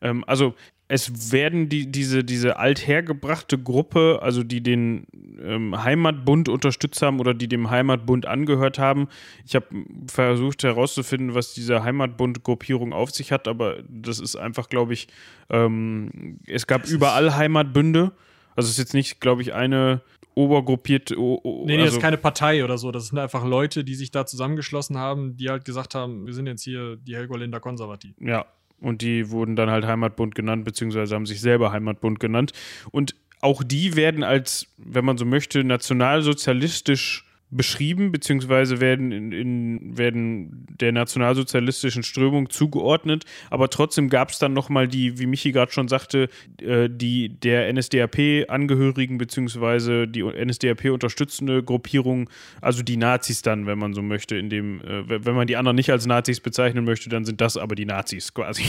Ähm, 0.00 0.24
also 0.26 0.54
es 0.88 1.32
werden 1.32 1.70
die, 1.70 1.90
diese, 1.90 2.22
diese 2.22 2.58
althergebrachte 2.58 3.56
Gruppe, 3.56 4.18
also 4.20 4.42
die 4.42 4.62
den 4.62 5.06
ähm, 5.42 5.82
Heimatbund 5.82 6.50
unterstützt 6.50 7.00
haben 7.00 7.18
oder 7.18 7.32
die 7.32 7.48
dem 7.48 7.70
Heimatbund 7.70 8.26
angehört 8.26 8.78
haben. 8.78 9.08
Ich 9.46 9.54
habe 9.54 9.66
versucht 10.06 10.64
herauszufinden, 10.64 11.34
was 11.34 11.54
diese 11.54 11.82
Heimatbund-Gruppierung 11.82 12.92
auf 12.92 13.10
sich 13.10 13.32
hat, 13.32 13.48
aber 13.48 13.76
das 13.88 14.18
ist 14.18 14.36
einfach, 14.36 14.68
glaube 14.68 14.92
ich, 14.92 15.08
ähm, 15.48 16.38
es 16.46 16.66
gab 16.66 16.82
Das 16.82 16.90
überall 16.90 17.36
Heimatbünde. 17.36 18.12
Also 18.56 18.66
es 18.66 18.72
ist 18.72 18.78
jetzt 18.78 18.94
nicht, 18.94 19.20
glaube 19.20 19.42
ich, 19.42 19.54
eine 19.54 20.00
obergruppierte. 20.34 21.18
o- 21.18 21.40
o- 21.42 21.64
Nee, 21.66 21.72
nee, 21.72 21.76
das 21.78 21.86
also, 21.86 21.96
ist 21.98 22.02
keine 22.02 22.16
Partei 22.16 22.64
oder 22.64 22.78
so. 22.78 22.90
Das 22.90 23.08
sind 23.08 23.18
einfach 23.18 23.44
Leute, 23.44 23.84
die 23.84 23.94
sich 23.94 24.10
da 24.10 24.24
zusammengeschlossen 24.26 24.96
haben, 24.96 25.36
die 25.36 25.48
halt 25.50 25.64
gesagt 25.64 25.94
haben, 25.94 26.26
wir 26.26 26.32
sind 26.34 26.46
jetzt 26.46 26.62
hier 26.62 26.96
die 26.96 27.14
Helgoländer 27.16 27.60
konservativ. 27.60 28.14
Ja, 28.18 28.46
und 28.80 29.02
die 29.02 29.30
wurden 29.30 29.56
dann 29.56 29.70
halt 29.70 29.84
Heimatbund 29.86 30.34
genannt, 30.34 30.64
beziehungsweise 30.64 31.14
haben 31.14 31.26
sich 31.26 31.40
selber 31.40 31.70
Heimatbund 31.72 32.18
genannt. 32.18 32.52
Und 32.90 33.14
auch 33.42 33.62
die 33.62 33.94
werden 33.96 34.22
als, 34.24 34.66
wenn 34.78 35.04
man 35.04 35.18
so 35.18 35.24
möchte, 35.26 35.64
nationalsozialistisch 35.64 37.24
beschrieben, 37.52 38.12
beziehungsweise 38.12 38.80
werden, 38.80 39.12
in, 39.12 39.32
in, 39.32 39.98
werden 39.98 40.66
der 40.80 40.92
nationalsozialistischen 40.92 42.02
Strömung 42.02 42.50
zugeordnet. 42.50 43.24
Aber 43.50 43.68
trotzdem 43.68 44.08
gab 44.08 44.30
es 44.30 44.38
dann 44.38 44.52
nochmal 44.52 44.88
die, 44.88 45.18
wie 45.18 45.26
Michi 45.26 45.52
gerade 45.52 45.70
schon 45.70 45.88
sagte, 45.88 46.28
äh, 46.60 46.88
die 46.90 47.28
der 47.28 47.72
NSDAP-Angehörigen, 47.72 49.18
beziehungsweise 49.18 50.08
die 50.08 50.22
NSDAP 50.22 50.86
unterstützende 50.86 51.62
Gruppierung, 51.62 52.30
also 52.60 52.82
die 52.82 52.96
Nazis 52.96 53.42
dann, 53.42 53.66
wenn 53.66 53.78
man 53.78 53.94
so 53.94 54.02
möchte, 54.02 54.36
in 54.36 54.50
dem, 54.50 54.80
äh, 54.80 55.24
wenn 55.24 55.34
man 55.34 55.46
die 55.46 55.56
anderen 55.56 55.76
nicht 55.76 55.90
als 55.90 56.06
Nazis 56.06 56.40
bezeichnen 56.40 56.84
möchte, 56.84 57.08
dann 57.10 57.24
sind 57.24 57.40
das 57.40 57.56
aber 57.56 57.74
die 57.74 57.86
Nazis 57.86 58.32
quasi. 58.34 58.64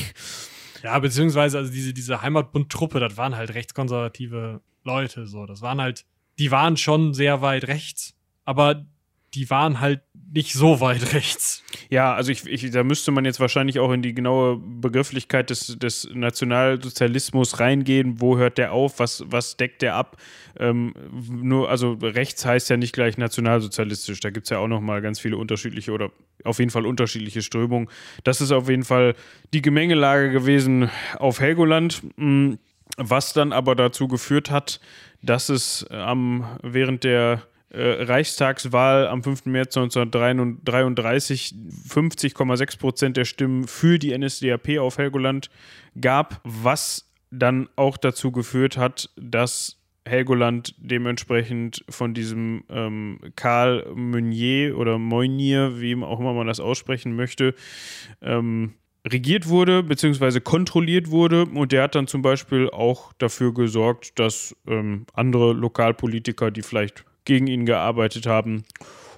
Ja, 0.84 0.99
beziehungsweise 0.99 1.57
also 1.57 1.71
diese, 1.71 1.93
diese 1.93 2.21
Heimatbund-Truppe, 2.21 2.99
das 2.99 3.15
waren 3.15 3.38
halt 3.38 3.53
rechtskonservative 3.53 4.61
Leute. 4.84 5.27
So, 5.27 5.45
das 5.45 5.61
waren 5.61 5.81
halt, 5.81 6.05
die 6.39 6.51
waren 6.51 6.75
schon 6.75 7.13
sehr 7.13 7.41
weit 7.41 7.67
rechts, 7.67 8.15
aber 8.45 8.85
die 9.33 9.49
waren 9.49 9.79
halt 9.79 10.01
nicht 10.33 10.53
so 10.53 10.79
weit 10.79 11.13
rechts. 11.13 11.63
Ja, 11.89 12.13
also 12.13 12.31
ich, 12.31 12.45
ich, 12.45 12.71
da 12.71 12.83
müsste 12.83 13.11
man 13.11 13.25
jetzt 13.25 13.39
wahrscheinlich 13.39 13.79
auch 13.79 13.91
in 13.91 14.01
die 14.01 14.13
genaue 14.13 14.57
Begrifflichkeit 14.57 15.49
des, 15.49 15.77
des 15.77 16.09
Nationalsozialismus 16.13 17.59
reingehen. 17.59 18.19
Wo 18.19 18.37
hört 18.37 18.57
der 18.57 18.73
auf? 18.73 18.99
Was, 18.99 19.23
was 19.27 19.57
deckt 19.57 19.81
der 19.81 19.95
ab? 19.95 20.17
Ähm, 20.59 20.93
nur, 21.29 21.69
also 21.69 21.93
rechts 22.01 22.45
heißt 22.45 22.69
ja 22.69 22.77
nicht 22.77 22.93
gleich 22.93 23.17
nationalsozialistisch. 23.17 24.19
Da 24.19 24.29
gibt 24.31 24.45
es 24.47 24.49
ja 24.49 24.57
auch 24.57 24.67
nochmal 24.67 25.01
ganz 25.01 25.19
viele 25.19 25.37
unterschiedliche 25.37 25.91
oder 25.91 26.11
auf 26.43 26.59
jeden 26.59 26.71
Fall 26.71 26.85
unterschiedliche 26.85 27.41
Strömungen. 27.41 27.89
Das 28.23 28.41
ist 28.41 28.51
auf 28.51 28.69
jeden 28.69 28.83
Fall 28.83 29.15
die 29.53 29.61
Gemengelage 29.61 30.31
gewesen 30.31 30.89
auf 31.17 31.39
Helgoland. 31.39 32.01
Mm, 32.17 32.55
Was 32.97 33.33
dann 33.33 33.53
aber 33.53 33.75
dazu 33.75 34.07
geführt 34.07 34.51
hat, 34.51 34.79
dass 35.21 35.49
es 35.49 35.85
am, 35.89 36.45
während 36.61 37.03
der 37.03 37.43
äh, 37.74 38.03
Reichstagswahl 38.03 39.07
am 39.07 39.24
5. 39.24 39.45
März 39.45 39.76
1933 39.78 41.55
50,6 41.89 42.80
Prozent 42.80 43.17
der 43.17 43.26
Stimmen 43.26 43.67
für 43.67 43.99
die 43.99 44.17
NSDAP 44.17 44.78
auf 44.80 44.97
Helgoland 44.97 45.49
gab, 45.99 46.39
was 46.43 47.11
dann 47.32 47.67
auch 47.76 47.97
dazu 47.97 48.32
geführt 48.32 48.78
hat, 48.78 49.09
dass 49.15 49.80
Helgoland 50.05 50.76
dementsprechend 50.78 51.84
von 51.89 52.13
diesem 52.13 52.63
ähm, 52.69 53.19
Karl 53.36 53.91
Meunier 53.95 54.78
oder 54.78 54.99
Meunier, 54.99 55.80
wie 55.80 55.95
auch 55.95 56.19
immer 56.19 56.34
man 56.34 56.47
das 56.47 56.59
aussprechen 56.59 57.15
möchte, 57.15 57.55
ähm, 58.21 58.74
regiert 59.07 59.47
wurde, 59.47 59.82
beziehungsweise 59.84 60.41
kontrolliert 60.41 61.09
wurde. 61.09 61.45
Und 61.45 61.71
der 61.71 61.84
hat 61.84 61.95
dann 61.95 62.07
zum 62.07 62.21
Beispiel 62.21 62.69
auch 62.69 63.13
dafür 63.13 63.53
gesorgt, 63.53 64.19
dass 64.19 64.55
ähm, 64.67 65.05
andere 65.13 65.53
Lokalpolitiker, 65.53 66.51
die 66.51 66.61
vielleicht 66.61 67.05
gegen 67.26 67.47
ihn 67.47 67.65
gearbeitet 67.65 68.26
haben, 68.26 68.63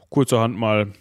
kurzerhand 0.10 0.58
mal 0.58 0.92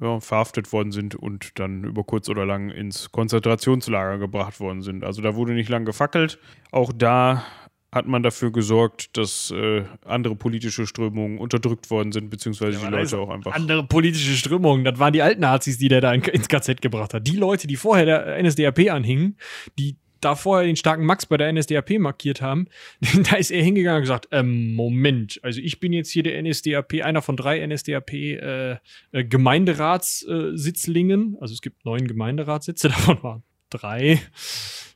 ja, 0.00 0.20
verhaftet 0.20 0.72
worden 0.72 0.92
sind 0.92 1.14
und 1.14 1.58
dann 1.58 1.84
über 1.84 2.04
kurz 2.04 2.28
oder 2.28 2.46
lang 2.46 2.70
ins 2.70 3.12
Konzentrationslager 3.12 4.18
gebracht 4.18 4.60
worden 4.60 4.82
sind. 4.82 5.04
Also 5.04 5.22
da 5.22 5.34
wurde 5.34 5.52
nicht 5.52 5.68
lang 5.68 5.84
gefackelt. 5.84 6.38
Auch 6.70 6.92
da 6.94 7.44
hat 7.92 8.06
man 8.06 8.22
dafür 8.22 8.50
gesorgt, 8.50 9.16
dass 9.18 9.50
äh, 9.50 9.84
andere 10.06 10.34
politische 10.34 10.86
Strömungen 10.86 11.36
unterdrückt 11.36 11.90
worden 11.90 12.10
sind, 12.10 12.30
beziehungsweise 12.30 12.78
die 12.78 12.90
da 12.90 12.98
ist 12.98 13.12
Leute 13.12 13.22
auch 13.22 13.28
einfach. 13.28 13.52
Andere 13.52 13.84
politische 13.84 14.34
Strömungen, 14.34 14.82
das 14.82 14.98
waren 14.98 15.12
die 15.12 15.20
alten 15.20 15.42
Nazis, 15.42 15.76
die 15.76 15.88
der 15.88 16.00
da 16.00 16.12
in, 16.14 16.22
ins 16.22 16.48
KZ 16.48 16.80
gebracht 16.80 17.12
hat. 17.12 17.26
Die 17.26 17.36
Leute, 17.36 17.66
die 17.66 17.76
vorher 17.76 18.06
der 18.06 18.42
NSDAP 18.42 18.90
anhingen, 18.90 19.36
die 19.78 19.96
da 20.24 20.34
vorher 20.34 20.66
den 20.66 20.76
starken 20.76 21.04
Max 21.04 21.26
bei 21.26 21.36
der 21.36 21.52
NSDAP 21.52 21.98
markiert 21.98 22.40
haben, 22.40 22.66
da 23.30 23.36
ist 23.36 23.50
er 23.50 23.62
hingegangen 23.62 23.98
und 23.98 24.02
gesagt, 24.02 24.28
ähm, 24.30 24.74
Moment, 24.74 25.40
also 25.42 25.60
ich 25.60 25.80
bin 25.80 25.92
jetzt 25.92 26.10
hier 26.10 26.22
der 26.22 26.40
NSDAP, 26.42 27.02
einer 27.02 27.22
von 27.22 27.36
drei 27.36 27.66
NSDAP 27.66 28.12
äh, 28.12 28.76
äh, 29.12 29.24
Gemeinderatssitzlingen, 29.24 31.36
also 31.40 31.52
es 31.52 31.60
gibt 31.60 31.84
neun 31.84 32.06
Gemeinderatssitze, 32.06 32.88
davon 32.92 33.22
waren 33.22 33.42
drei 33.70 34.20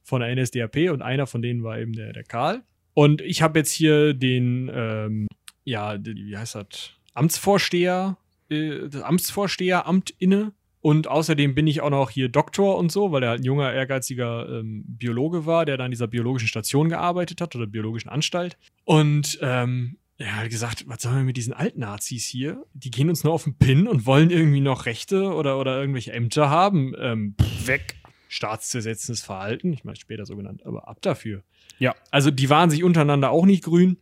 von 0.03 0.21
der 0.21 0.35
NSDAP 0.35 0.91
und 0.91 1.03
einer 1.03 1.27
von 1.27 1.43
denen 1.43 1.65
war 1.65 1.79
eben 1.79 1.93
der, 1.93 2.13
der 2.13 2.25
Karl. 2.25 2.63
Und 2.95 3.21
ich 3.21 3.43
habe 3.43 3.59
jetzt 3.59 3.73
hier 3.73 4.15
den, 4.15 4.71
ähm, 4.73 5.27
ja, 5.65 5.99
wie 6.03 6.37
heißt 6.37 6.55
das, 6.55 6.93
Amtsvorsteher, 7.13 8.17
äh, 8.49 8.89
das 8.89 9.03
Amtsvorsteheramt 9.03 10.15
inne. 10.19 10.53
Und 10.87 11.09
außerdem 11.09 11.57
bin 11.57 11.67
ich 11.67 11.81
auch 11.81 11.91
noch 11.91 12.11
hier 12.11 12.29
Doktor 12.29 12.79
und 12.79 12.93
so, 12.93 13.11
weil 13.11 13.25
er 13.25 13.31
halt 13.31 13.41
ein 13.41 13.45
junger, 13.45 13.73
ehrgeiziger 13.73 14.49
ähm, 14.49 14.85
Biologe 14.87 15.45
war, 15.45 15.65
der 15.65 15.77
da 15.77 15.85
an 15.85 15.91
dieser 15.91 16.07
biologischen 16.07 16.47
Station 16.47 16.89
gearbeitet 16.89 17.41
hat 17.41 17.57
oder 17.57 17.67
biologischen 17.67 18.09
Anstalt. 18.09 18.57
Und 18.85 19.37
ähm, 19.43 19.97
er 20.17 20.37
hat 20.37 20.49
gesagt, 20.49 20.85
was 20.87 21.03
sollen 21.03 21.17
wir 21.17 21.25
mit 21.25 21.37
diesen 21.37 21.55
Altnazis 21.55 22.25
hier? 22.27 22.65
Die 22.73 22.93
gehen 22.93 23.09
uns 23.09 23.25
nur 23.25 23.33
auf 23.33 23.43
den 23.43 23.59
Pin 23.59 23.89
und 23.89 24.07
wollen 24.07 24.31
irgendwie 24.31 24.61
noch 24.61 24.87
Rechte 24.87 25.33
oder, 25.33 25.59
oder 25.59 25.77
irgendwelche 25.77 26.13
Ämter 26.13 26.51
haben. 26.51 26.95
Ähm, 27.01 27.35
weg. 27.65 27.97
Staatszersetzendes 28.29 29.25
Verhalten, 29.25 29.73
ich 29.73 29.83
meine 29.83 29.97
später 29.97 30.25
so 30.25 30.37
genannt, 30.37 30.65
aber 30.65 30.87
ab 30.87 30.99
dafür. 31.01 31.43
Ja. 31.81 31.97
Also 32.13 32.31
die 32.31 32.49
waren 32.49 32.71
sich 32.71 32.85
untereinander 32.85 33.33
auch 33.33 33.45
nicht 33.45 33.65
grün. 33.65 33.97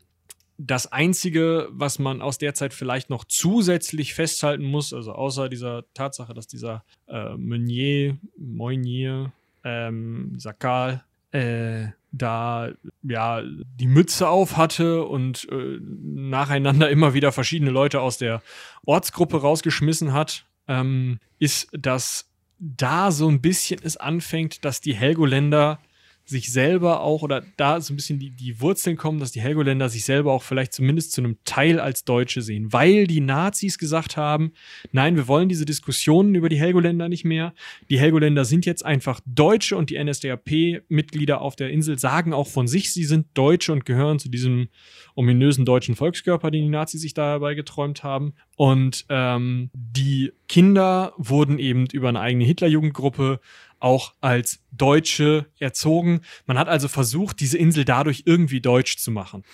Das 0.57 0.91
Einzige, 0.93 1.69
was 1.71 1.99
man 1.99 2.23
aus 2.23 2.39
der 2.39 2.55
Zeit 2.55 2.75
vielleicht 2.75 3.11
noch 3.11 3.25
zusätzlich 3.25 4.15
festhalten 4.15 4.65
muss, 4.65 4.93
also 4.93 5.13
außer 5.13 5.49
dieser 5.49 5.85
Tatsache, 5.95 6.33
dass 6.33 6.47
dieser 6.47 6.85
äh, 7.09 7.35
Meunier, 7.37 8.19
Meunier, 8.37 9.33
ähm, 9.65 10.39
Sakal, 10.39 11.03
äh, 11.33 11.89
da 12.13 12.71
ja 13.03 13.43
die 13.43 13.89
Mütze 13.89 14.29
auf 14.29 14.57
hatte 14.57 15.05
und 15.05 15.49
äh, 15.51 15.79
nacheinander 15.81 16.89
immer 16.89 17.13
wieder 17.15 17.33
verschiedene 17.33 17.73
Leute 17.73 18.01
aus 18.01 18.19
der 18.19 18.41
Ortsgruppe 18.85 19.41
rausgeschmissen 19.41 20.13
hat, 20.13 20.47
ähm, 20.69 21.19
ist, 21.41 21.69
dass 21.73 22.31
da 22.59 23.11
so 23.11 23.29
ein 23.29 23.41
bisschen 23.41 23.81
es 23.83 23.97
anfängt, 23.97 24.65
dass 24.65 24.81
die 24.81 24.95
Helgoländer 24.95 25.81
sich 26.25 26.53
selber 26.53 27.01
auch 27.01 27.23
oder 27.23 27.43
da 27.57 27.81
so 27.81 27.93
ein 27.93 27.97
bisschen 27.97 28.19
die, 28.19 28.31
die 28.31 28.61
Wurzeln 28.61 28.97
kommen, 28.97 29.21
dass 29.21 29.33
die 29.33 29.41
Helgoländer 29.41 29.89
sich 29.89 30.05
selber 30.05 30.33
auch 30.33 30.43
vielleicht 30.43 30.73
zumindest 30.73 31.13
zu 31.13 31.21
einem 31.21 31.37
Teil 31.45 31.79
als 31.79 32.05
Deutsche 32.05 32.41
sehen, 32.41 32.73
weil 32.73 33.07
die 33.07 33.21
Nazis 33.21 33.79
gesagt 33.79 34.17
haben, 34.17 34.53
nein, 34.91 35.17
wir 35.17 35.29
wollen 35.29 35.49
diese 35.49 35.67
Diskussionen 35.67 36.35
über 36.35 36.49
die 36.49 36.59
Helgoländer 36.59 37.09
nicht 37.09 37.25
mehr. 37.25 37.53
Die 37.91 37.99
Helgoländer 37.99 38.45
sind 38.45 38.65
jetzt 38.65 38.85
einfach 38.85 39.21
Deutsche 39.27 39.77
und 39.77 39.91
die 39.91 40.03
NSDAP-Mitglieder 40.03 41.41
auf 41.41 41.57
der 41.57 41.71
Insel 41.71 41.99
sagen 41.99 42.33
auch 42.33 42.49
von 42.49 42.67
sich, 42.67 42.93
sie 42.93 43.05
sind 43.05 43.27
Deutsche 43.35 43.73
und 43.73 43.85
gehören 43.85 44.19
zu 44.19 44.31
diesem 44.31 44.69
ominösen 45.15 45.65
deutschen 45.65 45.95
Volkskörper, 45.95 46.51
den 46.51 46.63
die 46.63 46.69
Nazis 46.71 47.03
sich 47.03 47.15
dabei 47.15 47.55
geträumt 47.55 48.03
haben. 48.03 48.35
Und 48.57 49.05
ähm, 49.09 49.71
die 49.75 50.33
Kinder 50.49 51.13
wurden 51.17 51.59
eben 51.59 51.87
über 51.93 52.09
eine 52.09 52.21
eigene 52.21 52.45
Hitlerjugendgruppe 52.45 53.41
auch 53.81 54.15
als 54.21 54.61
Deutsche 54.73 55.47
erzogen. 55.59 56.21
Man 56.47 56.59
hat 56.59 56.69
also 56.69 56.89
versucht, 56.89 57.41
diese 57.41 57.59
Insel 57.59 57.85
dadurch 57.85 58.23
irgendwie 58.27 58.61
deutsch 58.61 58.97
zu 58.97 59.11
machen. 59.11 59.45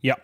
Ja. 0.00 0.16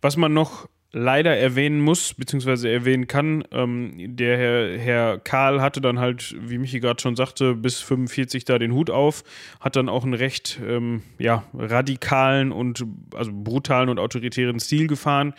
Was 0.00 0.16
man 0.16 0.32
noch 0.32 0.68
leider 0.92 1.36
erwähnen 1.36 1.80
muss, 1.80 2.14
beziehungsweise 2.14 2.70
erwähnen 2.70 3.06
kann, 3.06 3.44
ähm, 3.52 4.16
der 4.16 4.38
Herr, 4.38 4.78
Herr 4.78 5.18
Karl 5.18 5.60
hatte 5.60 5.82
dann 5.82 5.98
halt, 5.98 6.34
wie 6.40 6.56
Michi 6.56 6.80
gerade 6.80 7.02
schon 7.02 7.16
sagte, 7.16 7.54
bis 7.54 7.80
45 7.80 8.46
da 8.46 8.58
den 8.58 8.72
Hut 8.72 8.88
auf, 8.88 9.22
hat 9.60 9.76
dann 9.76 9.90
auch 9.90 10.04
einen 10.04 10.14
recht 10.14 10.58
ähm, 10.66 11.02
ja, 11.18 11.44
radikalen 11.52 12.50
und 12.50 12.84
also 13.14 13.30
brutalen 13.32 13.90
und 13.90 13.98
autoritären 13.98 14.58
Stil 14.58 14.86
gefahren, 14.86 15.34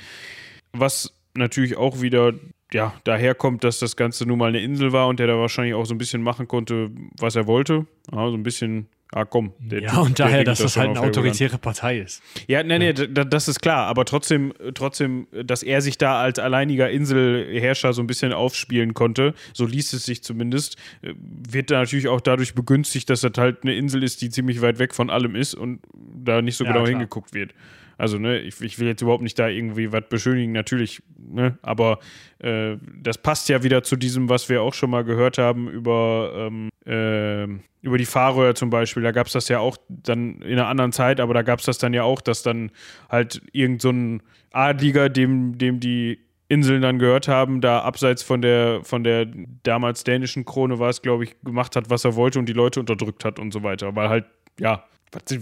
was 0.73 1.13
natürlich 1.33 1.75
auch 1.75 2.01
wieder 2.01 2.33
ja, 2.73 2.93
daher 3.03 3.33
kommt, 3.33 3.63
dass 3.63 3.79
das 3.79 3.95
Ganze 3.95 4.25
nun 4.25 4.39
mal 4.39 4.49
eine 4.49 4.59
Insel 4.59 4.91
war 4.91 5.07
und 5.07 5.19
der 5.19 5.27
da 5.27 5.37
wahrscheinlich 5.37 5.73
auch 5.73 5.85
so 5.85 5.93
ein 5.93 5.97
bisschen 5.97 6.21
machen 6.21 6.47
konnte, 6.47 6.89
was 7.17 7.35
er 7.35 7.47
wollte. 7.47 7.85
Ja, 8.11 8.29
so 8.29 8.33
ein 8.35 8.43
bisschen, 8.43 8.87
ah 9.13 9.23
komm. 9.23 9.53
ja, 9.69 9.79
typ, 9.79 9.97
und 9.99 10.19
daher, 10.19 10.43
dass 10.43 10.59
das 10.59 10.75
halt 10.75 10.89
eine 10.89 10.99
autoritäre 10.99 11.57
Partei 11.57 11.99
ist. 11.99 12.21
Ja, 12.47 12.63
nee, 12.63 12.77
nee, 12.77 12.91
ja. 12.91 13.23
das 13.23 13.47
ist 13.47 13.61
klar, 13.61 13.87
aber 13.87 14.03
trotzdem, 14.03 14.53
trotzdem, 14.73 15.27
dass 15.31 15.63
er 15.63 15.81
sich 15.81 15.97
da 15.97 16.19
als 16.19 16.39
alleiniger 16.39 16.89
Inselherrscher 16.89 17.93
so 17.93 18.01
ein 18.01 18.07
bisschen 18.07 18.33
aufspielen 18.33 18.93
konnte, 18.93 19.33
so 19.53 19.65
liest 19.65 19.93
es 19.93 20.03
sich 20.03 20.21
zumindest, 20.21 20.75
äh, 21.03 21.13
wird 21.17 21.71
da 21.71 21.79
natürlich 21.79 22.09
auch 22.09 22.19
dadurch 22.19 22.53
begünstigt, 22.53 23.09
dass 23.09 23.21
das 23.21 23.31
halt 23.37 23.63
eine 23.63 23.75
Insel 23.75 24.03
ist, 24.03 24.21
die 24.21 24.29
ziemlich 24.29 24.61
weit 24.61 24.77
weg 24.77 24.93
von 24.93 25.09
allem 25.09 25.35
ist 25.35 25.55
und 25.55 25.79
da 25.93 26.41
nicht 26.41 26.57
so 26.57 26.65
ja, 26.65 26.71
genau 26.71 26.83
klar. 26.83 26.89
hingeguckt 26.89 27.33
wird. 27.33 27.53
Also, 27.97 28.19
ne, 28.19 28.39
ich, 28.39 28.61
ich, 28.61 28.79
will 28.79 28.87
jetzt 28.87 29.01
überhaupt 29.01 29.23
nicht 29.23 29.39
da 29.39 29.47
irgendwie 29.47 29.91
was 29.91 30.03
beschönigen, 30.09 30.51
natürlich, 30.51 31.01
ne, 31.17 31.57
aber 31.61 31.99
äh, 32.39 32.77
das 33.01 33.17
passt 33.17 33.49
ja 33.49 33.63
wieder 33.63 33.83
zu 33.83 33.95
diesem, 33.95 34.29
was 34.29 34.49
wir 34.49 34.61
auch 34.61 34.73
schon 34.73 34.89
mal 34.89 35.03
gehört 35.03 35.37
haben 35.37 35.67
über, 35.67 36.31
ähm, 36.35 36.69
äh, 36.85 37.45
über 37.81 37.97
die 37.97 38.05
Fahrröhr 38.05 38.53
zum 38.55 38.69
Beispiel. 38.69 39.03
Da 39.03 39.11
gab 39.11 39.27
es 39.27 39.33
das 39.33 39.47
ja 39.47 39.59
auch 39.59 39.77
dann 39.89 40.41
in 40.41 40.53
einer 40.53 40.67
anderen 40.67 40.91
Zeit, 40.91 41.19
aber 41.19 41.33
da 41.33 41.41
gab 41.41 41.59
es 41.59 41.65
das 41.65 41.77
dann 41.77 41.93
ja 41.93 42.03
auch, 42.03 42.21
dass 42.21 42.43
dann 42.43 42.71
halt 43.09 43.41
irgend 43.51 43.81
so 43.81 43.89
ein 43.89 44.21
Adliger, 44.51 45.09
dem, 45.09 45.57
dem 45.57 45.79
die 45.79 46.19
Inseln 46.49 46.81
dann 46.81 46.97
gehört 46.97 47.27
haben, 47.27 47.59
da 47.59 47.79
abseits 47.81 48.23
von 48.23 48.41
der, 48.41 48.81
von 48.83 49.03
der 49.03 49.27
damals 49.63 50.03
dänischen 50.03 50.45
Krone 50.45 50.79
war 50.79 50.89
es, 50.89 51.01
glaube 51.01 51.25
ich, 51.25 51.35
gemacht 51.41 51.75
hat, 51.75 51.89
was 51.89 52.05
er 52.05 52.15
wollte 52.15 52.39
und 52.39 52.47
die 52.47 52.53
Leute 52.53 52.79
unterdrückt 52.79 53.25
hat 53.25 53.37
und 53.37 53.51
so 53.51 53.63
weiter. 53.63 53.95
Weil 53.95 54.09
halt, 54.09 54.25
ja, 54.59 54.85
was, 55.11 55.37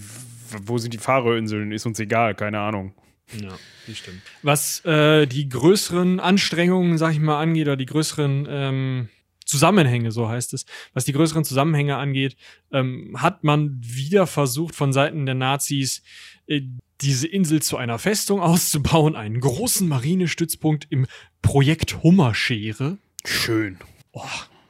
wo 0.63 0.77
sind 0.77 0.93
die 0.93 0.97
Faroe-Inseln? 0.97 1.71
Ist 1.71 1.85
uns 1.85 1.99
egal, 1.99 2.35
keine 2.35 2.59
Ahnung. 2.59 2.93
Ja, 3.41 3.57
das 3.87 3.97
stimmt. 3.97 4.21
Was 4.43 4.83
äh, 4.85 5.25
die 5.25 5.49
größeren 5.49 6.19
Anstrengungen, 6.19 6.97
sag 6.97 7.13
ich 7.13 7.19
mal, 7.19 7.39
angeht, 7.39 7.67
oder 7.67 7.77
die 7.77 7.85
größeren 7.87 8.47
ähm, 8.49 9.09
Zusammenhänge, 9.45 10.11
so 10.11 10.29
heißt 10.29 10.53
es, 10.53 10.65
was 10.93 11.05
die 11.05 11.13
größeren 11.13 11.43
Zusammenhänge 11.43 11.97
angeht, 11.97 12.35
ähm, 12.71 13.15
hat 13.21 13.43
man 13.43 13.79
wieder 13.81 14.27
versucht, 14.27 14.75
von 14.75 14.93
Seiten 14.93 15.25
der 15.25 15.35
Nazis 15.35 16.03
äh, 16.47 16.61
diese 17.01 17.27
Insel 17.27 17.61
zu 17.61 17.77
einer 17.77 17.99
Festung 17.99 18.41
auszubauen, 18.41 19.15
einen 19.15 19.39
großen 19.39 19.87
Marinestützpunkt 19.87 20.87
im 20.89 21.07
Projekt 21.41 22.03
Hummerschere. 22.03 22.97
Schön. 23.25 23.77
Oh, 24.11 24.23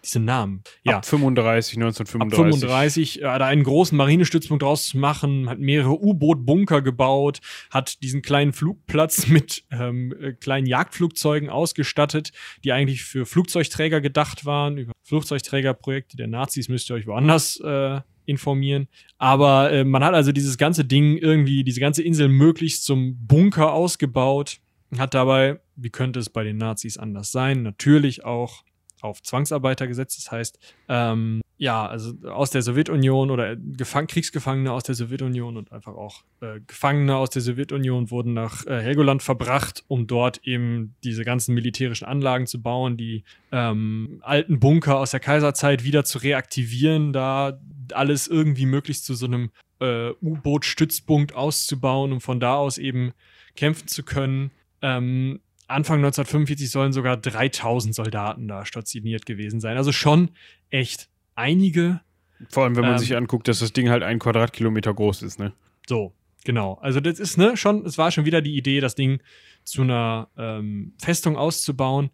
diese 0.05 0.19
Namen. 0.19 0.63
Ja. 0.83 0.97
Ab 0.97 1.05
35, 1.05 1.77
1935. 1.77 2.21
Ab 2.21 2.69
35 2.69 3.21
äh, 3.21 3.25
hat 3.25 3.41
er 3.41 3.47
einen 3.47 3.63
großen 3.63 3.97
Marinestützpunkt 3.97 4.63
draus 4.63 4.87
zu 4.87 4.97
machen, 4.97 5.49
hat 5.49 5.59
mehrere 5.59 5.99
U-Boot-Bunker 5.99 6.81
gebaut, 6.81 7.41
hat 7.71 8.01
diesen 8.03 8.21
kleinen 8.21 8.53
Flugplatz 8.53 9.27
mit 9.27 9.63
ähm, 9.71 10.13
äh, 10.19 10.33
kleinen 10.33 10.67
Jagdflugzeugen 10.67 11.49
ausgestattet, 11.49 12.31
die 12.63 12.71
eigentlich 12.71 13.03
für 13.03 13.25
Flugzeugträger 13.25 14.01
gedacht 14.01 14.45
waren. 14.45 14.77
Über 14.77 14.93
Flugzeugträgerprojekte 15.03 16.17
der 16.17 16.27
Nazis 16.27 16.69
müsst 16.69 16.89
ihr 16.89 16.95
euch 16.95 17.07
woanders 17.07 17.59
äh, 17.59 18.01
informieren. 18.25 18.87
Aber 19.17 19.71
äh, 19.71 19.83
man 19.83 20.03
hat 20.03 20.13
also 20.13 20.31
dieses 20.31 20.57
ganze 20.57 20.85
Ding 20.85 21.17
irgendwie, 21.17 21.63
diese 21.63 21.79
ganze 21.79 22.03
Insel 22.03 22.27
möglichst 22.29 22.85
zum 22.85 23.25
Bunker 23.25 23.73
ausgebaut. 23.73 24.59
Hat 24.97 25.13
dabei, 25.13 25.59
wie 25.75 25.89
könnte 25.89 26.19
es 26.19 26.29
bei 26.29 26.43
den 26.43 26.57
Nazis 26.57 26.97
anders 26.97 27.31
sein, 27.31 27.63
natürlich 27.63 28.23
auch 28.23 28.63
auf 29.05 29.21
Zwangsarbeiter 29.21 29.87
gesetzt. 29.87 30.17
Das 30.17 30.31
heißt, 30.31 30.59
ähm, 30.89 31.41
ja, 31.57 31.85
also 31.85 32.13
aus 32.29 32.49
der 32.49 32.61
Sowjetunion 32.61 33.31
oder 33.31 33.55
Gefang 33.55 34.07
Kriegsgefangene 34.07 34.71
aus 34.71 34.83
der 34.83 34.95
Sowjetunion 34.95 35.55
und 35.55 35.71
einfach 35.71 35.95
auch 35.95 36.23
äh, 36.41 36.59
Gefangene 36.67 37.15
aus 37.15 37.29
der 37.29 37.41
Sowjetunion 37.41 38.11
wurden 38.11 38.33
nach 38.33 38.65
äh, 38.65 38.81
Helgoland 38.81 39.23
verbracht, 39.23 39.85
um 39.87 40.05
dort 40.05 40.39
eben 40.43 40.95
diese 41.03 41.23
ganzen 41.23 41.55
militärischen 41.55 42.05
Anlagen 42.05 42.45
zu 42.45 42.61
bauen, 42.61 42.97
die 42.97 43.23
ähm, 43.53 44.19
alten 44.21 44.59
Bunker 44.59 44.99
aus 44.99 45.11
der 45.11 45.21
Kaiserzeit 45.21 45.85
wieder 45.85 46.03
zu 46.03 46.17
reaktivieren, 46.17 47.13
da 47.13 47.57
alles 47.93 48.27
irgendwie 48.27 48.65
möglichst 48.65 49.05
zu 49.05 49.13
so 49.13 49.25
einem 49.25 49.51
äh, 49.79 50.09
U-Boot-Stützpunkt 50.21 51.35
auszubauen, 51.35 52.11
um 52.11 52.19
von 52.19 52.39
da 52.39 52.55
aus 52.55 52.77
eben 52.77 53.13
kämpfen 53.55 53.87
zu 53.87 54.03
können. 54.03 54.51
Ähm, 54.81 55.39
Anfang 55.67 55.97
1945 55.97 56.69
sollen 56.69 56.93
sogar 56.93 57.17
3000 57.17 57.95
Soldaten 57.95 58.47
da 58.47 58.65
stationiert 58.65 59.25
gewesen 59.25 59.59
sein. 59.59 59.77
Also 59.77 59.91
schon 59.91 60.31
echt 60.69 61.09
einige. 61.35 62.01
Vor 62.49 62.63
allem, 62.63 62.75
wenn 62.75 62.83
man 62.83 62.93
ähm, 62.93 62.97
sich 62.99 63.15
anguckt, 63.15 63.47
dass 63.47 63.59
das 63.59 63.73
Ding 63.73 63.89
halt 63.89 64.03
ein 64.03 64.19
Quadratkilometer 64.19 64.93
groß 64.93 65.23
ist, 65.23 65.39
ne? 65.39 65.53
So, 65.87 66.13
genau. 66.43 66.75
Also 66.81 66.99
das 66.99 67.19
ist, 67.19 67.37
ne, 67.37 67.57
schon, 67.57 67.85
es 67.85 67.97
war 67.97 68.11
schon 68.11 68.25
wieder 68.25 68.41
die 68.41 68.55
Idee, 68.55 68.79
das 68.79 68.95
Ding 68.95 69.21
zu 69.63 69.81
einer 69.81 70.29
ähm, 70.37 70.93
Festung 70.99 71.37
auszubauen. 71.37 72.09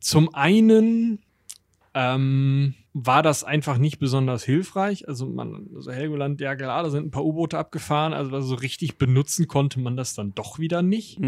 Zum 0.00 0.34
einen 0.34 1.20
ähm, 1.94 2.74
war 2.92 3.22
das 3.22 3.44
einfach 3.44 3.78
nicht 3.78 3.98
besonders 3.98 4.42
hilfreich. 4.42 5.06
Also 5.06 5.26
man, 5.26 5.68
also 5.74 5.92
Helgoland, 5.92 6.40
ja 6.40 6.56
klar, 6.56 6.82
da 6.82 6.90
sind 6.90 7.06
ein 7.06 7.10
paar 7.10 7.24
U-Boote 7.24 7.56
abgefahren, 7.56 8.12
also 8.12 8.40
so 8.40 8.56
richtig 8.56 8.98
benutzen 8.98 9.46
konnte 9.46 9.78
man 9.78 9.96
das 9.96 10.14
dann 10.14 10.34
doch 10.34 10.58
wieder 10.58 10.82
nicht. 10.82 11.18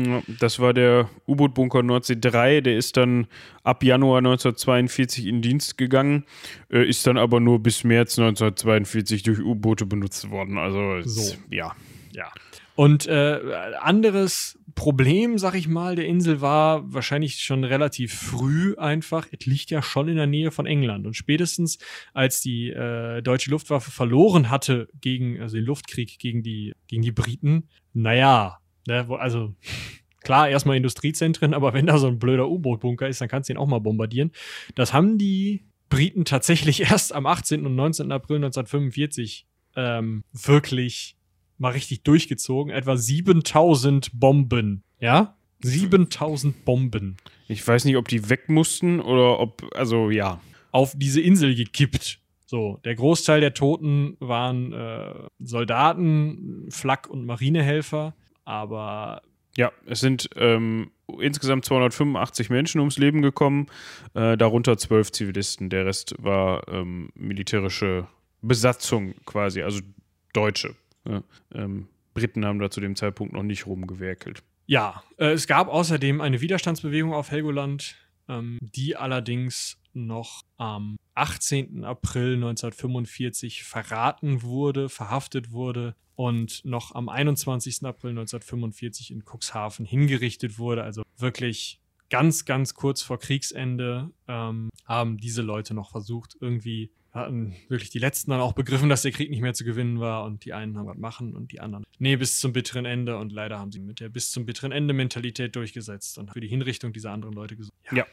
Das 0.40 0.58
war 0.58 0.74
der 0.74 1.08
U-Boot-Bunker 1.28 1.84
Nordsee 1.84 2.16
3, 2.20 2.62
der 2.62 2.76
ist 2.76 2.96
dann 2.96 3.28
ab 3.62 3.84
Januar 3.84 4.18
1942 4.18 5.26
in 5.26 5.40
Dienst 5.40 5.78
gegangen, 5.78 6.24
äh, 6.68 6.84
ist 6.84 7.06
dann 7.06 7.16
aber 7.16 7.38
nur 7.38 7.62
bis 7.62 7.84
März 7.84 8.18
1942 8.18 9.22
durch 9.22 9.40
U-Boote 9.40 9.86
benutzt 9.86 10.30
worden. 10.30 10.58
Also 10.58 11.00
so. 11.02 11.36
ja. 11.50 11.76
Ja. 12.12 12.30
Und 12.74 13.06
äh, 13.06 13.40
anderes 13.80 14.58
Problem, 14.74 15.38
sag 15.38 15.54
ich 15.54 15.68
mal, 15.68 15.96
der 15.96 16.06
Insel 16.06 16.40
war 16.40 16.92
wahrscheinlich 16.92 17.40
schon 17.40 17.64
relativ 17.64 18.14
früh 18.14 18.74
einfach. 18.76 19.26
Es 19.30 19.46
liegt 19.46 19.70
ja 19.70 19.82
schon 19.82 20.08
in 20.08 20.16
der 20.16 20.26
Nähe 20.26 20.50
von 20.50 20.66
England. 20.66 21.07
Und 21.07 21.14
spätestens 21.14 21.78
als 22.14 22.40
die 22.40 22.70
äh, 22.70 23.22
deutsche 23.22 23.50
Luftwaffe 23.50 23.90
verloren 23.90 24.50
hatte 24.50 24.88
gegen, 25.00 25.40
also 25.40 25.57
den 25.57 25.64
Luftkrieg 25.64 26.18
gegen 26.18 26.42
die, 26.42 26.72
gegen 26.88 27.03
die 27.03 27.12
Briten, 27.12 27.68
naja, 27.92 28.58
ne, 28.86 29.07
also 29.11 29.54
klar, 30.22 30.49
erstmal 30.49 30.76
Industriezentren, 30.76 31.54
aber 31.54 31.72
wenn 31.74 31.86
da 31.86 31.99
so 31.99 32.07
ein 32.07 32.18
blöder 32.18 32.49
U-Boot-Bunker 32.49 33.08
ist, 33.08 33.20
dann 33.20 33.28
kannst 33.28 33.49
du 33.49 33.54
ihn 33.54 33.58
auch 33.58 33.66
mal 33.66 33.80
bombardieren. 33.80 34.32
Das 34.74 34.92
haben 34.92 35.18
die 35.18 35.64
Briten 35.88 36.24
tatsächlich 36.24 36.80
erst 36.90 37.14
am 37.14 37.26
18. 37.26 37.66
und 37.66 37.74
19. 37.74 38.12
April 38.12 38.36
1945 38.36 39.46
ähm, 39.76 40.24
wirklich 40.32 41.16
mal 41.58 41.72
richtig 41.72 42.03
durchgezogen. 42.03 42.72
Etwa 42.72 42.96
7000 42.96 44.11
Bomben. 44.12 44.83
Ja? 45.00 45.37
7000 45.62 46.64
Bomben. 46.64 47.16
Ich 47.49 47.66
weiß 47.66 47.84
nicht, 47.84 47.96
ob 47.96 48.08
die 48.08 48.29
weg 48.29 48.49
mussten 48.49 49.00
oder 49.00 49.38
ob, 49.38 49.64
also 49.74 50.11
ja. 50.11 50.41
Auf 50.72 50.95
diese 50.96 51.20
Insel 51.20 51.54
gekippt. 51.54 52.18
So, 52.46 52.79
der 52.84 52.95
Großteil 52.95 53.41
der 53.41 53.54
Toten 53.54 54.16
waren 54.20 54.72
äh, 54.72 55.14
Soldaten, 55.38 56.66
Flak- 56.70 57.08
und 57.08 57.24
Marinehelfer, 57.24 58.14
aber. 58.45 59.22
Ja, 59.57 59.72
es 59.87 60.00
sind 60.00 60.29
ähm, 60.37 60.91
insgesamt 61.20 61.64
285 61.64 62.50
Menschen 62.50 62.80
ums 62.80 62.99
Leben 62.99 63.22
gekommen, 63.22 63.68
äh, 64.14 64.37
darunter 64.37 64.76
zwölf 64.76 65.12
Zivilisten. 65.12 65.70
Der 65.70 65.87
Rest 65.87 66.14
war 66.18 66.68
ähm, 66.68 67.11
militärische 67.14 68.07
Besatzung 68.42 69.14
quasi, 69.24 69.62
also 69.62 69.80
Deutsche 70.33 70.74
Ja, 71.08 71.22
ähm, 71.54 71.88
Briten 72.14 72.45
haben 72.45 72.58
da 72.58 72.70
zu 72.70 72.80
dem 72.80 72.96
Zeitpunkt 72.96 73.33
noch 73.33 73.42
nicht 73.42 73.66
rumgewerkelt. 73.66 74.42
Ja, 74.66 75.03
äh, 75.16 75.33
es 75.33 75.46
gab 75.46 75.68
außerdem 75.68 76.20
eine 76.20 76.41
Widerstandsbewegung 76.41 77.12
auf 77.12 77.30
Helgoland, 77.30 77.96
ähm, 78.29 78.58
die 78.61 78.96
allerdings 78.96 79.79
noch 79.92 80.42
am 80.57 80.96
18. 81.14 81.84
April 81.84 82.34
1945 82.34 83.64
verraten 83.64 84.42
wurde, 84.42 84.88
verhaftet 84.88 85.53
wurde 85.53 85.95
und 86.14 86.64
noch 86.64 86.95
am 86.95 87.08
21. 87.08 87.84
April 87.84 88.11
1945 88.11 89.11
in 89.11 89.24
Cuxhaven 89.24 89.84
hingerichtet 89.84 90.58
wurde. 90.58 90.84
Also 90.84 91.03
wirklich 91.16 91.80
ganz, 92.11 92.45
ganz 92.45 92.74
kurz 92.74 93.03
vor 93.03 93.18
Kriegsende 93.18 94.11
ähm, 94.29 94.70
haben 94.84 95.18
diese 95.18 95.42
Leute 95.42 95.74
noch 95.74 95.91
versucht, 95.91 96.37
irgendwie 96.41 96.92
hatten 97.13 97.55
wirklich 97.68 97.91
die 97.91 97.99
Letzten 97.99 98.30
dann 98.30 98.41
auch 98.41 98.55
begriffen, 98.55 98.89
dass 98.89 99.03
der 99.03 99.13
Krieg 99.13 99.30
nicht 99.30 99.43
mehr 99.43 99.55
zu 99.55 99.64
gewinnen 99.64 100.01
war 100.01 100.25
und 100.25 100.45
die 100.45 100.53
einen 100.53 100.79
haben 100.79 100.87
was 100.87 100.97
machen 100.97 101.34
und 101.34 101.53
die 101.53 101.61
anderen 101.61 101.84
nee, 102.03 102.17
bis 102.17 102.41
zum 102.41 102.53
bitteren 102.53 102.84
Ende 102.84 103.17
und 103.17 103.33
leider 103.33 103.59
haben 103.59 103.71
sie 103.71 103.79
mit 103.79 104.01
der 104.01 104.09
bis 104.09 104.33
zum 104.33 104.45
bitteren 104.45 104.72
Ende 104.72 104.93
Mentalität 104.93 105.55
durchgesetzt 105.55 106.18
und 106.18 106.33
für 106.33 106.41
die 106.41 106.49
Hinrichtung 106.49 106.93
dieser 106.93 107.13
anderen 107.13 107.33
Leute 107.34 107.57
gesucht. 107.57 107.75
Ja. 107.91 107.99
ja. 107.99 108.07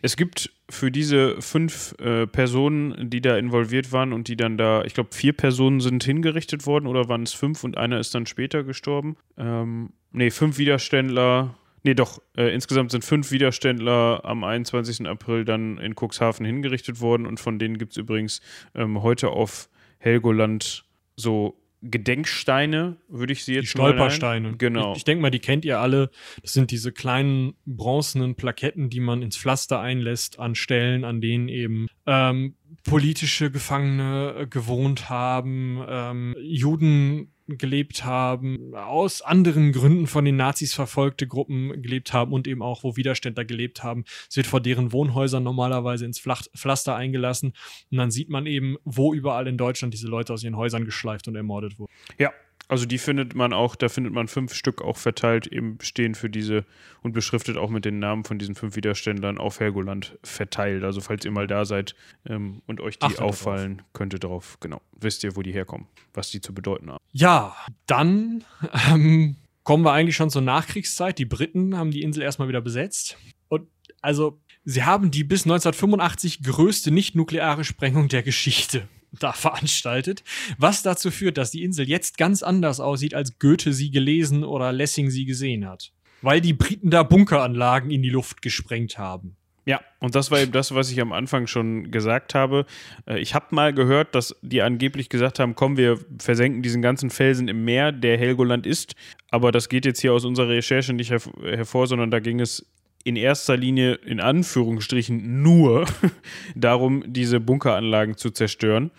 Es 0.00 0.16
gibt 0.16 0.50
für 0.70 0.90
diese 0.90 1.40
fünf 1.42 1.94
äh, 1.98 2.26
Personen, 2.26 3.10
die 3.10 3.20
da 3.20 3.36
involviert 3.36 3.92
waren 3.92 4.14
und 4.14 4.28
die 4.28 4.36
dann 4.36 4.56
da, 4.56 4.82
ich 4.84 4.94
glaube, 4.94 5.10
vier 5.12 5.34
Personen 5.34 5.80
sind 5.80 6.02
hingerichtet 6.02 6.64
worden 6.64 6.86
oder 6.86 7.10
waren 7.10 7.24
es 7.24 7.34
fünf 7.34 7.62
und 7.62 7.76
einer 7.76 8.00
ist 8.00 8.14
dann 8.14 8.24
später 8.24 8.64
gestorben. 8.64 9.18
Ähm, 9.36 9.92
nee, 10.12 10.30
fünf 10.30 10.56
Widerständler, 10.56 11.58
Nee, 11.86 11.94
doch, 11.94 12.20
äh, 12.36 12.52
insgesamt 12.52 12.90
sind 12.90 13.04
fünf 13.04 13.30
Widerständler 13.30 14.22
am 14.24 14.42
21. 14.42 15.06
April 15.06 15.44
dann 15.44 15.78
in 15.78 15.94
Cuxhaven 15.94 16.44
hingerichtet 16.44 17.00
worden 17.00 17.26
und 17.26 17.38
von 17.38 17.60
denen 17.60 17.78
gibt 17.78 17.92
es 17.92 17.96
übrigens 17.96 18.40
ähm, 18.74 19.04
heute 19.04 19.28
auf 19.28 19.68
Helgoland 19.98 20.84
so 21.14 21.62
Gedenksteine, 21.82 22.96
würde 23.06 23.32
ich 23.32 23.44
sie 23.44 23.54
jetzt 23.54 23.66
Die 23.66 23.68
Stolpersteine. 23.68 24.56
Genau. 24.56 24.90
Ich, 24.90 24.98
ich 24.98 25.04
denke 25.04 25.22
mal, 25.22 25.30
die 25.30 25.38
kennt 25.38 25.64
ihr 25.64 25.78
alle. 25.78 26.10
Das 26.42 26.54
sind 26.54 26.72
diese 26.72 26.90
kleinen 26.90 27.54
bronzenen 27.66 28.34
Plaketten, 28.34 28.90
die 28.90 28.98
man 28.98 29.22
ins 29.22 29.36
Pflaster 29.36 29.78
einlässt 29.78 30.40
an 30.40 30.56
Stellen, 30.56 31.04
an 31.04 31.20
denen 31.20 31.48
eben 31.48 31.86
ähm, 32.04 32.56
politische 32.82 33.52
Gefangene 33.52 34.34
äh, 34.40 34.46
gewohnt 34.48 35.08
haben, 35.08 35.80
ähm, 35.88 36.34
Juden 36.40 37.32
gelebt 37.48 38.04
haben, 38.04 38.74
aus 38.74 39.22
anderen 39.22 39.72
Gründen 39.72 40.06
von 40.06 40.24
den 40.24 40.36
Nazis 40.36 40.74
verfolgte 40.74 41.26
Gruppen 41.26 41.82
gelebt 41.82 42.12
haben 42.12 42.32
und 42.32 42.46
eben 42.48 42.62
auch, 42.62 42.82
wo 42.82 42.96
Widerständler 42.96 43.44
gelebt 43.44 43.82
haben. 43.82 44.04
Es 44.28 44.36
wird 44.36 44.46
vor 44.46 44.60
deren 44.60 44.92
Wohnhäusern 44.92 45.42
normalerweise 45.42 46.04
ins 46.04 46.20
Pflaster 46.20 46.96
eingelassen 46.96 47.52
und 47.90 47.98
dann 47.98 48.10
sieht 48.10 48.28
man 48.28 48.46
eben, 48.46 48.76
wo 48.84 49.14
überall 49.14 49.46
in 49.46 49.56
Deutschland 49.56 49.94
diese 49.94 50.08
Leute 50.08 50.32
aus 50.32 50.42
ihren 50.42 50.56
Häusern 50.56 50.84
geschleift 50.84 51.28
und 51.28 51.36
ermordet 51.36 51.78
wurden. 51.78 51.92
Ja, 52.18 52.32
also 52.68 52.84
die 52.84 52.98
findet 52.98 53.34
man 53.34 53.52
auch, 53.52 53.76
da 53.76 53.88
findet 53.88 54.12
man 54.12 54.26
fünf 54.26 54.54
Stück 54.54 54.82
auch 54.82 54.96
verteilt, 54.96 55.46
eben 55.46 55.78
stehen 55.80 56.14
für 56.14 56.28
diese 56.28 56.64
und 57.02 57.12
beschriftet 57.12 57.56
auch 57.56 57.70
mit 57.70 57.84
den 57.84 58.00
Namen 58.00 58.24
von 58.24 58.38
diesen 58.38 58.56
fünf 58.56 58.74
Widerständlern 58.74 59.38
auf 59.38 59.60
Helgoland 59.60 60.18
verteilt. 60.24 60.82
Also 60.82 61.00
falls 61.00 61.24
ihr 61.24 61.30
mal 61.30 61.46
da 61.46 61.64
seid 61.64 61.94
ähm, 62.26 62.62
und 62.66 62.80
euch 62.80 62.98
die 62.98 63.06
Achtet 63.06 63.20
auffallen, 63.20 63.78
drauf. 63.78 63.86
könnt 63.92 64.12
ihr 64.14 64.18
drauf, 64.18 64.58
genau, 64.60 64.80
wisst 64.98 65.22
ihr, 65.22 65.36
wo 65.36 65.42
die 65.42 65.52
herkommen, 65.52 65.86
was 66.12 66.30
die 66.30 66.40
zu 66.40 66.52
bedeuten 66.52 66.90
haben. 66.90 67.02
Ja, 67.12 67.56
dann 67.86 68.44
ähm, 68.90 69.36
kommen 69.62 69.84
wir 69.84 69.92
eigentlich 69.92 70.16
schon 70.16 70.30
zur 70.30 70.42
Nachkriegszeit. 70.42 71.18
Die 71.18 71.24
Briten 71.24 71.76
haben 71.76 71.92
die 71.92 72.02
Insel 72.02 72.22
erstmal 72.22 72.48
wieder 72.48 72.60
besetzt. 72.60 73.16
Und 73.48 73.68
also, 74.00 74.40
sie 74.64 74.82
haben 74.82 75.12
die 75.12 75.22
bis 75.22 75.44
1985 75.44 76.42
größte 76.42 76.90
nicht-nukleare 76.90 77.62
Sprengung 77.62 78.08
der 78.08 78.24
Geschichte 78.24 78.88
da 79.20 79.32
veranstaltet, 79.32 80.24
was 80.58 80.82
dazu 80.82 81.10
führt, 81.10 81.38
dass 81.38 81.50
die 81.50 81.62
Insel 81.62 81.88
jetzt 81.88 82.18
ganz 82.18 82.42
anders 82.42 82.80
aussieht, 82.80 83.14
als 83.14 83.38
Goethe 83.38 83.72
sie 83.72 83.90
gelesen 83.90 84.44
oder 84.44 84.72
Lessing 84.72 85.10
sie 85.10 85.24
gesehen 85.24 85.68
hat. 85.68 85.92
Weil 86.22 86.40
die 86.40 86.54
Briten 86.54 86.90
da 86.90 87.02
Bunkeranlagen 87.02 87.90
in 87.90 88.02
die 88.02 88.10
Luft 88.10 88.42
gesprengt 88.42 88.98
haben. 88.98 89.36
Ja, 89.68 89.80
und 89.98 90.14
das 90.14 90.30
war 90.30 90.38
eben 90.38 90.52
das, 90.52 90.76
was 90.76 90.92
ich 90.92 91.00
am 91.00 91.12
Anfang 91.12 91.48
schon 91.48 91.90
gesagt 91.90 92.36
habe. 92.36 92.66
Äh, 93.04 93.18
ich 93.18 93.34
habe 93.34 93.46
mal 93.50 93.74
gehört, 93.74 94.14
dass 94.14 94.36
die 94.40 94.62
angeblich 94.62 95.08
gesagt 95.08 95.40
haben, 95.40 95.56
komm, 95.56 95.76
wir 95.76 95.98
versenken 96.20 96.62
diesen 96.62 96.82
ganzen 96.82 97.10
Felsen 97.10 97.48
im 97.48 97.64
Meer, 97.64 97.90
der 97.90 98.16
Helgoland 98.16 98.64
ist. 98.64 98.94
Aber 99.28 99.50
das 99.50 99.68
geht 99.68 99.84
jetzt 99.84 100.00
hier 100.00 100.12
aus 100.12 100.24
unserer 100.24 100.50
Recherche 100.50 100.92
nicht 100.92 101.10
hervor, 101.10 101.88
sondern 101.88 102.12
da 102.12 102.20
ging 102.20 102.38
es 102.38 102.64
in 103.06 103.14
erster 103.14 103.56
Linie 103.56 103.94
in 103.94 104.18
Anführungsstrichen 104.18 105.40
nur 105.42 105.86
darum, 106.56 107.04
diese 107.06 107.38
Bunkeranlagen 107.38 108.16
zu 108.16 108.30
zerstören. 108.30 108.90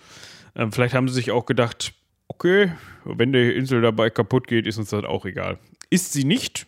Ähm, 0.55 0.71
vielleicht 0.71 0.93
haben 0.93 1.09
sie 1.09 1.15
sich 1.15 1.31
auch 1.31 1.45
gedacht, 1.45 1.93
okay, 2.29 2.71
wenn 3.03 3.33
die 3.33 3.51
Insel 3.51 3.81
dabei 3.81 4.09
kaputt 4.09 4.47
geht, 4.47 4.65
ist 4.65 4.77
uns 4.77 4.91
das 4.91 5.03
auch 5.03 5.25
egal. 5.25 5.59
Ist 5.89 6.13
sie 6.13 6.23
nicht. 6.23 6.67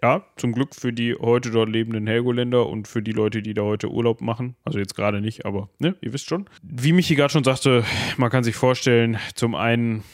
Ja, 0.00 0.24
zum 0.36 0.52
Glück 0.52 0.76
für 0.76 0.92
die 0.92 1.16
heute 1.16 1.50
dort 1.50 1.68
lebenden 1.68 2.06
Helgoländer 2.06 2.68
und 2.68 2.86
für 2.86 3.02
die 3.02 3.10
Leute, 3.10 3.42
die 3.42 3.54
da 3.54 3.62
heute 3.62 3.90
Urlaub 3.90 4.20
machen. 4.20 4.54
Also 4.64 4.78
jetzt 4.78 4.94
gerade 4.94 5.20
nicht, 5.20 5.44
aber 5.44 5.70
ne, 5.80 5.96
ihr 6.00 6.12
wisst 6.12 6.28
schon. 6.28 6.48
Wie 6.62 6.92
Michi 6.92 7.16
gerade 7.16 7.32
schon 7.32 7.42
sagte, 7.42 7.84
man 8.16 8.30
kann 8.30 8.44
sich 8.44 8.54
vorstellen, 8.54 9.18
zum 9.34 9.56
einen 9.56 10.04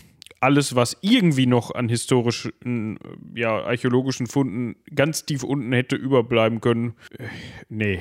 alles, 0.45 0.75
was 0.75 0.99
irgendwie 1.01 1.47
noch 1.47 1.75
an 1.75 1.89
historischen, 1.89 2.99
ja, 3.35 3.65
archäologischen 3.65 4.27
Funden 4.27 4.77
ganz 4.95 5.25
tief 5.25 5.43
unten 5.43 5.73
hätte 5.73 5.97
überbleiben 5.97 6.61
können. 6.61 6.95
Äh, 7.19 7.29
nee. 7.71 8.01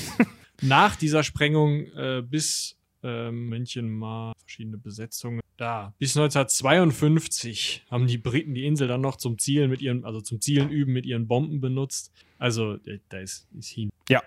Nach 0.62 0.96
dieser 0.96 1.22
Sprengung 1.22 1.86
äh, 1.96 2.22
bis 2.28 2.76
äh, 3.04 3.30
München 3.30 3.88
mal 3.88 4.32
verschiedene 4.36 4.78
Besetzungen 4.78 5.40
da. 5.56 5.94
Bis 5.98 6.16
1952 6.16 7.84
haben 7.88 8.08
die 8.08 8.18
Briten 8.18 8.54
die 8.54 8.66
Insel 8.66 8.88
dann 8.88 9.00
noch 9.00 9.16
zum 9.16 9.38
Zielen 9.38 9.70
mit 9.70 9.80
ihren, 9.80 10.04
also 10.04 10.20
zum 10.20 10.40
Zielen 10.40 10.70
üben 10.70 10.92
mit 10.92 11.06
ihren 11.06 11.28
Bomben 11.28 11.60
benutzt. 11.60 12.12
Also 12.38 12.78
da 13.08 13.18
ist, 13.18 13.46
ist 13.56 13.68
hin. 13.68 13.90
Ja, 14.08 14.22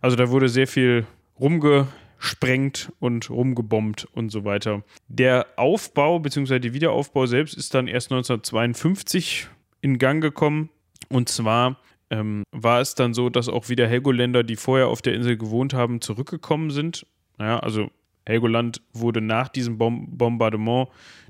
also 0.00 0.16
da 0.16 0.30
wurde 0.30 0.48
sehr 0.48 0.66
viel 0.66 1.06
rumge 1.38 1.86
sprengt 2.18 2.92
und 3.00 3.30
rumgebombt 3.30 4.06
und 4.12 4.30
so 4.30 4.44
weiter. 4.44 4.82
Der 5.08 5.46
Aufbau 5.56 6.18
bzw. 6.18 6.58
der 6.58 6.74
Wiederaufbau 6.74 7.26
selbst 7.26 7.54
ist 7.56 7.74
dann 7.74 7.86
erst 7.86 8.10
1952 8.12 9.48
in 9.80 9.98
Gang 9.98 10.22
gekommen. 10.22 10.70
Und 11.08 11.28
zwar 11.28 11.78
ähm, 12.10 12.44
war 12.50 12.80
es 12.80 12.94
dann 12.94 13.14
so, 13.14 13.28
dass 13.28 13.48
auch 13.48 13.68
wieder 13.68 13.86
Helgoländer, 13.86 14.42
die 14.42 14.56
vorher 14.56 14.88
auf 14.88 15.02
der 15.02 15.14
Insel 15.14 15.36
gewohnt 15.36 15.74
haben, 15.74 16.00
zurückgekommen 16.00 16.70
sind. 16.70 17.06
Ja, 17.38 17.58
also 17.58 17.90
Helgoland 18.26 18.80
wurde 18.92 19.20
nach 19.20 19.48
diesem 19.48 19.78
Bom 19.78 20.16
Bombardement 20.16 20.88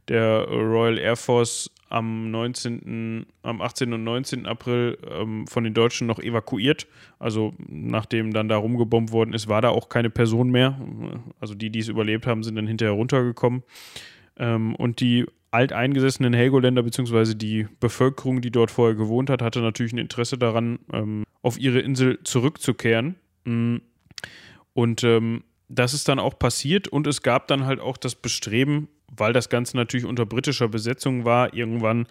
der 0.08 0.46
Royal 0.48 0.98
Air 0.98 1.16
Force 1.16 1.70
am 1.88 2.30
19., 2.30 3.26
am 3.42 3.60
18. 3.60 3.92
und 3.92 4.04
19. 4.04 4.46
April 4.46 4.98
ähm, 5.08 5.46
von 5.46 5.64
den 5.64 5.74
Deutschen 5.74 6.06
noch 6.06 6.18
evakuiert. 6.18 6.86
Also 7.18 7.54
nachdem 7.68 8.32
dann 8.32 8.48
da 8.48 8.56
rumgebombt 8.56 9.12
worden 9.12 9.32
ist, 9.32 9.48
war 9.48 9.62
da 9.62 9.68
auch 9.68 9.88
keine 9.88 10.10
Person 10.10 10.50
mehr. 10.50 10.78
Also 11.40 11.54
die, 11.54 11.70
die 11.70 11.78
es 11.78 11.88
überlebt 11.88 12.26
haben, 12.26 12.42
sind 12.42 12.56
dann 12.56 12.66
hinterher 12.66 12.94
runtergekommen. 12.94 13.62
Ähm, 14.36 14.74
und 14.74 15.00
die 15.00 15.26
alteingesessenen 15.52 16.34
Helgoländer 16.34 16.82
bzw. 16.82 17.34
die 17.34 17.68
Bevölkerung, 17.78 18.40
die 18.40 18.50
dort 18.50 18.72
vorher 18.72 18.96
gewohnt 18.96 19.30
hat, 19.30 19.40
hatte 19.40 19.60
natürlich 19.60 19.92
ein 19.92 19.98
Interesse 19.98 20.36
daran, 20.36 20.80
ähm, 20.92 21.22
auf 21.42 21.60
ihre 21.60 21.78
Insel 21.78 22.18
zurückzukehren. 22.24 23.14
Mm. 23.44 23.76
Und 24.72 25.04
ähm, 25.04 25.44
das 25.68 25.94
ist 25.94 26.08
dann 26.08 26.18
auch 26.18 26.38
passiert 26.38 26.88
und 26.88 27.06
es 27.06 27.22
gab 27.22 27.48
dann 27.48 27.64
halt 27.66 27.80
auch 27.80 27.96
das 27.96 28.14
Bestreben, 28.14 28.88
weil 29.08 29.32
das 29.32 29.48
Ganze 29.48 29.76
natürlich 29.76 30.06
unter 30.06 30.26
britischer 30.26 30.68
Besetzung 30.68 31.24
war, 31.24 31.54
irgendwann, 31.54 32.06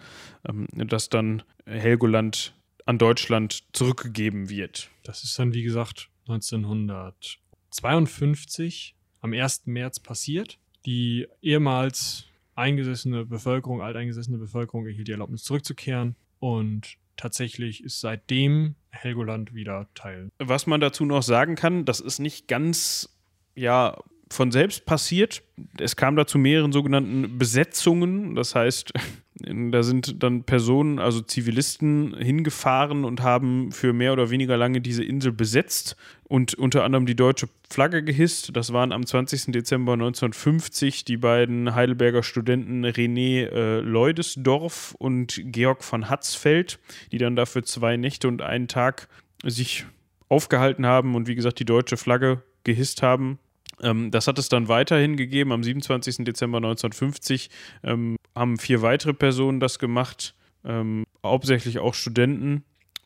ähm, 0.47 0.67
dass 0.73 1.09
dann 1.09 1.43
Helgoland 1.65 2.55
an 2.85 2.97
Deutschland 2.97 3.63
zurückgegeben 3.73 4.49
wird. 4.49 4.89
Das 5.03 5.23
ist 5.23 5.37
dann, 5.39 5.53
wie 5.53 5.63
gesagt, 5.63 6.09
1952 6.27 8.95
am 9.21 9.31
1. 9.33 9.63
März 9.65 9.99
passiert. 9.99 10.59
Die 10.85 11.27
ehemals 11.41 12.25
eingesessene 12.55 13.25
Bevölkerung, 13.25 13.81
alteingesessene 13.81 14.37
Bevölkerung 14.37 14.85
erhielt 14.85 15.07
die 15.07 15.13
Erlaubnis 15.13 15.43
zurückzukehren 15.43 16.15
und 16.39 16.97
tatsächlich 17.15 17.83
ist 17.83 18.01
seitdem 18.01 18.75
Helgoland 18.89 19.53
wieder 19.53 19.87
Teil. 19.95 20.29
Was 20.39 20.67
man 20.67 20.81
dazu 20.81 21.05
noch 21.05 21.23
sagen 21.23 21.55
kann, 21.55 21.85
das 21.85 21.99
ist 21.99 22.19
nicht 22.19 22.47
ganz 22.47 23.12
ja 23.55 23.95
von 24.33 24.51
selbst 24.51 24.85
passiert. 24.85 25.43
Es 25.79 25.95
kam 25.95 26.15
da 26.15 26.25
zu 26.25 26.37
mehreren 26.37 26.71
sogenannten 26.71 27.37
Besetzungen. 27.37 28.35
Das 28.35 28.55
heißt, 28.55 28.91
da 29.35 29.83
sind 29.83 30.23
dann 30.23 30.43
Personen, 30.43 30.99
also 30.99 31.21
Zivilisten, 31.21 32.15
hingefahren 32.17 33.05
und 33.05 33.21
haben 33.21 33.71
für 33.71 33.93
mehr 33.93 34.13
oder 34.13 34.29
weniger 34.29 34.57
lange 34.57 34.81
diese 34.81 35.03
Insel 35.03 35.31
besetzt 35.31 35.95
und 36.23 36.55
unter 36.55 36.83
anderem 36.83 37.05
die 37.05 37.15
deutsche 37.15 37.47
Flagge 37.69 38.03
gehisst. 38.03 38.51
Das 38.53 38.73
waren 38.73 38.91
am 38.91 39.05
20. 39.05 39.51
Dezember 39.51 39.93
1950 39.93 41.05
die 41.05 41.17
beiden 41.17 41.75
Heidelberger 41.75 42.23
Studenten 42.23 42.85
René 42.85 43.45
äh, 43.45 43.79
Leudesdorf 43.79 44.95
und 44.97 45.39
Georg 45.45 45.83
von 45.83 46.09
Hatzfeld, 46.09 46.79
die 47.11 47.19
dann 47.19 47.35
dafür 47.35 47.63
zwei 47.63 47.97
Nächte 47.97 48.27
und 48.27 48.41
einen 48.41 48.67
Tag 48.67 49.07
sich 49.45 49.85
aufgehalten 50.29 50.85
haben 50.85 51.15
und 51.15 51.27
wie 51.27 51.35
gesagt 51.35 51.59
die 51.59 51.65
deutsche 51.65 51.97
Flagge 51.97 52.41
gehisst 52.63 53.01
haben 53.01 53.39
Ähm, 53.81 54.11
das 54.11 54.27
hat 54.27 54.39
es 54.39 54.49
dann 54.49 54.67
weiterhin 54.67 55.17
gegeben. 55.17 55.51
Am 55.51 55.63
27. 55.63 56.17
Dezember 56.25 56.57
1950 56.57 57.49
ähm, 57.83 58.17
haben 58.35 58.57
vier 58.57 58.81
weitere 58.81 59.13
Personen 59.13 59.59
das 59.59 59.79
gemacht, 59.79 60.35
ähm, 60.63 61.05
hauptsächlich 61.23 61.79
auch 61.79 61.93
Studenten 61.93 62.63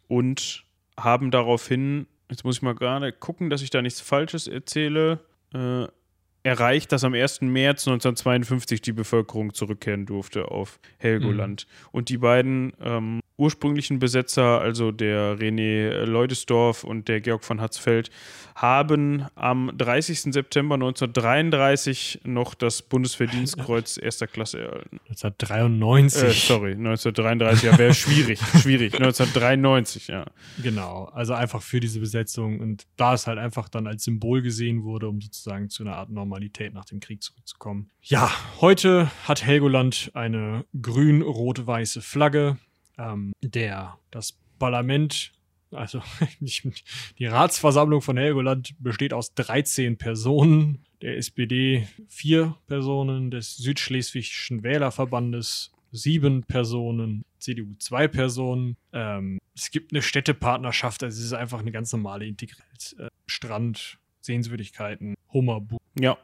und 0.07 0.65
haben 0.97 1.31
daraufhin, 1.31 2.07
jetzt 2.29 2.43
muss 2.43 2.57
ich 2.57 2.61
mal 2.61 2.75
gerade 2.75 3.11
gucken, 3.11 3.49
dass 3.49 3.61
ich 3.61 3.69
da 3.69 3.81
nichts 3.81 4.01
Falsches 4.01 4.47
erzähle, 4.47 5.19
äh, 5.53 5.85
erreicht, 6.43 6.91
dass 6.91 7.03
am 7.03 7.13
1. 7.13 7.41
März 7.41 7.87
1952 7.87 8.81
die 8.81 8.93
Bevölkerung 8.93 9.53
zurückkehren 9.53 10.05
durfte 10.05 10.49
auf 10.49 10.79
Helgoland. 10.97 11.67
Mhm. 11.67 11.87
Und 11.91 12.09
die 12.09 12.17
beiden 12.17 12.73
ähm, 12.81 13.19
ursprünglichen 13.37 13.99
Besetzer, 13.99 14.59
also 14.59 14.91
der 14.91 15.37
René 15.37 16.05
Leudesdorf 16.05 16.83
und 16.83 17.07
der 17.07 17.21
Georg 17.21 17.43
von 17.43 17.61
Hatzfeld, 17.61 18.09
haben 18.55 19.27
am 19.35 19.71
30. 19.77 20.33
September 20.33 20.75
1933 20.75 22.21
noch 22.23 22.55
das 22.55 22.81
Bundesverdienstkreuz 22.81 23.97
erster 24.01 24.25
Klasse 24.25 24.61
erhalten. 24.61 24.99
1993. 25.09 26.23
Äh, 26.23 26.31
sorry, 26.31 26.71
1933, 26.71 27.63
ja, 27.63 27.77
wäre 27.77 27.93
schwierig, 27.93 28.39
schwierig. 28.61 28.95
1993, 28.95 30.07
ja. 30.07 30.25
Genau, 30.61 31.05
also 31.05 31.33
einfach 31.33 31.61
für 31.61 31.79
diese 31.79 31.99
Besetzung 31.99 32.59
und 32.59 32.87
da 32.97 33.13
es 33.13 33.27
halt 33.27 33.37
einfach 33.37 33.69
dann 33.69 33.85
als 33.85 34.03
Symbol 34.03 34.41
gesehen 34.41 34.83
wurde, 34.83 35.07
um 35.07 35.21
sozusagen 35.21 35.69
zu 35.69 35.83
einer 35.83 35.95
Art 35.95 36.09
Normalität 36.09 36.73
nach 36.73 36.85
dem 36.85 36.99
Krieg 36.99 37.21
zurückzukommen. 37.21 37.91
Ja, 38.01 38.31
heute 38.59 39.11
hat 39.25 39.45
Helgoland 39.45 40.09
eine 40.15 40.65
grün-rot-weiße 40.81 42.01
Flagge 42.01 42.57
ähm, 42.97 43.33
der, 43.41 43.97
das 44.11 44.37
Parlament, 44.59 45.31
also 45.71 46.01
die 47.19 47.25
Ratsversammlung 47.25 48.01
von 48.01 48.17
Helgoland 48.17 48.75
besteht 48.79 49.13
aus 49.13 49.33
13 49.33 49.97
Personen, 49.97 50.85
der 51.01 51.17
SPD 51.17 51.87
vier 52.07 52.55
Personen, 52.67 53.31
des 53.31 53.57
Südschleswigischen 53.57 54.63
Wählerverbandes 54.63 55.71
sieben 55.91 56.43
Personen, 56.43 57.23
CDU 57.39 57.75
zwei 57.79 58.07
Personen. 58.07 58.77
Ähm, 58.93 59.39
es 59.55 59.71
gibt 59.71 59.91
eine 59.91 60.01
Städtepartnerschaft, 60.01 61.03
also 61.03 61.17
es 61.17 61.25
ist 61.25 61.33
einfach 61.33 61.59
eine 61.59 61.71
ganz 61.71 61.91
normale 61.91 62.25
Integrität. 62.25 62.95
Äh, 62.99 63.09
Strand, 63.25 63.97
Sehenswürdigkeiten, 64.21 65.15
Hummerbuch. 65.33 65.79
Ja. 65.99 66.17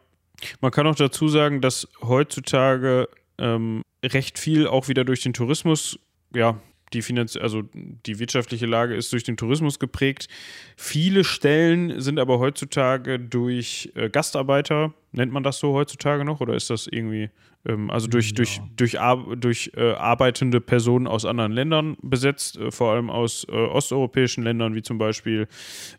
Man 0.59 0.71
kann 0.71 0.87
auch 0.87 0.95
dazu 0.95 1.27
sagen, 1.27 1.61
dass 1.61 1.87
heutzutage 2.01 3.07
ähm, 3.37 3.81
recht 4.03 4.37
viel 4.39 4.67
auch 4.67 4.87
wieder 4.87 5.05
durch 5.05 5.21
den 5.21 5.33
Tourismus 5.33 5.99
ja, 6.33 6.59
die 6.93 7.01
Finanz 7.01 7.35
also 7.35 7.63
die 7.73 8.19
wirtschaftliche 8.19 8.65
Lage 8.65 8.95
ist 8.95 9.11
durch 9.11 9.23
den 9.23 9.37
Tourismus 9.37 9.79
geprägt. 9.79 10.27
Viele 10.77 11.23
Stellen 11.23 11.99
sind 11.99 12.19
aber 12.19 12.39
heutzutage 12.39 13.19
durch 13.19 13.91
äh, 13.95 14.09
Gastarbeiter, 14.09 14.93
nennt 15.11 15.31
man 15.31 15.43
das 15.43 15.59
so 15.59 15.73
heutzutage 15.73 16.23
noch, 16.23 16.39
oder 16.41 16.55
ist 16.55 16.69
das 16.69 16.87
irgendwie, 16.87 17.29
ähm, 17.65 17.89
also 17.89 18.07
durch, 18.07 18.29
ja. 18.29 18.35
durch, 18.35 18.61
durch, 18.75 18.99
Ar 18.99 19.35
durch 19.35 19.71
äh, 19.75 19.93
arbeitende 19.93 20.61
Personen 20.61 21.07
aus 21.07 21.25
anderen 21.25 21.51
Ländern 21.51 21.97
besetzt, 22.01 22.57
äh, 22.57 22.71
vor 22.71 22.93
allem 22.93 23.09
aus 23.09 23.45
äh, 23.49 23.51
osteuropäischen 23.51 24.43
Ländern 24.43 24.75
wie 24.75 24.83
zum 24.83 24.97
Beispiel 24.97 25.47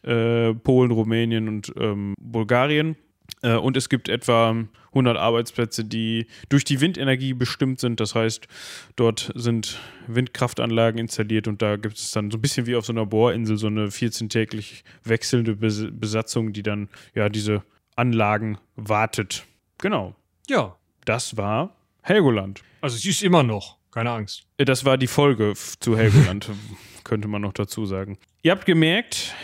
äh, 0.03 0.55
Polen, 0.55 0.91
Rumänien 0.91 1.49
und 1.49 1.73
ähm, 1.77 2.15
Bulgarien. 2.21 2.97
Äh, 3.45 3.57
und 3.57 3.77
es 3.77 3.89
gibt 3.89 4.09
etwa 4.09 4.57
100 4.89 5.17
Arbeitsplätze, 5.17 5.85
die 5.85 6.27
durch 6.49 6.65
die 6.65 6.81
Windenergie 6.81 7.35
bestimmt 7.35 7.79
sind. 7.79 8.01
Das 8.01 8.15
heißt, 8.15 8.49
dort 8.97 9.31
sind 9.35 9.79
Windkraftanlagen 10.07 10.99
installiert 10.99 11.47
und 11.47 11.63
da 11.63 11.77
gibt 11.77 11.99
es 11.99 12.11
dann 12.11 12.31
so 12.31 12.39
ein 12.39 12.41
bisschen 12.41 12.67
wie 12.67 12.75
auf 12.75 12.87
so 12.87 12.93
einer 12.93 13.07
Bohrinsel 13.07 13.57
so 13.59 13.67
eine 13.67 13.89
14-täglich 13.89 14.83
wechselnde 15.05 15.57
Besatzung, 15.57 16.53
die 16.53 16.63
dann 16.63 16.89
ja 17.15 17.29
diese 17.29 17.63
Anlagen 17.97 18.59
wartet. 18.77 19.45
Genau. 19.79 20.15
Ja. 20.49 20.77
Das 21.05 21.37
war 21.37 21.77
Helgoland. 22.01 22.63
Also 22.81 22.97
sie 22.97 23.11
ist 23.11 23.23
immer 23.23 23.43
noch, 23.43 23.77
keine 23.91 24.11
Angst. 24.11 24.47
Äh, 24.57 24.65
das 24.65 24.87
war 24.87 24.97
die 24.97 25.07
Folge 25.07 25.53
zu 25.81 25.99
Helgoland, 25.99 26.51
könnte 27.05 27.29
man 27.29 27.43
noch 27.43 27.53
dazu 27.53 27.85
sagen. 27.85 28.17
Ihr 28.43 28.53
habt 28.53 28.65
gemerkt, 28.65 29.35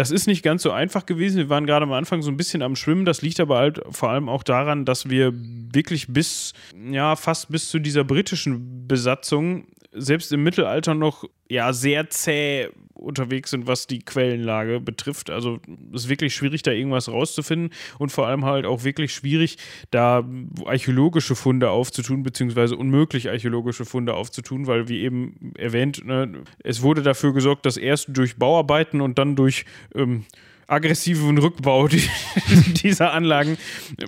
das 0.00 0.10
ist 0.10 0.26
nicht 0.26 0.42
ganz 0.42 0.62
so 0.62 0.70
einfach 0.70 1.04
gewesen. 1.04 1.36
Wir 1.36 1.50
waren 1.50 1.66
gerade 1.66 1.82
am 1.82 1.92
Anfang 1.92 2.22
so 2.22 2.30
ein 2.30 2.38
bisschen 2.38 2.62
am 2.62 2.74
Schwimmen. 2.74 3.04
Das 3.04 3.20
liegt 3.20 3.38
aber 3.38 3.58
halt 3.58 3.82
vor 3.90 4.08
allem 4.08 4.30
auch 4.30 4.42
daran, 4.42 4.86
dass 4.86 5.10
wir 5.10 5.34
wirklich 5.34 6.06
bis, 6.08 6.54
ja, 6.90 7.16
fast 7.16 7.50
bis 7.50 7.68
zu 7.68 7.78
dieser 7.80 8.02
britischen 8.02 8.88
Besatzung 8.88 9.66
selbst 9.92 10.32
im 10.32 10.42
Mittelalter 10.42 10.94
noch 10.94 11.24
ja 11.50 11.72
sehr 11.72 12.08
zäh 12.10 12.68
unterwegs 12.94 13.50
sind, 13.50 13.66
was 13.66 13.86
die 13.86 14.00
Quellenlage 14.00 14.78
betrifft. 14.78 15.30
Also 15.30 15.58
es 15.92 16.04
ist 16.04 16.08
wirklich 16.08 16.34
schwierig, 16.34 16.62
da 16.62 16.70
irgendwas 16.70 17.08
rauszufinden 17.08 17.70
und 17.98 18.12
vor 18.12 18.26
allem 18.26 18.44
halt 18.44 18.66
auch 18.66 18.84
wirklich 18.84 19.12
schwierig, 19.12 19.56
da 19.90 20.24
archäologische 20.64 21.34
Funde 21.34 21.70
aufzutun, 21.70 22.22
beziehungsweise 22.22 22.76
unmöglich 22.76 23.28
archäologische 23.30 23.84
Funde 23.84 24.14
aufzutun, 24.14 24.66
weil 24.66 24.88
wie 24.88 25.00
eben 25.00 25.52
erwähnt, 25.56 26.04
ne, 26.04 26.42
es 26.62 26.82
wurde 26.82 27.02
dafür 27.02 27.32
gesorgt, 27.32 27.66
dass 27.66 27.76
erst 27.76 28.08
durch 28.10 28.36
Bauarbeiten 28.36 29.00
und 29.00 29.18
dann 29.18 29.34
durch 29.34 29.64
ähm, 29.94 30.24
aggressiven 30.70 31.38
Rückbau 31.38 31.88
dieser 32.82 33.12
Anlagen 33.12 33.58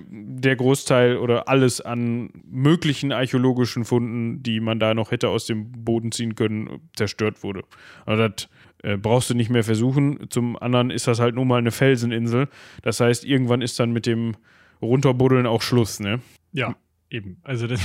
der 0.09 0.57
Großteil 0.57 1.17
oder 1.17 1.49
alles 1.49 1.81
an 1.81 2.31
möglichen 2.45 3.13
archäologischen 3.13 3.85
Funden, 3.85 4.43
die 4.43 4.61
man 4.61 4.79
da 4.79 4.95
noch 4.95 5.11
hätte 5.11 5.29
aus 5.29 5.47
dem 5.47 5.73
Boden 5.73 6.13
ziehen 6.13 6.35
können, 6.35 6.81
zerstört 6.95 7.43
wurde. 7.43 7.65
Also 8.07 8.29
das 8.29 8.49
äh, 8.83 8.97
brauchst 8.97 9.31
du 9.31 9.35
nicht 9.35 9.51
mehr 9.51 9.65
versuchen. 9.65 10.31
Zum 10.31 10.57
anderen 10.57 10.91
ist 10.91 11.07
das 11.07 11.21
halt 11.21 11.35
nur 11.35 11.45
mal 11.45 11.59
eine 11.59 11.73
Felseninsel. 11.73 12.49
Das 12.83 13.01
heißt, 13.01 13.25
irgendwann 13.25 13.63
ist 13.63 13.79
dann 13.81 13.93
mit 13.93 14.07
dem 14.07 14.37
Runterbuddeln 14.81 15.47
auch 15.47 15.63
Schluss, 15.63 16.01
ne? 16.01 16.21
Ja, 16.53 16.77
eben. 17.11 17.39
Also 17.43 17.67
das, 17.67 17.81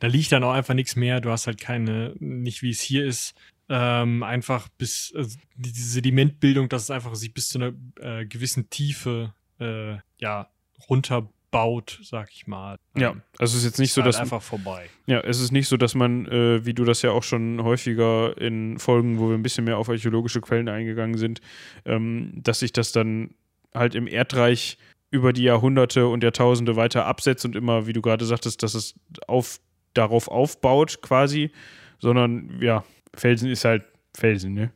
da 0.00 0.06
liegt 0.06 0.32
dann 0.32 0.44
auch 0.44 0.52
einfach 0.52 0.74
nichts 0.74 0.96
mehr. 0.96 1.20
Du 1.20 1.30
hast 1.30 1.46
halt 1.46 1.60
keine, 1.60 2.14
nicht 2.18 2.62
wie 2.62 2.70
es 2.70 2.80
hier 2.80 3.04
ist, 3.04 3.34
ähm, 3.68 4.22
einfach 4.22 4.68
bis 4.78 5.12
also 5.14 5.38
diese 5.54 5.88
Sedimentbildung, 5.88 6.68
dass 6.68 6.84
es 6.84 6.90
einfach 6.90 7.14
sich 7.14 7.34
bis 7.34 7.48
zu 7.48 7.58
einer 7.58 7.72
äh, 8.00 8.26
gewissen 8.26 8.70
Tiefe 8.70 9.34
äh, 9.60 9.96
ja 10.18 10.48
runterbaut, 10.88 12.00
sag 12.02 12.30
ich 12.32 12.46
mal. 12.46 12.76
Ja, 12.96 13.10
ähm, 13.10 13.22
also 13.38 13.56
es 13.56 13.62
ist 13.62 13.64
jetzt 13.64 13.78
nicht 13.78 13.92
so, 13.92 14.02
halt 14.02 14.08
dass 14.08 14.20
einfach 14.20 14.42
vorbei. 14.42 14.88
Ja, 15.06 15.20
es 15.20 15.40
ist 15.40 15.52
nicht 15.52 15.68
so, 15.68 15.76
dass 15.76 15.94
man, 15.94 16.26
äh, 16.26 16.64
wie 16.64 16.74
du 16.74 16.84
das 16.84 17.02
ja 17.02 17.10
auch 17.10 17.22
schon 17.22 17.62
häufiger 17.62 18.38
in 18.40 18.78
Folgen, 18.78 19.18
wo 19.18 19.28
wir 19.28 19.34
ein 19.34 19.42
bisschen 19.42 19.64
mehr 19.64 19.78
auf 19.78 19.88
archäologische 19.88 20.40
Quellen 20.40 20.68
eingegangen 20.68 21.18
sind, 21.18 21.40
ähm, 21.84 22.32
dass 22.36 22.60
sich 22.60 22.72
das 22.72 22.92
dann 22.92 23.34
halt 23.74 23.94
im 23.94 24.06
Erdreich 24.06 24.78
über 25.10 25.32
die 25.32 25.42
Jahrhunderte 25.42 26.06
und 26.06 26.22
Jahrtausende 26.22 26.76
weiter 26.76 27.06
absetzt 27.06 27.44
und 27.44 27.56
immer, 27.56 27.86
wie 27.86 27.92
du 27.92 28.02
gerade 28.02 28.24
sagtest, 28.24 28.62
dass 28.62 28.74
es 28.74 28.94
auf, 29.26 29.60
darauf 29.94 30.28
aufbaut 30.28 31.00
quasi, 31.00 31.50
sondern 31.98 32.60
ja, 32.60 32.84
Felsen 33.14 33.50
ist 33.50 33.64
halt 33.64 33.84
Felsen, 34.16 34.54
ne? 34.54 34.72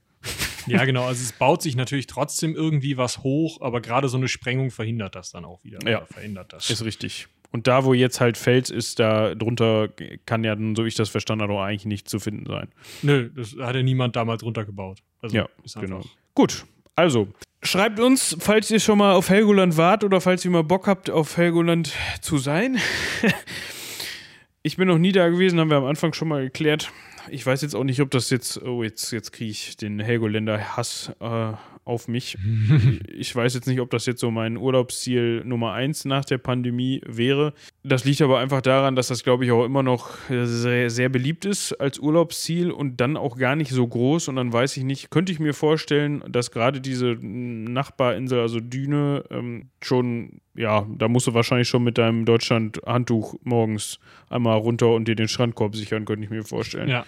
Ja, 0.66 0.84
genau. 0.84 1.04
Also 1.06 1.22
es 1.22 1.32
baut 1.32 1.62
sich 1.62 1.76
natürlich 1.76 2.06
trotzdem 2.06 2.54
irgendwie 2.54 2.96
was 2.96 3.22
hoch, 3.22 3.60
aber 3.60 3.80
gerade 3.80 4.08
so 4.08 4.16
eine 4.16 4.28
Sprengung 4.28 4.70
verhindert 4.70 5.14
das 5.14 5.30
dann 5.30 5.44
auch 5.44 5.64
wieder. 5.64 5.78
Ja, 5.88 6.04
verhindert 6.06 6.52
das. 6.52 6.70
Ist 6.70 6.84
richtig. 6.84 7.28
Und 7.50 7.66
da, 7.66 7.84
wo 7.84 7.92
jetzt 7.92 8.20
halt 8.20 8.38
Fels 8.38 8.70
ist, 8.70 8.98
da 8.98 9.34
drunter 9.34 9.88
kann 10.24 10.42
ja 10.42 10.54
dann, 10.54 10.74
so 10.74 10.84
ich 10.84 10.94
das 10.94 11.10
verstanden 11.10 11.42
habe, 11.42 11.60
eigentlich 11.60 11.84
nichts 11.84 12.10
zu 12.10 12.18
finden 12.18 12.46
sein. 12.46 12.68
Nö, 13.02 13.30
das 13.34 13.56
hat 13.60 13.76
ja 13.76 13.82
niemand 13.82 14.16
damals 14.16 14.42
runtergebaut. 14.42 15.00
Also 15.20 15.36
ja, 15.36 15.48
genau. 15.78 16.02
Gut, 16.34 16.64
also 16.96 17.28
schreibt 17.62 18.00
uns, 18.00 18.36
falls 18.40 18.70
ihr 18.70 18.80
schon 18.80 18.98
mal 18.98 19.12
auf 19.12 19.28
Helgoland 19.28 19.76
wart 19.76 20.02
oder 20.02 20.22
falls 20.22 20.44
ihr 20.46 20.50
mal 20.50 20.64
Bock 20.64 20.86
habt, 20.86 21.10
auf 21.10 21.36
Helgoland 21.36 21.92
zu 22.22 22.38
sein. 22.38 22.78
ich 24.62 24.78
bin 24.78 24.88
noch 24.88 24.98
nie 24.98 25.12
da 25.12 25.28
gewesen, 25.28 25.60
haben 25.60 25.68
wir 25.70 25.76
am 25.76 25.84
Anfang 25.84 26.14
schon 26.14 26.28
mal 26.28 26.42
geklärt 26.44 26.90
ich 27.28 27.44
weiß 27.44 27.62
jetzt 27.62 27.74
auch 27.74 27.84
nicht, 27.84 28.00
ob 28.00 28.10
das 28.10 28.30
jetzt, 28.30 28.62
oh, 28.62 28.82
jetzt, 28.82 29.10
jetzt 29.12 29.32
kriege 29.32 29.50
ich 29.50 29.76
den 29.76 30.00
Helgoländer 30.00 30.76
Hass 30.76 31.12
äh, 31.20 31.52
auf 31.84 32.08
mich. 32.08 32.38
ich 33.08 33.34
weiß 33.34 33.54
jetzt 33.54 33.66
nicht, 33.66 33.80
ob 33.80 33.90
das 33.90 34.06
jetzt 34.06 34.20
so 34.20 34.30
mein 34.30 34.56
Urlaubsziel 34.56 35.42
Nummer 35.44 35.72
eins 35.72 36.04
nach 36.04 36.24
der 36.24 36.38
Pandemie 36.38 37.00
wäre. 37.06 37.52
Das 37.82 38.04
liegt 38.04 38.22
aber 38.22 38.38
einfach 38.38 38.62
daran, 38.62 38.94
dass 38.94 39.08
das, 39.08 39.24
glaube 39.24 39.44
ich, 39.44 39.50
auch 39.50 39.64
immer 39.64 39.82
noch 39.82 40.10
sehr, 40.28 40.90
sehr 40.90 41.08
beliebt 41.08 41.44
ist 41.44 41.72
als 41.74 41.98
Urlaubsziel 41.98 42.70
und 42.70 43.00
dann 43.00 43.16
auch 43.16 43.36
gar 43.36 43.56
nicht 43.56 43.70
so 43.70 43.86
groß. 43.86 44.28
Und 44.28 44.36
dann 44.36 44.52
weiß 44.52 44.76
ich 44.76 44.84
nicht, 44.84 45.10
könnte 45.10 45.32
ich 45.32 45.40
mir 45.40 45.54
vorstellen, 45.54 46.22
dass 46.28 46.50
gerade 46.50 46.80
diese 46.80 47.16
Nachbarinsel, 47.20 48.40
also 48.40 48.60
Düne, 48.60 49.24
ähm, 49.30 49.70
schon, 49.82 50.40
ja, 50.54 50.86
da 50.96 51.08
musst 51.08 51.26
du 51.26 51.34
wahrscheinlich 51.34 51.68
schon 51.68 51.82
mit 51.82 51.98
deinem 51.98 52.24
Deutschland-Handtuch 52.24 53.36
morgens 53.42 53.98
einmal 54.28 54.58
runter 54.58 54.94
und 54.94 55.08
dir 55.08 55.16
den 55.16 55.28
Strandkorb 55.28 55.74
sichern, 55.74 56.04
könnte 56.04 56.24
ich 56.24 56.30
mir 56.30 56.44
vorstellen. 56.44 56.88
Ja. 56.88 57.04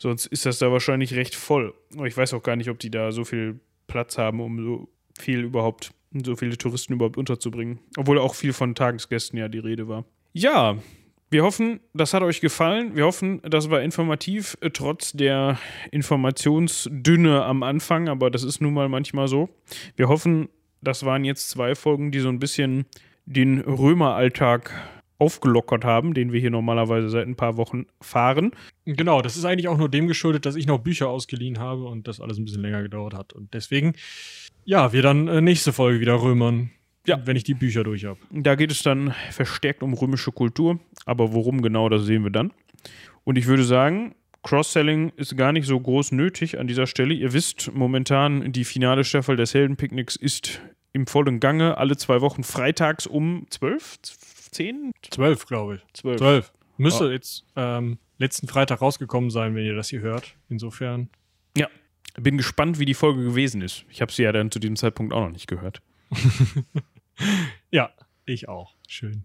Sonst 0.00 0.26
ist 0.26 0.46
das 0.46 0.58
da 0.58 0.70
wahrscheinlich 0.70 1.14
recht 1.14 1.34
voll. 1.34 1.74
Ich 2.04 2.16
weiß 2.16 2.34
auch 2.34 2.42
gar 2.42 2.56
nicht, 2.56 2.70
ob 2.70 2.78
die 2.78 2.90
da 2.90 3.12
so 3.12 3.24
viel 3.24 3.60
Platz 3.86 4.18
haben, 4.18 4.40
um 4.40 4.64
so 4.64 4.88
viel 5.18 5.40
überhaupt, 5.40 5.92
so 6.24 6.36
viele 6.36 6.56
Touristen 6.56 6.92
überhaupt 6.94 7.16
unterzubringen. 7.16 7.80
Obwohl 7.96 8.18
auch 8.18 8.34
viel 8.34 8.52
von 8.52 8.74
Tagesgästen 8.74 9.38
ja 9.38 9.48
die 9.48 9.58
Rede 9.58 9.88
war. 9.88 10.04
Ja, 10.32 10.78
wir 11.30 11.42
hoffen, 11.42 11.80
das 11.92 12.14
hat 12.14 12.22
euch 12.22 12.40
gefallen. 12.40 12.96
Wir 12.96 13.04
hoffen, 13.04 13.42
das 13.42 13.68
war 13.68 13.82
informativ, 13.82 14.56
äh, 14.60 14.70
trotz 14.70 15.12
der 15.12 15.58
Informationsdünne 15.90 17.44
am 17.44 17.62
Anfang, 17.62 18.08
aber 18.08 18.30
das 18.30 18.44
ist 18.44 18.62
nun 18.62 18.72
mal 18.72 18.88
manchmal 18.88 19.28
so. 19.28 19.50
Wir 19.96 20.08
hoffen, 20.08 20.48
das 20.80 21.04
waren 21.04 21.24
jetzt 21.24 21.50
zwei 21.50 21.74
Folgen, 21.74 22.12
die 22.12 22.20
so 22.20 22.28
ein 22.28 22.38
bisschen 22.38 22.86
den 23.26 23.60
Römeralltag 23.60 24.72
aufgelockert 25.18 25.84
haben, 25.84 26.14
den 26.14 26.32
wir 26.32 26.40
hier 26.40 26.50
normalerweise 26.50 27.08
seit 27.08 27.26
ein 27.26 27.36
paar 27.36 27.56
Wochen 27.56 27.86
fahren. 28.00 28.52
Genau, 28.84 29.20
das 29.20 29.36
ist 29.36 29.44
eigentlich 29.44 29.68
auch 29.68 29.78
nur 29.78 29.88
dem 29.88 30.06
geschuldet, 30.06 30.46
dass 30.46 30.56
ich 30.56 30.66
noch 30.66 30.78
Bücher 30.78 31.08
ausgeliehen 31.08 31.58
habe 31.58 31.84
und 31.84 32.06
das 32.06 32.20
alles 32.20 32.38
ein 32.38 32.44
bisschen 32.44 32.62
länger 32.62 32.82
gedauert 32.82 33.14
hat. 33.14 33.32
Und 33.32 33.52
deswegen, 33.52 33.94
ja, 34.64 34.92
wir 34.92 35.02
dann 35.02 35.28
äh, 35.28 35.40
nächste 35.40 35.72
Folge 35.72 36.00
wieder 36.00 36.22
römern. 36.22 36.70
Ja. 37.06 37.20
Wenn 37.24 37.36
ich 37.36 37.44
die 37.44 37.54
Bücher 37.54 37.84
durch 37.84 38.04
habe. 38.04 38.18
Da 38.30 38.54
geht 38.54 38.70
es 38.70 38.82
dann 38.82 39.14
verstärkt 39.30 39.82
um 39.82 39.94
römische 39.94 40.30
Kultur, 40.30 40.78
aber 41.06 41.32
worum 41.32 41.62
genau, 41.62 41.88
das 41.88 42.04
sehen 42.04 42.22
wir 42.22 42.30
dann. 42.30 42.52
Und 43.24 43.38
ich 43.38 43.46
würde 43.46 43.64
sagen, 43.64 44.14
Cross-Selling 44.42 45.12
ist 45.16 45.36
gar 45.36 45.52
nicht 45.52 45.66
so 45.66 45.80
groß 45.80 46.12
nötig 46.12 46.58
an 46.58 46.66
dieser 46.66 46.86
Stelle. 46.86 47.14
Ihr 47.14 47.32
wisst, 47.32 47.72
momentan 47.74 48.52
die 48.52 48.64
finale 48.64 49.04
Staffel 49.04 49.36
des 49.36 49.54
Heldenpicknicks 49.54 50.16
ist 50.16 50.60
im 50.92 51.06
vollen 51.06 51.40
Gange, 51.40 51.76
alle 51.76 51.96
zwei 51.96 52.20
Wochen 52.20 52.44
freitags 52.44 53.06
um 53.06 53.46
12, 53.50 53.98
10? 54.50 54.92
Zwölf, 55.10 55.46
glaube 55.46 55.76
ich. 55.76 55.82
12. 55.94 56.18
Zwölf. 56.18 56.52
Müsste 56.76 57.10
jetzt 57.10 57.44
ähm, 57.56 57.98
letzten 58.18 58.46
Freitag 58.48 58.80
rausgekommen 58.80 59.30
sein, 59.30 59.54
wenn 59.54 59.64
ihr 59.64 59.74
das 59.74 59.88
hier 59.88 60.00
hört. 60.00 60.36
Insofern. 60.48 61.08
Bin 62.20 62.36
gespannt, 62.36 62.80
wie 62.80 62.84
die 62.84 62.94
Folge 62.94 63.22
gewesen 63.22 63.62
ist. 63.62 63.84
Ich 63.90 64.00
habe 64.00 64.10
sie 64.10 64.24
ja 64.24 64.32
dann 64.32 64.50
zu 64.50 64.58
diesem 64.58 64.74
Zeitpunkt 64.74 65.12
auch 65.12 65.20
noch 65.20 65.30
nicht 65.30 65.46
gehört. 65.46 65.80
Ja, 67.70 67.90
ich 68.24 68.48
auch. 68.48 68.74
Schön. 68.86 69.24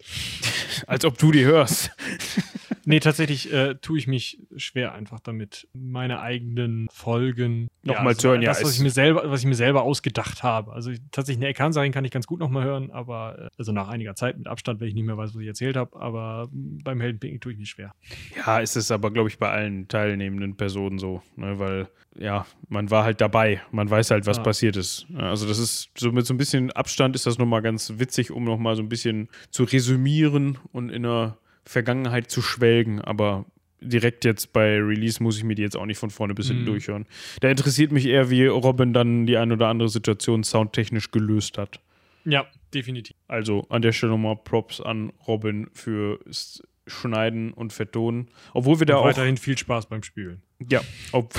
Als 0.88 1.06
ob 1.06 1.18
du 1.18 1.32
die 1.32 1.46
hörst. 1.46 1.92
Nee, 2.86 3.00
tatsächlich 3.00 3.52
äh, 3.54 3.76
tue 3.76 3.98
ich 3.98 4.08
mich 4.08 4.40
schwer 4.58 4.94
einfach 4.94 5.20
damit, 5.20 5.68
meine 5.74 6.20
eigenen 6.20 6.88
Folgen 6.92 7.70
Nochmal 7.86 8.16
zu 8.16 8.30
hören, 8.30 8.42
ja, 8.42 8.52
Das, 8.52 8.64
was 8.64 8.76
ich 8.76 8.82
mir 8.82 8.90
selber, 8.90 9.30
was 9.30 9.42
ich 9.42 9.46
mir 9.46 9.56
selber 9.56 9.84
ausgedacht 9.84 10.42
habe. 10.44 10.72
Also 10.74 10.92
ich, 10.92 11.00
tatsächlich 11.12 11.44
eine 11.44 11.50
Ekan-Serien 11.52 11.92
kann 11.92 12.06
ich 12.06 12.12
ganz 12.12 12.28
gut 12.28 12.40
nochmal 12.40 12.64
hören, 12.64 12.92
aber 12.92 13.38
äh, 13.40 13.48
also 13.58 13.72
nach 13.74 13.90
einiger 13.90 14.16
Zeit 14.16 14.38
mit 14.38 14.48
Abstand, 14.48 14.80
wenn 14.80 14.88
ich 14.88 14.94
nicht 14.94 15.06
mehr 15.06 15.18
weiß, 15.18 15.34
was 15.36 15.42
ich 15.42 15.48
erzählt 15.48 15.76
habe, 15.76 16.00
aber 16.00 16.48
mm, 16.52 16.80
beim 16.84 17.02
Heldenpicken 17.02 17.40
tue 17.40 17.54
ich 17.54 17.58
mich 17.58 17.70
schwer. 17.70 17.92
Ja, 18.38 18.60
ist 18.60 18.76
es 18.78 18.90
aber, 18.92 19.12
glaube 19.12 19.30
ich, 19.30 19.38
bei 19.38 19.50
allen 19.50 19.88
teilnehmenden 19.88 20.56
Personen 20.56 20.98
so, 20.98 21.22
ne? 21.36 21.60
weil, 21.60 21.90
ja, 22.18 22.46
man 22.70 22.90
war 22.90 23.04
halt 23.04 23.20
dabei, 23.22 23.62
man 23.72 23.90
weiß 23.90 24.12
halt, 24.12 24.26
was 24.26 24.38
Ja. 24.38 24.44
passiert 24.44 24.78
ist. 24.78 25.06
Ja, 25.10 25.30
Also 25.30 25.48
das 25.48 25.60
ist, 25.60 25.90
so 25.98 26.12
mit 26.12 26.26
so 26.26 26.34
ein 26.34 26.38
bisschen 26.38 26.72
Abstand 26.72 27.16
ist 27.16 27.26
das 27.26 27.38
nochmal 27.38 27.62
ganz 27.62 27.94
witzig, 27.98 28.32
um 28.32 28.44
nochmal 28.46 28.76
so 28.76 28.82
ein 28.82 28.90
bisschen 28.90 29.30
zu 29.52 29.64
resümieren 29.64 30.58
und 30.72 30.90
in 30.90 31.04
der 31.04 31.38
Vergangenheit 31.66 32.30
zu 32.30 32.42
schwelgen, 32.42 33.00
aber 33.02 33.46
direkt 33.82 34.24
jetzt 34.26 34.54
bei 34.54 34.78
Release 34.80 35.22
muss 35.22 35.38
ich 35.38 35.44
mir 35.44 35.56
die 35.56 35.62
jetzt 35.62 35.76
auch 35.76 35.86
nicht 35.86 35.98
von 35.98 36.10
vorne 36.10 36.34
bis 36.34 36.48
hinten 36.48 36.64
Mhm. 36.64 36.68
durchhören. 36.68 37.06
Da 37.42 37.50
interessiert 37.50 37.92
mich 37.92 38.06
eher, 38.06 38.30
wie 38.30 38.46
Robin 38.46 38.94
dann 38.94 39.26
die 39.26 39.38
ein 39.38 39.52
oder 39.52 39.68
andere 39.68 39.90
Situation 39.90 40.44
soundtechnisch 40.44 41.12
gelöst 41.12 41.58
hat. 41.58 41.80
Ja, 42.26 42.46
definitiv. 42.74 43.16
Also 43.28 43.66
an 43.70 43.82
der 43.82 43.92
Stelle 43.92 44.14
nochmal 44.14 44.38
Props 44.38 44.80
an 44.80 45.12
Robin 45.28 45.68
fürs 45.74 46.64
Schneiden 46.88 47.52
und 47.54 47.74
Vertonen. 47.74 48.30
Obwohl 48.54 48.80
wir 48.80 48.86
da 48.86 48.96
Und 48.96 49.02
auch 49.02 49.06
weiterhin 49.06 49.36
viel 49.38 49.58
Spaß 49.58 49.88
beim 49.88 50.04
Spülen. 50.04 50.42
ja, 50.70 50.82
ob, 51.12 51.34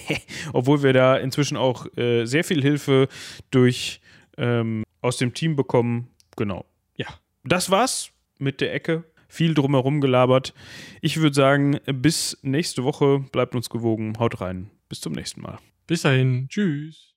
obwohl 0.54 0.82
wir 0.82 0.92
da 0.94 1.16
inzwischen 1.16 1.56
auch 1.58 1.86
äh, 1.96 2.24
sehr 2.24 2.44
viel 2.44 2.62
Hilfe 2.62 3.08
durch 3.50 4.00
ähm, 4.38 4.84
aus 5.02 5.18
dem 5.18 5.34
Team 5.34 5.56
bekommen. 5.56 6.08
Genau. 6.36 6.64
Ja. 6.96 7.06
Das 7.44 7.70
war's 7.70 8.10
mit 8.38 8.60
der 8.62 8.72
Ecke. 8.74 9.04
Viel 9.30 9.54
drumherum 9.54 10.00
gelabert. 10.00 10.52
Ich 11.00 11.18
würde 11.18 11.34
sagen, 11.34 11.78
bis 11.86 12.36
nächste 12.42 12.82
Woche. 12.82 13.24
Bleibt 13.30 13.54
uns 13.54 13.70
gewogen. 13.70 14.18
Haut 14.18 14.40
rein. 14.40 14.70
Bis 14.88 15.00
zum 15.00 15.12
nächsten 15.12 15.40
Mal. 15.40 15.58
Bis 15.86 16.02
dahin. 16.02 16.48
Tschüss. 16.48 17.09